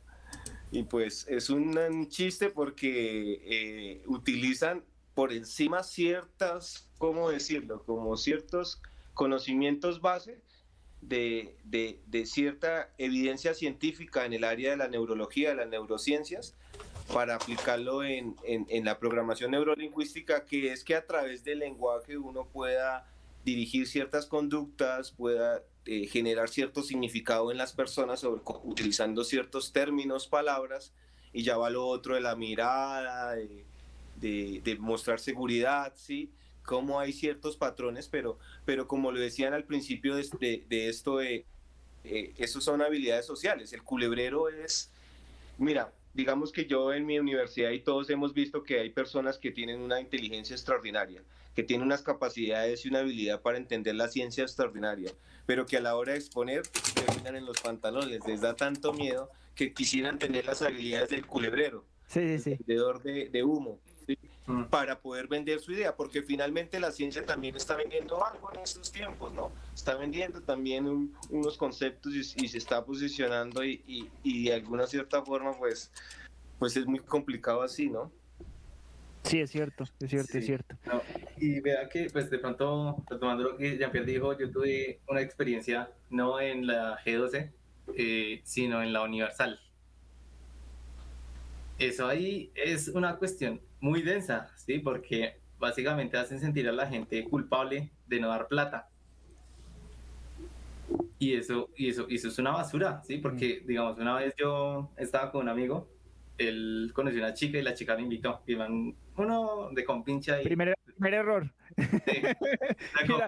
Y 0.72 0.82
pues 0.84 1.26
es 1.28 1.50
un 1.50 2.08
chiste 2.08 2.48
porque 2.48 3.42
eh, 3.44 4.02
utilizan 4.06 4.84
por 5.14 5.32
encima 5.32 5.82
ciertas, 5.82 6.88
¿cómo 6.98 7.30
decirlo? 7.30 7.84
Como 7.84 8.16
ciertos 8.16 8.80
conocimientos 9.12 10.00
base 10.00 10.40
de, 11.08 11.54
de, 11.64 12.26
cierta 12.26 12.90
evidencia 12.98 13.54
científica 13.54 14.24
en 14.24 14.32
el 14.32 14.44
área 14.44 14.70
de 14.70 14.76
la 14.76 14.88
neurología, 14.88 15.50
de 15.50 15.56
las 15.56 15.68
neurociencias, 15.68 16.54
para 17.12 17.34
aplicarlo 17.34 18.02
en, 18.02 18.34
en, 18.44 18.84
la 18.84 18.98
programación 18.98 19.50
neurolingüística, 19.50 20.44
que 20.44 20.72
es 20.72 20.84
que 20.84 20.94
a 20.94 21.06
través 21.06 21.44
del 21.44 21.58
lenguaje 21.58 22.16
uno 22.16 22.46
pueda 22.46 23.06
dirigir 23.44 23.86
ciertas 23.86 24.26
conductas, 24.26 25.12
pueda 25.12 25.62
eh, 25.84 26.06
generar 26.06 26.48
cierto 26.48 26.82
significado 26.82 27.52
en 27.52 27.58
las 27.58 27.74
personas 27.74 28.24
utilizando 28.62 29.22
ciertos 29.22 29.72
términos, 29.72 30.26
palabras, 30.26 30.94
y 31.32 31.42
ya 31.42 31.58
va 31.58 31.68
lo 31.68 31.86
otro 31.86 32.14
de 32.14 32.22
la 32.22 32.36
mirada, 32.36 33.32
de, 33.34 34.60
de 34.62 34.76
mostrar 34.78 35.20
seguridad, 35.20 35.92
¿sí? 35.96 36.30
Cómo 36.64 36.98
hay 36.98 37.12
ciertos 37.12 37.56
patrones, 37.56 38.08
pero, 38.08 38.38
pero 38.64 38.88
como 38.88 39.12
lo 39.12 39.20
decían 39.20 39.52
al 39.54 39.64
principio 39.64 40.16
de, 40.16 40.64
de 40.68 40.88
esto, 40.88 41.18
de, 41.18 41.44
eh, 42.04 42.32
eso 42.38 42.60
son 42.60 42.82
habilidades 42.82 43.26
sociales. 43.26 43.72
El 43.72 43.82
culebrero 43.82 44.48
es, 44.48 44.90
mira, 45.58 45.92
digamos 46.12 46.52
que 46.52 46.66
yo 46.66 46.92
en 46.92 47.06
mi 47.06 47.18
universidad 47.18 47.70
y 47.70 47.80
todos 47.80 48.08
hemos 48.10 48.32
visto 48.34 48.62
que 48.62 48.80
hay 48.80 48.90
personas 48.90 49.38
que 49.38 49.50
tienen 49.50 49.80
una 49.80 50.00
inteligencia 50.00 50.54
extraordinaria, 50.54 51.22
que 51.54 51.62
tienen 51.62 51.86
unas 51.86 52.02
capacidades 52.02 52.84
y 52.84 52.88
una 52.88 53.00
habilidad 53.00 53.42
para 53.42 53.58
entender 53.58 53.94
la 53.94 54.08
ciencia 54.08 54.44
extraordinaria, 54.44 55.10
pero 55.46 55.66
que 55.66 55.76
a 55.76 55.80
la 55.80 55.96
hora 55.96 56.12
de 56.12 56.18
exponer 56.18 56.62
terminan 56.94 57.36
en 57.36 57.46
los 57.46 57.60
pantalones, 57.60 58.20
les 58.26 58.40
da 58.40 58.54
tanto 58.54 58.92
miedo 58.92 59.30
que 59.54 59.72
quisieran 59.72 60.18
tener 60.18 60.46
las 60.46 60.62
habilidades 60.62 61.10
del 61.10 61.26
culebrero, 61.26 61.84
sí, 62.06 62.38
sí, 62.38 62.38
sí. 62.38 62.50
vendedor 62.58 63.02
de, 63.02 63.28
de 63.28 63.42
humo. 63.42 63.80
Mm. 64.46 64.64
para 64.64 64.98
poder 64.98 65.28
vender 65.28 65.60
su 65.60 65.72
idea, 65.72 65.94
porque 65.96 66.22
finalmente 66.22 66.80
la 66.80 66.90
ciencia 66.92 67.24
también 67.24 67.56
está 67.56 67.76
vendiendo 67.76 68.24
algo 68.24 68.52
en 68.52 68.60
estos 68.60 68.90
tiempos, 68.90 69.32
¿no? 69.32 69.52
Está 69.74 69.94
vendiendo 69.96 70.40
también 70.40 70.86
un, 70.86 71.14
unos 71.30 71.56
conceptos 71.56 72.12
y, 72.14 72.44
y, 72.44 72.48
se 72.48 72.58
está 72.58 72.84
posicionando 72.84 73.64
y, 73.64 73.82
y, 73.86 74.10
y, 74.22 74.44
de 74.44 74.54
alguna 74.54 74.86
cierta 74.86 75.22
forma, 75.22 75.56
pues, 75.58 75.90
pues 76.58 76.76
es 76.76 76.86
muy 76.86 77.00
complicado 77.00 77.62
así, 77.62 77.88
¿no? 77.88 78.10
Sí, 79.24 79.40
es 79.40 79.50
cierto, 79.50 79.84
es 80.00 80.10
cierto, 80.10 80.32
sí. 80.32 80.38
es 80.38 80.46
cierto. 80.46 80.76
No, 80.84 81.00
y 81.38 81.60
vea 81.60 81.88
que, 81.88 82.10
pues 82.12 82.28
de 82.28 82.38
pronto, 82.38 83.02
retomando 83.08 83.42
lo 83.42 83.56
que 83.56 83.78
Jean-Pierre 83.78 84.06
dijo, 84.06 84.38
yo 84.38 84.50
tuve 84.50 85.00
una 85.08 85.22
experiencia 85.22 85.90
no 86.10 86.40
en 86.40 86.66
la 86.66 86.98
G12, 87.02 87.50
eh, 87.96 88.40
sino 88.44 88.82
en 88.82 88.92
la 88.92 89.02
Universal. 89.02 89.58
Eso 91.78 92.06
ahí 92.06 92.52
es 92.54 92.88
una 92.88 93.16
cuestión 93.16 93.60
muy 93.80 94.02
densa, 94.02 94.50
¿sí? 94.56 94.78
Porque 94.78 95.40
básicamente 95.58 96.16
hacen 96.16 96.40
sentir 96.40 96.68
a 96.68 96.72
la 96.72 96.86
gente 96.86 97.24
culpable 97.24 97.90
de 98.06 98.20
no 98.20 98.28
dar 98.28 98.48
plata. 98.48 98.88
Y 101.18 101.34
eso, 101.34 101.70
y 101.76 101.88
eso, 101.88 102.06
y 102.08 102.16
eso 102.16 102.28
es 102.28 102.38
una 102.38 102.52
basura, 102.52 103.02
¿sí? 103.04 103.18
Porque, 103.18 103.62
digamos, 103.66 103.98
una 103.98 104.16
vez 104.16 104.34
yo 104.36 104.90
estaba 104.96 105.30
con 105.32 105.42
un 105.42 105.48
amigo 105.48 105.88
él 106.38 106.90
conoció 106.94 107.22
a 107.22 107.26
una 107.26 107.34
chica 107.34 107.58
y 107.58 107.62
la 107.62 107.74
chica 107.74 107.96
me 107.96 108.02
invitó. 108.02 108.42
Iban 108.46 108.94
uno 109.16 109.70
de 109.72 109.84
compinche 109.84 110.32
ahí. 110.32 110.44
Primer, 110.44 110.74
primer 110.84 111.14
error. 111.14 111.52
Sí, 111.76 112.12
era, 112.12 112.36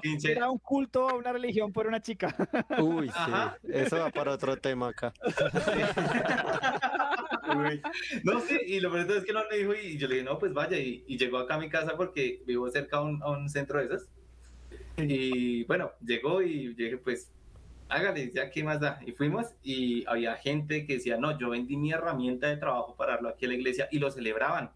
era, 0.29 0.51
un 0.51 0.59
culto 0.59 1.09
a 1.09 1.15
una 1.15 1.33
religión 1.33 1.73
por 1.73 1.87
una 1.87 2.01
chica. 2.01 2.35
Uy, 2.79 3.09
Ajá. 3.09 3.57
sí. 3.63 3.71
Eso 3.73 3.99
va 3.99 4.11
para 4.11 4.33
otro 4.33 4.57
tema 4.57 4.89
acá. 4.89 5.13
Uy. 7.55 7.83
No, 8.25 8.41
sí, 8.41 8.59
y 8.67 8.81
lo 8.81 8.91
primero 8.91 9.15
es 9.15 9.25
que 9.25 9.33
no 9.33 9.43
me 9.51 9.59
dijo 9.59 9.75
y 9.75 9.99
yo 9.99 10.09
le 10.09 10.17
dije, 10.17 10.27
no, 10.27 10.39
pues 10.39 10.53
vaya, 10.53 10.79
y, 10.79 11.05
y 11.07 11.19
llegó 11.19 11.39
acá 11.39 11.55
a 11.55 11.59
mi 11.61 11.69
casa 11.69 11.97
porque 11.97 12.43
vivo 12.47 12.69
cerca 12.71 12.99
a 12.99 13.03
un, 13.03 13.23
a 13.23 13.31
un 13.31 13.49
centro 13.49 13.79
de 13.79 13.87
esos. 13.87 14.09
Y 14.97 15.65
bueno, 15.65 15.93
llegó 16.01 16.43
y 16.43 16.75
dije, 16.75 16.97
pues 16.99 17.31
hágale, 17.89 18.31
ya 18.33 18.51
qué 18.51 18.65
más 18.65 18.81
da. 18.81 18.99
Y 19.07 19.13
fuimos 19.13 19.55
y 19.63 20.05
había 20.07 20.37
gente 20.37 20.87
que 20.87 20.95
decía, 20.95 21.17
no, 21.19 21.39
yo 21.39 21.51
vendí 21.51 21.77
mi 21.77 21.93
herramienta 21.93 22.49
de 22.49 22.57
trabajo 22.57 22.97
para 22.97 23.13
darlo 23.13 23.29
aquí 23.29 23.45
a 23.45 23.49
la 23.49 23.55
iglesia 23.55 23.89
y 23.91 23.99
lo 23.99 24.11
celebraban. 24.11 24.71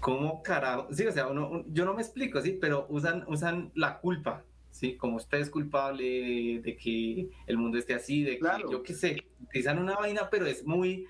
¿Cómo 0.00 0.42
carajo? 0.42 0.88
Sí, 0.92 1.06
o 1.06 1.12
sea, 1.12 1.26
uno, 1.26 1.64
yo 1.68 1.84
no 1.84 1.94
me 1.94 2.02
explico, 2.02 2.40
sí, 2.40 2.56
pero 2.60 2.86
usan, 2.88 3.24
usan 3.26 3.72
la 3.74 3.98
culpa, 3.98 4.44
sí, 4.76 4.96
como 4.96 5.16
usted 5.16 5.38
es 5.38 5.50
culpable 5.50 6.60
de 6.62 6.76
que 6.76 7.28
el 7.46 7.56
mundo 7.56 7.78
esté 7.78 7.94
así, 7.94 8.22
de 8.22 8.32
que 8.32 8.40
claro. 8.40 8.70
yo 8.70 8.82
qué 8.82 8.94
sé, 8.94 9.24
utilizan 9.42 9.78
una 9.78 9.96
vaina, 9.96 10.28
pero 10.30 10.46
es 10.46 10.64
muy, 10.64 11.06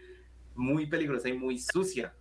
muy 0.54 0.86
peligrosa 0.86 1.28
y 1.28 1.36
muy 1.36 1.58
sucia. 1.58 2.14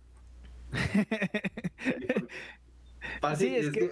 sí, 3.36 3.54
es, 3.54 3.66
es 3.66 3.72
que... 3.72 3.80
que 3.80 3.90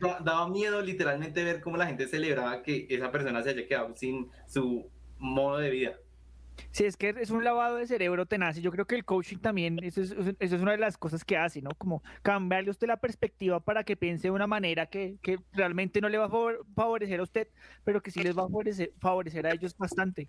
daba 0.00 0.48
miedo 0.48 0.80
literalmente 0.80 1.44
ver 1.44 1.60
cómo 1.60 1.76
la 1.76 1.86
gente 1.86 2.08
celebraba 2.08 2.62
que 2.62 2.86
esa 2.88 3.12
persona 3.12 3.42
se 3.42 3.50
haya 3.50 3.66
quedado 3.66 3.94
sin 3.94 4.30
su 4.46 4.90
modo 5.18 5.58
de 5.58 5.70
vida. 5.70 5.98
Sí, 6.70 6.84
es 6.84 6.96
que 6.96 7.14
es 7.20 7.30
un 7.30 7.44
lavado 7.44 7.76
de 7.76 7.86
cerebro 7.86 8.26
tenaz 8.26 8.58
y 8.58 8.62
yo 8.62 8.70
creo 8.70 8.86
que 8.86 8.94
el 8.94 9.04
coaching 9.04 9.38
también, 9.38 9.78
eso 9.82 10.00
es, 10.00 10.52
una 10.52 10.72
de 10.72 10.78
las 10.78 10.98
cosas 10.98 11.24
que 11.24 11.36
hace, 11.36 11.62
¿no? 11.62 11.70
Como 11.78 12.02
cambiarle 12.22 12.70
usted 12.70 12.86
la 12.86 12.96
perspectiva 12.96 13.60
para 13.60 13.84
que 13.84 13.96
piense 13.96 14.28
de 14.28 14.32
una 14.32 14.46
manera 14.46 14.86
que, 14.86 15.16
que 15.22 15.38
realmente 15.52 16.00
no 16.00 16.08
le 16.08 16.18
va 16.18 16.26
a 16.26 16.30
favorecer 16.74 17.20
a 17.20 17.22
usted, 17.22 17.48
pero 17.84 18.02
que 18.02 18.10
sí 18.10 18.22
les 18.22 18.36
va 18.36 18.42
a 18.42 18.46
favorecer, 18.46 18.92
favorecer 19.00 19.46
a 19.46 19.52
ellos 19.52 19.76
bastante. 19.76 20.28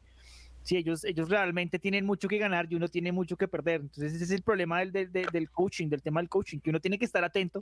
Si 0.66 0.76
ellos, 0.76 1.05
ellos 1.05 1.30
realmente 1.30 1.80
tienen 1.80 2.05
mucho 2.05 2.28
que 2.28 2.38
ganar 2.38 2.68
y 2.70 2.76
uno 2.76 2.89
tiene 2.89 3.13
mucho 3.13 3.38
que 3.38 3.47
perder. 3.47 3.82
Entonces 3.82 4.13
ese 4.13 4.26
es 4.26 4.32
el 4.32 4.41
problema 4.41 4.80
del, 4.80 4.91
del, 4.91 5.09
del 5.32 5.49
coaching, 5.49 5.88
del 5.88 6.01
tema 6.01 6.20
del 6.20 6.28
coaching, 6.28 6.59
que 6.59 6.72
uno 6.72 6.82
tiene 6.82 6.99
que 6.99 7.05
estar 7.05 7.24
atento 7.24 7.59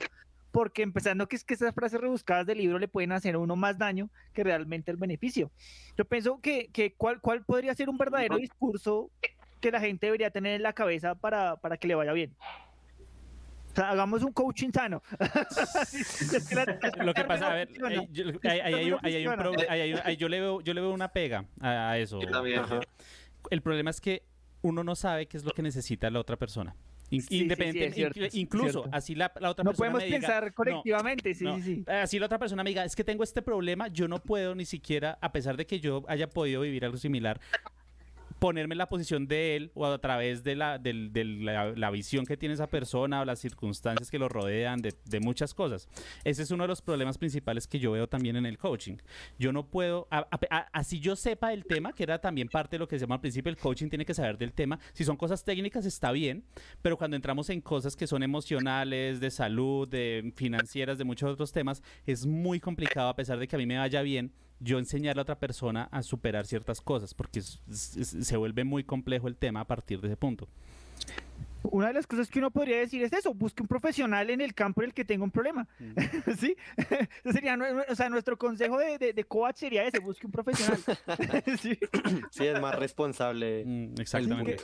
porque 0.50 0.82
empezando 0.82 1.26
que 1.26 1.34
es 1.34 1.44
que 1.44 1.54
esas 1.54 1.74
frases 1.74 2.00
rebuscadas 2.00 2.46
del 2.46 2.58
libro 2.58 2.78
le 2.78 2.86
pueden 2.86 3.10
hacer 3.10 3.34
a 3.34 3.38
uno 3.38 3.56
más 3.56 3.76
daño 3.76 4.08
que 4.32 4.44
realmente 4.44 4.90
el 4.90 4.96
beneficio. 4.96 5.50
Yo 5.98 6.04
pienso 6.04 6.40
que, 6.40 6.68
que 6.68 6.94
cuál, 6.94 7.20
cuál 7.20 7.44
podría 7.44 7.74
ser 7.74 7.88
un 7.88 7.98
verdadero 7.98 8.36
discurso 8.36 9.10
que 9.60 9.72
la 9.72 9.80
gente 9.80 10.06
debería 10.06 10.30
tener 10.30 10.54
en 10.54 10.62
la 10.62 10.72
cabeza 10.72 11.14
para, 11.14 11.56
para 11.56 11.76
que 11.76 11.88
le 11.88 11.96
vaya 11.96 12.12
bien. 12.12 12.34
O 13.74 13.76
sea, 13.76 13.90
hagamos 13.90 14.22
un 14.22 14.32
coaching 14.32 14.70
sano. 14.70 15.02
Lo 17.04 17.12
que 17.12 17.24
pasa, 17.24 17.50
a 17.50 17.54
ver, 17.54 17.72
yo 17.72 17.88
le 20.28 20.40
veo, 20.40 20.60
yo 20.60 20.74
le 20.74 20.80
veo 20.80 20.92
una 20.92 21.08
pega 21.08 21.44
a, 21.60 21.90
a 21.90 21.98
eso. 21.98 22.20
El 23.50 23.62
problema 23.62 23.90
es 23.90 24.00
que 24.00 24.22
uno 24.62 24.84
no 24.84 24.94
sabe 24.94 25.26
qué 25.26 25.36
es 25.36 25.44
lo 25.44 25.50
que 25.50 25.60
necesita 25.60 26.08
la 26.10 26.20
otra 26.20 26.36
persona. 26.36 26.74
Independiente, 27.10 27.90
sí, 27.90 27.90
sí, 27.90 27.94
cierto, 27.94 28.36
incluso 28.36 28.80
cierto. 28.80 28.90
así 28.92 29.14
la, 29.14 29.30
la, 29.38 29.50
otra 29.50 29.62
no 29.62 29.70
persona. 29.70 29.90
No 29.90 29.98
podemos 29.98 30.04
diga, 30.04 30.18
pensar 30.18 30.54
colectivamente, 30.54 31.30
no, 31.30 31.34
sí, 31.34 31.44
no, 31.44 31.56
sí, 31.56 31.62
sí. 31.62 31.84
Así 31.86 32.18
la 32.18 32.26
otra 32.26 32.38
persona 32.38 32.64
me 32.64 32.70
diga, 32.70 32.84
es 32.84 32.96
que 32.96 33.04
tengo 33.04 33.22
este 33.22 33.42
problema, 33.42 33.88
yo 33.88 34.08
no 34.08 34.20
puedo 34.20 34.54
ni 34.54 34.64
siquiera, 34.64 35.18
a 35.20 35.30
pesar 35.30 35.56
de 35.56 35.66
que 35.66 35.80
yo 35.80 36.02
haya 36.08 36.30
podido 36.30 36.62
vivir 36.62 36.84
algo 36.84 36.96
similar, 36.96 37.40
ponerme 38.44 38.74
en 38.74 38.78
la 38.78 38.90
posición 38.90 39.26
de 39.26 39.56
él 39.56 39.70
o 39.72 39.86
a 39.86 39.96
través 39.96 40.44
de 40.44 40.54
la, 40.54 40.76
de, 40.76 41.08
de 41.10 41.24
la, 41.24 41.72
la 41.74 41.90
visión 41.90 42.26
que 42.26 42.36
tiene 42.36 42.52
esa 42.52 42.66
persona 42.66 43.22
o 43.22 43.24
las 43.24 43.38
circunstancias 43.38 44.10
que 44.10 44.18
lo 44.18 44.28
rodean, 44.28 44.82
de, 44.82 44.92
de, 45.06 45.18
muchas 45.18 45.54
cosas. 45.54 45.88
Ese 46.24 46.42
es 46.42 46.50
uno 46.50 46.64
de 46.64 46.68
los 46.68 46.82
problemas 46.82 47.16
principales 47.16 47.66
que 47.66 47.78
yo 47.78 47.92
veo 47.92 48.06
también 48.06 48.36
en 48.36 48.44
el 48.44 48.58
coaching. 48.58 48.96
Yo 49.38 49.50
no 49.50 49.66
puedo, 49.70 50.08
así 50.74 51.00
yo 51.00 51.16
sepa 51.16 51.54
el 51.54 51.64
tema, 51.64 51.94
que 51.94 52.02
era 52.02 52.18
también 52.18 52.48
parte 52.48 52.76
de 52.76 52.80
lo 52.80 52.86
que 52.86 52.98
se 52.98 53.06
llama 53.06 53.14
al 53.14 53.22
principio, 53.22 53.48
el 53.48 53.56
coaching 53.56 53.88
tiene 53.88 54.04
que 54.04 54.12
saber 54.12 54.36
del 54.36 54.52
tema. 54.52 54.78
Si 54.92 55.04
son 55.04 55.16
cosas 55.16 55.42
técnicas 55.42 55.86
está 55.86 56.12
bien, 56.12 56.44
pero 56.82 56.98
cuando 56.98 57.16
entramos 57.16 57.48
en 57.48 57.62
cosas 57.62 57.96
que 57.96 58.06
son 58.06 58.22
emocionales, 58.22 59.20
de 59.20 59.30
salud, 59.30 59.88
de 59.88 60.34
financieras, 60.36 60.98
de 60.98 61.04
muchos 61.04 61.32
otros 61.32 61.50
temas, 61.50 61.82
es 62.04 62.26
muy 62.26 62.60
complicado 62.60 63.08
a 63.08 63.16
pesar 63.16 63.38
de 63.38 63.48
que 63.48 63.56
a 63.56 63.58
mí 63.58 63.64
me 63.64 63.78
vaya 63.78 64.02
bien 64.02 64.34
yo 64.64 64.78
enseñarle 64.78 65.20
a 65.20 65.22
otra 65.22 65.38
persona 65.38 65.88
a 65.92 66.02
superar 66.02 66.46
ciertas 66.46 66.80
cosas, 66.80 67.14
porque 67.14 67.40
es, 67.40 67.60
es, 67.68 68.26
se 68.26 68.36
vuelve 68.36 68.64
muy 68.64 68.82
complejo 68.82 69.28
el 69.28 69.36
tema 69.36 69.60
a 69.60 69.66
partir 69.66 70.00
de 70.00 70.08
ese 70.08 70.16
punto. 70.16 70.48
Una 71.62 71.88
de 71.88 71.94
las 71.94 72.06
cosas 72.06 72.28
que 72.28 72.38
uno 72.38 72.50
podría 72.50 72.78
decir 72.78 73.02
es 73.02 73.12
eso, 73.12 73.32
busque 73.32 73.62
un 73.62 73.68
profesional 73.68 74.28
en 74.28 74.40
el 74.40 74.54
campo 74.54 74.82
en 74.82 74.88
el 74.88 74.94
que 74.94 75.04
tenga 75.04 75.24
un 75.24 75.30
problema. 75.30 75.66
Mm. 75.78 75.94
¿Sí? 76.38 76.56
sería, 77.32 77.58
o 77.88 77.94
sea, 77.94 78.08
nuestro 78.08 78.36
consejo 78.36 78.78
de, 78.78 78.98
de, 78.98 79.12
de, 79.12 79.24
coach 79.24 79.56
sería 79.56 79.84
ese, 79.84 79.98
busque 79.98 80.26
un 80.26 80.32
profesional. 80.32 80.78
¿Sí? 81.60 81.78
sí, 82.30 82.46
es 82.46 82.60
más 82.60 82.78
responsable. 82.78 83.64
Mm, 83.64 84.00
exactamente. 84.00 84.56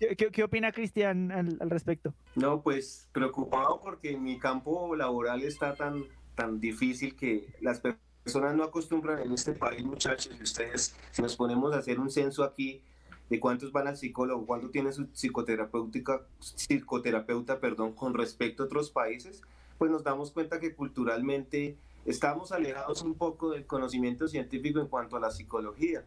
¿Qué, 0.00 0.16
qué, 0.16 0.30
qué 0.30 0.44
opina 0.44 0.72
Cristian 0.72 1.32
al, 1.32 1.58
al, 1.60 1.70
respecto? 1.70 2.14
No, 2.36 2.62
pues 2.62 3.08
preocupado 3.12 3.80
porque 3.80 4.16
mi 4.16 4.38
campo 4.38 4.94
laboral 4.94 5.42
está 5.42 5.74
tan, 5.74 6.04
tan 6.34 6.60
difícil 6.60 7.16
que 7.16 7.46
las 7.60 7.80
personas 7.80 8.07
personas 8.28 8.54
no 8.54 8.64
acostumbran 8.64 9.20
en 9.20 9.32
este 9.32 9.52
país, 9.52 9.82
muchachos, 9.82 10.36
y 10.38 10.42
ustedes, 10.42 10.94
si 11.12 11.22
nos 11.22 11.34
ponemos 11.34 11.72
a 11.72 11.78
hacer 11.78 11.98
un 11.98 12.10
censo 12.10 12.44
aquí 12.44 12.82
de 13.30 13.40
cuántos 13.40 13.72
van 13.72 13.88
al 13.88 13.96
psicólogo, 13.96 14.44
cuánto 14.44 14.68
tiene 14.68 14.92
su 14.92 15.06
psicoterapéutica, 15.06 16.26
psicoterapeuta, 16.38 17.58
perdón, 17.58 17.94
con 17.94 18.12
respecto 18.12 18.62
a 18.62 18.66
otros 18.66 18.90
países, 18.90 19.40
pues 19.78 19.90
nos 19.90 20.04
damos 20.04 20.30
cuenta 20.30 20.60
que 20.60 20.74
culturalmente 20.74 21.78
estamos 22.04 22.52
alejados 22.52 23.00
un 23.00 23.14
poco 23.14 23.52
del 23.52 23.64
conocimiento 23.64 24.28
científico 24.28 24.78
en 24.78 24.88
cuanto 24.88 25.16
a 25.16 25.20
la 25.20 25.30
psicología. 25.30 26.04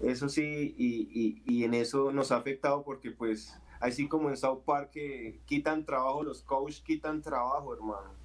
Eso 0.00 0.28
sí, 0.28 0.74
y, 0.76 1.40
y, 1.46 1.64
en 1.64 1.72
eso 1.72 2.12
nos 2.12 2.30
ha 2.30 2.36
afectado 2.36 2.82
porque 2.82 3.10
pues 3.10 3.58
así 3.80 4.06
como 4.06 4.28
en 4.28 4.36
South 4.36 4.64
Park 4.66 4.90
que 4.90 5.40
quitan 5.46 5.86
trabajo, 5.86 6.24
los 6.24 6.42
coaches 6.42 6.82
quitan 6.82 7.22
trabajo, 7.22 7.72
hermano. 7.72 8.21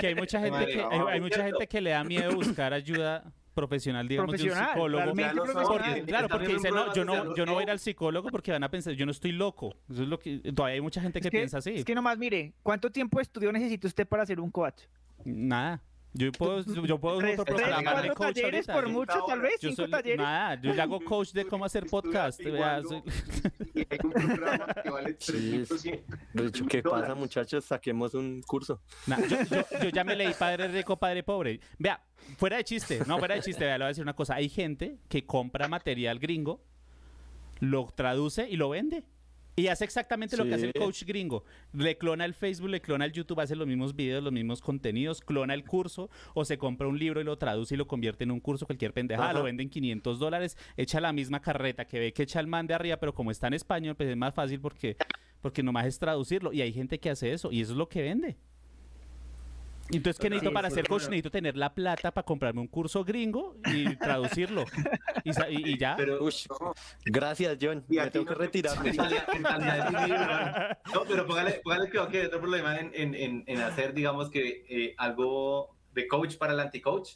Que 0.00 0.06
hay 0.06 0.14
mucha 0.14 0.40
gente 0.40 0.66
que 0.66 0.82
hay, 0.82 1.20
mucha 1.20 1.44
gente 1.44 1.66
que 1.66 1.80
le 1.80 1.90
da 1.90 2.04
miedo 2.04 2.34
buscar 2.34 2.72
ayuda 2.72 3.24
profesional, 3.54 4.06
digamos, 4.06 4.36
de 4.36 4.50
un 4.50 4.56
psicólogo. 4.56 5.12
claro, 6.06 6.28
porque 6.28 6.48
dice, 6.48 6.70
no, 6.70 6.92
yo 6.92 7.04
no, 7.04 7.34
yo 7.34 7.46
no 7.46 7.54
voy 7.54 7.62
a 7.62 7.64
ir 7.64 7.70
al 7.70 7.78
psicólogo 7.78 8.28
porque 8.28 8.52
van 8.52 8.62
a 8.62 8.70
pensar, 8.70 8.92
yo 8.92 9.06
no 9.06 9.12
estoy 9.12 9.32
loco. 9.32 9.74
Eso 9.90 10.02
es 10.02 10.08
lo 10.08 10.18
que, 10.18 10.38
todavía 10.54 10.74
hay 10.74 10.80
mucha 10.80 11.00
gente 11.00 11.20
que, 11.20 11.30
piensa 11.30 11.58
así. 11.58 11.70
Es 11.70 11.84
que 11.84 11.94
nomás, 11.94 12.18
mire, 12.18 12.52
¿cuánto 12.62 12.90
tiempo 12.90 13.18
de 13.18 13.22
estudio 13.22 13.50
necesita 13.50 13.88
usted 13.88 14.06
para 14.06 14.26
ser 14.26 14.40
un 14.40 14.50
coach? 14.50 14.82
Nada. 15.24 15.82
Yo 16.16 16.32
puedo, 16.32 16.62
yo 16.62 16.98
puedo 16.98 17.18
tres, 17.18 17.38
tres, 17.44 18.12
coach 18.14 18.34
talleres 18.34 18.66
por 18.66 18.88
mucho, 18.88 19.22
tal 19.26 19.40
vez, 19.40 19.60
yo 19.60 19.68
cinco 19.68 19.88
talleres. 19.88 20.18
Nada, 20.18 20.58
yo 20.62 20.72
le 20.72 20.80
hago 20.80 20.98
coach 21.00 21.32
de 21.32 21.44
cómo 21.44 21.66
hacer 21.66 21.84
podcast. 21.86 22.42
Vea, 22.42 22.82
soy... 22.82 23.02
y 23.74 23.80
hay 23.80 23.98
un 24.02 24.12
programa 24.12 24.66
que 24.82 24.90
vale 24.90 25.12
De 26.32 26.46
hecho, 26.46 26.66
¿qué 26.66 26.82
pasa, 26.82 27.14
muchachos? 27.14 27.66
Saquemos 27.66 28.14
un 28.14 28.40
curso. 28.42 28.80
Nah, 29.06 29.18
yo, 29.18 29.36
yo, 29.42 29.64
yo, 29.82 29.88
ya 29.90 30.04
me 30.04 30.16
leí 30.16 30.32
Padre 30.32 30.68
Rico, 30.68 30.96
Padre 30.96 31.22
Pobre. 31.22 31.60
Vea, 31.78 32.02
fuera 32.38 32.56
de 32.56 32.64
chiste, 32.64 33.00
no, 33.06 33.18
fuera 33.18 33.34
de 33.34 33.42
chiste, 33.42 33.64
vea, 33.64 33.76
le 33.76 33.84
voy 33.84 33.86
a 33.86 33.88
decir 33.88 34.02
una 34.02 34.16
cosa. 34.16 34.36
Hay 34.36 34.48
gente 34.48 34.98
que 35.10 35.26
compra 35.26 35.68
material 35.68 36.18
gringo, 36.18 36.64
lo 37.60 37.88
traduce 37.94 38.48
y 38.48 38.56
lo 38.56 38.70
vende. 38.70 39.04
Y 39.58 39.68
hace 39.68 39.84
exactamente 39.84 40.36
lo 40.36 40.44
que 40.44 40.52
hace 40.52 40.66
el 40.66 40.74
coach 40.74 41.04
gringo. 41.04 41.42
Le 41.72 41.96
clona 41.96 42.26
el 42.26 42.34
Facebook, 42.34 42.68
le 42.68 42.82
clona 42.82 43.06
el 43.06 43.12
YouTube, 43.12 43.40
hace 43.40 43.56
los 43.56 43.66
mismos 43.66 43.96
videos, 43.96 44.22
los 44.22 44.32
mismos 44.32 44.60
contenidos, 44.60 45.22
clona 45.22 45.54
el 45.54 45.64
curso 45.64 46.10
o 46.34 46.44
se 46.44 46.58
compra 46.58 46.86
un 46.88 46.98
libro 46.98 47.22
y 47.22 47.24
lo 47.24 47.38
traduce 47.38 47.74
y 47.74 47.78
lo 47.78 47.86
convierte 47.86 48.24
en 48.24 48.32
un 48.32 48.40
curso, 48.40 48.66
cualquier 48.66 48.92
pendejada, 48.92 49.32
lo 49.32 49.44
vende 49.44 49.62
en 49.62 49.70
500 49.70 50.18
dólares, 50.18 50.58
echa 50.76 51.00
la 51.00 51.14
misma 51.14 51.40
carreta 51.40 51.86
que 51.86 51.98
ve 51.98 52.12
que 52.12 52.24
echa 52.24 52.38
el 52.38 52.46
man 52.46 52.66
de 52.66 52.74
arriba, 52.74 52.98
pero 52.98 53.14
como 53.14 53.30
está 53.30 53.46
en 53.46 53.54
español, 53.54 53.96
pues 53.96 54.10
es 54.10 54.16
más 54.18 54.34
fácil 54.34 54.60
porque, 54.60 54.98
porque 55.40 55.62
nomás 55.62 55.86
es 55.86 55.98
traducirlo. 55.98 56.52
Y 56.52 56.60
hay 56.60 56.74
gente 56.74 57.00
que 57.00 57.08
hace 57.08 57.32
eso 57.32 57.50
y 57.50 57.62
eso 57.62 57.72
es 57.72 57.78
lo 57.78 57.88
que 57.88 58.02
vende. 58.02 58.36
Entonces, 59.90 60.18
¿qué 60.18 60.30
necesito 60.30 60.52
para 60.52 60.70
ser 60.70 60.88
coach? 60.88 61.04
Necesito 61.04 61.30
tener 61.30 61.56
la 61.56 61.72
plata 61.74 62.10
para 62.12 62.24
comprarme 62.24 62.60
un 62.60 62.66
curso 62.66 63.04
gringo 63.04 63.56
y 63.72 63.96
traducirlo. 63.96 64.64
y, 65.24 65.78
ya. 65.78 65.96
gracias, 67.04 67.58
John. 67.60 67.84
Me 67.88 68.10
tengo 68.10 68.26
que 68.26 68.34
retirar. 68.34 68.76
no, 70.94 71.04
pero 71.08 71.26
póngale, 71.26 71.60
póngale 71.62 71.90
que 71.90 71.98
okay, 71.98 72.26
otro 72.26 72.40
problema 72.40 72.78
en, 72.78 72.90
en, 72.94 73.44
en, 73.46 73.60
hacer, 73.60 73.94
digamos, 73.94 74.30
que 74.30 74.64
eh, 74.68 74.94
algo 74.98 75.76
de 75.92 76.06
coach 76.08 76.36
para 76.36 76.52
el 76.52 76.60
anti-coach. 76.60 77.14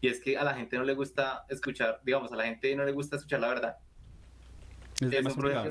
Y 0.00 0.08
es 0.08 0.20
que 0.20 0.38
a 0.38 0.44
la 0.44 0.54
gente 0.54 0.76
no 0.76 0.84
le 0.84 0.94
gusta 0.94 1.44
escuchar, 1.48 2.00
digamos, 2.04 2.32
a 2.32 2.36
la 2.36 2.44
gente 2.44 2.74
no 2.76 2.84
le 2.84 2.92
gusta 2.92 3.16
escuchar 3.16 3.40
la 3.40 3.48
verdad 3.48 3.76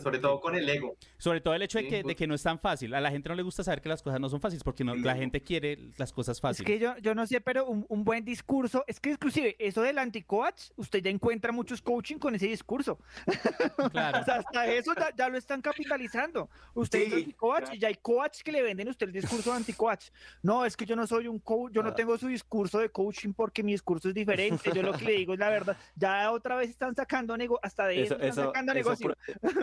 sobre 0.02 0.20
todo 0.20 0.40
con 0.40 0.56
el 0.56 0.70
ego. 0.70 0.98
Sobre 1.18 1.42
todo 1.42 1.54
el 1.56 1.62
hecho 1.62 1.80
de 1.80 1.88
que, 1.88 2.04
de 2.04 2.16
que 2.16 2.28
no 2.28 2.36
es 2.36 2.44
tan 2.44 2.60
fácil. 2.60 2.94
A 2.94 3.02
la 3.02 3.10
gente 3.10 3.28
no 3.30 3.36
le 3.36 3.42
gusta 3.42 3.64
saber 3.64 3.82
que 3.82 3.90
las 3.90 4.02
cosas 4.04 4.20
no 4.20 4.30
son 4.30 4.40
fáciles 4.40 4.64
porque 4.64 4.84
no, 4.84 4.96
la 4.96 5.16
gente 5.16 5.42
quiere 5.42 5.90
las 5.98 6.14
cosas 6.14 6.40
fáciles. 6.40 6.70
Es 6.70 6.76
que 6.76 6.80
yo, 6.80 6.96
yo 7.00 7.16
no 7.16 7.26
sé, 7.26 7.42
pero 7.42 7.66
un, 7.66 7.86
un 7.90 8.04
buen 8.04 8.24
discurso, 8.24 8.84
es 8.88 9.00
que 9.00 9.12
inclusive 9.12 9.56
eso 9.60 9.82
del 9.82 9.98
anti-coach, 9.98 10.70
usted 10.76 11.02
ya 11.02 11.10
encuentra 11.10 11.52
muchos 11.52 11.82
coaching 11.82 12.18
con 12.18 12.36
ese 12.36 12.48
discurso. 12.48 13.00
Claro. 13.92 14.20
o 14.22 14.24
sea, 14.24 14.36
hasta 14.36 14.68
eso 14.68 14.92
ya, 15.16 15.30
lo 15.30 15.38
están 15.38 15.62
capitalizando. 15.62 16.50
Usted 16.74 17.00
es 17.00 17.14
anti-coach 17.14 17.74
y 17.74 17.80
ya 17.80 17.88
hay 17.88 17.96
coach 17.96 18.42
que 18.42 18.52
le 18.52 18.62
venden 18.62 18.88
a 18.88 18.92
usted 18.92 19.08
el 19.08 19.14
discurso 19.14 19.54
anti-coach. 19.54 20.10
No, 20.42 20.66
es 20.66 20.76
que 20.76 20.86
yo 20.86 20.96
no 20.96 21.08
soy 21.08 21.28
un 21.28 21.40
coach, 21.40 21.72
yo 21.74 21.84
no 21.84 21.94
tengo 21.94 22.18
su 22.18 22.28
discurso 22.28 22.80
de 22.80 22.90
coaching 22.90 23.34
porque 23.34 23.64
mi 23.64 23.72
discurso 23.72 24.10
es 24.10 24.16
diferente. 24.16 24.72
Yo 24.74 24.82
lo 24.82 24.94
que 24.94 25.06
le 25.06 25.12
digo 25.14 25.34
es 25.34 25.40
la 25.40 25.50
verdad. 25.50 25.78
Ya 25.96 26.32
otra 26.32 26.56
vez 26.56 26.70
están 26.70 26.96
sacando 26.96 27.38
negocio, 27.38 27.60
hasta 27.64 27.88
de 27.88 28.04
eso, 28.04 28.16
están 28.16 28.48
sacando 28.48 28.74
negocio. 28.74 29.16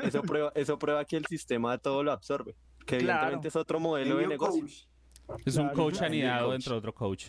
Eso 0.03 0.23
prueba, 0.23 0.53
eso 0.55 0.79
prueba 0.79 1.05
que 1.05 1.17
el 1.17 1.27
sistema 1.27 1.44
todo 1.83 2.03
lo 2.03 2.13
absorbe. 2.13 2.55
Que 2.87 2.97
evidentemente 2.97 3.49
es 3.49 3.57
otro 3.57 3.81
modelo 3.81 4.17
de 4.17 4.27
negocio. 4.27 4.65
Es 5.45 5.57
un 5.57 5.71
coach 5.71 6.03
anidado 6.03 6.53
dentro 6.53 6.75
de 6.75 6.79
otro 6.79 6.95
coach. 6.95 7.27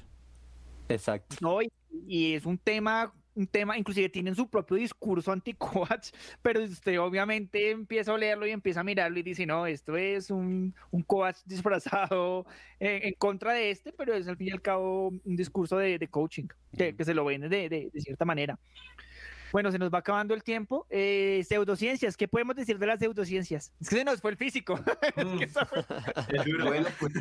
Exacto. 0.89 1.37
No, 1.41 1.59
y, 1.61 2.33
es 2.33 2.45
un 2.45 2.57
tema, 2.57 3.13
un 3.33 3.47
tema, 3.47 3.77
inclusive 3.77 4.09
tienen 4.09 4.35
su 4.35 4.47
propio 4.47 4.77
discurso 4.77 5.31
anti-coach, 5.31 6.09
pero 6.41 6.61
usted 6.63 6.99
obviamente 6.99 7.71
empieza 7.71 8.13
a 8.13 8.17
leerlo 8.17 8.45
y 8.45 8.51
empieza 8.51 8.81
a 8.81 8.83
mirarlo 8.83 9.17
y 9.17 9.23
dice, 9.23 9.45
no, 9.45 9.65
esto 9.65 9.95
es 9.97 10.29
un, 10.29 10.75
un 10.91 11.01
coach 11.03 11.37
disfrazado 11.45 12.45
en, 12.79 13.13
contra 13.13 13.53
de 13.53 13.71
este, 13.71 13.93
pero 13.93 14.13
es 14.13 14.27
al 14.27 14.37
fin 14.37 14.49
y 14.49 14.51
al 14.51 14.61
cabo 14.61 15.07
un 15.07 15.35
discurso 15.35 15.77
de, 15.77 16.07
coaching, 16.09 16.47
que, 16.77 16.95
se 17.03 17.13
lo 17.13 17.25
vende 17.25 17.49
de, 17.49 17.69
de 17.69 18.01
cierta 18.01 18.25
manera. 18.25 18.59
Bueno, 19.55 19.71
se 19.71 19.79
nos 19.79 19.89
va 19.89 19.99
acabando 19.99 20.33
el 20.33 20.43
tiempo. 20.43 20.85
Eh, 20.89 21.41
pseudociencias, 21.47 22.17
¿qué 22.17 22.27
podemos 22.27 22.57
decir 22.57 22.77
de 22.77 22.87
las 22.87 22.99
pseudociencias? 22.99 23.71
Es 23.79 23.87
que 23.87 23.95
se 23.95 24.03
nos 24.03 24.19
fue 24.19 24.31
el 24.31 24.37
físico. 24.37 24.75
Mm. 25.15 25.39
Pues. 26.99 27.13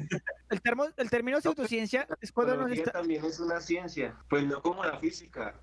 el, 0.51 0.61
termo, 0.61 0.86
el 0.97 1.11
término 1.11 1.40
pseudociencia 1.40 2.09
es 2.20 2.32
cuando 2.32 2.56
nos 2.56 2.73
está... 2.73 2.90
también 2.90 3.24
es 3.24 3.39
una 3.39 3.61
ciencia, 3.61 4.16
pues 4.28 4.44
no 4.44 4.61
como 4.61 4.82
la 4.82 4.98
física. 4.98 5.55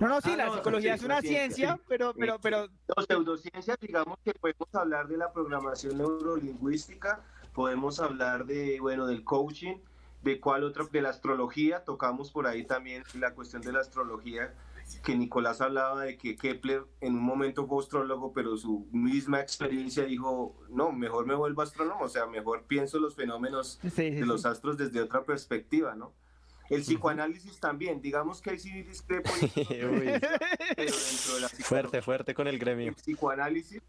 No, 0.00 0.08
no, 0.08 0.20
sí, 0.20 0.34
la 0.34 0.46
ah, 0.46 0.54
psicología 0.56 0.94
es 0.94 1.04
una 1.04 1.20
ciencia, 1.20 1.78
pero, 1.86 2.12
pero, 2.14 2.40
pero... 2.40 2.68
Los 2.96 3.06
pseudociencias, 3.06 3.78
digamos 3.80 4.18
que 4.24 4.34
podemos 4.34 4.74
hablar 4.74 5.06
de 5.06 5.18
la 5.18 5.32
programación 5.32 5.98
neurolingüística, 5.98 7.20
podemos 7.54 8.00
hablar 8.00 8.44
de, 8.44 8.80
bueno, 8.80 9.06
del 9.06 9.22
coaching, 9.22 9.76
de 10.22 10.40
cuál 10.40 10.64
otra, 10.64 10.84
de 10.90 11.00
la 11.00 11.10
astrología, 11.10 11.84
tocamos 11.84 12.32
por 12.32 12.48
ahí 12.48 12.64
también 12.64 13.04
la 13.14 13.34
cuestión 13.34 13.62
de 13.62 13.70
la 13.70 13.80
astrología, 13.80 14.52
que 15.02 15.16
Nicolás 15.16 15.60
hablaba 15.60 16.04
de 16.04 16.16
que 16.16 16.36
Kepler 16.36 16.84
en 17.00 17.14
un 17.14 17.22
momento 17.22 17.66
fue 17.66 17.82
astrólogo, 17.82 18.32
pero 18.32 18.56
su 18.56 18.88
misma 18.92 19.40
experiencia 19.40 20.04
dijo, 20.04 20.56
no, 20.68 20.92
mejor 20.92 21.26
me 21.26 21.34
vuelvo 21.34 21.62
astrónomo, 21.62 22.04
o 22.04 22.08
sea, 22.08 22.26
mejor 22.26 22.64
pienso 22.64 22.98
los 22.98 23.14
fenómenos 23.14 23.80
de 23.96 24.26
los 24.26 24.46
astros 24.46 24.76
desde 24.76 25.00
otra 25.00 25.24
perspectiva, 25.24 25.94
¿no? 25.94 26.14
El 26.70 26.82
psicoanálisis 26.82 27.58
también, 27.60 28.02
digamos 28.02 28.42
que 28.42 28.50
hay 28.50 28.58
sí 28.58 28.82
discrepo. 28.82 29.30
fuerte, 31.60 32.02
fuerte 32.02 32.34
con 32.34 32.46
el 32.46 32.58
gremio. 32.58 32.88
El 32.88 32.94
psicoanálisis, 32.94 33.80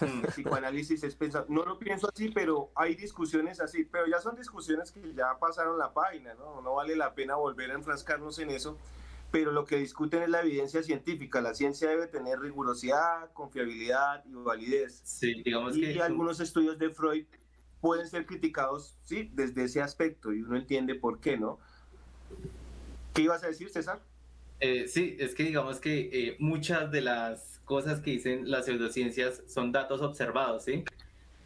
el 0.00 0.22
psicoanálisis 0.22 1.04
es 1.04 1.14
pensar, 1.14 1.46
no 1.48 1.64
lo 1.64 1.78
pienso 1.78 2.10
así, 2.12 2.30
pero 2.30 2.72
hay 2.74 2.96
discusiones 2.96 3.60
así, 3.60 3.84
pero 3.84 4.08
ya 4.08 4.20
son 4.20 4.34
discusiones 4.34 4.90
que 4.90 5.14
ya 5.14 5.38
pasaron 5.38 5.78
la 5.78 5.92
página, 5.92 6.34
¿no? 6.34 6.60
No 6.60 6.74
vale 6.74 6.96
la 6.96 7.14
pena 7.14 7.36
volver 7.36 7.70
a 7.70 7.74
enfrascarnos 7.74 8.40
en 8.40 8.50
eso 8.50 8.76
pero 9.30 9.52
lo 9.52 9.64
que 9.64 9.76
discuten 9.76 10.22
es 10.22 10.30
la 10.30 10.40
evidencia 10.40 10.82
científica. 10.82 11.40
La 11.40 11.54
ciencia 11.54 11.88
debe 11.88 12.06
tener 12.06 12.40
rigurosidad, 12.40 13.32
confiabilidad 13.32 14.24
y 14.24 14.32
validez. 14.32 15.00
Sí, 15.04 15.42
digamos 15.42 15.76
y 15.76 15.98
algunos 16.00 16.40
estudios 16.40 16.78
de 16.78 16.90
Freud 16.90 17.26
pueden 17.80 18.06
ser 18.08 18.26
criticados, 18.26 18.96
sí, 19.04 19.30
desde 19.32 19.64
ese 19.64 19.80
aspecto, 19.80 20.32
y 20.32 20.42
uno 20.42 20.56
entiende 20.56 20.94
por 20.94 21.20
qué, 21.20 21.36
¿no? 21.36 21.58
¿Qué 23.14 23.22
ibas 23.22 23.44
a 23.44 23.48
decir, 23.48 23.68
César? 23.70 24.00
Eh, 24.60 24.88
sí, 24.88 25.16
es 25.20 25.34
que 25.34 25.44
digamos 25.44 25.78
que 25.78 26.10
eh, 26.12 26.36
muchas 26.40 26.90
de 26.90 27.02
las 27.02 27.60
cosas 27.64 28.00
que 28.00 28.10
dicen 28.12 28.50
las 28.50 28.64
pseudociencias 28.64 29.42
son 29.46 29.70
datos 29.70 30.02
observados, 30.02 30.64
¿sí? 30.64 30.84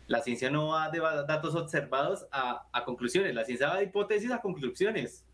La 0.06 0.22
ciencia 0.22 0.50
no 0.50 0.68
va 0.68 0.90
de 0.90 1.00
datos 1.00 1.54
observados 1.54 2.26
a, 2.32 2.68
a 2.72 2.84
conclusiones, 2.84 3.34
la 3.34 3.44
ciencia 3.44 3.68
va 3.68 3.76
de 3.78 3.84
hipótesis 3.84 4.30
a 4.30 4.40
conclusiones. 4.40 5.24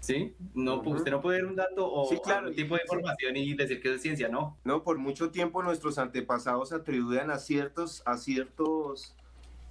¿Sí? 0.00 0.34
No, 0.54 0.80
Usted 0.80 1.10
no 1.10 1.20
puede 1.20 1.40
dar 1.40 1.46
un 1.46 1.56
dato 1.56 1.86
o 1.86 2.08
un 2.08 2.54
tipo 2.54 2.74
de 2.74 2.82
información 2.82 3.36
y 3.36 3.54
decir 3.54 3.80
que 3.80 3.94
es 3.94 4.02
ciencia, 4.02 4.28
¿no? 4.28 4.58
No, 4.64 4.82
por 4.82 4.98
mucho 4.98 5.30
tiempo 5.30 5.62
nuestros 5.62 5.98
antepasados 5.98 6.72
atribuían 6.72 7.30
a 7.30 7.38
ciertos, 7.38 8.02
a 8.06 8.16
ciertos 8.16 9.14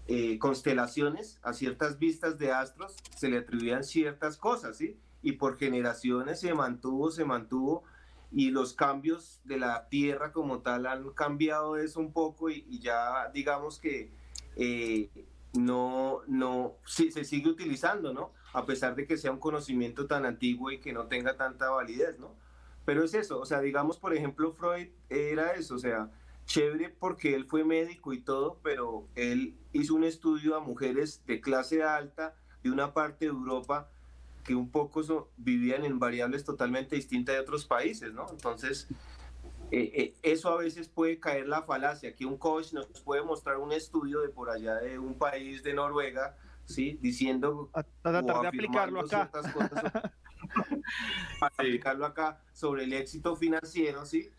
eh, 0.07 0.37
constelaciones, 0.37 1.39
a 1.41 1.53
ciertas 1.53 1.97
vistas 1.97 2.37
de 2.37 2.51
astros, 2.51 2.95
se 3.15 3.29
le 3.29 3.39
atribuían 3.39 3.83
ciertas 3.83 4.37
cosas, 4.37 4.77
¿sí? 4.77 4.97
Y 5.23 5.33
por 5.33 5.57
generaciones 5.57 6.39
se 6.39 6.53
mantuvo, 6.53 7.11
se 7.11 7.25
mantuvo, 7.25 7.83
y 8.31 8.51
los 8.51 8.73
cambios 8.73 9.41
de 9.43 9.57
la 9.57 9.87
Tierra 9.89 10.31
como 10.31 10.59
tal 10.59 10.85
han 10.85 11.09
cambiado 11.11 11.77
eso 11.77 11.99
un 11.99 12.13
poco 12.13 12.49
y, 12.49 12.79
ya 12.79 13.29
digamos 13.33 13.79
que 13.79 14.11
eh, 14.55 15.09
no, 15.53 16.21
no, 16.27 16.75
sí, 16.85 17.11
se 17.11 17.25
sigue 17.25 17.49
utilizando, 17.49 18.13
¿no? 18.13 18.31
A 18.53 18.65
pesar 18.65 18.95
de 18.95 19.05
que 19.05 19.17
sea 19.17 19.31
un 19.31 19.39
conocimiento 19.39 20.07
tan 20.07 20.25
antiguo 20.25 20.71
y 20.71 20.79
que 20.79 20.93
no 20.93 21.07
tenga 21.07 21.37
tanta 21.37 21.69
validez, 21.69 22.19
¿no? 22.19 22.35
Pero 22.85 23.03
es 23.03 23.13
eso, 23.13 23.39
o 23.39 23.45
sea, 23.45 23.61
digamos, 23.61 23.97
por 23.97 24.13
ejemplo, 24.13 24.53
Freud 24.53 24.89
era 25.09 25.53
eso, 25.53 25.75
o 25.75 25.79
sea, 25.79 26.09
chévere 26.45 26.89
porque 26.89 27.35
él 27.35 27.45
fue 27.45 27.63
médico 27.63 28.13
y 28.13 28.21
todo, 28.21 28.59
pero 28.63 29.07
él 29.15 29.55
hizo 29.71 29.93
un 29.93 30.03
estudio 30.03 30.55
a 30.55 30.59
mujeres 30.59 31.23
de 31.27 31.41
clase 31.41 31.83
alta 31.83 32.35
de 32.63 32.71
una 32.71 32.93
parte 32.93 33.25
de 33.25 33.31
Europa 33.31 33.89
que 34.43 34.55
un 34.55 34.71
poco 34.71 35.29
vivían 35.37 35.85
en 35.85 35.99
variables 35.99 36.43
totalmente 36.43 36.95
distintas 36.95 37.35
de 37.35 37.41
otros 37.41 37.65
países, 37.65 38.13
¿no? 38.13 38.27
Entonces, 38.31 38.87
eh, 39.71 39.91
eh, 39.93 40.13
eso 40.23 40.49
a 40.49 40.57
veces 40.57 40.89
puede 40.89 41.19
caer 41.19 41.47
la 41.47 41.61
falacia, 41.61 42.15
que 42.15 42.25
un 42.25 42.37
coach 42.37 42.73
nos 42.73 42.87
puede 43.03 43.21
mostrar 43.21 43.57
un 43.57 43.71
estudio 43.71 44.21
de 44.21 44.29
por 44.29 44.49
allá 44.49 44.75
de 44.77 44.97
un 44.97 45.13
país 45.13 45.61
de 45.61 45.75
Noruega, 45.75 46.35
¿sí? 46.69 46.97
Diciendo... 47.01 47.69
A, 47.73 47.79
a 47.79 47.83
tratar 48.01 48.41
de 48.41 48.47
aplicarlo 48.47 49.01
acá. 49.01 49.29
Cosas, 49.31 49.53
para 51.39 51.53
aplicarlo 51.57 52.05
acá 52.05 52.41
sobre 52.53 52.83
el 52.85 52.93
éxito 52.93 53.35
financiero, 53.35 54.05
¿sí? 54.05 54.29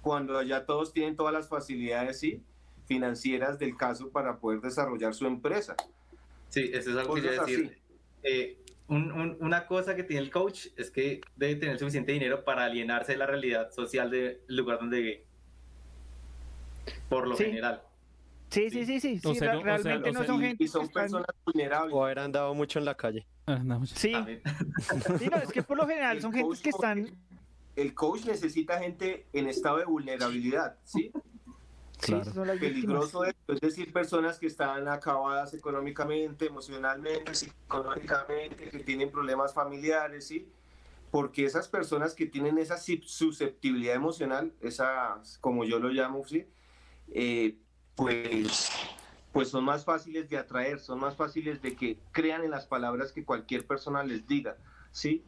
Cuando 0.00 0.38
allá 0.38 0.64
todos 0.64 0.92
tienen 0.92 1.16
todas 1.16 1.32
las 1.32 1.48
facilidades, 1.48 2.18
¿sí? 2.20 2.42
Financieras 2.86 3.58
del 3.58 3.76
caso 3.76 4.10
para 4.10 4.38
poder 4.38 4.60
desarrollar 4.60 5.14
su 5.14 5.26
empresa. 5.26 5.76
Sí, 6.48 6.70
eso 6.72 6.90
es 6.90 6.96
algo 6.96 7.14
que 7.14 7.22
yo 7.22 7.30
decir. 7.32 7.78
Eh, 8.22 8.58
un, 8.86 9.12
un, 9.12 9.36
una 9.40 9.66
cosa 9.66 9.94
que 9.94 10.02
tiene 10.02 10.22
el 10.22 10.30
coach 10.30 10.68
es 10.76 10.90
que 10.90 11.20
debe 11.36 11.56
tener 11.56 11.78
suficiente 11.78 12.12
dinero 12.12 12.44
para 12.44 12.64
alienarse 12.64 13.12
de 13.12 13.18
la 13.18 13.26
realidad 13.26 13.70
social 13.70 14.10
del 14.10 14.40
lugar 14.48 14.78
donde 14.78 15.00
vive. 15.00 15.24
Por 17.10 17.26
lo 17.28 17.36
Sí. 17.36 17.44
general. 17.44 17.82
Sí, 18.50 18.70
sí, 18.70 18.86
sí, 18.86 19.00
sí. 19.00 19.18
sí, 19.18 19.28
O 19.28 19.34
sea, 19.34 19.52
re- 19.52 19.54
no- 19.54 19.60
o 19.60 19.64
sea, 19.64 19.76
realmente 19.76 20.12
no 20.12 20.24
son 20.24 20.42
y- 20.42 20.46
gente 20.46 20.64
Y 20.64 20.68
son 20.68 20.80
que 20.82 20.86
están- 20.86 21.02
personas 21.02 21.26
vulnerables. 21.44 21.94
O 21.94 22.04
haber 22.04 22.18
andado 22.20 22.54
mucho 22.54 22.78
en 22.78 22.84
la 22.86 22.96
calle. 22.96 23.26
Ah, 23.46 23.60
no, 23.62 23.84
Sí. 23.86 24.12
sí, 25.18 25.28
no, 25.30 25.36
es 25.36 25.52
que 25.52 25.62
por 25.62 25.76
lo 25.76 25.86
general 25.86 26.16
El 26.16 26.22
son 26.22 26.32
gentes 26.32 26.48
coach 26.48 26.62
que 26.62 26.70
están... 26.70 27.10
El 27.76 27.94
coach 27.94 28.24
necesita 28.24 28.78
gente 28.80 29.26
en 29.32 29.46
estado 29.48 29.78
de 29.78 29.84
vulnerabilidad, 29.84 30.78
¿sí? 30.84 31.12
Sí, 32.00 32.12
las 32.12 32.26
víctimas. 32.34 32.58
peligroso 32.60 33.24
esto, 33.24 33.52
es 33.52 33.60
decir, 33.60 33.92
personas 33.92 34.38
que 34.38 34.46
están 34.46 34.86
acabadas 34.88 35.52
económicamente, 35.54 36.46
emocionalmente, 36.46 37.34
psicológicamente, 37.34 38.68
que 38.70 38.78
tienen 38.80 39.10
problemas 39.10 39.52
familiares, 39.52 40.26
¿sí? 40.26 40.48
Porque 41.10 41.44
esas 41.44 41.68
personas 41.68 42.14
que 42.14 42.26
tienen 42.26 42.58
esa 42.58 42.76
susceptibilidad 42.78 43.94
emocional, 43.94 44.52
esa, 44.60 45.20
como 45.40 45.64
yo 45.64 45.78
lo 45.78 45.88
llamo, 45.88 46.24
¿sí? 46.26 46.46
Eh, 47.12 47.58
pues, 47.98 48.70
pues 49.32 49.48
son 49.48 49.64
más 49.64 49.84
fáciles 49.84 50.30
de 50.30 50.38
atraer, 50.38 50.78
son 50.78 51.00
más 51.00 51.16
fáciles 51.16 51.60
de 51.60 51.74
que 51.74 51.98
crean 52.12 52.44
en 52.44 52.52
las 52.52 52.64
palabras 52.66 53.10
que 53.10 53.24
cualquier 53.24 53.66
persona 53.66 54.04
les 54.04 54.26
diga, 54.26 54.56
¿sí? 54.92 55.24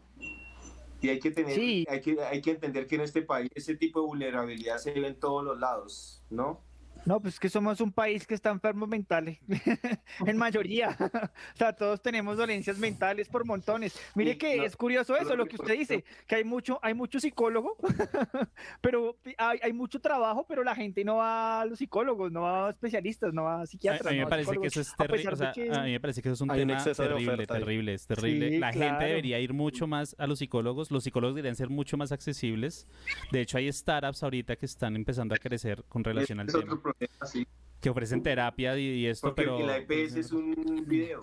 Y 1.02 1.08
hay 1.08 1.18
que 1.18 1.32
tener, 1.32 1.56
Sí. 1.56 1.84
hay 1.90 2.00
que, 2.00 2.22
hay 2.22 2.40
que 2.40 2.52
entender 2.52 2.86
que 2.86 2.94
en 2.94 3.00
este 3.00 3.22
país 3.22 3.50
ese 3.56 3.74
tipo 3.74 4.00
de 4.00 4.06
vulnerabilidad 4.06 4.78
se 4.78 4.92
ve 4.92 5.08
en 5.08 5.18
todos 5.18 5.42
los 5.44 5.58
lados, 5.58 6.22
¿no? 6.30 6.60
No, 7.06 7.20
pues 7.20 7.40
que 7.40 7.48
somos 7.48 7.80
un 7.80 7.92
país 7.92 8.26
que 8.26 8.34
está 8.34 8.50
enfermo 8.50 8.86
mental, 8.86 9.38
en 10.26 10.36
mayoría. 10.36 10.96
o 11.00 11.56
sea, 11.56 11.72
todos 11.72 12.02
tenemos 12.02 12.36
dolencias 12.36 12.78
mentales 12.78 13.28
por 13.28 13.44
montones. 13.44 13.98
Mire 14.14 14.36
que 14.36 14.56
no, 14.58 14.64
es 14.64 14.76
curioso 14.76 15.16
eso, 15.16 15.34
lo 15.36 15.46
que 15.46 15.56
usted 15.56 15.78
dice, 15.78 16.04
que 16.26 16.36
hay 16.36 16.44
mucho, 16.44 16.78
hay 16.82 16.94
mucho 16.94 17.18
psicólogo, 17.20 17.76
pero 18.80 19.16
hay, 19.38 19.58
hay 19.62 19.72
mucho 19.72 20.00
trabajo, 20.00 20.46
pero 20.48 20.62
la 20.62 20.74
gente 20.74 21.04
no 21.04 21.16
va 21.16 21.62
a 21.62 21.64
los 21.66 21.78
psicólogos, 21.78 22.30
no 22.30 22.42
va 22.42 22.66
a 22.68 22.70
especialistas, 22.70 23.32
no 23.32 23.44
va 23.44 23.62
a 23.62 23.66
psiquiatras. 23.66 24.06
a 24.06 24.10
mí 24.10 24.18
me 24.18 24.24
a 24.24 24.28
parece 24.28 24.56
que 24.58 24.66
eso 24.66 24.80
es 24.80 24.92
a 24.92 24.96
terrible. 24.96 25.32
O 25.32 25.36
sea, 25.36 25.52
que- 25.52 25.70
a 25.70 25.82
mí 25.82 25.92
me 25.92 26.00
parece 26.00 26.22
que 26.22 26.28
eso 26.28 26.34
es 26.34 26.40
un 26.40 26.50
Hay 26.50 26.60
tema 26.60 26.82
terrible, 26.82 27.46
terrible, 27.46 27.94
es 27.94 28.06
terrible. 28.06 28.50
Sí, 28.50 28.58
la 28.58 28.72
gente 28.72 28.86
claro. 28.88 29.06
debería 29.06 29.40
ir 29.40 29.52
mucho 29.52 29.86
más 29.86 30.14
a 30.18 30.26
los 30.26 30.38
psicólogos. 30.38 30.90
Los 30.90 31.04
psicólogos 31.04 31.34
deberían 31.34 31.56
ser 31.56 31.70
mucho 31.70 31.96
más 31.96 32.12
accesibles. 32.12 32.86
De 33.30 33.40
hecho, 33.40 33.58
hay 33.58 33.72
startups 33.72 34.22
ahorita 34.22 34.56
que 34.56 34.66
están 34.66 34.96
empezando 34.96 35.34
a 35.34 35.38
crecer 35.38 35.84
con 35.88 36.04
relación 36.04 36.40
al 36.40 36.46
tema, 36.46 36.80
problema, 36.94 37.26
sí. 37.26 37.46
que 37.80 37.90
ofrecen 37.90 38.22
terapia 38.22 38.76
y, 38.78 38.82
y 38.82 39.06
esto, 39.06 39.28
Porque 39.28 39.42
pero 39.42 39.66
la 39.66 39.76
EPS 39.78 40.16
es 40.16 40.32
un 40.32 40.84
video. 40.86 41.22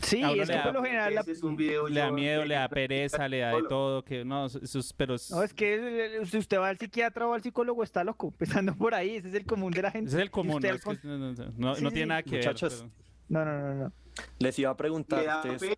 Sí, 0.00 0.20
es 0.22 0.48
que 0.48 0.54
da- 0.56 0.64
por 0.64 0.74
lo 0.74 0.82
general... 0.82 1.14
la- 1.14 1.20
EPS 1.20 1.28
es 1.30 1.42
un 1.42 1.56
video 1.56 1.88
le 1.88 2.00
da 2.00 2.10
miedo, 2.10 2.44
le 2.44 2.54
da 2.54 2.68
pereza, 2.68 3.28
le 3.28 3.38
da 3.38 3.52
de 3.54 3.62
todo, 3.68 4.04
que 4.04 4.24
no, 4.24 4.46
eso 4.46 4.78
es, 4.78 4.92
pero 4.92 5.14
es- 5.14 5.30
No, 5.30 5.42
es 5.42 5.54
que 5.54 6.20
si 6.26 6.38
usted 6.38 6.58
va 6.58 6.68
al 6.68 6.78
psiquiatra 6.78 7.26
o 7.26 7.34
al 7.34 7.42
psicólogo, 7.42 7.82
está 7.84 8.02
loco, 8.04 8.28
empezando 8.32 8.74
por 8.74 8.94
ahí, 8.94 9.16
ese 9.16 9.28
es 9.28 9.34
el 9.34 9.44
común 9.46 9.72
de 9.72 9.82
la 9.82 9.90
gente. 9.90 10.08
ese 10.08 10.16
es 10.18 10.22
el 10.22 10.30
común, 10.30 10.56
usted 10.56 10.70
no, 10.70 10.74
es 10.74 10.80
que- 10.80 10.84
con- 10.86 10.98
no, 11.04 11.18
no, 11.18 11.52
no, 11.56 11.74
Sí, 11.76 11.88
tiene 11.90 12.06
nada 12.06 12.22
que 12.22 12.36
Muchachos, 12.36 12.82
ver. 12.82 12.90
No, 13.28 13.44
no, 13.44 13.58
no, 13.60 13.74
no. 13.84 13.92
Les 14.40 14.58
iba 14.58 14.70
a 14.70 14.76
preguntar 14.76 15.24
ustedes 15.46 15.76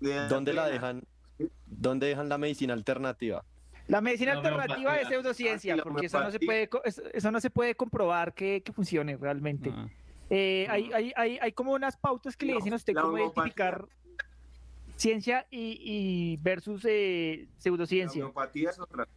pena. 0.00 0.26
dónde 0.28 0.52
la 0.54 0.66
dejan, 0.68 1.02
dónde 1.66 2.06
dejan 2.08 2.28
la 2.28 2.36
medicina 2.38 2.72
alternativa. 2.74 3.44
La 3.90 4.00
medicina 4.00 4.34
La 4.34 4.38
alternativa 4.40 4.96
es 5.00 5.08
pseudociencia, 5.08 5.76
porque 5.82 6.06
eso 6.06 6.20
no 6.20 6.30
se 6.30 6.38
puede, 6.38 6.68
eso 6.84 7.02
eso 7.12 7.30
no 7.32 7.40
se 7.40 7.50
puede 7.50 7.74
comprobar 7.74 8.32
que, 8.34 8.62
que 8.64 8.72
funcione 8.72 9.16
realmente. 9.16 9.70
Ah. 9.74 9.88
Eh, 10.30 10.66
hay, 10.70 10.92
hay, 10.92 11.12
hay, 11.16 11.38
hay 11.40 11.52
como 11.52 11.72
unas 11.72 11.96
pautas 11.96 12.36
que 12.36 12.46
le 12.46 12.54
dicen 12.54 12.72
a 12.72 12.76
usted 12.76 12.94
cómo 12.94 13.18
identificar 13.18 13.86
ciencia 14.96 15.46
y, 15.50 15.78
y 15.82 16.36
versus 16.42 16.84
eh, 16.88 17.48
La 17.56 17.60
pseudociencia. 17.60 18.22
homeopatía 18.22 18.70
es 18.70 18.78
otra. 18.78 19.08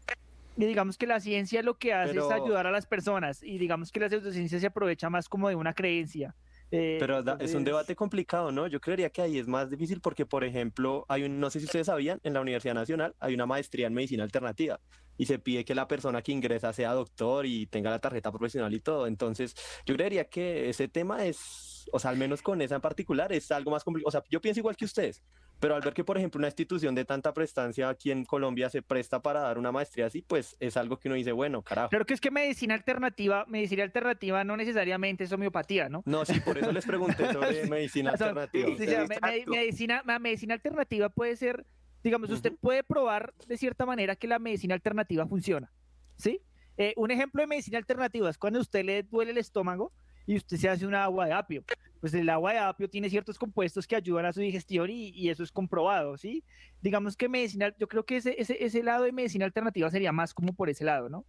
Y 0.58 0.66
digamos 0.66 0.98
que 0.98 1.08
la 1.08 1.20
ciencia 1.20 1.62
lo 1.62 1.78
que 1.78 1.94
hace 1.94 2.14
Pero- 2.14 2.28
es 2.28 2.32
ayudar 2.34 2.66
a 2.68 2.72
las 2.72 2.86
personas 2.88 3.44
y 3.44 3.58
digamos 3.60 3.92
que 3.92 4.00
la 4.00 4.10
pseudociencia 4.10 4.60
se 4.60 4.68
aprovecha 4.68 5.10
más 5.10 5.30
como 5.30 5.50
de 5.50 5.56
una 5.56 5.74
creencia. 5.74 6.36
Eh, 6.76 6.98
Pero 7.00 7.22
da- 7.22 7.34
es 7.34 7.38
un 7.38 7.44
entonces- 7.60 7.66
debate 7.66 7.96
complicado, 7.96 8.52
¿no? 8.52 8.66
Yo 8.66 8.82
creería 8.82 9.12
que 9.12 9.22
ahí 9.22 9.38
es 9.38 9.48
más 9.48 9.70
difícil 9.70 10.02
porque, 10.02 10.26
por 10.26 10.44
ejemplo, 10.44 11.06
hay 11.08 11.22
un, 11.24 11.40
no 11.40 11.52
sé 11.52 11.60
si 11.60 11.66
ustedes 11.66 11.86
sabían, 11.86 12.20
en 12.24 12.34
la 12.34 12.42
Universidad 12.42 12.74
Nacional 12.74 13.16
hay 13.20 13.36
una 13.36 13.46
maestría 13.46 13.86
en 13.86 13.94
medicina 13.94 14.24
alternativa 14.24 14.80
y 15.16 15.28
se 15.28 15.38
pide 15.38 15.66
que 15.66 15.76
la 15.76 15.88
persona 15.88 16.24
que 16.24 16.32
ingresa 16.32 16.74
sea 16.74 16.94
doctor 16.94 17.46
y 17.46 17.68
tenga 17.68 17.92
la 17.92 18.00
tarjeta 18.00 18.32
profesional 18.32 18.74
y 18.74 18.80
todo. 18.80 19.06
Entonces, 19.06 19.54
yo 19.86 19.94
creería 19.96 20.26
que 20.26 20.68
ese 20.70 20.88
tema 20.88 21.24
es, 21.28 21.86
o 21.92 22.00
sea, 22.00 22.10
al 22.10 22.18
menos 22.18 22.42
con 22.42 22.60
esa 22.64 22.74
en 22.74 22.82
particular, 22.82 23.32
es 23.32 23.52
algo 23.52 23.70
más 23.70 23.84
complicado. 23.84 24.08
O 24.08 24.12
sea, 24.12 24.24
yo 24.32 24.42
pienso 24.42 24.60
igual 24.60 24.76
que 24.76 24.86
ustedes, 24.86 25.22
pero 25.64 25.76
al 25.76 25.82
ver 25.82 25.94
que, 25.94 26.04
por 26.04 26.18
ejemplo, 26.18 26.40
una 26.40 26.48
institución 26.50 26.94
de 26.94 27.06
tanta 27.06 27.34
prestancia 27.34 27.88
aquí 27.88 28.12
en 28.12 28.26
Colombia 28.26 28.70
se 28.70 28.82
presta 28.82 29.22
para 29.22 29.40
dar 29.40 29.58
una 29.58 29.72
maestría 29.72 30.08
así, 30.08 30.22
pues 30.22 30.58
es 30.60 30.76
algo 30.76 30.98
que 31.00 31.08
uno 31.08 31.16
dice, 31.16 31.32
bueno, 31.32 31.62
carajo. 31.62 31.88
Claro 31.88 32.06
que 32.06 32.14
es 32.14 32.20
que 32.20 32.32
medicina 32.32 32.74
alternativa, 32.74 33.46
medicina 33.48 33.84
alternativa 33.84 34.44
no 34.44 34.58
necesariamente 34.58 35.24
es 35.24 35.32
homeopatía, 35.32 35.88
¿no? 35.88 36.04
No, 36.06 36.26
sí, 36.26 36.42
por 36.42 36.58
eso 36.58 36.70
les 36.74 36.86
pregunté 36.86 37.32
sobre 37.32 37.66
medicina 37.70 38.12
alternativa. 38.12 38.68
sí, 38.78 38.86
me- 39.08 39.46
medicina, 39.48 40.04
la 40.06 40.20
medicina 40.20 40.54
alternativa 40.56 41.08
puede 41.08 41.38
ser, 41.38 41.66
digamos, 42.04 42.30
usted 42.30 42.52
puede 42.60 42.84
probar 42.84 43.34
de 43.48 43.58
cierta 43.58 43.86
manera 43.86 44.18
que 44.18 44.28
la 44.28 44.40
medicina 44.40 44.76
alternativa 44.76 45.26
funciona, 45.26 45.72
¿sí? 46.18 46.42
Eh, 46.76 46.94
un 46.98 47.10
ejemplo 47.10 47.40
de 47.40 47.48
medicina 47.48 47.78
alternativa 47.78 48.30
es 48.30 48.38
cuando 48.38 48.60
a 48.60 48.64
usted 48.64 48.84
le 48.84 49.04
duele 49.04 49.32
el 49.32 49.38
estómago 49.38 49.94
y 50.26 50.36
usted 50.36 50.58
se 50.58 50.68
hace 50.68 50.86
un 50.86 50.96
agua 50.96 51.26
de 51.28 51.32
apio. 51.32 51.64
Pues 52.04 52.14
el 52.16 52.28
agua 52.28 52.52
de 52.52 52.60
apio 52.60 52.90
tiene 52.90 53.10
ciertos 53.10 53.40
compuestos 53.40 53.88
que 53.88 53.96
ayudan 53.96 54.26
a 54.26 54.34
su 54.34 54.42
digestión 54.42 54.90
y, 54.90 55.30
eso 55.30 55.42
es 55.42 55.54
comprobado, 55.54 56.18
¿sí? 56.18 56.44
Digamos 56.82 57.16
que 57.16 57.30
medicina, 57.30 57.74
yo 57.80 57.88
creo 57.88 58.06
que 58.06 58.18
ese, 58.18 58.36
ese, 58.38 58.62
ese 58.62 58.84
lado 58.84 59.06
de 59.06 59.14
medicina 59.14 59.46
alternativa 59.46 59.90
sería 59.90 60.12
más 60.12 60.34
como 60.34 60.52
por 60.52 60.70
ese 60.70 60.84
lado, 60.84 61.08
¿no? 61.08 61.24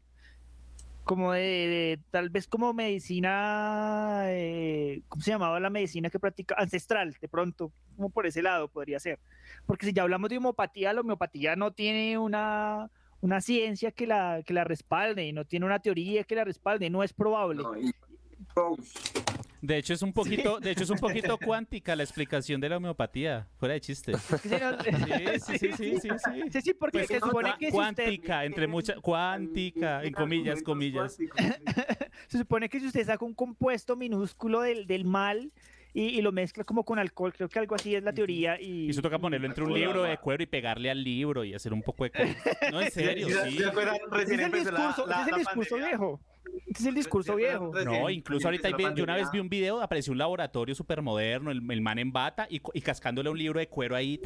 como 1.04 1.30
de, 1.30 2.00
tal 2.10 2.28
vez 2.28 2.48
como 2.48 2.72
medicina, 2.72 4.24
eh, 4.24 5.02
¿cómo 5.06 5.22
se 5.22 5.30
llamaba 5.30 5.60
la 5.60 5.70
medicina 5.70 6.10
que 6.10 6.18
practica? 6.18 6.56
Ancestral, 6.58 7.16
de 7.20 7.28
pronto, 7.28 7.70
como 7.94 8.10
por 8.10 8.26
ese 8.26 8.42
lado 8.42 8.66
podría 8.66 8.98
ser. 8.98 9.20
Porque 9.66 9.86
si 9.86 9.92
ya 9.92 10.02
hablamos 10.02 10.28
de 10.28 10.38
homeopatía, 10.38 10.92
la 10.92 11.02
homeopatía 11.02 11.54
no 11.54 11.72
tiene 11.72 12.18
una, 12.18 12.90
una 13.20 13.40
ciencia 13.40 13.92
que 13.92 14.08
la, 14.08 14.42
que 14.44 14.54
la 14.54 14.64
respalde, 14.64 15.32
no 15.32 15.44
tiene 15.44 15.66
una 15.66 15.78
teoría 15.78 16.24
que 16.24 16.34
la 16.34 16.42
respalde, 16.42 16.90
no 16.90 17.04
es 17.04 17.12
probable. 17.12 17.62
No, 17.62 17.78
y-. 17.78 17.94
De 19.60 19.78
hecho 19.78 19.94
es 19.94 20.02
un 20.02 20.12
poquito, 20.12 20.60
de 20.60 20.72
hecho 20.72 20.84
es 20.84 20.90
un 20.90 20.98
poquito 20.98 21.38
cuántica 21.38 21.96
la 21.96 22.02
explicación 22.02 22.60
de 22.60 22.68
la 22.68 22.76
homeopatía, 22.76 23.48
fuera 23.56 23.72
de 23.74 23.80
chiste. 23.80 24.12
Sí, 24.42 25.58
sí, 25.58 25.58
sí, 25.58 25.72
sí, 25.72 25.96
sí, 26.00 26.08
sí. 26.18 26.42
Sí, 26.52 26.60
sí, 26.60 26.74
porque 26.74 26.98
Pues, 26.98 27.08
se 27.08 27.20
supone 27.20 27.50
cua- 27.50 27.58
que 27.58 27.64
si 27.70 27.76
usted, 27.78 28.04
cuántica, 28.04 28.44
entre 28.44 28.66
muchas, 28.66 29.00
cuántica, 29.00 30.04
en 30.04 30.12
comillas, 30.12 30.62
comillas. 30.62 31.16
se 32.28 32.38
supone 32.38 32.68
que 32.68 32.78
si 32.80 32.86
usted 32.88 33.06
saca 33.06 33.24
un 33.24 33.32
compuesto 33.34 33.96
minúsculo 33.96 34.60
del, 34.60 34.86
del 34.86 35.04
mal 35.06 35.50
y, 35.94 36.18
y 36.18 36.22
lo 36.22 36.32
mezcla 36.32 36.64
como 36.64 36.84
con 36.84 36.98
alcohol, 36.98 37.32
creo 37.32 37.48
que 37.48 37.58
algo 37.58 37.74
así 37.76 37.94
es 37.94 38.02
la 38.02 38.12
teoría. 38.12 38.60
Y, 38.60 38.86
Y 38.86 38.90
eso 38.90 39.00
toca 39.00 39.18
ponerlo 39.18 39.46
entre 39.46 39.64
un 39.64 39.72
libro 39.72 40.02
de 40.02 40.18
cuero 40.18 40.42
y 40.42 40.46
pegarle 40.46 40.90
al 40.90 41.02
libro 41.02 41.44
y 41.44 41.54
hacer 41.54 41.72
un 41.72 41.82
poco 41.82 42.04
de. 42.04 42.10
No, 42.72 42.80
en 42.82 42.90
serio, 42.90 43.28
¿Se- 43.28 43.50
sí. 43.50 43.58
se 43.58 43.66
acuerdan? 43.66 43.94
Ese 43.96 44.06
Recién 44.10 44.40
es 44.40 44.46
el 44.46 44.52
la- 44.52 44.58
discurso, 44.58 45.06
la- 45.06 45.20
es 45.22 45.26
el 45.26 45.30
la 45.32 45.38
discurso 45.38 45.76
viejo. 45.76 46.20
Ese 46.66 46.82
es 46.82 46.86
el 46.86 46.94
discurso 46.94 47.32
¿Se 47.32 47.36
viejo. 47.38 47.72
No, 47.84 48.10
incluso 48.10 48.46
ahorita 48.48 48.68
vi- 48.76 48.82
yo 48.82 48.90
la 48.96 49.02
una 49.04 49.14
vez 49.16 49.30
vi 49.32 49.38
un 49.40 49.48
video, 49.48 49.80
apareció 49.80 50.12
un 50.12 50.18
laboratorio 50.18 50.74
súper 50.74 51.00
moderno, 51.00 51.50
el, 51.50 51.60
el 51.70 51.80
man 51.80 51.98
en 51.98 52.12
bata 52.12 52.46
y, 52.50 52.60
y 52.74 52.80
cascándole 52.80 53.30
un 53.30 53.38
libro 53.38 53.58
de 53.60 53.68
cuero 53.68 53.96
ahí. 53.96 54.20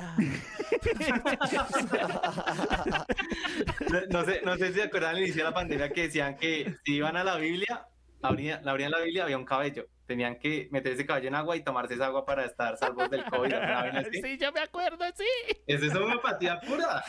No, 3.90 4.00
no 4.10 4.24
sé, 4.24 4.40
no 4.44 4.56
sé 4.56 4.68
si 4.68 4.74
se 4.74 4.82
acuerdan 4.84 5.10
al 5.16 5.18
inicio 5.20 5.36
de 5.44 5.50
la 5.50 5.54
pandemia 5.54 5.90
que 5.90 6.02
decían 6.02 6.36
que 6.36 6.74
si 6.84 6.94
iban 6.96 7.16
a 7.16 7.24
la 7.24 7.36
Biblia, 7.36 7.86
abrían, 8.22 8.66
abrían 8.68 8.90
la 8.90 9.00
Biblia, 9.00 9.24
había 9.24 9.38
un 9.38 9.44
cabello. 9.44 9.86
Tenían 10.08 10.38
que 10.38 10.68
meter 10.70 10.94
ese 10.94 11.04
cabello 11.04 11.28
en 11.28 11.34
agua 11.34 11.54
y 11.54 11.62
tomarse 11.62 11.92
esa 11.92 12.06
agua 12.06 12.24
para 12.24 12.46
estar 12.46 12.78
salvos 12.78 13.10
del 13.10 13.22
COVID. 13.26 13.46
una 13.48 13.80
así. 14.00 14.22
Sí, 14.22 14.38
yo 14.38 14.50
me 14.52 14.60
acuerdo, 14.60 15.04
sí. 15.14 15.58
Esa 15.66 15.84
es 15.84 15.94
homeopatía 15.94 16.58
pura. 16.62 17.04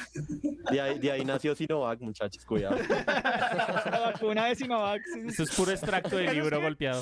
De 0.69 0.81
ahí, 0.81 0.99
de 0.99 1.09
ahí 1.13 1.23
nació 1.23 1.55
Sinovac, 1.55 2.01
muchachos, 2.01 2.43
cuidado. 2.43 2.75
La 3.07 4.11
vacuna 4.11 4.47
de 4.47 4.55
Sinovac. 4.55 5.01
sí, 5.13 5.21
sí. 5.21 5.27
Eso 5.29 5.43
es 5.43 5.55
puro 5.55 5.71
extracto 5.71 6.17
de 6.17 6.33
libro 6.33 6.59
golpeado. 6.59 7.01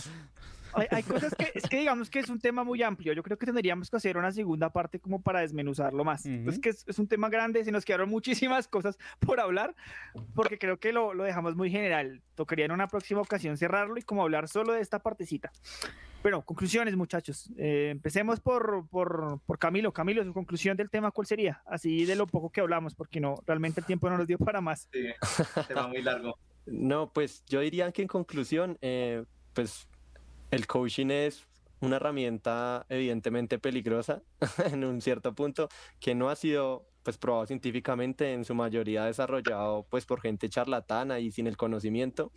Hay, 0.77 0.87
hay 0.91 1.03
cosas 1.03 1.35
que, 1.35 1.51
es 1.53 1.63
que 1.63 1.77
digamos 1.77 2.09
que 2.09 2.19
es 2.19 2.29
un 2.29 2.39
tema 2.39 2.63
muy 2.63 2.81
amplio. 2.83 3.13
Yo 3.13 3.23
creo 3.23 3.37
que 3.37 3.45
tendríamos 3.45 3.89
que 3.89 3.97
hacer 3.97 4.17
una 4.17 4.31
segunda 4.31 4.71
parte 4.71 4.99
como 4.99 5.21
para 5.21 5.41
desmenuzarlo 5.41 6.03
más. 6.03 6.25
Es 6.25 6.59
que 6.59 6.69
es, 6.69 6.85
es 6.87 6.99
un 6.99 7.07
tema 7.07 7.29
grande, 7.29 7.63
se 7.63 7.71
nos 7.71 7.85
quedaron 7.85 8.09
muchísimas 8.09 8.67
cosas 8.67 8.97
por 9.19 9.39
hablar, 9.39 9.75
porque 10.35 10.57
creo 10.57 10.79
que 10.79 10.93
lo, 10.93 11.13
lo 11.13 11.23
dejamos 11.23 11.55
muy 11.55 11.69
general. 11.69 12.21
Tocaría 12.35 12.65
en 12.65 12.71
una 12.71 12.87
próxima 12.87 13.21
ocasión 13.21 13.57
cerrarlo 13.57 13.97
y 13.97 14.03
como 14.03 14.21
hablar 14.21 14.47
solo 14.47 14.73
de 14.73 14.81
esta 14.81 14.99
partecita. 14.99 15.51
Pero, 16.21 16.41
conclusiones, 16.41 16.95
muchachos. 16.95 17.49
Eh, 17.57 17.89
empecemos 17.91 18.39
por, 18.39 18.87
por, 18.89 19.39
por 19.45 19.59
Camilo. 19.59 19.93
Camilo, 19.93 20.23
su 20.23 20.33
conclusión 20.33 20.75
del 20.75 20.89
tema, 20.89 21.11
¿cuál 21.11 21.27
sería? 21.27 21.61
Así 21.65 22.05
de 22.05 22.15
lo 22.15 22.27
poco 22.27 22.49
que 22.49 22.61
hablamos, 22.61 22.95
porque 22.95 23.19
no, 23.19 23.35
realmente 23.45 23.79
el 23.79 23.85
tiempo 23.85 24.09
no 24.09 24.17
nos 24.17 24.27
dio 24.27 24.37
para 24.37 24.61
más. 24.61 24.89
Sí, 24.91 25.05
tema 25.67 25.87
muy 25.87 26.01
largo. 26.01 26.37
No, 26.69 27.13
pues 27.13 27.45
yo 27.45 27.61
diría 27.61 27.89
que 27.93 28.01
en 28.01 28.09
conclusión, 28.09 28.77
eh, 28.81 29.23
pues 29.53 29.87
el 30.51 30.67
coaching 30.67 31.07
es 31.09 31.47
una 31.79 31.97
herramienta 31.97 32.85
evidentemente 32.89 33.59
peligrosa 33.59 34.21
en 34.71 34.83
un 34.83 35.01
cierto 35.01 35.33
punto 35.33 35.69
que 35.99 36.15
no 36.15 36.29
ha 36.29 36.35
sido 36.35 36.85
pues 37.03 37.17
probado 37.17 37.45
científicamente 37.45 38.33
en 38.33 38.43
su 38.43 38.53
mayoría 38.53 39.05
desarrollado 39.05 39.85
pues 39.89 40.05
por 40.05 40.19
gente 40.19 40.49
charlatana 40.49 41.19
y 41.19 41.31
sin 41.31 41.47
el 41.47 41.55
conocimiento 41.55 42.31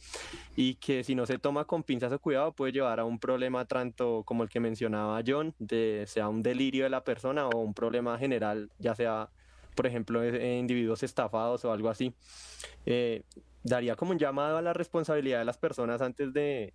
y 0.54 0.74
que 0.74 1.02
si 1.02 1.16
no 1.16 1.26
se 1.26 1.38
toma 1.38 1.64
con 1.64 1.82
pinzas 1.82 2.12
o 2.12 2.18
cuidado 2.20 2.52
puede 2.52 2.72
llevar 2.72 3.00
a 3.00 3.04
un 3.04 3.18
problema 3.18 3.64
tanto 3.64 4.22
como 4.24 4.44
el 4.44 4.48
que 4.48 4.60
mencionaba 4.60 5.22
John 5.26 5.54
de 5.58 6.04
sea 6.06 6.28
un 6.28 6.42
delirio 6.42 6.84
de 6.84 6.90
la 6.90 7.02
persona 7.02 7.48
o 7.48 7.58
un 7.58 7.74
problema 7.74 8.16
general 8.18 8.70
ya 8.78 8.94
sea 8.94 9.30
por 9.74 9.86
ejemplo 9.86 10.22
en 10.22 10.58
individuos 10.58 11.02
estafados 11.02 11.64
o 11.64 11.72
algo 11.72 11.88
así. 11.88 12.14
Eh, 12.86 13.22
daría 13.62 13.96
como 13.96 14.12
un 14.12 14.18
llamado 14.18 14.56
a 14.56 14.62
la 14.62 14.72
responsabilidad 14.72 15.38
de 15.38 15.44
las 15.44 15.58
personas 15.58 16.00
antes 16.00 16.32
de, 16.32 16.74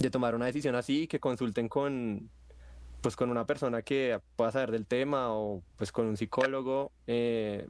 de 0.00 0.10
tomar 0.10 0.34
una 0.34 0.46
decisión 0.46 0.74
así, 0.74 1.06
que 1.06 1.20
consulten 1.20 1.68
con, 1.68 2.30
pues, 3.00 3.14
con 3.16 3.30
una 3.30 3.46
persona 3.46 3.82
que 3.82 4.18
pueda 4.34 4.50
saber 4.50 4.70
del 4.70 4.86
tema 4.86 5.32
o 5.32 5.62
pues 5.76 5.92
con 5.92 6.06
un 6.06 6.16
psicólogo, 6.16 6.92
eh, 7.06 7.68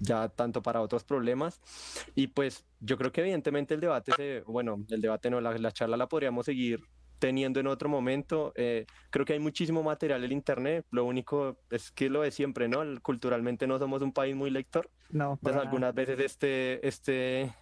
ya 0.00 0.28
tanto 0.28 0.62
para 0.62 0.80
otros 0.80 1.04
problemas. 1.04 1.60
Y 2.14 2.28
pues 2.28 2.64
yo 2.80 2.98
creo 2.98 3.12
que 3.12 3.20
evidentemente 3.20 3.74
el 3.74 3.80
debate, 3.80 4.12
se, 4.16 4.40
bueno, 4.46 4.84
el 4.88 5.00
debate 5.00 5.30
no, 5.30 5.40
la, 5.40 5.56
la 5.56 5.72
charla 5.72 5.96
la 5.96 6.08
podríamos 6.08 6.46
seguir 6.46 6.82
teniendo 7.20 7.60
en 7.60 7.68
otro 7.68 7.88
momento. 7.88 8.52
Eh, 8.56 8.86
creo 9.10 9.24
que 9.24 9.34
hay 9.34 9.38
muchísimo 9.38 9.82
material 9.84 10.24
en 10.24 10.32
Internet. 10.32 10.86
Lo 10.90 11.04
único 11.04 11.58
es 11.70 11.92
que 11.92 12.10
lo 12.10 12.22
de 12.22 12.32
siempre, 12.32 12.68
¿no? 12.68 12.82
Culturalmente 13.02 13.68
no 13.68 13.78
somos 13.78 14.02
un 14.02 14.12
país 14.12 14.34
muy 14.34 14.50
lector. 14.50 14.90
No. 15.10 15.34
Entonces 15.34 15.62
algunas 15.62 15.94
veces 15.94 16.18
este, 16.18 16.86
este, 16.86 17.52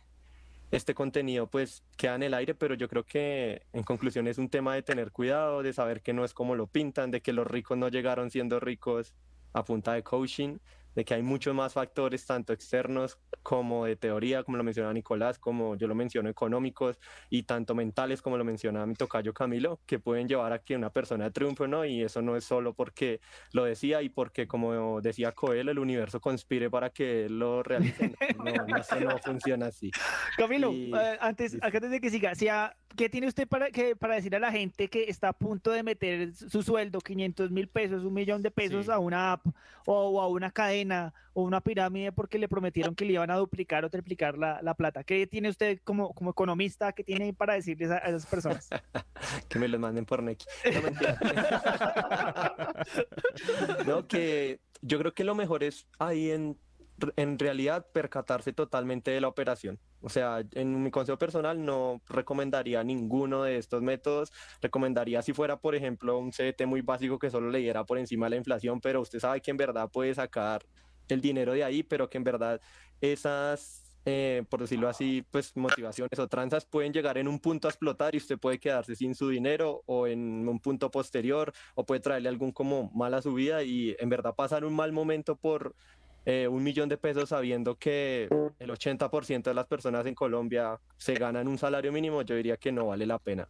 este 0.71 0.95
contenido 0.95 1.47
pues 1.47 1.83
queda 1.97 2.15
en 2.15 2.23
el 2.25 2.35
aire, 2.35 2.55
pero 2.55 2.75
yo 2.75 2.89
creo 2.89 3.05
que 3.05 3.63
en 3.73 3.83
conclusión 3.83 4.27
es 4.27 4.39
un 4.39 4.49
tema 4.49 4.75
de 4.75 4.83
tener 4.83 5.13
cuidado, 5.13 5.63
de 5.63 5.73
saber 5.73 6.03
que 6.03 6.13
no 6.13 6.25
es 6.25 6.35
como 6.35 6.55
lo 6.55 6.67
pintan, 6.67 7.11
de 7.11 7.23
que 7.23 7.33
los 7.33 7.47
ricos 7.47 7.79
no 7.79 7.89
llegaron 7.89 8.31
siendo 8.31 8.61
ricos 8.61 9.15
a 9.53 9.65
punta 9.65 9.95
de 9.95 10.03
coaching, 10.03 10.59
de 10.95 11.05
que 11.05 11.15
hay 11.15 11.23
muchos 11.23 11.55
más 11.55 11.73
factores, 11.75 12.27
tanto 12.27 12.53
externos 12.53 13.19
como 13.43 13.85
de 13.87 13.97
teoría, 13.97 14.43
como 14.43 14.57
lo 14.57 14.65
mencionaba 14.65 14.93
Nicolás, 14.93 15.39
como 15.39 15.77
yo 15.77 15.87
lo 15.87 15.95
menciono, 15.95 16.29
económicos 16.29 16.99
y 17.31 17.45
tanto 17.45 17.75
mentales, 17.75 18.21
como 18.21 18.37
lo 18.37 18.45
mencionaba 18.45 18.85
mi 18.87 18.95
tocayo 18.95 19.33
Camilo, 19.33 19.81
que 19.87 19.99
pueden 19.99 20.27
llevar 20.29 20.53
a 20.53 20.59
que 20.59 20.75
una 20.77 20.91
persona 20.91 21.31
triunfe, 21.31 21.69
¿no? 21.69 21.85
Y 21.85 22.03
eso 22.03 22.21
no 22.21 22.37
es 22.37 22.45
solo 22.45 22.75
porque 22.75 23.21
lo 23.53 23.65
decía 23.65 24.03
y 24.03 24.09
porque, 24.09 24.49
como 24.49 25.01
decía 25.01 25.33
Coelho, 25.33 25.71
el 25.71 25.79
universo 25.79 26.21
conspire 26.21 26.69
para 26.71 26.91
que 26.91 27.29
lo 27.29 27.63
realice. 27.63 28.13
No, 28.39 28.53
no, 28.67 28.77
eso 28.79 29.01
no 29.01 29.19
funciona 29.19 29.67
así. 29.67 29.91
Camilo, 30.37 30.71
Y- 30.73 30.93
eh, 30.95 31.19
antes, 31.21 31.57
antes 31.61 31.91
de 31.91 32.01
que 32.01 32.09
siga, 32.11 32.35
si 32.35 32.49
a- 32.49 32.75
¿qué 32.97 33.09
tiene 33.09 33.27
usted 33.27 33.47
para, 33.47 33.71
que, 33.71 33.97
para 33.97 34.15
decir 34.15 34.35
a 34.35 34.39
la 34.39 34.51
gente 34.51 34.89
que 34.89 35.05
está 35.09 35.29
a 35.29 35.33
punto 35.33 35.71
de 35.71 35.83
meter 35.83 36.35
su 36.35 36.63
sueldo, 36.63 37.01
500 37.01 37.51
mil 37.51 37.69
pesos, 37.69 38.05
un 38.05 38.15
millón 38.15 38.43
de 38.43 38.51
pesos 38.51 38.89
a 38.89 38.99
una 38.99 39.33
app 39.33 39.47
o, 39.87 40.09
o 40.09 40.21
a 40.21 40.29
una 40.29 40.51
cadena 40.51 41.15
o 41.33 41.43
una 41.43 41.61
pirámide 41.61 42.13
porque 42.13 42.39
le 42.39 42.49
prometieron 42.49 42.95
que 42.95 43.05
le 43.05 43.13
iban 43.13 43.31
a 43.31 43.37
duplicar 43.37 43.85
o 43.85 43.91
triplicar 43.91 44.37
la, 44.37 44.61
la 44.63 44.75
plata? 44.75 45.05
¿Qué 45.05 45.27
tiene 45.27 45.49
usted 45.49 45.81
como, 45.85 46.13
como 46.15 46.31
economista, 46.31 46.93
qué 46.93 47.05
tiene 47.05 47.33
para 47.33 47.55
decirles 47.55 47.91
a, 47.91 47.97
a 47.99 48.09
esas 48.09 48.27
personas? 48.27 48.69
que 49.49 49.59
me 49.59 49.69
los 49.69 49.81
manden 49.81 50.05
por 50.05 50.23
Neki. 50.23 50.47
No, 53.87 53.87
no, 53.87 54.09
que 54.09 54.61
yo 54.83 54.99
creo 54.99 55.15
que 55.15 55.25
lo 55.25 55.35
mejor 55.35 55.65
es 55.65 55.87
ahí 55.99 56.31
en, 56.31 56.59
en 57.17 57.39
realidad 57.39 57.87
percatarse 57.93 58.53
totalmente 58.53 59.11
de 59.11 59.21
la 59.21 59.29
operación. 59.29 59.79
O 60.01 60.09
sea, 60.09 60.43
en 60.53 60.83
mi 60.83 60.91
consejo 60.91 61.19
personal 61.19 61.65
no 61.65 62.01
recomendaría 62.09 62.85
ninguno 62.85 63.43
de 63.43 63.57
estos 63.57 63.83
métodos. 63.83 64.33
Recomendaría 64.61 65.23
si 65.23 65.33
fuera, 65.33 65.59
por 65.59 65.75
ejemplo, 65.75 66.19
un 66.19 66.33
CDT 66.33 66.67
muy 66.67 66.83
básico 66.83 67.19
que 67.19 67.31
solo 67.31 67.51
le 67.51 67.69
por 67.87 67.99
encima 67.99 68.27
de 68.27 68.31
la 68.31 68.37
inflación, 68.37 68.81
pero 68.81 69.01
usted 69.01 69.19
sabe 69.19 69.41
que 69.41 69.51
en 69.51 69.57
verdad 69.57 69.91
puede 69.91 70.15
sacar 70.15 70.65
el 71.09 71.21
dinero 71.21 71.53
de 71.53 71.65
ahí, 71.65 71.83
pero 71.83 72.09
que 72.09 72.19
en 72.19 72.25
verdad 72.25 72.61
esas 73.01 73.89
eh, 74.11 74.45
por 74.49 74.61
decirlo 74.61 74.89
así, 74.89 75.23
pues 75.31 75.55
motivaciones 75.55 76.19
o 76.19 76.29
tranzas 76.29 76.65
pueden 76.65 76.95
llegar 76.95 77.19
en 77.19 77.29
un 77.29 77.39
punto 77.39 77.69
a 77.69 77.71
explotar 77.71 78.15
y 78.15 78.17
usted 78.19 78.39
puede 78.39 78.59
quedarse 78.59 78.97
sin 78.97 79.15
su 79.15 79.29
dinero 79.29 79.83
o 79.85 80.07
en 80.07 80.49
un 80.49 80.61
punto 80.61 80.91
posterior 80.91 81.53
o 81.75 81.85
puede 81.85 82.01
traerle 82.01 82.31
algún 82.31 82.51
como 82.51 82.91
mal 82.95 83.13
a 83.13 83.21
su 83.21 83.35
vida 83.35 83.63
y 83.65 83.95
en 83.99 84.09
verdad 84.09 84.35
pasar 84.35 84.65
un 84.65 84.75
mal 84.75 84.93
momento 84.93 85.37
por 85.37 85.75
eh, 86.29 86.47
un 86.47 86.63
millón 86.63 86.91
de 86.91 86.99
pesos 86.99 87.31
sabiendo 87.31 87.77
que 87.77 88.29
el 88.59 88.71
80% 88.71 89.45
de 89.45 89.55
las 89.55 89.67
personas 89.67 90.05
en 90.05 90.15
Colombia 90.15 90.79
se 90.99 91.15
ganan 91.15 91.49
un 91.49 91.57
salario 91.57 91.91
mínimo, 91.91 92.21
yo 92.21 92.37
diría 92.37 92.59
que 92.59 92.71
no 92.71 92.89
vale 92.89 93.07
la 93.07 93.19
pena. 93.19 93.49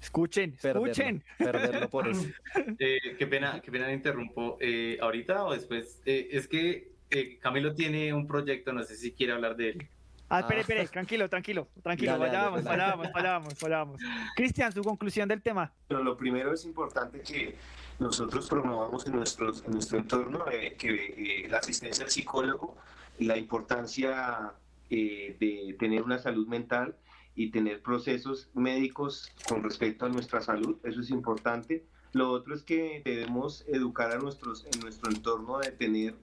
Escuchen, 0.00 0.52
Perderlo, 0.62 0.86
escuchen. 0.86 1.24
perderlo 1.36 1.90
por 1.90 2.06
eso. 2.06 2.28
Eh, 2.78 3.16
qué 3.18 3.26
pena, 3.26 3.60
qué 3.60 3.72
pena 3.72 3.88
le 3.88 3.94
interrumpo. 3.94 4.56
Eh, 4.60 4.98
ahorita 5.00 5.46
o 5.46 5.52
después. 5.52 6.00
Eh, 6.06 6.28
es 6.30 6.46
que 6.46 6.92
eh, 7.10 7.38
Camilo 7.38 7.74
tiene 7.74 8.14
un 8.14 8.28
proyecto, 8.28 8.72
no 8.72 8.84
sé 8.84 8.94
si 8.94 9.10
quiere 9.10 9.32
hablar 9.32 9.56
de 9.56 9.70
él. 9.70 9.88
Ah, 10.28 10.40
espere, 10.40 10.60
espere, 10.60 10.86
tranquilo, 10.86 11.28
tranquilo, 11.28 11.68
tranquilo, 11.82 12.18
vayamos, 12.20 12.62
vayamos, 12.62 13.12
vayamos, 13.12 13.60
vayamos. 13.60 14.00
Cristian, 14.36 14.72
su 14.72 14.82
conclusión 14.82 15.28
del 15.28 15.42
tema. 15.42 15.72
Pero 15.88 16.04
lo 16.04 16.16
primero 16.16 16.52
es 16.52 16.64
importante 16.64 17.20
que 17.20 17.56
nosotros 17.98 18.48
promovamos 18.48 19.06
en, 19.06 19.14
nuestros, 19.14 19.64
en 19.64 19.72
nuestro 19.72 19.98
entorno 19.98 20.44
eh, 20.50 20.76
que 20.78 21.44
eh, 21.44 21.48
la 21.48 21.58
asistencia 21.58 22.04
al 22.04 22.10
psicólogo, 22.10 22.76
la 23.18 23.36
importancia 23.38 24.52
eh, 24.90 25.36
de 25.40 25.76
tener 25.78 26.02
una 26.02 26.18
salud 26.18 26.46
mental 26.46 26.94
y 27.34 27.50
tener 27.50 27.82
procesos 27.82 28.48
médicos 28.54 29.32
con 29.48 29.62
respecto 29.62 30.06
a 30.06 30.08
nuestra 30.08 30.40
salud, 30.40 30.76
eso 30.84 31.00
es 31.00 31.10
importante. 31.10 31.84
Lo 32.12 32.30
otro 32.30 32.54
es 32.54 32.62
que 32.62 33.02
debemos 33.04 33.64
educar 33.68 34.12
a 34.12 34.18
nuestros, 34.18 34.66
en 34.72 34.80
nuestro 34.80 35.10
entorno 35.10 35.58
de 35.58 35.70
tener 35.72 36.14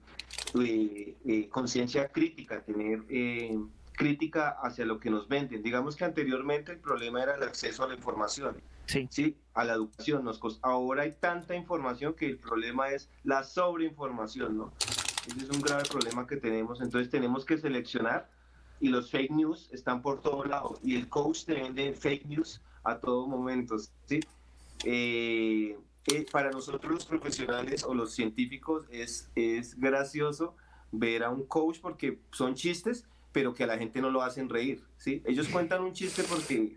eh, 0.58 1.48
conciencia 1.50 2.08
crítica, 2.08 2.62
tener 2.62 3.04
crítica 3.92 4.56
hacia 4.62 4.84
lo 4.84 4.98
que 4.98 5.10
nos 5.10 5.28
venden. 5.28 5.62
Digamos 5.62 5.94
que 5.94 6.04
anteriormente 6.04 6.72
el 6.72 6.78
problema 6.78 7.22
era 7.22 7.36
el 7.36 7.44
acceso 7.44 7.84
a 7.84 7.88
la 7.88 7.94
información. 7.94 8.56
Sí. 8.86 9.36
a 9.54 9.64
la 9.64 9.74
educación. 9.74 10.24
Nos 10.24 10.38
cost- 10.40 10.58
Ahora 10.62 11.02
hay 11.02 11.12
tanta 11.12 11.54
información 11.54 12.14
que 12.14 12.26
el 12.26 12.38
problema 12.38 12.90
es 12.90 13.08
la 13.22 13.42
sobreinformación, 13.44 14.56
¿no? 14.58 14.72
Ese 15.26 15.44
es 15.44 15.50
un 15.50 15.60
grave 15.62 15.84
problema 15.88 16.26
que 16.26 16.36
tenemos. 16.36 16.80
Entonces 16.80 17.10
tenemos 17.10 17.44
que 17.44 17.56
seleccionar 17.58 18.28
y 18.80 18.88
los 18.88 19.10
fake 19.10 19.30
news 19.30 19.68
están 19.72 20.02
por 20.02 20.20
todo 20.20 20.44
lado. 20.44 20.78
Y 20.82 20.96
el 20.96 21.08
coach 21.08 21.44
te 21.44 21.54
vende 21.54 21.92
fake 21.94 22.26
news 22.26 22.60
a 22.82 22.98
todo 22.98 23.26
momento, 23.26 23.76
¿sí? 24.06 24.20
Eh, 24.84 25.78
eh, 26.12 26.26
para 26.30 26.50
nosotros 26.50 26.92
los 26.92 27.06
profesionales 27.06 27.84
o 27.84 27.94
los 27.94 28.12
científicos 28.12 28.84
es, 28.90 29.30
es 29.34 29.78
gracioso 29.78 30.54
ver 30.92 31.24
a 31.24 31.30
un 31.30 31.46
coach 31.46 31.78
porque 31.80 32.18
son 32.32 32.54
chistes, 32.54 33.06
pero 33.32 33.54
que 33.54 33.64
a 33.64 33.66
la 33.66 33.78
gente 33.78 34.00
no 34.02 34.10
lo 34.10 34.20
hacen 34.22 34.48
reír, 34.50 34.84
¿sí? 34.98 35.22
Ellos 35.24 35.48
cuentan 35.48 35.82
un 35.82 35.92
chiste 35.94 36.22
porque... 36.24 36.76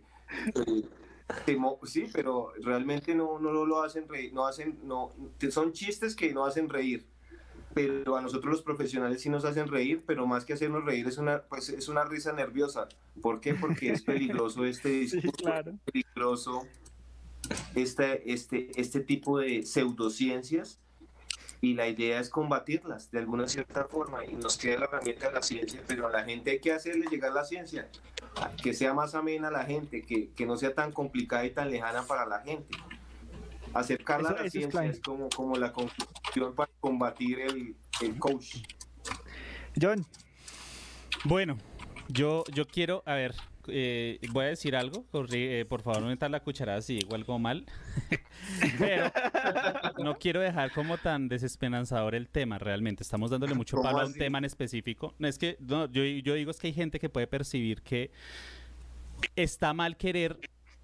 eh, 0.55 0.84
sí, 1.83 2.09
pero 2.13 2.51
realmente 2.61 3.13
no, 3.15 3.39
no 3.39 3.51
lo, 3.65 3.83
hacen 3.83 4.07
reír, 4.07 4.33
no 4.33 4.45
hacen, 4.45 4.79
no, 4.83 5.11
son 5.49 5.73
chistes 5.73 6.15
que 6.15 6.33
no 6.33 6.45
hacen 6.45 6.69
reír, 6.69 7.05
pero 7.73 8.15
a 8.15 8.21
nosotros 8.21 8.51
los 8.51 8.61
profesionales 8.61 9.21
sí 9.21 9.29
nos 9.29 9.45
hacen 9.45 9.67
reír, 9.67 10.03
pero 10.05 10.25
más 10.25 10.45
que 10.45 10.53
hacernos 10.53 10.85
reír 10.85 11.07
es 11.07 11.17
una, 11.17 11.43
pues 11.43 11.69
es 11.69 11.87
una 11.89 12.05
risa 12.05 12.33
nerviosa. 12.33 12.87
¿Por 13.21 13.39
qué? 13.39 13.53
Porque 13.53 13.91
es 13.91 14.01
peligroso 14.01 14.65
este 14.65 14.89
discurso, 14.99 15.49
es 15.49 15.79
peligroso 15.91 16.67
este, 17.75 18.33
este, 18.33 18.71
este 18.79 19.01
tipo 19.01 19.39
de 19.39 19.63
pseudociencias 19.63 20.79
y 21.61 21.73
la 21.73 21.87
idea 21.87 22.19
es 22.19 22.29
combatirlas 22.29 23.11
de 23.11 23.19
alguna 23.19 23.47
cierta 23.47 23.85
forma 23.85 24.25
y 24.25 24.33
nos 24.33 24.57
queda 24.57 24.79
la 24.79 24.85
herramienta 24.85 25.27
de 25.27 25.33
la 25.33 25.41
ciencia, 25.41 25.83
pero 25.87 26.07
a 26.07 26.11
la 26.11 26.23
gente 26.23 26.51
hay 26.51 26.59
que 26.59 26.71
hacerle 26.71 27.07
llegar 27.09 27.33
la 27.33 27.43
ciencia, 27.43 27.89
que 28.61 28.73
sea 28.73 28.93
más 28.93 29.15
amena 29.15 29.47
a 29.47 29.51
la 29.51 29.64
gente, 29.65 30.01
que, 30.03 30.30
que 30.31 30.45
no 30.45 30.57
sea 30.57 30.73
tan 30.73 30.91
complicada 30.91 31.45
y 31.45 31.51
tan 31.51 31.69
lejana 31.72 32.03
para 32.03 32.26
la 32.26 32.41
gente. 32.41 32.77
Acercarla 33.73 34.30
Eso- 34.30 34.38
a 34.38 34.41
la 34.41 34.45
es 34.47 34.51
ciencia 34.51 34.85
es, 34.85 34.99
como, 35.01 35.30
como 35.30 35.55
la 35.57 35.72
conclusión 35.73 36.55
para 36.55 36.72
combatir 36.80 37.39
el, 37.41 37.76
el 38.01 38.18
coach. 38.19 38.57
John. 39.80 40.05
Bueno, 41.23 41.57
yo, 42.07 42.43
yo 42.53 42.65
quiero, 42.68 43.03
a 43.05 43.14
ver, 43.15 43.35
eh, 43.69 44.19
voy 44.31 44.45
a 44.45 44.48
decir 44.49 44.76
algo. 44.76 45.06
eh, 45.31 45.65
por 45.68 45.81
favor, 45.81 46.02
no 46.02 46.07
metas 46.07 46.30
la 46.31 46.39
cucharada 46.41 46.81
si 46.81 46.95
digo 46.99 47.15
algo 47.15 47.38
mal. 47.39 47.65
Pero 48.80 49.11
no 50.03 50.18
quiero 50.18 50.39
dejar 50.41 50.72
como 50.72 50.98
tan 50.98 51.27
desesperanzador 51.27 52.15
el 52.15 52.27
tema, 52.30 52.57
realmente. 52.57 53.03
Estamos 53.03 53.31
dándole 53.31 53.53
mucho 53.56 53.77
¿Cómo 53.77 53.89
palo 53.89 54.02
a 54.02 54.06
un 54.06 54.14
tema 54.14 54.38
en 54.38 54.45
específico. 54.45 55.14
No, 55.19 55.27
es 55.27 55.38
que 55.38 55.57
no, 55.60 55.91
yo, 55.91 56.03
yo 56.03 56.34
digo 56.34 56.52
es 56.52 56.60
que 56.60 56.68
hay 56.68 56.73
gente 56.73 56.99
que 56.99 57.10
puede 57.10 57.27
percibir 57.27 57.81
que 57.81 58.11
está 59.35 59.73
mal 59.73 59.98
querer 59.98 60.38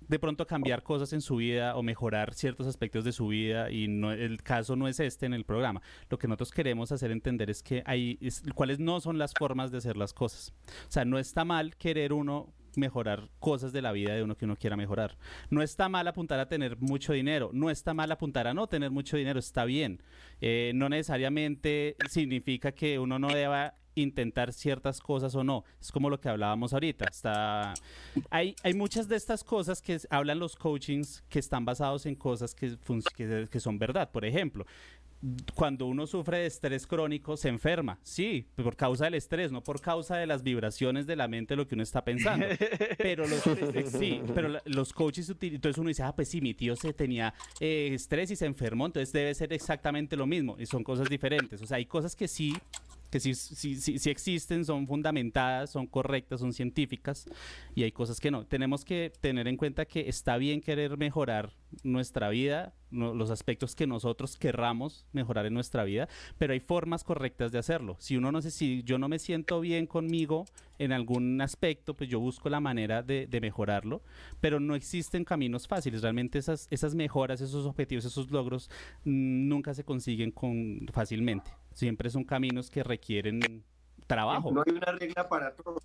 de 0.07 0.19
pronto 0.19 0.45
cambiar 0.45 0.83
cosas 0.83 1.13
en 1.13 1.21
su 1.21 1.37
vida 1.37 1.77
o 1.77 1.83
mejorar 1.83 2.33
ciertos 2.33 2.67
aspectos 2.67 3.05
de 3.05 3.13
su 3.13 3.27
vida 3.27 3.71
y 3.71 3.87
no 3.87 4.11
el 4.11 4.43
caso 4.43 4.75
no 4.75 4.89
es 4.89 4.99
este 4.99 5.25
en 5.25 5.33
el 5.33 5.45
programa. 5.45 5.81
Lo 6.09 6.17
que 6.19 6.27
nosotros 6.27 6.51
queremos 6.51 6.91
hacer 6.91 7.09
entender 7.11 7.49
es 7.49 7.63
que 7.63 7.83
hay 7.85 8.17
es- 8.19 8.43
cuáles 8.53 8.79
no 8.79 8.99
son 8.99 9.17
las 9.17 9.33
formas 9.33 9.71
de 9.71 9.77
hacer 9.77 9.95
las 9.95 10.13
cosas. 10.13 10.53
O 10.89 10.91
sea, 10.91 11.05
no 11.05 11.19
está 11.19 11.45
mal 11.45 11.77
querer 11.77 12.11
uno 12.11 12.53
mejorar 12.75 13.29
cosas 13.39 13.73
de 13.73 13.81
la 13.81 13.91
vida 13.91 14.13
de 14.13 14.23
uno 14.23 14.35
que 14.35 14.45
uno 14.45 14.55
quiera 14.55 14.75
mejorar. 14.75 15.17
No 15.49 15.61
está 15.61 15.89
mal 15.89 16.07
apuntar 16.07 16.39
a 16.39 16.47
tener 16.47 16.77
mucho 16.79 17.13
dinero, 17.13 17.49
no 17.53 17.69
está 17.69 17.93
mal 17.93 18.11
apuntar 18.11 18.47
a 18.47 18.53
no 18.53 18.67
tener 18.67 18.91
mucho 18.91 19.17
dinero, 19.17 19.39
está 19.39 19.65
bien. 19.65 20.01
Eh, 20.41 20.71
no 20.75 20.89
necesariamente 20.89 21.95
significa 22.09 22.71
que 22.71 22.99
uno 22.99 23.19
no 23.19 23.29
deba 23.29 23.75
intentar 23.95 24.53
ciertas 24.53 24.99
cosas 24.99 25.35
o 25.35 25.43
no. 25.43 25.63
Es 25.79 25.91
como 25.91 26.09
lo 26.09 26.19
que 26.19 26.29
hablábamos 26.29 26.73
ahorita. 26.73 27.05
Está... 27.05 27.73
Hay, 28.29 28.55
hay 28.63 28.73
muchas 28.73 29.07
de 29.07 29.15
estas 29.15 29.43
cosas 29.43 29.81
que 29.81 29.99
hablan 30.09 30.39
los 30.39 30.55
coachings 30.55 31.23
que 31.29 31.39
están 31.39 31.65
basados 31.65 32.05
en 32.05 32.15
cosas 32.15 32.55
que, 32.55 32.77
que, 33.15 33.47
que 33.49 33.59
son 33.59 33.77
verdad. 33.77 34.11
Por 34.11 34.25
ejemplo, 34.25 34.65
cuando 35.55 35.85
uno 35.85 36.05
sufre 36.07 36.39
de 36.39 36.45
estrés 36.47 36.85
crónico 36.85 37.37
se 37.37 37.49
enferma, 37.49 37.99
sí, 38.03 38.47
por 38.55 38.75
causa 38.75 39.05
del 39.05 39.15
estrés, 39.15 39.51
no 39.51 39.63
por 39.63 39.81
causa 39.81 40.17
de 40.17 40.27
las 40.27 40.43
vibraciones 40.43 41.07
de 41.07 41.15
la 41.15 41.27
mente, 41.27 41.55
lo 41.55 41.67
que 41.67 41.75
uno 41.75 41.83
está 41.83 42.03
pensando. 42.03 42.45
Pero 42.97 43.27
los, 43.27 43.41
sí, 43.91 44.21
pero 44.33 44.59
los 44.65 44.93
coaches, 44.93 45.33
entonces 45.41 45.77
uno 45.77 45.89
dice, 45.89 46.03
ah, 46.03 46.15
pues 46.15 46.29
sí, 46.29 46.41
mi 46.41 46.53
tío 46.53 46.75
se 46.75 46.93
tenía 46.93 47.33
eh, 47.59 47.91
estrés 47.93 48.31
y 48.31 48.35
se 48.35 48.45
enfermó, 48.45 48.85
entonces 48.85 49.11
debe 49.11 49.33
ser 49.33 49.53
exactamente 49.53 50.15
lo 50.15 50.25
mismo, 50.25 50.55
y 50.59 50.65
son 50.65 50.83
cosas 50.83 51.09
diferentes. 51.09 51.61
O 51.61 51.65
sea, 51.65 51.77
hay 51.77 51.85
cosas 51.85 52.15
que 52.15 52.27
sí 52.27 52.53
que 53.13 53.19
sí, 53.19 53.35
sí, 53.35 53.75
sí, 53.75 53.99
sí 53.99 54.09
existen, 54.09 54.65
son 54.65 54.87
fundamentadas, 54.87 55.69
son 55.69 55.85
correctas, 55.85 56.39
son 56.39 56.51
científicas, 56.51 57.27
y 57.75 57.83
hay 57.83 57.91
cosas 57.91 58.19
que 58.19 58.31
no. 58.31 58.47
Tenemos 58.47 58.83
que 58.83 59.13
tener 59.21 59.47
en 59.47 59.55
cuenta 59.55 59.85
que 59.85 60.09
está 60.09 60.37
bien 60.37 60.61
querer 60.61 60.97
mejorar 60.97 61.51
nuestra 61.83 62.29
vida, 62.29 62.73
no- 62.89 63.13
los 63.13 63.29
aspectos 63.29 63.75
que 63.75 63.85
nosotros 63.85 64.35
querramos 64.35 65.05
mejorar 65.13 65.45
en 65.45 65.53
nuestra 65.53 65.83
vida, 65.83 66.09
pero 66.39 66.53
hay 66.53 66.59
formas 66.59 67.03
correctas 67.03 67.51
de 67.51 67.59
hacerlo. 67.59 67.97
Si 67.99 68.17
uno 68.17 68.31
no 68.31 68.41
sé 68.41 68.49
si 68.49 68.81
yo 68.81 68.97
no 68.97 69.07
me 69.07 69.19
siento 69.19 69.59
bien 69.59 69.85
conmigo 69.85 70.45
en 70.79 70.91
algún 70.91 71.39
aspecto, 71.39 71.93
pues 71.93 72.09
yo 72.09 72.19
busco 72.19 72.49
la 72.49 72.59
manera 72.61 73.03
de, 73.03 73.27
de 73.27 73.41
mejorarlo, 73.41 74.01
pero 74.41 74.59
no 74.59 74.73
existen 74.73 75.23
caminos 75.23 75.67
fáciles. 75.67 76.01
Realmente 76.01 76.39
esas, 76.39 76.67
esas 76.71 76.95
mejoras, 76.95 77.41
esos 77.41 77.67
objetivos, 77.67 78.05
esos 78.05 78.31
logros 78.31 78.71
mm, 79.05 79.47
nunca 79.47 79.75
se 79.75 79.83
consiguen 79.83 80.31
con, 80.31 80.87
fácilmente. 80.91 81.51
Siempre 81.73 82.09
son 82.09 82.23
caminos 82.23 82.69
que 82.69 82.83
requieren 82.83 83.63
trabajo. 84.07 84.51
No 84.51 84.63
hay 84.65 84.73
una 84.73 84.91
regla 84.91 85.27
para 85.29 85.55
todos. 85.55 85.81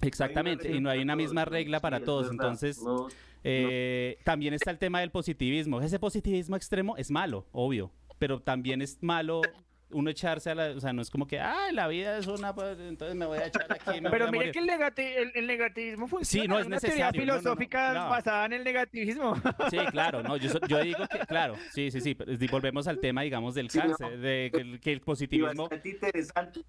Exactamente, 0.00 0.70
y 0.74 0.80
no 0.80 0.90
hay 0.90 1.00
una 1.00 1.16
misma 1.16 1.44
regla 1.44 1.80
para 1.80 1.98
Sí, 1.98 2.04
todos. 2.04 2.30
Entonces, 2.30 2.80
No- 2.82 3.08
eh, 3.44 4.18
también 4.24 4.54
está 4.54 4.70
el 4.70 4.78
tema 4.78 5.00
del 5.00 5.10
positivismo. 5.10 5.80
Ese 5.80 5.98
positivismo 5.98 6.56
extremo 6.56 6.96
es 6.96 7.10
malo, 7.10 7.46
obvio, 7.52 7.90
pero 8.18 8.40
también 8.40 8.80
es 8.82 8.98
malo 9.02 9.42
uno 9.90 10.10
echarse 10.10 10.50
a 10.50 10.54
la... 10.54 10.66
O 10.70 10.80
sea, 10.80 10.92
no 10.92 11.02
es 11.02 11.10
como 11.10 11.26
que, 11.26 11.38
ah, 11.40 11.70
la 11.72 11.88
vida 11.88 12.18
es 12.18 12.26
una... 12.26 12.54
pues, 12.54 12.78
entonces 12.78 13.16
me 13.16 13.26
voy 13.26 13.38
a 13.38 13.46
echar 13.46 13.66
aquí. 13.72 14.00
me 14.00 14.10
Pero 14.10 14.26
a 14.26 14.30
mire 14.30 14.46
morir". 14.46 14.52
que 14.52 14.58
el, 14.58 14.66
negati- 14.66 15.16
el, 15.16 15.32
el 15.34 15.46
negativismo 15.46 16.08
funciona. 16.08 16.54
no 16.54 16.60
es 16.60 16.66
una 16.66 16.78
teoría 16.78 17.06
necesario, 17.10 17.20
no, 17.20 17.26
no, 17.26 17.32
no, 17.34 17.40
filosófica 17.40 17.92
basada 18.08 18.46
en 18.46 18.52
el 18.54 18.64
negativismo. 18.64 19.34
Sí, 19.70 19.78
claro, 19.90 20.22
no, 20.22 20.36
yo, 20.36 20.50
yo 20.68 20.80
digo 20.82 21.06
que, 21.10 21.18
claro, 21.26 21.54
sí, 21.72 21.90
sí, 21.90 22.00
sí, 22.00 22.14
pero 22.14 22.36
si 22.36 22.46
volvemos 22.48 22.86
al 22.88 22.98
tema, 23.00 23.22
digamos, 23.22 23.54
del 23.54 23.70
Sí, 23.70 23.78
no. 23.78 23.84
cáncer, 23.96 24.18
de 24.18 24.50
que 24.52 24.60
el, 24.60 24.80
que 24.80 24.92
el 24.92 25.00
positivismo... 25.00 25.68
interesante. 25.84 26.60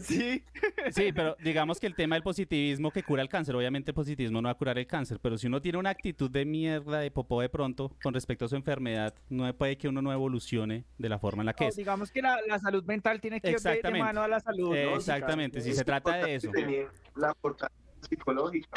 Sí. 0.00 0.44
Sí, 0.90 1.12
pero 1.12 1.36
digamos 1.42 1.80
que 1.80 1.86
el 1.86 1.94
tema 1.94 2.16
del 2.16 2.22
positivismo 2.22 2.90
que 2.90 3.02
cura 3.02 3.22
el 3.22 3.28
cáncer, 3.28 3.54
obviamente 3.56 3.90
el 3.90 3.94
positivismo 3.94 4.40
no 4.42 4.48
va 4.48 4.52
a 4.52 4.56
curar 4.56 4.78
el 4.78 4.86
cáncer, 4.86 5.18
pero 5.22 5.38
si 5.38 5.46
uno 5.46 5.60
tiene 5.60 5.78
una 5.78 5.90
actitud 5.90 6.30
de 6.30 6.44
mierda, 6.44 6.98
de 7.00 7.10
popó 7.10 7.40
de 7.40 7.48
pronto, 7.48 7.96
con 8.02 8.12
respecto 8.14 8.44
a 8.44 8.48
su 8.48 8.56
enfermedad, 8.56 9.14
no 9.28 9.52
puede 9.54 9.76
que 9.78 9.88
uno 9.88 10.02
no 10.02 10.12
evolucione 10.12 10.84
de 10.98 11.08
la 11.08 11.18
forma 11.18 11.42
en 11.42 11.46
la 11.46 11.54
que 11.54 11.64
No, 11.64 11.70
es. 11.70 11.76
digamos 11.76 12.10
que 12.10 12.20
la, 12.22 12.38
la 12.50 12.58
salud 12.58 12.84
mental 12.84 13.20
tiene 13.20 13.40
que 13.40 13.50
ir 13.52 13.58
de- 13.60 13.98
mano 13.98 14.22
a 14.22 14.28
la 14.28 14.40
salud. 14.40 14.74
Eh, 14.74 14.92
exactamente, 14.94 15.60
si 15.60 15.72
se 15.72 15.84
trata 15.84 16.16
de 16.16 16.34
eso. 16.34 16.50
La 17.16 17.34
psicológica. 18.08 18.68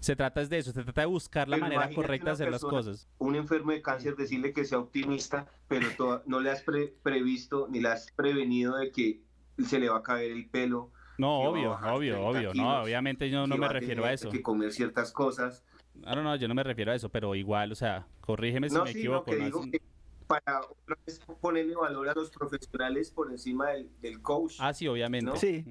Se 0.00 0.14
trata 0.14 0.40
es 0.40 0.48
de 0.48 0.58
eso, 0.58 0.72
se 0.72 0.84
trata 0.84 1.00
de 1.00 1.06
buscar 1.06 1.48
la 1.48 1.56
Pero 1.56 1.66
manera 1.68 1.90
correcta 1.94 2.26
de 2.26 2.32
hacer 2.32 2.50
las 2.50 2.60
persona- 2.62 2.78
cosas. 2.78 3.08
Un 3.18 3.34
enfermo 3.34 3.72
de 3.72 3.82
cáncer 3.82 4.14
decirle 4.14 4.52
que 4.52 4.64
sea 4.64 4.78
optimista, 4.78 5.46
pero 5.68 5.88
to- 5.96 6.22
no 6.26 6.38
le 6.40 6.50
has 6.50 6.62
pre- 6.62 6.94
previsto 7.02 7.66
ni 7.70 7.80
le 7.80 7.88
has 7.88 8.12
prevenido 8.12 8.76
de 8.76 8.92
que 8.92 9.20
se 9.64 9.80
le 9.80 9.88
va 9.88 9.98
a 9.98 10.02
caer 10.02 10.30
el 10.30 10.48
pelo. 10.48 10.92
No, 11.18 11.28
a 11.42 11.48
obvio, 11.48 11.72
obvio, 11.72 12.12
30 12.14 12.28
obvio, 12.28 12.54
no, 12.54 12.82
obviamente 12.82 13.30
yo 13.30 13.46
no 13.46 13.56
me 13.56 13.68
refiero 13.68 14.02
tener 14.02 14.10
a 14.10 14.12
eso. 14.12 14.30
Que 14.30 14.42
comer 14.42 14.70
ciertas 14.72 15.10
cosas. 15.12 15.64
No, 15.94 16.14
no, 16.14 16.22
no, 16.22 16.36
yo 16.36 16.46
no 16.46 16.54
me 16.54 16.62
refiero 16.62 16.92
a 16.92 16.94
eso, 16.94 17.08
pero 17.08 17.34
igual, 17.34 17.72
o 17.72 17.74
sea, 17.74 18.06
corrígeme 18.20 18.68
si 18.68 18.74
no, 18.76 18.84
me 18.84 18.92
sí, 18.92 18.98
equivoco. 18.98 19.32
¿no? 19.34 19.62
que 19.70 19.80
para 20.26 20.60
otra 20.60 20.96
vez 21.06 21.20
ponerle 21.40 21.74
valor 21.74 22.08
a 22.08 22.14
los 22.14 22.30
profesionales 22.30 23.10
por 23.10 23.30
encima 23.30 23.70
del, 23.70 23.88
del 24.00 24.20
coach. 24.20 24.54
Ah, 24.58 24.72
sí, 24.74 24.86
obviamente. 24.88 25.26
¿no? 25.30 25.36
Sí. 25.36 25.64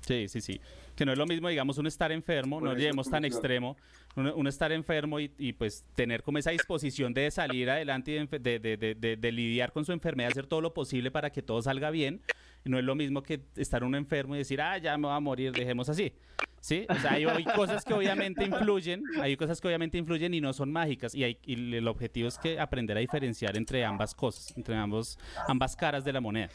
Sí, 0.00 0.28
sí, 0.28 0.40
sí. 0.40 0.60
Que 0.96 1.04
no 1.04 1.12
es 1.12 1.18
lo 1.18 1.26
mismo, 1.26 1.48
digamos, 1.48 1.78
uno 1.78 1.88
estar 1.88 2.10
enfermo, 2.10 2.58
Por 2.58 2.68
no 2.68 2.74
lleguemos 2.74 3.08
tan 3.10 3.24
extremo, 3.24 3.76
uno, 4.16 4.34
uno 4.34 4.48
estar 4.48 4.72
enfermo 4.72 5.20
y, 5.20 5.30
y, 5.38 5.52
pues 5.52 5.84
tener 5.94 6.22
como 6.22 6.38
esa 6.38 6.50
disposición 6.50 7.12
de 7.14 7.30
salir 7.30 7.68
adelante 7.70 8.10
y 8.10 8.14
de, 8.14 8.20
enfe- 8.22 8.40
de, 8.40 8.58
de- 8.58 8.76
de- 8.76 8.94
de- 8.94 9.16
de 9.16 9.32
lidiar 9.32 9.72
con 9.72 9.84
su 9.84 9.92
enfermedad, 9.92 10.30
hacer 10.30 10.46
todo 10.46 10.60
lo 10.62 10.72
posible 10.74 11.10
para 11.10 11.30
que 11.30 11.42
todo 11.42 11.60
salga 11.62 11.90
bien. 11.90 12.22
No 12.64 12.78
es 12.78 12.84
lo 12.84 12.94
mismo 12.94 13.22
que 13.22 13.40
estar 13.56 13.82
uno 13.84 13.96
enfermo 13.96 14.34
y 14.34 14.38
decir, 14.38 14.60
ah, 14.60 14.78
ya 14.78 14.96
me 14.96 15.08
voy 15.08 15.16
a 15.16 15.20
morir, 15.20 15.52
dejemos 15.52 15.88
así. 15.88 16.12
¿Sí? 16.60 16.86
O 16.90 16.94
sea, 16.96 17.12
hay, 17.12 17.24
hay 17.24 17.44
cosas 17.44 17.84
que 17.84 17.94
obviamente 17.94 18.44
influyen, 18.44 19.02
hay 19.18 19.34
cosas 19.36 19.60
que 19.60 19.68
obviamente 19.68 19.96
influyen 19.96 20.34
y 20.34 20.42
no 20.42 20.52
son 20.52 20.70
mágicas. 20.70 21.14
Y, 21.14 21.24
hay, 21.24 21.38
y 21.44 21.74
el 21.74 21.88
objetivo 21.88 22.28
es 22.28 22.36
que 22.36 22.60
aprender 22.60 22.96
a 22.98 23.00
diferenciar 23.00 23.56
entre 23.56 23.82
ambas 23.84 24.14
cosas, 24.14 24.54
entre 24.56 24.76
ambos, 24.76 25.18
ambas 25.48 25.74
caras 25.74 26.04
de 26.04 26.12
la 26.12 26.20
moneda. 26.20 26.50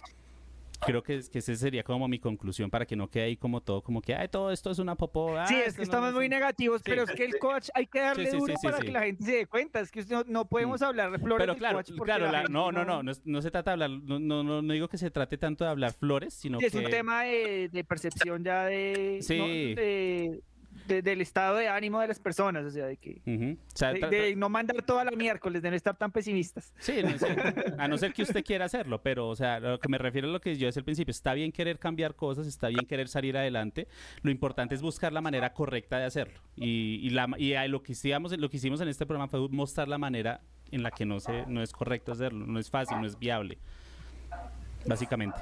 Creo 0.86 1.04
que, 1.04 1.22
que 1.32 1.40
ese 1.40 1.56
sería 1.56 1.84
como 1.84 2.08
mi 2.08 2.20
conclusión 2.20 2.70
para 2.70 2.86
que 2.86 2.96
no 2.96 3.10
quede 3.10 3.24
ahí 3.26 3.38
como 3.38 3.62
todo, 3.62 3.82
como 3.82 4.02
que, 4.02 4.14
ay, 4.16 4.28
todo 4.28 4.52
esto 4.52 4.72
es 4.72 4.80
una 4.80 4.96
popó. 4.96 5.38
ah, 5.38 5.48
Sí, 5.48 5.56
es 5.56 5.74
que 5.74 5.80
no- 5.80 5.84
estamos 5.84 6.10
no 6.12 6.16
muy 6.18 6.26
sé". 6.26 6.30
negativos, 6.30 6.82
Sí. 6.84 6.90
pero 6.92 7.04
es 7.04 7.12
que 7.12 7.26
el 7.26 7.38
coach 7.40 7.70
hay 7.74 7.88
que 7.88 8.00
darle 8.00 8.26
Sí, 8.26 8.32
sí, 8.32 8.38
duro 8.38 8.54
sí, 8.54 8.60
sí, 8.62 8.68
para 8.68 8.78
sí. 8.80 8.86
que 8.86 8.92
la 8.92 9.02
gente 9.02 9.24
se 9.24 9.32
dé 9.36 9.46
cuenta. 9.48 9.80
Es 9.80 9.92
que 9.92 10.00
usted 10.02 10.16
no, 10.16 10.24
no 10.28 10.46
podemos 10.46 10.82
hablar 10.82 11.12
de 11.12 11.20
flores 11.20 11.44
Pero 11.44 11.54
del 11.54 11.60
claro, 11.60 11.78
coach 11.78 11.92
claro, 12.04 12.32
la 12.32 12.44
no, 12.44 12.72
no, 12.72 12.86
no, 12.86 13.04
no, 13.04 13.12
es- 13.12 13.26
no 13.26 13.42
se 13.42 13.52
trata 13.52 13.72
de 13.72 13.74
hablar, 13.84 13.90
no, 13.90 14.20
no, 14.20 14.44
no, 14.44 14.62
no 14.62 14.74
digo 14.74 14.88
que 14.88 14.98
se 14.98 15.10
trate 15.12 15.38
tanto 15.38 15.64
de 15.64 15.70
hablar 15.72 15.94
flores, 15.94 16.34
sino 16.34 16.60
Sí, 16.60 16.66
es 16.68 16.72
que... 16.72 16.80
un 16.80 16.90
tema 16.90 17.24
de, 17.24 17.70
de 17.72 17.84
percepción 17.84 18.44
ya 18.44 18.66
de, 18.66 19.20
Sí. 19.22 19.38
no, 19.38 19.46
de- 19.48 20.42
de- 20.88 21.02
del 21.02 21.22
estado 21.22 21.58
de 21.58 21.68
ánimo 21.68 22.00
de 22.00 22.08
las 22.08 22.20
personas, 22.20 22.66
o 22.66 22.70
sea, 22.70 22.86
de 22.86 22.98
que 22.98 23.22
Ujú. 23.26 23.58
O 23.74 23.78
sea, 23.78 23.94
de, 23.94 24.08
de 24.08 24.36
no 24.36 24.50
mandar 24.50 24.82
toda 24.84 25.04
la 25.04 25.12
miércoles, 25.12 25.62
de 25.62 25.70
no 25.70 25.76
estar 25.76 25.96
tan 25.98 26.12
pesimistas. 26.12 26.74
Sí, 26.80 27.02
no 27.04 27.18
sé, 27.18 27.36
a 27.78 27.88
no 27.88 27.98
ser 27.98 28.14
que 28.14 28.24
usted 28.24 28.44
quiera 28.44 28.66
hacerlo, 28.66 29.02
pero, 29.02 29.28
o 29.28 29.36
sea, 29.36 29.60
lo 29.60 29.80
que 29.80 29.90
me 29.90 29.98
refiero 29.98 30.28
a 30.28 30.32
lo 30.32 30.42
que 30.42 30.56
yo 30.56 30.68
decía 30.68 30.80
al 30.80 30.86
principio, 30.86 31.12
está 31.12 31.34
bien 31.34 31.52
querer 31.52 31.80
cambiar 31.80 32.16
cosas, 32.16 32.48
está 32.48 32.68
bien 32.70 32.86
querer 32.86 33.08
salir 33.08 33.38
adelante, 33.38 33.88
lo 34.22 34.32
importante 34.32 34.76
es 34.76 34.82
buscar 34.82 35.12
la 35.14 35.22
manera 35.22 35.54
correcta 35.54 35.98
de 35.98 36.06
hacerlo. 36.06 36.40
Y, 36.56 37.00
y, 37.02 37.10
la, 37.10 37.28
y 37.38 37.54
a 37.54 37.68
lo, 37.68 37.82
que 37.84 37.92
hicimos, 37.94 38.38
lo 38.38 38.50
que 38.50 38.58
hicimos 38.58 38.82
en 38.82 38.88
este 38.88 39.06
programa 39.06 39.28
fue 39.28 39.48
mostrar 39.50 39.88
la 39.88 39.98
manera 39.98 40.42
en 40.72 40.84
la 40.84 40.92
que 40.92 41.06
no, 41.06 41.20
se, 41.20 41.46
no 41.48 41.62
es 41.62 41.72
correcto 41.72 42.12
hacerlo, 42.12 42.46
no 42.48 42.60
es 42.60 42.70
fácil, 42.70 43.00
no 43.00 43.06
es 43.08 43.18
viable, 43.20 43.58
básicamente. 44.86 45.38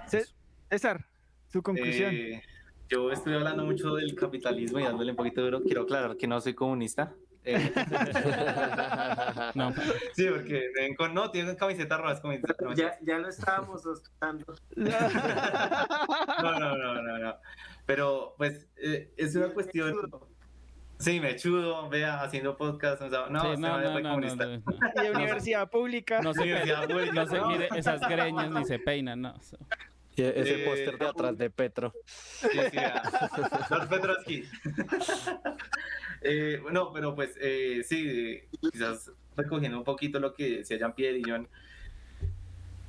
César, 0.70 1.06
su 1.52 1.62
conclusión. 1.62 2.14
Eh, 2.16 2.42
yo 2.90 3.12
estoy 3.12 3.34
hablando 3.34 3.64
mucho 3.66 3.96
del 3.96 4.14
capitalismo 4.16 4.80
y 4.80 4.84
dándole 4.84 5.12
un 5.12 5.18
poquito 5.18 5.42
duro. 5.42 5.62
Quiero 5.62 5.82
aclarar 5.84 6.16
que 6.18 6.28
no 6.28 6.40
soy 6.42 6.54
comunista. 6.54 7.14
Eh, 7.46 7.74
No. 9.56 9.74
sí, 10.14 10.28
porque 10.30 10.70
ven 10.76 10.96
con, 10.96 11.14
no, 11.14 11.30
tienen 11.32 11.56
camiseta 11.56 11.98
roja, 11.98 12.14
es 12.14 12.20
comunista. 12.22 12.56
No, 12.62 12.74
Ya, 12.74 12.98
ya 13.02 13.18
lo 13.20 13.28
estábamos 13.30 13.82
sospechando. 13.84 14.46
no, 14.76 16.60
no, 16.60 16.78
no, 16.78 17.02
no, 17.02 17.18
no. 17.20 17.36
Pero 17.86 18.34
pues 18.38 18.68
eh, 18.78 19.12
es 19.18 19.36
una 19.36 19.50
cuestión. 19.50 19.96
Sí, 21.00 21.20
me 21.20 21.36
chudo, 21.36 21.90
vea, 21.90 22.22
haciendo 22.22 22.56
podcast. 22.56 23.02
o 23.02 23.10
sea, 23.10 23.26
no, 23.30 23.42
Sí, 23.42 23.48
no, 23.62 23.78
no, 23.82 24.00
no, 24.00 24.10
comunista. 24.10 24.46
no, 24.46 24.58
no. 24.58 24.64
Y 24.96 25.04
de 25.04 25.12
universidad 25.12 25.70
pública. 25.70 26.22
No 26.22 26.34
se, 26.34 26.42
Universidad 26.44 26.88
pública, 26.88 27.14
no 27.14 27.26
se 27.28 27.38
no. 27.38 27.48
mire 27.48 27.68
esas 27.76 28.00
greñas 28.08 28.52
ni 28.52 28.64
se 28.66 28.80
peinan, 28.80 29.22
no. 29.22 29.34
Y 30.16 30.22
ese 30.22 30.62
Eh, 30.62 30.66
póster 30.66 30.98
de 30.98 31.06
atrás 31.08 31.38
de 31.38 31.50
Petro. 31.50 31.94
Sí, 32.06 32.48
sí. 32.50 32.78
Los 33.70 33.88
eh, 36.22 36.60
bueno, 36.62 36.92
pero 36.94 37.16
pues 37.16 37.36
eh, 37.42 37.84
sí, 37.84 38.42
quizás 38.72 39.12
recogiendo 39.36 39.78
un 39.78 39.84
poquito 39.84 40.20
lo 40.20 40.34
que 40.34 40.58
decía 40.58 40.78
Jean-Pierre 40.78 41.20
y 41.20 41.24
John, 41.26 41.48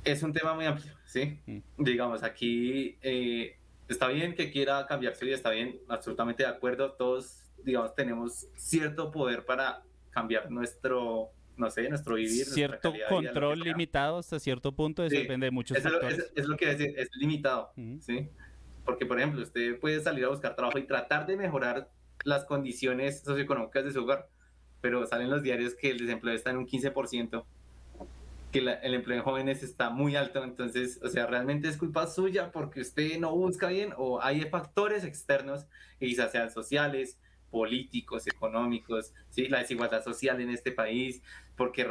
es 0.03 0.21
un 0.21 0.33
tema 0.33 0.53
muy 0.53 0.65
amplio, 0.65 0.93
¿sí? 1.05 1.39
Digamos, 1.77 2.23
aquí 2.23 2.97
eh, 3.01 3.57
está 3.87 4.07
bien 4.07 4.35
que 4.35 4.51
quiera 4.51 4.85
cambiar 4.85 5.15
su 5.15 5.25
vida, 5.25 5.35
está 5.35 5.49
bien, 5.49 5.79
absolutamente 5.87 6.43
de 6.43 6.49
acuerdo, 6.49 6.91
todos 6.93 7.41
digamos, 7.63 7.95
tenemos 7.95 8.47
cierto 8.55 9.11
poder 9.11 9.43
para 9.45 9.81
cambiar 10.11 10.51
nuestro, 10.51 11.31
no 11.57 11.69
sé, 11.69 11.89
nuestro 11.89 12.15
vivir. 12.15 12.45
Cierto 12.45 12.93
control 13.09 13.59
limitado 13.59 14.17
hasta 14.17 14.39
cierto 14.39 14.71
punto, 14.71 15.03
eso 15.03 15.15
depende 15.15 15.45
de 15.45 15.51
muchos 15.51 15.77
factores. 15.77 16.19
Es, 16.19 16.31
es, 16.35 16.47
lo 16.47 16.57
que 16.57 16.67
decir, 16.67 16.93
es 16.97 17.09
limitado, 17.15 17.71
¿sí? 17.99 18.29
Porque, 18.83 19.05
por 19.05 19.17
ejemplo, 19.17 19.41
usted 19.41 19.79
puede 19.79 19.99
salir 20.01 20.25
a 20.25 20.29
buscar 20.29 20.55
trabajo 20.55 20.77
y 20.77 20.83
tratar 20.83 21.25
de 21.25 21.37
mejorar 21.37 21.89
las 22.23 22.45
condiciones 22.45 23.21
socioeconómicas 23.21 23.83
de 23.83 23.91
su 23.91 24.03
hogar, 24.03 24.29
pero 24.81 25.05
salen 25.07 25.29
los 25.29 25.43
diarios 25.43 25.73
que 25.75 25.91
el 25.91 25.99
desempleo 25.99 26.35
está 26.35 26.51
en 26.51 26.57
un 26.57 26.67
15%, 26.67 27.45
que 28.51 28.59
el 28.59 28.93
empleo 28.93 29.17
de 29.17 29.23
jóvenes 29.23 29.63
está 29.63 29.89
muy 29.89 30.15
alto, 30.15 30.43
entonces, 30.43 30.99
o 31.03 31.09
sea, 31.09 31.25
realmente 31.25 31.67
es 31.67 31.77
culpa 31.77 32.07
suya 32.07 32.51
porque 32.51 32.81
usted 32.81 33.19
no 33.19 33.35
busca 33.35 33.67
bien 33.67 33.93
o 33.97 34.21
hay 34.21 34.41
factores 34.49 35.03
externos, 35.03 35.65
quizás 35.99 36.31
sean 36.31 36.51
sociales, 36.51 37.19
políticos, 37.49 38.27
económicos, 38.27 39.13
¿sí? 39.29 39.47
la 39.47 39.59
desigualdad 39.59 40.03
social 40.03 40.39
en 40.41 40.49
este 40.49 40.71
país, 40.71 41.21
porque 41.55 41.87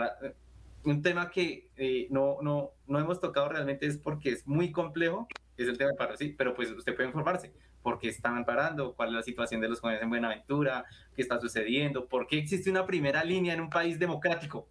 un 0.84 1.02
tema 1.02 1.30
que 1.30 1.68
eh, 1.76 2.06
no, 2.10 2.38
no, 2.42 2.72
no 2.86 2.98
hemos 2.98 3.20
tocado 3.20 3.48
realmente 3.48 3.86
es 3.86 3.98
porque 3.98 4.30
es 4.30 4.46
muy 4.46 4.70
complejo, 4.70 5.26
es 5.56 5.68
el 5.68 5.78
tema 5.78 5.88
del 5.88 5.96
paro, 5.96 6.16
sí, 6.16 6.34
pero 6.36 6.54
pues 6.54 6.70
usted 6.70 6.94
puede 6.94 7.08
informarse, 7.08 7.52
por 7.82 7.98
qué 7.98 8.08
están 8.08 8.44
parando, 8.44 8.94
cuál 8.94 9.10
es 9.10 9.14
la 9.14 9.22
situación 9.22 9.60
de 9.60 9.68
los 9.68 9.80
jóvenes 9.80 10.02
en 10.02 10.10
Buenaventura, 10.10 10.84
qué 11.14 11.22
está 11.22 11.40
sucediendo, 11.40 12.06
por 12.06 12.26
qué 12.26 12.38
existe 12.38 12.70
una 12.70 12.86
primera 12.86 13.24
línea 13.24 13.54
en 13.54 13.60
un 13.60 13.70
país 13.70 13.98
democrático. 13.98 14.68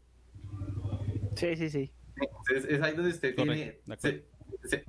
Sí, 1.36 1.56
sí, 1.56 1.70
sí. 1.70 1.92
Entonces, 2.16 2.66
es 2.70 2.82
ahí 2.82 2.96
donde 2.96 3.12
usted 3.12 3.36
tiene, 3.36 3.80
se, 3.98 4.24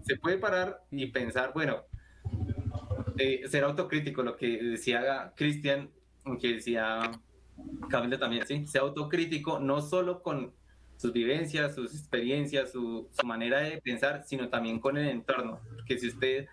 se, 0.03 0.17
puede 0.17 0.39
parar 0.39 0.85
y 0.91 1.07
pensar, 1.07 1.53
bueno, 1.55 1.85
eh, 3.17 3.43
ser 3.49 3.65
autocrítico, 3.65 4.23
lo 4.23 4.37
que 4.37 4.63
decía 4.63 5.33
Cristian, 5.37 5.91
que 6.41 6.55
decía 6.55 7.11
Camila 7.89 8.19
también, 8.19 8.47
¿sí? 8.47 8.67
Ser 8.67 8.83
autocrítico 8.83 9.59
no 9.59 9.81
solo 9.81 10.23
con 10.23 10.53
sus 10.97 11.13
vivencias, 11.13 11.75
sus 11.75 11.95
experiencias, 11.95 12.73
su, 12.73 13.09
manera 13.25 13.61
de 13.61 13.81
pensar, 13.81 14.25
sino 14.27 14.49
también 14.49 14.81
con 14.81 14.97
el 14.97 15.09
entorno. 15.09 15.61
Que 15.87 15.99
si 15.99 16.09
usted 16.09 16.47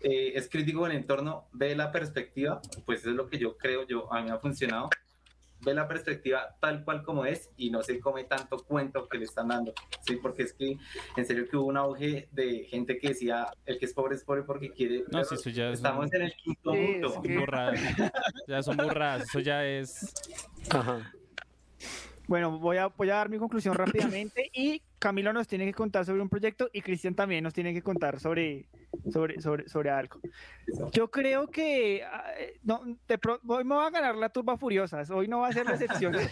eh, 0.00 0.32
es 0.34 0.48
crítico 0.48 0.80
con 0.80 0.90
el 0.90 0.98
entorno, 0.98 1.48
ve 1.52 1.74
la 1.76 1.92
perspectiva, 1.92 2.60
pues 2.86 3.00
eso 3.00 3.10
es 3.10 3.16
lo 3.16 3.28
que 3.28 3.38
yo 3.38 3.56
creo, 3.56 3.86
yo, 3.86 4.12
a 4.12 4.22
mí 4.22 4.30
ha 4.30 4.38
funcionado, 4.38 4.88
ve 5.64 5.74
la 5.74 5.88
perspectiva 5.88 6.56
tal 6.60 6.84
cual 6.84 7.02
como 7.02 7.24
es 7.24 7.50
y 7.56 7.70
no 7.70 7.82
se 7.82 8.00
come 8.00 8.24
tanto 8.24 8.58
cuento 8.58 9.08
que 9.08 9.18
le 9.18 9.24
están 9.24 9.48
dando, 9.48 9.72
¿sí? 10.06 10.16
Porque 10.16 10.42
es 10.42 10.52
que 10.52 10.76
en 11.16 11.26
serio 11.26 11.48
que 11.48 11.56
hubo 11.56 11.66
un 11.66 11.76
auge 11.76 12.28
de 12.32 12.64
gente 12.64 12.98
que 12.98 13.08
decía, 13.08 13.46
el 13.66 13.78
que 13.78 13.86
es 13.86 13.94
pobre 13.94 14.16
es 14.16 14.24
pobre 14.24 14.42
porque 14.42 14.70
quiere... 14.70 15.04
No, 15.10 15.24
sí, 15.24 15.34
eso 15.34 15.50
ya 15.50 15.70
estamos 15.70 16.12
en 16.12 16.22
el 16.22 16.34
quinto 16.34 16.74
mundo. 16.74 17.22
Ya 18.46 18.62
son 18.62 18.76
burras, 18.76 19.22
eso 19.22 19.40
ya 19.40 19.64
es... 19.64 20.12
Ajá. 20.70 21.12
Bueno, 22.28 22.58
voy 22.58 22.76
a, 22.76 22.86
voy 22.86 23.10
a 23.10 23.16
dar 23.16 23.28
mi 23.28 23.38
conclusión 23.38 23.74
rápidamente 23.74 24.50
y 24.52 24.80
Camilo 25.02 25.32
nos 25.32 25.48
tiene 25.48 25.66
que 25.66 25.74
contar 25.74 26.04
sobre 26.04 26.22
un 26.22 26.28
proyecto 26.28 26.70
y 26.72 26.80
Cristian 26.80 27.16
también 27.16 27.42
nos 27.42 27.52
tiene 27.52 27.74
que 27.74 27.82
contar 27.82 28.20
sobre, 28.20 28.68
sobre, 29.12 29.40
sobre, 29.40 29.68
sobre 29.68 29.90
algo. 29.90 30.20
Yo 30.92 31.10
creo 31.10 31.48
que 31.48 32.04
ah, 32.04 32.22
no, 32.62 32.82
hoy 33.48 33.64
me 33.64 33.74
va 33.74 33.88
a 33.88 33.90
ganar 33.90 34.14
la 34.14 34.28
turba 34.28 34.56
furiosa, 34.56 35.02
hoy 35.10 35.26
no 35.26 35.40
va 35.40 35.48
a 35.48 35.52
ser 35.52 35.66
la 35.66 35.72
excepción. 35.72 36.14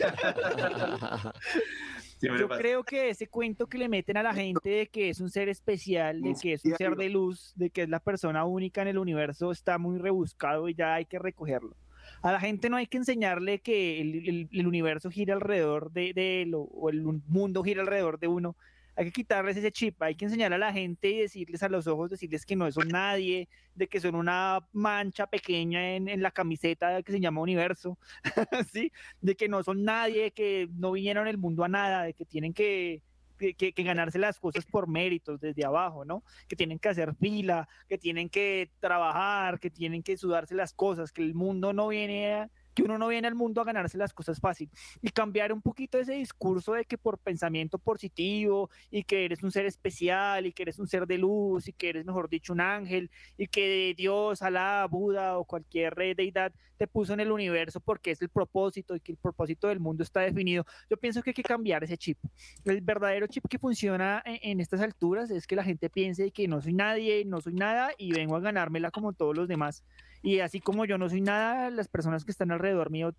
Yo 2.22 2.48
creo 2.48 2.84
que 2.84 3.08
ese 3.08 3.26
cuento 3.26 3.66
que 3.66 3.76
le 3.76 3.88
meten 3.88 4.16
a 4.18 4.22
la 4.22 4.32
gente 4.32 4.70
de 4.70 4.86
que 4.86 5.08
es 5.08 5.20
un 5.20 5.30
ser 5.30 5.48
especial, 5.48 6.22
de 6.22 6.36
que 6.40 6.52
es 6.52 6.64
un 6.64 6.76
ser 6.76 6.94
de 6.94 7.08
luz, 7.08 7.52
de 7.56 7.70
que 7.70 7.82
es 7.82 7.88
la 7.88 7.98
persona 7.98 8.44
única 8.44 8.82
en 8.82 8.88
el 8.88 8.98
universo, 8.98 9.50
está 9.50 9.78
muy 9.78 9.98
rebuscado 9.98 10.68
y 10.68 10.74
ya 10.74 10.94
hay 10.94 11.06
que 11.06 11.18
recogerlo 11.18 11.74
a 12.22 12.32
la 12.32 12.40
gente 12.40 12.68
no 12.68 12.76
hay 12.76 12.86
que 12.86 12.98
enseñarle 12.98 13.60
que 13.60 14.00
el, 14.00 14.66
universo 14.66 15.10
gira 15.10 15.34
alrededor 15.34 15.90
de, 15.92 16.42
él 16.42 16.52
o, 16.54 16.90
el 16.90 17.02
mundo 17.02 17.62
gira 17.62 17.82
alrededor 17.82 18.18
de 18.18 18.28
uno. 18.28 18.56
Hay 18.96 19.06
que 19.06 19.12
quitarles 19.12 19.56
ese 19.56 19.72
chip, 19.72 20.02
hay 20.02 20.14
que 20.14 20.26
enseñar 20.26 20.52
a 20.52 20.58
la 20.58 20.72
gente 20.72 21.08
y 21.08 21.20
decirles 21.20 21.62
a 21.62 21.70
los 21.70 21.86
ojos, 21.86 22.10
decirles 22.10 22.44
que 22.44 22.56
no 22.56 22.70
son 22.70 22.88
nadie, 22.88 23.48
de 23.74 23.88
que 23.88 24.00
son 24.00 24.14
una 24.14 24.58
mancha 24.72 25.26
pequeña 25.26 25.94
en, 25.94 26.20
la 26.20 26.30
camiseta 26.30 27.02
que 27.02 27.12
se 27.12 27.20
llama 27.20 27.40
universo, 27.40 27.96
¿sí? 28.72 28.92
de 29.22 29.36
que 29.36 29.48
no 29.48 29.62
son 29.62 29.84
nadie, 29.84 30.32
que 30.32 30.68
no 30.76 30.92
vinieron 30.92 31.28
el 31.28 31.38
mundo 31.38 31.64
a 31.64 31.68
nada, 31.68 32.02
de 32.02 32.12
que 32.12 32.26
tienen 32.26 32.52
que, 32.52 33.02
que, 33.40 33.74
ganarse 33.82 34.18
las 34.18 34.38
cosas 34.38 34.66
por 34.66 34.86
méritos 34.88 35.40
desde 35.40 35.64
abajo, 35.64 36.04
¿no? 36.04 36.22
Que 36.48 36.56
tienen 36.56 36.78
que 36.78 36.90
hacer 36.90 37.14
fila, 37.14 37.68
que 37.88 37.98
tienen 37.98 38.28
que 38.28 38.70
trabajar, 38.78 39.58
que 39.58 39.70
tienen 39.70 40.02
que 40.02 40.16
sudarse 40.16 40.54
las 40.54 40.74
cosas, 40.74 41.12
que 41.12 41.22
el 41.22 41.34
mundo 41.34 41.72
no 41.72 41.88
viene 41.88 42.34
a, 42.34 42.50
que 42.74 42.82
uno 42.82 42.98
no 42.98 43.08
viene 43.08 43.28
al 43.28 43.34
mundo 43.34 43.60
a 43.60 43.64
ganarse 43.64 43.98
las 43.98 44.12
cosas 44.12 44.40
fácil 44.40 44.70
y 45.02 45.10
cambiar 45.10 45.52
un 45.52 45.62
poquito 45.62 45.98
ese 45.98 46.14
discurso 46.14 46.72
de 46.72 46.84
que 46.84 46.98
por 46.98 47.18
pensamiento 47.18 47.78
positivo 47.78 48.70
y 48.90 49.04
que 49.04 49.24
eres 49.24 49.42
un 49.42 49.50
ser 49.50 49.66
especial 49.66 50.46
y 50.46 50.52
que 50.52 50.62
eres 50.62 50.78
un 50.78 50.86
ser 50.86 51.06
de 51.06 51.18
luz 51.18 51.68
y 51.68 51.72
que 51.72 51.90
eres 51.90 52.04
mejor 52.04 52.28
dicho 52.28 52.52
un 52.52 52.60
ángel 52.60 53.10
y 53.36 53.46
que 53.46 53.94
Dios, 53.96 54.42
Alá, 54.42 54.86
Buda 54.90 55.38
o 55.38 55.44
cualquier 55.44 55.94
deidad 55.94 56.52
te 56.76 56.86
puso 56.86 57.12
en 57.12 57.20
el 57.20 57.30
universo 57.30 57.80
porque 57.80 58.12
es 58.12 58.22
el 58.22 58.30
propósito 58.30 58.96
y 58.96 59.00
que 59.00 59.12
el 59.12 59.18
propósito 59.18 59.68
del 59.68 59.80
mundo 59.80 60.02
está 60.02 60.20
definido. 60.20 60.64
Yo 60.88 60.96
pienso 60.96 61.22
que 61.22 61.30
hay 61.30 61.34
que 61.34 61.42
cambiar 61.42 61.84
ese 61.84 61.98
chip. 61.98 62.18
El 62.64 62.80
verdadero 62.80 63.26
chip 63.26 63.44
que 63.48 63.58
funciona 63.58 64.22
en, 64.24 64.38
en 64.42 64.60
estas 64.60 64.80
alturas 64.80 65.30
es 65.30 65.46
que 65.46 65.56
la 65.56 65.64
gente 65.64 65.90
piense 65.90 66.30
que 66.30 66.48
no 66.48 66.62
soy 66.62 66.72
nadie, 66.72 67.24
no 67.26 67.40
soy 67.40 67.54
nada 67.54 67.90
y 67.98 68.12
vengo 68.12 68.36
a 68.36 68.40
ganármela 68.40 68.90
como 68.90 69.12
todos 69.12 69.36
los 69.36 69.48
demás 69.48 69.84
y 70.22 70.40
así 70.40 70.60
como 70.60 70.84
yo 70.84 70.98
no 70.98 71.08
soy 71.08 71.20
nada, 71.20 71.70
las 71.70 71.88
personas 71.88 72.24
que 72.24 72.30
están 72.30 72.50
alrededor 72.50 72.90
mío 72.90 73.14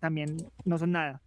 también 0.00 0.36
no 0.64 0.78
son 0.78 0.92
nada 0.92 1.20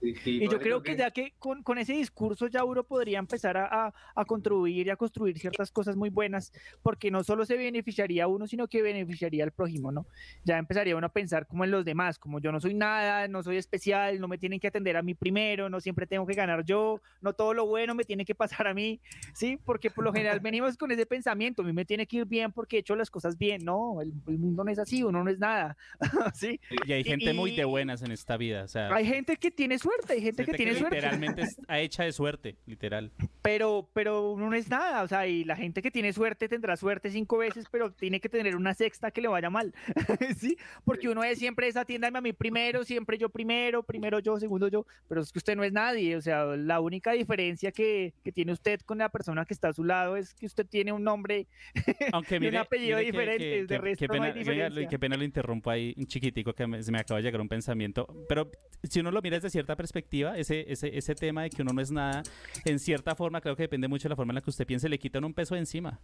y 0.00 0.48
yo 0.48 0.60
creo 0.60 0.82
que, 0.82 0.96
ya 0.96 1.10
que 1.10 1.34
con, 1.38 1.62
con, 1.62 1.78
ese 1.78 1.92
discurso 1.92 2.46
ya 2.46 2.64
uno 2.64 2.84
podría 2.84 3.18
empezar 3.18 3.56
a, 3.56 3.92
a, 4.14 4.24
contribuir 4.24 4.86
y 4.86 4.90
a 4.90 4.96
construir 4.96 5.38
ciertas 5.38 5.72
cosas 5.72 5.96
muy 5.96 6.08
buenas, 6.08 6.52
porque 6.82 7.10
no 7.10 7.24
solo 7.24 7.44
se 7.44 7.56
beneficiaría 7.56 8.24
a 8.24 8.26
uno, 8.28 8.46
sino 8.46 8.68
que 8.68 8.80
beneficiaría 8.80 9.42
al 9.42 9.50
prójimo, 9.50 9.90
¿no? 9.90 10.06
Ya 10.44 10.58
empezaría 10.58 10.96
uno 10.96 11.06
a 11.06 11.12
pensar 11.12 11.46
como 11.46 11.64
en 11.64 11.72
los 11.72 11.84
demás, 11.84 12.18
como 12.18 12.38
yo 12.40 12.52
no 12.52 12.60
soy 12.60 12.74
nada, 12.74 13.26
no 13.26 13.42
soy 13.42 13.56
especial, 13.56 14.20
no 14.20 14.28
me 14.28 14.38
tienen 14.38 14.60
que 14.60 14.68
atender 14.68 14.96
a 14.96 15.02
mí 15.02 15.14
primero, 15.14 15.68
no 15.68 15.80
siempre 15.80 16.06
tengo 16.06 16.26
que 16.26 16.34
ganar 16.34 16.64
yo, 16.64 17.00
no 17.20 17.32
todo 17.32 17.54
lo 17.54 17.66
bueno 17.66 17.94
me 17.94 18.04
tiene 18.04 18.24
que 18.24 18.34
pasar 18.34 18.68
a 18.68 18.74
mí, 18.74 19.00
¿sí? 19.34 19.58
Porque 19.64 19.90
por 19.90 20.04
lo 20.04 20.12
general 20.12 20.38
venimos 20.38 20.76
con 20.76 20.92
ese 20.92 21.06
pensamiento, 21.06 21.62
a 21.62 21.64
mí 21.64 21.72
me 21.72 21.84
tiene 21.84 22.06
que 22.06 22.18
ir 22.18 22.24
bien 22.24 22.52
porque 22.52 22.76
he 22.76 22.80
hecho 22.80 22.94
las 22.94 23.10
cosas 23.10 23.36
bien, 23.36 23.64
no, 23.64 24.00
el, 24.00 24.12
mundo 24.38 24.62
no 24.62 24.70
es 24.70 24.78
así, 24.78 25.02
uno 25.02 25.24
no 25.24 25.30
es 25.30 25.38
nada, 25.38 25.76
¿sí? 26.34 26.60
Y 26.86 26.92
hay 26.92 27.02
gente 27.02 27.32
muy 27.32 27.56
de 27.56 27.64
buenas 27.64 28.02
en 28.02 28.12
esta 28.12 28.36
vida, 28.36 28.62
o 28.62 28.68
sea... 28.68 28.94
Hay 28.94 29.04
gente 29.04 29.36
que 29.36 29.50
tiene 29.50 29.78
su 29.78 29.87
suerte, 29.88 30.12
hay 30.14 30.22
gente, 30.22 30.44
que, 30.44 30.52
tiene 30.52 30.74
suerte. 30.74 30.96
Literalmente 30.96 31.42
está 31.42 31.78
hecha 31.78 32.04
de 32.04 32.12
suerte, 32.12 32.56
literal. 32.66 33.12
Pero, 33.42 33.88
pero 33.92 34.34
no 34.36 34.52
es 34.54 34.68
nada, 34.68 35.02
o 35.02 35.08
sea, 35.08 35.26
y 35.26 35.44
la 35.44 35.56
gente 35.56 35.82
que 35.82 35.90
tiene 35.90 36.12
suerte 36.12 36.48
tendrá 36.48 36.76
suerte 36.76 37.10
cinco 37.10 37.38
veces, 37.38 37.66
pero 37.70 37.92
tiene 37.92 38.20
que 38.20 38.28
tener 38.28 38.56
una 38.56 38.74
sexta 38.74 39.10
que 39.10 39.20
le 39.20 39.28
vaya 39.28 39.50
mal, 39.50 39.74
¿sí? 40.38 40.56
Porque 40.84 41.08
uno 41.08 41.24
es 41.24 41.38
siempre 41.38 41.68
esa 41.68 41.84
tienda 41.84 42.08
a 42.08 42.20
mí 42.20 42.32
primero, 42.32 42.84
siempre 42.84 43.18
yo 43.18 43.28
primero, 43.28 43.82
primero 43.82 44.18
yo, 44.20 44.38
segundo 44.38 44.68
yo, 44.68 44.86
pero 45.08 45.22
es 45.22 45.32
que 45.32 45.38
usted 45.38 45.56
no 45.56 45.64
es 45.64 45.72
nadie, 45.72 46.16
o 46.16 46.20
sea, 46.20 46.44
la 46.44 46.80
única 46.80 47.12
diferencia 47.12 47.72
que, 47.72 48.14
que 48.24 48.32
tiene 48.32 48.52
usted 48.52 48.80
con 48.80 48.98
la 48.98 49.08
persona 49.08 49.44
que 49.44 49.54
está 49.54 49.68
a 49.68 49.72
su 49.72 49.84
lado 49.84 50.16
es 50.16 50.34
que 50.34 50.46
usted 50.46 50.66
tiene 50.66 50.92
un 50.92 51.04
nombre 51.04 51.46
Aunque 52.12 52.36
y 52.36 52.46
un 52.46 52.56
apellido 52.56 52.98
diferente, 52.98 53.66
de 53.66 53.78
resto 53.78 54.04
qué 54.04 54.08
pena, 54.08 54.18
no 54.18 54.24
hay 54.32 54.38
diferencia. 54.38 54.88
Qué 54.88 54.98
pena 54.98 55.16
lo 55.16 55.24
interrumpo 55.24 55.70
ahí, 55.70 55.94
un 55.96 56.06
chiquitico 56.06 56.52
que 56.52 56.82
se 56.82 56.92
me 56.92 56.98
acaba 56.98 57.18
de 57.18 57.24
llegar 57.24 57.40
un 57.40 57.48
pensamiento, 57.48 58.06
pero 58.28 58.50
si 58.82 59.00
uno 59.00 59.10
lo 59.10 59.20
mira 59.22 59.36
desde 59.36 59.50
cierta 59.50 59.76
perspectiva, 59.78 60.36
ese, 60.36 60.70
ese, 60.70 60.98
ese 60.98 61.14
tema 61.14 61.44
de 61.44 61.50
que 61.50 61.62
uno 61.62 61.72
no 61.72 61.80
es 61.80 61.90
nada, 61.90 62.22
en 62.66 62.78
cierta 62.78 63.14
forma, 63.14 63.40
creo 63.40 63.56
que 63.56 63.62
depende 63.62 63.88
mucho 63.88 64.08
de 64.08 64.10
la 64.10 64.16
forma 64.16 64.32
en 64.32 64.34
la 64.34 64.40
que 64.42 64.50
usted 64.50 64.66
piense, 64.66 64.90
le 64.90 64.98
quitan 64.98 65.24
un 65.24 65.32
peso 65.32 65.54
de 65.54 65.60
encima. 65.60 65.98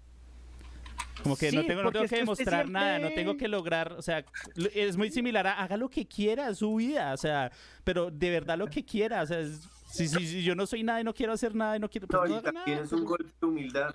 Como 1.22 1.36
que 1.36 1.52
no 1.52 1.64
tengo, 1.64 1.82
no 1.82 1.92
tengo 1.92 2.06
que 2.06 2.16
demostrar 2.16 2.68
nada, 2.68 2.98
no 2.98 3.10
tengo 3.10 3.36
que 3.36 3.48
lograr, 3.48 3.92
o 3.92 4.02
sea, 4.02 4.24
es 4.74 4.96
muy 4.96 5.10
similar 5.10 5.46
a 5.46 5.62
haga 5.62 5.76
lo 5.76 5.88
que 5.88 6.06
quiera, 6.06 6.54
su 6.54 6.76
vida, 6.76 7.12
o 7.12 7.16
sea, 7.16 7.50
pero 7.82 8.10
de 8.10 8.30
verdad 8.30 8.56
lo 8.58 8.66
que 8.68 8.84
quiera, 8.84 9.22
o 9.22 9.26
sea, 9.26 9.44
si, 9.90 10.08
si, 10.08 10.26
si, 10.26 10.42
yo 10.42 10.54
no 10.54 10.66
soy 10.66 10.82
nada 10.82 11.00
y 11.00 11.04
no 11.04 11.14
quiero 11.14 11.32
hacer 11.32 11.54
nada 11.54 11.76
y 11.76 11.80
no 11.80 11.88
quiero... 11.88 12.06
Pues 12.06 12.30
no, 12.30 12.42
tienes 12.64 12.92
un 12.92 13.04
golpe 13.04 13.32
de 13.40 13.46
humildad. 13.46 13.94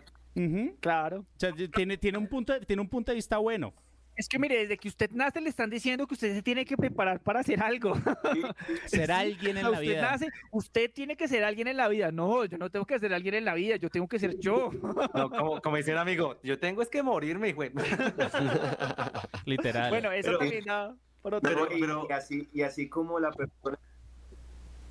Claro. 0.79 1.19
O 1.19 1.39
sea, 1.39 1.51
tiene, 1.53 1.97
tiene, 1.97 2.17
un 2.17 2.27
punto, 2.27 2.59
tiene 2.61 2.81
un 2.81 2.89
punto 2.89 3.11
de 3.11 3.15
vista 3.15 3.37
bueno. 3.37 3.73
Es 4.19 4.27
que 4.27 4.37
mire, 4.37 4.57
desde 4.57 4.77
que 4.77 4.89
usted 4.89 5.09
nace 5.11 5.39
le 5.39 5.47
están 5.47 5.69
diciendo 5.69 6.05
que 6.05 6.13
usted 6.13 6.35
se 6.35 6.41
tiene 6.41 6.65
que 6.65 6.75
preparar 6.75 7.21
para 7.21 7.39
hacer 7.39 7.63
algo. 7.63 7.93
ser 8.85 9.13
alguien 9.13 9.55
en 9.55 9.63
la 9.63 9.69
usted 9.69 9.81
vida. 9.81 10.01
Nace, 10.01 10.27
usted 10.51 10.91
tiene 10.91 11.15
que 11.15 11.29
ser 11.29 11.45
alguien 11.45 11.69
en 11.69 11.77
la 11.77 11.87
vida. 11.87 12.11
No, 12.11 12.43
yo 12.43 12.57
no 12.57 12.69
tengo 12.69 12.85
que 12.85 12.99
ser 12.99 13.13
alguien 13.13 13.35
en 13.35 13.45
la 13.45 13.53
vida, 13.53 13.77
yo 13.77 13.89
tengo 13.89 14.09
que 14.09 14.19
ser 14.19 14.37
yo. 14.37 14.71
No, 15.13 15.29
como, 15.29 15.61
como 15.61 15.77
dice 15.77 15.93
un 15.93 15.99
amigo, 15.99 16.37
yo 16.43 16.59
tengo 16.59 16.81
es 16.81 16.89
que 16.89 17.01
morirme, 17.01 17.53
güey. 17.53 17.71
Literal. 19.45 19.89
Bueno, 19.89 20.11
eso 20.11 20.31
pero, 20.31 20.39
también 20.39 20.65
da 20.65 20.93
por 21.21 21.35
otro 21.35 21.49
pero, 21.49 21.69
pero, 21.69 22.07
y, 22.09 22.11
así, 22.11 22.49
y 22.51 22.63
así 22.63 22.89
como 22.89 23.21
la 23.21 23.31
persona 23.31 23.79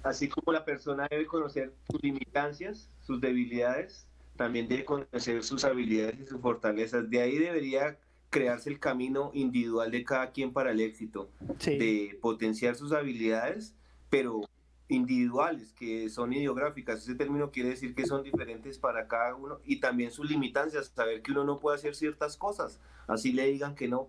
así 0.05 0.31
como 0.31 0.53
la 0.53 0.65
persona 0.65 1.07
debe 1.11 1.27
conocer 1.27 1.75
sus 1.91 2.03
limitancias, 2.03 2.89
sus 3.03 3.21
debilidades, 3.21 4.07
también 4.37 4.69
debe 4.69 4.87
conocer 4.87 5.45
sus 5.45 5.67
habilidades 5.67 6.19
y 6.19 6.25
sus 6.25 6.41
fortalezas. 6.41 7.11
De 7.11 7.21
ahí 7.21 7.37
debería 7.37 7.99
crearse 8.31 8.71
el 8.71 8.79
camino 8.79 9.31
individual 9.35 9.91
de 9.91 10.05
cada 10.05 10.31
quien 10.33 10.53
para 10.53 10.73
el 10.73 10.81
éxito, 10.81 11.31
de 11.65 12.19
potenciar 12.21 12.75
sus 12.75 12.93
habilidades, 12.93 13.75
pero 14.11 14.43
individuales, 14.89 15.73
que 15.73 16.09
son 16.09 16.33
ideográficas. 16.33 17.03
Ese 17.03 17.15
término 17.15 17.51
quiere 17.51 17.71
decir 17.71 17.95
que 17.95 18.07
son 18.07 18.23
diferentes 18.23 18.79
para 18.79 19.07
cada 19.07 19.35
uno 19.35 19.61
y 19.65 19.81
también 19.81 20.11
sus 20.11 20.29
limitancias, 20.29 20.93
saber 20.95 21.23
que 21.23 21.33
uno 21.33 21.45
no 21.45 21.59
puede 21.59 21.77
hacer 21.77 21.95
ciertas 21.95 22.37
cosas, 22.37 22.81
así 23.07 23.33
le 23.33 23.47
digan 23.47 23.75
que 23.75 23.89
no, 23.89 24.09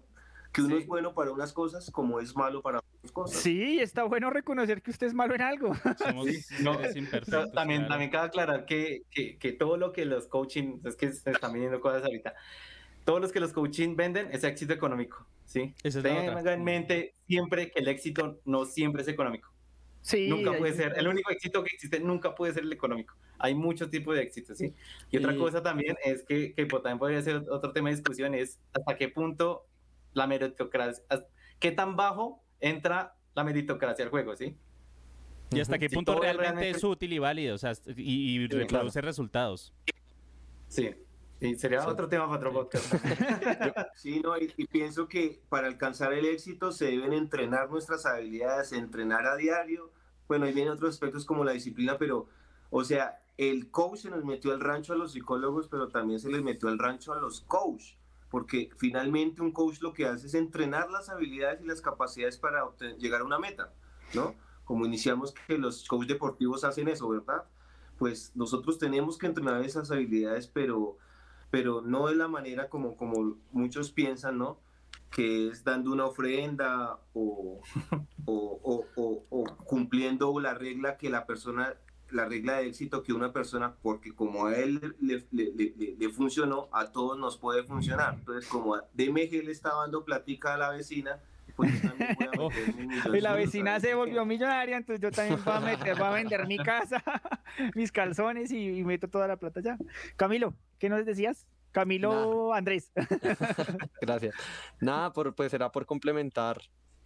que 0.52 0.62
uno 0.62 0.78
es 0.78 0.88
bueno 0.88 1.14
para 1.14 1.32
unas 1.32 1.54
cosas 1.54 1.92
como 1.92 2.20
es 2.20 2.36
malo 2.36 2.62
para 2.62 2.80
otras 2.80 3.12
cosas. 3.12 3.38
Sí, 3.40 3.80
está 3.80 4.04
bueno 4.04 4.30
reconocer 4.30 4.82
que 4.82 4.92
usted 4.92 5.08
es 5.08 5.14
malo 5.14 5.36
en 5.36 5.42
algo. 5.42 5.74
también, 7.54 7.88
también 7.88 8.10
cabe 8.10 8.28
aclarar 8.28 8.66
que, 8.66 9.04
que, 9.12 9.38
que, 9.38 9.52
todo 9.52 9.78
lo 9.78 9.92
que 9.92 10.06
los 10.06 10.28
coaching, 10.28 10.80
es 10.86 10.96
que 10.96 11.12
se 11.12 11.32
están 11.32 11.52
vendiendo 11.52 11.80
cosas 11.82 12.04
ahorita, 12.04 12.34
todos 13.10 13.22
los 13.22 13.32
que 13.32 13.40
los 13.40 13.54
coaching 13.54 13.96
venden 13.96 14.30
es 14.32 14.44
éxito 14.44 14.72
económico, 14.72 15.26
¿sí? 15.44 15.74
Tenga 15.82 16.54
en 16.54 16.64
mente 16.64 17.16
siempre 17.26 17.72
que 17.72 17.80
el 17.80 17.88
éxito 17.88 18.40
no 18.46 18.66
siempre 18.66 19.02
es 19.02 19.08
económico. 19.08 19.52
Sí, 20.02 20.30
nunca 20.30 20.56
puede 20.56 20.74
ser, 20.74 20.94
el 20.96 21.08
único 21.08 21.32
éxito 21.32 21.64
que 21.64 21.74
existe 21.74 22.00
nunca 22.00 22.36
puede 22.36 22.54
ser 22.54 22.66
el 22.66 22.72
económico. 22.72 23.16
Hay 23.40 23.56
muchos 23.56 23.90
tipos 23.90 24.16
de 24.16 24.22
éxitos, 24.22 24.60
¿sí? 24.60 24.76
Y 25.10 25.18
otra 25.18 25.36
cosa 25.36 25.64
también 25.64 25.96
es 26.06 26.24
que, 26.24 26.54
que 26.54 26.68
también 26.68 27.00
podría 27.00 27.20
ser 27.24 27.38
otro 27.50 27.72
tema 27.72 27.90
de 27.90 27.96
discusión, 27.96 28.36
es 28.36 28.60
hasta 28.74 28.96
qué 28.96 29.10
punto 29.10 29.66
la 30.14 30.28
meritocracia, 30.28 31.04
qué 31.58 31.72
tan 31.72 31.96
bajo 31.96 32.44
entra 32.60 33.16
la 33.34 33.44
meritocracia 33.44 34.06
al 34.06 34.12
juego, 34.12 34.36
¿sí? 34.36 34.56
Y 35.50 35.60
hasta 35.62 35.80
qué 35.80 35.90
punto 35.90 36.20
realmente, 36.20 36.70
es 36.70 36.84
útil 36.84 37.12
y 37.12 37.18
válido, 37.18 37.56
o 37.56 37.58
sea, 37.58 37.74
y, 37.98 38.46
reproduce 38.46 39.02
resultados. 39.02 39.74
Sí, 40.68 40.92
y 41.40 41.56
sería 41.56 41.88
otro 41.88 42.08
tema 42.08 42.26
para 42.26 42.38
otro 42.38 42.54
podcast. 42.54 42.94
sí, 43.96 44.20
no, 44.20 44.38
y, 44.38 44.54
y, 44.58 44.68
pienso 44.68 45.08
que 45.08 45.42
para 45.50 45.68
alcanzar 45.68 46.14
el 46.14 46.26
éxito 46.26 46.72
se 46.72 46.86
deben 46.86 47.14
entrenar 47.14 47.70
nuestras 47.70 48.06
habilidades, 48.06 48.72
entrenar 48.74 49.26
a 49.26 49.36
diario. 49.36 49.92
Bueno, 50.28 50.46
ahí 50.46 50.54
vienen 50.54 50.74
otros 50.74 50.96
aspectos 50.96 51.26
como 51.26 51.44
la 51.44 51.54
disciplina, 51.54 51.98
pero, 51.98 52.28
o 52.70 52.84
sea, 52.84 53.22
el 53.38 53.72
coach 53.72 54.00
se 54.00 54.10
nos 54.10 54.26
metió 54.26 54.52
al 54.52 54.60
rancho 54.60 54.94
a 54.94 54.98
los 54.98 55.14
psicólogos, 55.14 55.68
pero 55.70 55.88
también 55.88 56.20
se 56.20 56.30
les 56.30 56.44
metió 56.44 56.70
al 56.70 56.78
rancho 56.78 57.14
a 57.14 57.20
los 57.20 57.42
coach 57.42 57.94
porque 58.30 58.70
finalmente 58.78 59.42
un 59.42 59.52
coach 59.52 59.82
lo 59.82 59.94
que 59.94 60.06
hace 60.06 60.28
es 60.28 60.34
entrenar 60.34 60.90
las 60.90 61.10
habilidades 61.10 61.62
y 61.62 61.66
las 61.66 61.82
capacidades 61.82 62.38
para 62.38 62.64
llegar 62.98 63.22
a 63.22 63.26
una 63.26 63.40
meta, 63.40 63.74
¿no? 64.14 64.36
Como 64.66 64.86
iniciamos 64.86 65.34
que 65.48 65.58
los 65.58 65.88
coaches 65.88 66.10
deportivos 66.10 66.64
hacen 66.64 66.88
eso, 66.88 67.10
¿verdad? 67.10 67.44
Pues 67.98 68.32
nosotros 68.36 68.78
tenemos 68.78 69.18
que 69.18 69.26
entrenar 69.26 69.64
esas 69.64 69.90
habilidades, 69.90 70.48
pero, 70.48 70.98
pero 71.52 71.82
no 71.82 72.08
de 72.08 72.16
la 72.16 72.28
manera 72.28 72.70
como, 72.70 72.96
como 72.96 73.38
muchos 73.52 73.92
piensan, 73.92 74.38
¿no? 74.38 74.60
Que 75.12 75.50
es 75.50 75.64
dando 75.64 75.92
una 75.92 76.06
ofrenda 76.06 77.00
o, 77.14 77.62
o, 78.26 78.86
o, 78.96 79.24
o 79.30 79.44
cumpliendo 79.66 80.40
la 80.40 80.54
regla 80.54 80.98
que 80.98 81.10
la 81.10 81.26
persona 81.26 81.76
la 82.12 82.26
regla 82.26 82.58
de 82.58 82.68
éxito 82.68 83.04
que 83.04 83.14
una 83.14 83.32
persona, 83.32 83.76
porque 83.82 84.14
como 84.14 84.48
a 84.48 84.56
él 84.56 84.96
le, 85.00 85.26
le, 85.32 85.96
le, 85.98 86.10
funcionó, 86.10 86.68
a 86.72 86.92
todos 86.92 87.18
nos 87.18 87.38
puede 87.38 87.64
funcionar. 87.64 88.16
Entonces, 88.16 88.50
como 88.50 88.78
DMG 88.94 89.44
le 89.44 89.52
estaba 89.52 89.82
dando 89.82 90.04
platica 90.04 90.56
a 90.56 90.58
la 90.58 90.72
vecina, 90.72 91.20
pues 91.60 91.82
yo 91.82 91.90
también 91.90 92.32
voy 92.38 92.46
a 92.46 92.86
meter 92.86 93.16
Y 93.16 93.22
la 93.22 93.34
vecina 93.34 93.80
se 93.82 93.94
volvió 93.94 94.26
millonaria, 94.26 94.78
entonces 94.78 95.02
yo 95.02 95.12
también 95.12 95.44
voy 95.44 95.54
a, 95.54 95.60
meter, 95.60 95.98
voy 95.98 96.08
a 96.08 96.12
vender 96.12 96.48
mi 96.48 96.58
casa, 96.58 97.04
mis 97.76 97.92
calzones 97.92 98.50
y, 98.52 98.82
meto 98.86 99.10
toda 99.10 99.28
la 99.28 99.36
plata 99.36 99.60
allá. 99.60 99.78
Camilo, 100.16 100.54
¿qué 100.80 100.88
nos 100.88 101.06
decías? 101.06 101.46
Camilo 101.74 102.54
Andrés. 102.54 102.94
Gracias. 104.02 104.36
Nada, 104.80 105.12
por, 105.12 105.36
pues 105.36 105.54
era 105.54 105.70
por 105.70 105.86
complementar 105.86 106.62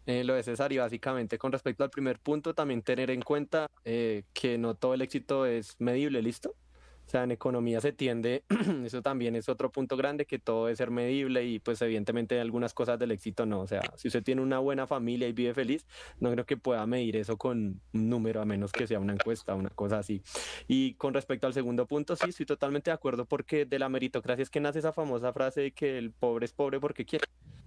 eh, 0.05 0.23
lo 0.23 0.35
de 0.35 0.43
César 0.43 0.71
y 0.71 0.77
básicamente 0.77 1.39
con 1.39 1.51
respecto 1.51 1.83
al 1.83 1.89
primer 1.89 2.19
punto 2.19 2.53
también 2.53 2.83
tener 2.83 3.09
en 3.09 3.23
cuenta 3.23 3.65
eh, 3.85 4.23
que 4.33 4.59
no 4.59 4.75
todo 4.75 4.93
el 4.93 5.01
éxito 5.01 5.47
es 5.47 5.75
medible, 5.79 6.21
¿listo? 6.21 6.55
O 7.05 7.09
sea, 7.13 7.23
en 7.23 7.31
economía 7.31 7.81
se 7.81 7.91
tiende, 7.91 8.43
eso 8.85 9.01
también 9.01 9.35
es 9.35 9.49
otro 9.49 9.71
punto 9.71 9.97
grande, 9.97 10.25
que 10.25 10.39
todo 10.39 10.65
debe 10.65 10.75
ser 10.75 10.89
medible 10.89 11.45
y 11.45 11.59
pues 11.59 11.81
evidentemente 11.81 12.39
algunas 12.39 12.73
cosas 12.73 12.97
del 12.97 13.11
éxito 13.11 13.45
no. 13.45 13.61
O 13.61 13.67
sea, 13.67 13.81
si 13.95 14.07
usted 14.07 14.23
tiene 14.23 14.41
una 14.41 14.59
buena 14.59 14.87
familia 14.87 15.27
y 15.27 15.33
vive 15.33 15.53
feliz, 15.53 15.85
no 16.19 16.31
creo 16.31 16.45
que 16.45 16.57
pueda 16.57 16.85
medir 16.87 17.17
eso 17.17 17.37
con 17.37 17.81
un 17.93 18.09
número, 18.09 18.41
a 18.41 18.45
menos 18.45 18.71
que 18.71 18.87
sea 18.87 18.99
una 18.99 19.13
encuesta, 19.13 19.53
una 19.53 19.69
cosa 19.69 19.99
así. 19.99 20.23
Y 20.67 20.93
con 20.95 21.13
respecto 21.13 21.45
al 21.47 21.53
segundo 21.53 21.85
punto, 21.85 22.15
sí, 22.15 22.29
estoy 22.29 22.45
totalmente 22.45 22.89
de 22.89 22.95
acuerdo 22.95 23.25
porque 23.25 23.65
de 23.65 23.79
la 23.79 23.89
meritocracia 23.89 24.43
es 24.43 24.49
que 24.49 24.59
nace 24.59 24.79
esa 24.79 24.93
famosa 24.93 25.33
frase 25.33 25.61
de 25.61 25.71
que 25.71 25.97
el 25.97 26.11
pobre 26.11 26.45
es 26.45 26.53
pobre 26.53 26.79
porque 26.79 27.05
quiere. 27.05 27.25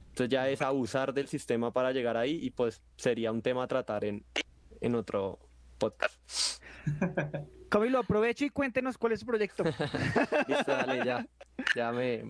Entonces 0.09 0.31
ya 0.31 0.49
es 0.49 0.63
abusar 0.63 1.13
del 1.13 1.29
sistema 1.29 1.73
para 1.73 1.93
llegar 1.93 2.17
ahí 2.17 2.39
y 2.43 2.51
pues 2.51 2.83
sería 2.97 3.31
un 3.33 3.43
tema 3.43 3.65
a 3.65 3.67
tratar 3.67 4.05
en, 4.05 4.25
en 4.81 4.95
otro 4.95 5.39
podcast. 5.79 6.63
Camilo, 7.69 7.99
aprovecho 7.99 8.45
y 8.45 8.51
cuéntenos 8.51 8.97
cuál 8.99 9.13
es 9.13 9.21
su 9.21 9.27
proyecto. 9.27 9.65
Listo, 10.49 10.73
dale, 10.73 11.05
ya, 11.05 11.27
ya 11.75 11.93
me, 11.93 12.25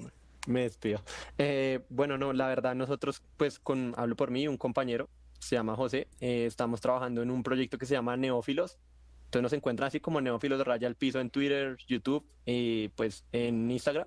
me 0.46 0.62
despido. 0.62 1.02
Eh, 1.38 1.80
bueno, 1.88 2.16
no, 2.18 2.32
la 2.32 2.48
verdad 2.48 2.74
nosotros, 2.74 3.22
pues 3.36 3.58
con, 3.58 3.94
hablo 3.96 4.16
por 4.16 4.30
mí, 4.30 4.48
un 4.48 4.56
compañero, 4.56 5.08
se 5.38 5.56
llama 5.56 5.76
José, 5.76 6.08
eh, 6.20 6.46
estamos 6.46 6.80
trabajando 6.80 7.22
en 7.22 7.30
un 7.30 7.42
proyecto 7.42 7.78
que 7.78 7.86
se 7.86 7.94
llama 7.94 8.16
Neófilos, 8.16 8.78
entonces 9.26 9.42
nos 9.42 9.52
encuentran 9.52 9.88
así 9.88 9.98
como 9.98 10.20
Neófilos 10.20 10.64
Raya 10.64 10.86
al 10.86 10.94
Piso 10.94 11.20
en 11.20 11.30
Twitter, 11.30 11.76
YouTube 11.88 12.24
y 12.44 12.88
pues 12.90 13.24
en 13.32 13.68
Instagram. 13.70 14.06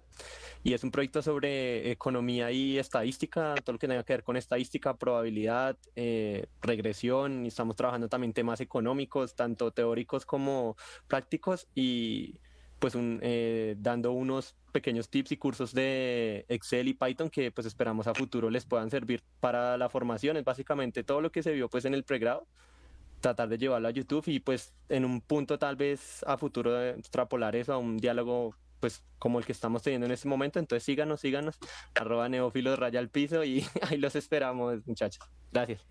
Y 0.63 0.73
es 0.73 0.83
un 0.83 0.91
proyecto 0.91 1.21
sobre 1.21 1.91
economía 1.91 2.51
y 2.51 2.77
estadística, 2.77 3.53
todo 3.63 3.73
lo 3.73 3.79
que 3.79 3.87
tenga 3.87 4.03
que 4.03 4.13
ver 4.13 4.23
con 4.23 4.37
estadística, 4.37 4.95
probabilidad, 4.95 5.77
eh, 5.97 6.47
regresión. 6.61 7.45
Y 7.45 7.49
estamos 7.49 7.75
trabajando 7.75 8.07
también 8.07 8.31
temas 8.31 8.61
económicos, 8.61 9.35
tanto 9.35 9.71
teóricos 9.71 10.25
como 10.25 10.77
prácticos. 11.07 11.67
Y 11.75 12.35
pues 12.79 12.95
un, 12.95 13.19
eh, 13.21 13.75
dando 13.77 14.13
unos 14.13 14.55
pequeños 14.71 15.09
tips 15.09 15.33
y 15.33 15.37
cursos 15.37 15.73
de 15.73 16.45
Excel 16.47 16.87
y 16.87 16.93
Python 16.93 17.29
que 17.29 17.51
pues 17.51 17.67
esperamos 17.67 18.07
a 18.07 18.13
futuro 18.13 18.49
les 18.49 18.65
puedan 18.65 18.89
servir 18.89 19.21
para 19.41 19.77
la 19.77 19.89
formación. 19.89 20.37
Es 20.37 20.45
básicamente 20.45 21.03
todo 21.03 21.19
lo 21.19 21.29
que 21.29 21.43
se 21.43 21.51
vio 21.51 21.69
pues 21.69 21.83
en 21.83 21.93
el 21.93 22.05
pregrado 22.05 22.47
tratar 23.19 23.49
de 23.49 23.57
llevarlo 23.57 23.87
a 23.87 23.91
YouTube 23.91 24.27
y 24.27 24.39
pues 24.39 24.73
en 24.89 25.05
un 25.05 25.21
punto 25.21 25.59
tal 25.59 25.75
vez 25.75 26.23
a 26.25 26.37
futuro 26.37 26.81
extrapolar 26.81 27.55
eso 27.55 27.73
a 27.73 27.77
un 27.77 27.97
diálogo 27.97 28.55
pues 28.79 29.03
como 29.17 29.39
el 29.39 29.45
que 29.45 29.51
estamos 29.51 29.83
teniendo 29.83 30.05
en 30.05 30.13
este 30.13 30.27
momento. 30.27 30.59
Entonces 30.59 30.83
síganos, 30.83 31.21
síganos, 31.21 31.57
arroba 31.95 32.29
neófilos 32.29 32.79
raya 32.79 32.99
al 32.99 33.09
piso 33.09 33.43
y 33.43 33.65
ahí 33.89 33.97
los 33.97 34.15
esperamos 34.15 34.85
muchachos. 34.87 35.23
Gracias. 35.51 35.85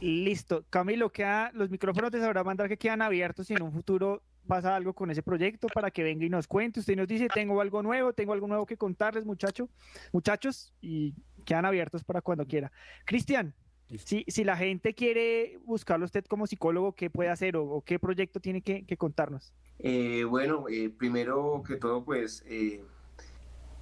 Listo. 0.00 0.64
Camilo, 0.70 1.10
queda, 1.10 1.50
los 1.54 1.70
micrófonos 1.70 2.10
te 2.10 2.20
sabrá 2.20 2.44
mandar 2.44 2.68
que 2.68 2.78
quedan 2.78 3.02
abiertos 3.02 3.50
y 3.50 3.54
en 3.54 3.62
un 3.62 3.72
futuro 3.72 4.22
pasa 4.46 4.74
algo 4.74 4.94
con 4.94 5.10
ese 5.10 5.22
proyecto 5.22 5.68
para 5.68 5.90
que 5.90 6.02
venga 6.02 6.24
y 6.24 6.30
nos 6.30 6.46
cuente. 6.46 6.80
Usted 6.80 6.96
nos 6.96 7.06
dice, 7.06 7.28
tengo 7.32 7.60
algo 7.60 7.82
nuevo, 7.82 8.12
tengo 8.12 8.32
algo 8.32 8.46
nuevo 8.46 8.64
que 8.64 8.76
contarles, 8.76 9.24
muchacho, 9.24 9.68
muchachos, 10.12 10.72
y 10.80 11.14
quedan 11.44 11.66
abiertos 11.66 12.02
para 12.02 12.22
cuando 12.22 12.46
quiera. 12.46 12.72
Cristian, 13.04 13.54
si, 13.96 14.24
si 14.28 14.44
la 14.44 14.56
gente 14.56 14.94
quiere 14.94 15.58
buscarlo 15.64 16.04
usted 16.04 16.24
como 16.26 16.46
psicólogo, 16.46 16.92
¿qué 16.92 17.08
puede 17.08 17.30
hacer 17.30 17.56
o, 17.56 17.82
qué 17.84 17.98
proyecto 17.98 18.38
tiene 18.40 18.60
que, 18.60 18.96
contarnos? 18.96 19.52
Eh, 19.78 20.24
bueno, 20.24 20.66
eh, 20.68 20.90
primero 20.90 21.62
que 21.66 21.76
todo, 21.76 22.04
pues 22.04 22.44
eh, 22.46 22.82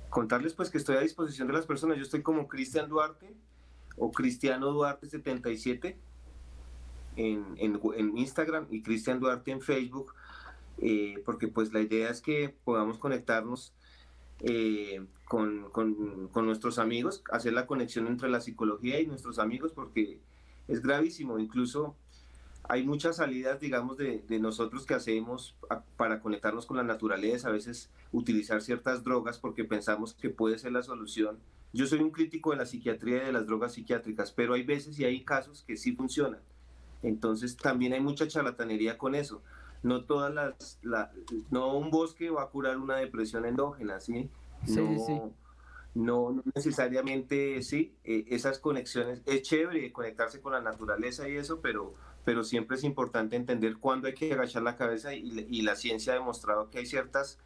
contarles 0.08 0.54
pues 0.54 0.70
que 0.70 0.78
estoy 0.78 0.96
a 0.96 1.00
disposición 1.00 1.48
de 1.48 1.54
las 1.54 1.66
personas. 1.66 1.96
Yo 1.96 2.04
estoy 2.04 2.22
como 2.22 2.46
Cristian 2.46 2.88
Duarte 2.88 3.34
o 3.96 4.12
Cristiano 4.12 4.70
Duarte 4.70 5.08
77 5.08 5.96
en, 7.16 7.44
en, 7.56 7.80
en 7.96 8.18
Instagram 8.18 8.66
y 8.70 8.82
Cristian 8.82 9.18
Duarte 9.18 9.50
en 9.50 9.60
Facebook, 9.60 10.14
porque 11.24 11.48
pues 11.48 11.72
la 11.72 11.80
idea 11.80 12.10
es 12.10 12.20
que 12.20 12.54
podamos 12.64 12.98
conectarnos 12.98 13.72
eh, 14.40 15.04
con, 15.24 15.70
con, 15.70 16.46
nuestros 16.46 16.78
amigos, 16.78 17.22
hacer 17.30 17.52
la 17.52 17.66
conexión 17.66 18.06
entre 18.06 18.28
la 18.28 18.40
psicología 18.40 19.00
y 19.00 19.06
nuestros 19.06 19.38
amigos, 19.38 19.72
porque 19.72 20.20
es 20.68 20.82
gravísimo. 20.82 21.38
Incluso 21.38 21.96
hay 22.64 22.84
muchas 22.84 23.16
salidas, 23.16 23.60
digamos, 23.60 23.96
de, 23.96 24.22
de 24.28 24.38
nosotros 24.38 24.86
que 24.86 24.94
hacemos 24.94 25.56
para 25.96 26.20
conectarnos 26.20 26.66
con 26.66 26.76
la 26.76 26.82
naturaleza, 26.82 27.48
a 27.48 27.52
veces 27.52 27.90
utilizar 28.12 28.62
ciertas 28.62 29.04
drogas 29.04 29.38
porque 29.38 29.64
pensamos 29.64 30.14
que 30.14 30.30
puede 30.30 30.58
ser 30.58 30.72
la 30.72 30.82
solución. 30.82 31.38
Yo 31.72 31.86
soy 31.86 32.00
un 32.00 32.10
crítico 32.10 32.50
de 32.50 32.56
la 32.58 32.66
psiquiatría 32.66 33.22
y 33.22 33.26
de 33.26 33.32
las 33.32 33.46
drogas 33.46 33.72
psiquiátricas, 33.72 34.32
pero 34.32 34.54
hay 34.54 34.62
veces 34.62 34.98
y 34.98 35.04
hay 35.04 35.24
casos 35.24 35.64
que 35.66 35.76
sí 35.76 35.92
funcionan. 35.92 36.40
Entonces 37.02 37.56
también 37.56 37.92
hay 37.92 38.00
mucha 38.00 38.26
charlatanería 38.28 38.98
con 38.98 39.14
eso 39.14 39.42
no 39.82 40.04
todas 40.04 40.32
las, 40.34 40.78
no 41.50 41.76
un 41.76 41.90
bosque 41.90 42.30
va 42.30 42.42
a 42.42 42.48
curar 42.48 42.78
una 42.78 42.96
depresión 42.96 43.44
endógena, 43.44 44.00
¿sí? 44.00 44.30
no, 44.68 45.32
No, 45.94 46.42
necesariamente 46.54 47.62
sí, 47.62 47.94
eh, 48.04 48.24
esas 48.28 48.58
conexiones, 48.58 49.22
es 49.26 49.42
chévere 49.42 49.92
conectarse 49.92 50.40
con 50.40 50.52
la 50.52 50.60
naturaleza 50.60 51.28
y 51.28 51.36
eso, 51.36 51.60
pero, 51.60 51.94
pero 52.24 52.44
siempre 52.44 52.76
es 52.76 52.84
importante 52.84 53.36
entender 53.36 53.78
cuándo 53.78 54.08
hay 54.08 54.14
que 54.14 54.32
agachar 54.32 54.62
la 54.62 54.76
cabeza 54.76 55.14
y, 55.14 55.62
la 55.62 55.76
ciencia 55.76 56.12
ha 56.12 56.16
demostrado 56.16 56.70
que 56.70 56.78
hay 56.78 56.86
ciertos 56.86 57.38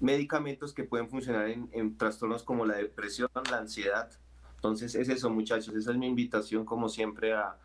medicamentos 0.00 0.74
que 0.74 0.84
pueden 0.84 1.08
funcionar 1.08 1.48
en, 1.48 1.96
trastornos 1.96 2.42
como 2.42 2.66
la 2.66 2.76
depresión, 2.76 3.30
la 3.50 3.58
ansiedad, 3.58 4.10
Entonces 4.56 4.94
es 4.94 5.08
eso, 5.08 5.30
muchachos, 5.30 5.74
esa 5.74 5.92
es 5.92 5.96
mi 5.96 6.06
invitación 6.06 6.64
como 6.64 6.88
siempre 6.88 7.34
a, 7.34 7.56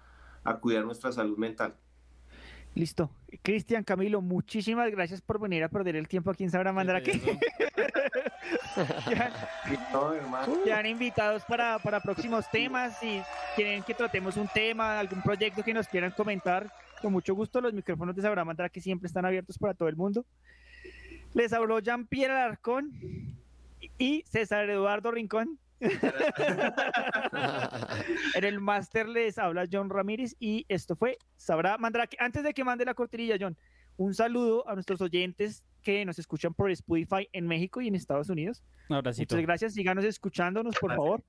a 0.44 0.60
cuidar 0.60 0.86
nuestra 0.86 1.12
salud 1.12 1.38
mental. 1.38 1.76
Listo. 2.76 3.12
Cristian, 3.44 3.84
Camilo, 3.84 4.22
muchísimas 4.22 4.90
gracias 4.90 5.22
por 5.22 5.40
venir 5.40 5.64
a 5.64 5.70
perder 5.70 5.96
el 5.96 6.08
tiempo 6.08 6.32
aquí 6.32 6.44
en 6.44 6.50
Sabrá 6.50 6.74
Mandar 6.74 6.96
aquí. 6.96 7.22
ya, 10.66 10.80
han 10.80 10.86
invitados 10.88 11.44
para, 11.46 11.78
para 11.80 12.00
próximos 12.00 12.50
temas. 12.50 12.98
Si 13.00 13.22
quieren 13.56 13.84
que 13.84 13.94
tratemos 13.94 14.38
un 14.38 14.48
tema, 14.48 15.00
algún 15.00 15.22
proyecto 15.22 15.64
que 15.64 15.74
nos 15.74 15.88
quieran 15.88 16.12
comentar, 16.12 16.72
con 17.02 17.12
mucho 17.12 17.36
gusto 17.36 17.62
los 17.62 17.74
micrófonos 17.74 18.16
de 18.16 18.24
Sabrá 18.24 18.44
Mandar 18.44 18.72
que 18.72 18.82
siempre 18.82 19.08
están 19.08 19.26
abiertos 19.26 19.58
para 19.58 19.76
todo 19.76 19.88
el 19.88 19.96
mundo. 19.96 20.26
Les 21.34 21.54
habló 21.54 21.80
Jean-Pierre 21.80 22.34
Alarcón 22.34 22.92
y 23.98 24.24
César 24.28 24.70
Eduardo 24.70 25.12
Rincón. 25.12 25.60
en 28.36 28.44
el 28.44 28.60
máster 28.60 29.08
les 29.08 29.38
habla 29.38 29.68
John 29.72 29.90
Ramírez 29.90 30.36
y 30.40 30.66
esto 30.70 30.96
fue 30.96 31.18
Sabrá 31.38 31.78
Mandrake. 31.78 32.18
Antes 32.20 32.44
de 32.44 32.54
que 32.54 32.64
mande 32.64 32.86
la 32.86 32.94
cortinilla, 32.94 33.38
John, 33.40 33.58
un 33.98 34.14
saludo 34.14 34.68
a 34.68 34.74
nuestros 34.74 35.02
oyentes 35.02 35.64
que 35.82 36.06
nos 36.06 36.20
escuchan 36.20 36.54
por 36.54 36.72
Spotify 36.72 37.28
en 37.34 37.48
México 37.48 37.82
y 37.82 37.88
en 37.88 37.96
Estados 37.96 38.30
Unidos. 38.30 38.64
Muchas 38.90 39.42
gracias, 39.42 39.74
síganos 39.74 40.06
escuchándonos, 40.06 40.76
por 40.80 40.96
favor 40.96 41.24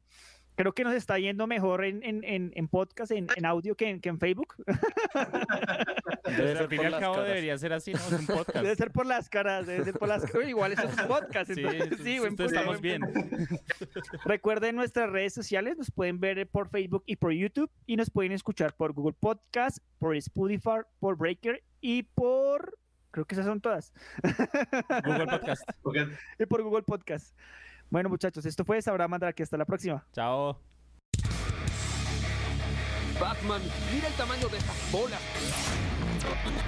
creo 0.55 0.73
que 0.73 0.85
nos 0.85 0.95
está 0.95 1.19
yendo 1.19 1.47
mejor 1.47 1.85
en, 1.85 2.03
en, 2.03 2.53
en, 2.55 2.69
podcast, 2.69 3.13
en, 3.13 3.29
audio 3.45 3.75
que 3.77 3.89
en, 3.91 4.01
que 4.01 4.09
en 4.09 4.19
Facebook. 4.19 4.55
Debe 6.25 6.59
al 6.59 6.69
fin 6.69 6.81
y 6.83 6.85
al 6.85 7.01
cabo 7.01 7.21
debería 7.21 7.59
ser 7.59 7.73
así, 7.73 7.93
¿no? 7.93 7.99
Es 7.99 8.13
un 8.13 8.27
podcast. 8.27 8.63
Debe 8.63 8.75
ser 8.77 8.91
por 8.91 9.07
las 9.07 9.29
caras, 9.29 9.67
debe 9.67 9.85
ser 9.85 9.95
por 9.95 10.09
las 10.09 10.25
caras. 10.25 10.49
Igual 10.49 10.73
eso 10.73 10.83
es 10.83 10.99
un 10.99 11.09
podcast. 11.09 11.51
Entonces, 11.51 11.99
sí, 11.99 12.19
sí 12.19 12.43
estamos 12.45 12.81
bien. 12.81 13.03
Recuerden 14.25 14.77
nuestras 14.77 15.11
redes 15.11 15.35
sociales, 15.35 15.77
nos 15.77 15.91
pueden 15.91 16.21
ver 16.21 16.47
por 16.49 16.69
Facebook 16.69 17.05
y 17.07 17.17
por 17.17 17.33
YouTube 17.33 17.71
y 17.87 17.97
nos 17.97 18.11
pueden 18.11 18.33
escuchar 18.33 18.75
por 18.75 18.93
Google 18.93 19.17
Podcast, 19.19 19.79
por 19.99 20.17
Spotify, 20.17 20.81
por 20.99 21.17
Breaker 21.17 21.63
y 21.81 22.05
por... 22.05 22.79
Creo 23.11 23.27
que 23.27 23.35
esas 23.37 23.47
son 23.47 23.61
todas. 23.61 23.93
Google 25.05 25.27
Podcast. 25.27 25.63
Y 26.39 26.47
por 26.47 26.63
Google 26.63 26.83
Podcast. 26.83 27.33
Bueno, 27.95 28.09
muchachos, 28.09 28.45
esto 28.45 28.65
fue 28.65 28.83
Sabrá 28.83 29.07
Mandrake. 29.07 29.45
Hasta 29.45 29.57
la 29.57 29.65
próxima. 29.65 30.05
Chao. 30.13 30.59
Batman, 33.21 33.63
mira 33.93 34.09
el 34.09 34.15
tamaño 34.15 34.49
de 34.49 34.59
estas 34.59 34.91
bolas. 34.91 35.21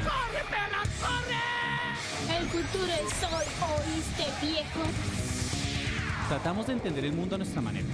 ¡Corre, 0.05 0.45
perra, 0.49 0.83
corre! 1.03 2.39
El 2.39 2.47
futuro 2.47 2.93
es 2.93 3.25
hoy, 3.25 3.45
¿oíste, 3.75 4.47
viejo? 4.47 4.83
Tratamos 6.29 6.69
de 6.69 6.75
entender 6.75 7.05
el 7.07 7.13
mundo 7.13 7.35
a 7.35 7.39
nuestra 7.39 7.61
manera. 7.61 7.89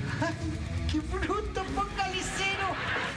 ¡Qué 0.90 1.00
bruto 1.00 1.64
focalicero! 1.64 2.68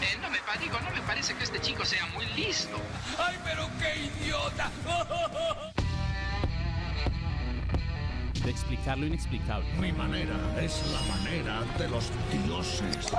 Eh, 0.01 0.17
no 0.21 0.29
me 0.29 0.37
digo, 0.63 0.79
no 0.79 0.91
me 0.91 1.01
parece 1.05 1.33
que 1.33 1.43
este 1.43 1.59
chico 1.59 1.83
sea 1.83 2.05
muy 2.15 2.25
listo. 2.37 2.77
¡Ay, 3.19 3.35
pero 3.43 3.67
qué 3.81 4.23
idiota! 4.23 4.71
de 8.45 8.51
explicar 8.51 8.97
lo 8.97 9.07
inexplicable. 9.07 9.67
Mi 9.79 9.91
manera 9.91 10.35
es 10.61 10.81
la 10.91 11.01
manera 11.15 11.61
de 11.79 11.89
los 11.89 12.11
dioses. 12.45 13.11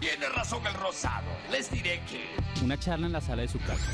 Tiene 0.00 0.28
razón 0.28 0.64
el 0.64 0.74
rosado. 0.74 1.26
Les 1.50 1.68
diré 1.70 2.00
que... 2.08 2.36
Una 2.62 2.78
charla 2.78 3.06
en 3.06 3.12
la 3.12 3.20
sala 3.20 3.42
de 3.42 3.48
su 3.48 3.58
casa. 3.58 3.90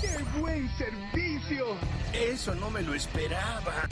¡Qué 0.00 0.16
buen 0.38 0.70
servicio! 0.76 1.76
Eso 2.12 2.54
no 2.54 2.70
me 2.70 2.82
lo 2.82 2.94
esperaba. 2.94 3.88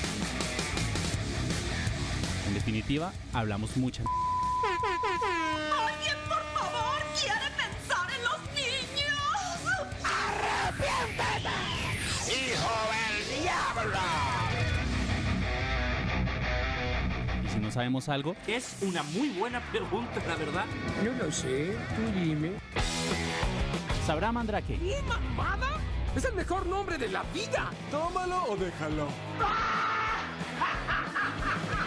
En 2.47 2.55
definitiva, 2.55 3.13
hablamos 3.33 3.77
mucha... 3.77 4.05
¡Alguien, 5.89 6.17
por 6.29 6.45
favor, 6.55 7.03
quiere 7.21 7.51
pensar 7.57 8.09
en 8.17 8.23
los 8.25 8.41
niños! 8.55 9.17
¡Arrepiéntete! 10.05 11.51
¡Hijo 12.29 12.75
del 12.93 13.43
diablo! 13.43 14.40
no 17.61 17.71
sabemos 17.71 18.09
algo? 18.09 18.35
Es 18.47 18.79
una 18.83 19.03
muy 19.03 19.29
buena 19.31 19.61
pregunta, 19.71 20.21
la 20.27 20.37
verdad. 20.37 20.65
No 21.05 21.25
lo 21.25 21.31
sé, 21.31 21.77
tú 21.97 22.19
dime. 22.19 22.53
¿Sabrá 24.07 24.33
Mandrake? 24.33 24.79
¡Es 26.17 26.25
el 26.25 26.35
mejor 26.35 26.67
nombre 26.67 26.99
de 26.99 27.09
la 27.09 27.23
vida! 27.35 27.71
Tómalo 27.91 28.45
o 28.49 28.57
déjalo. 28.57 29.07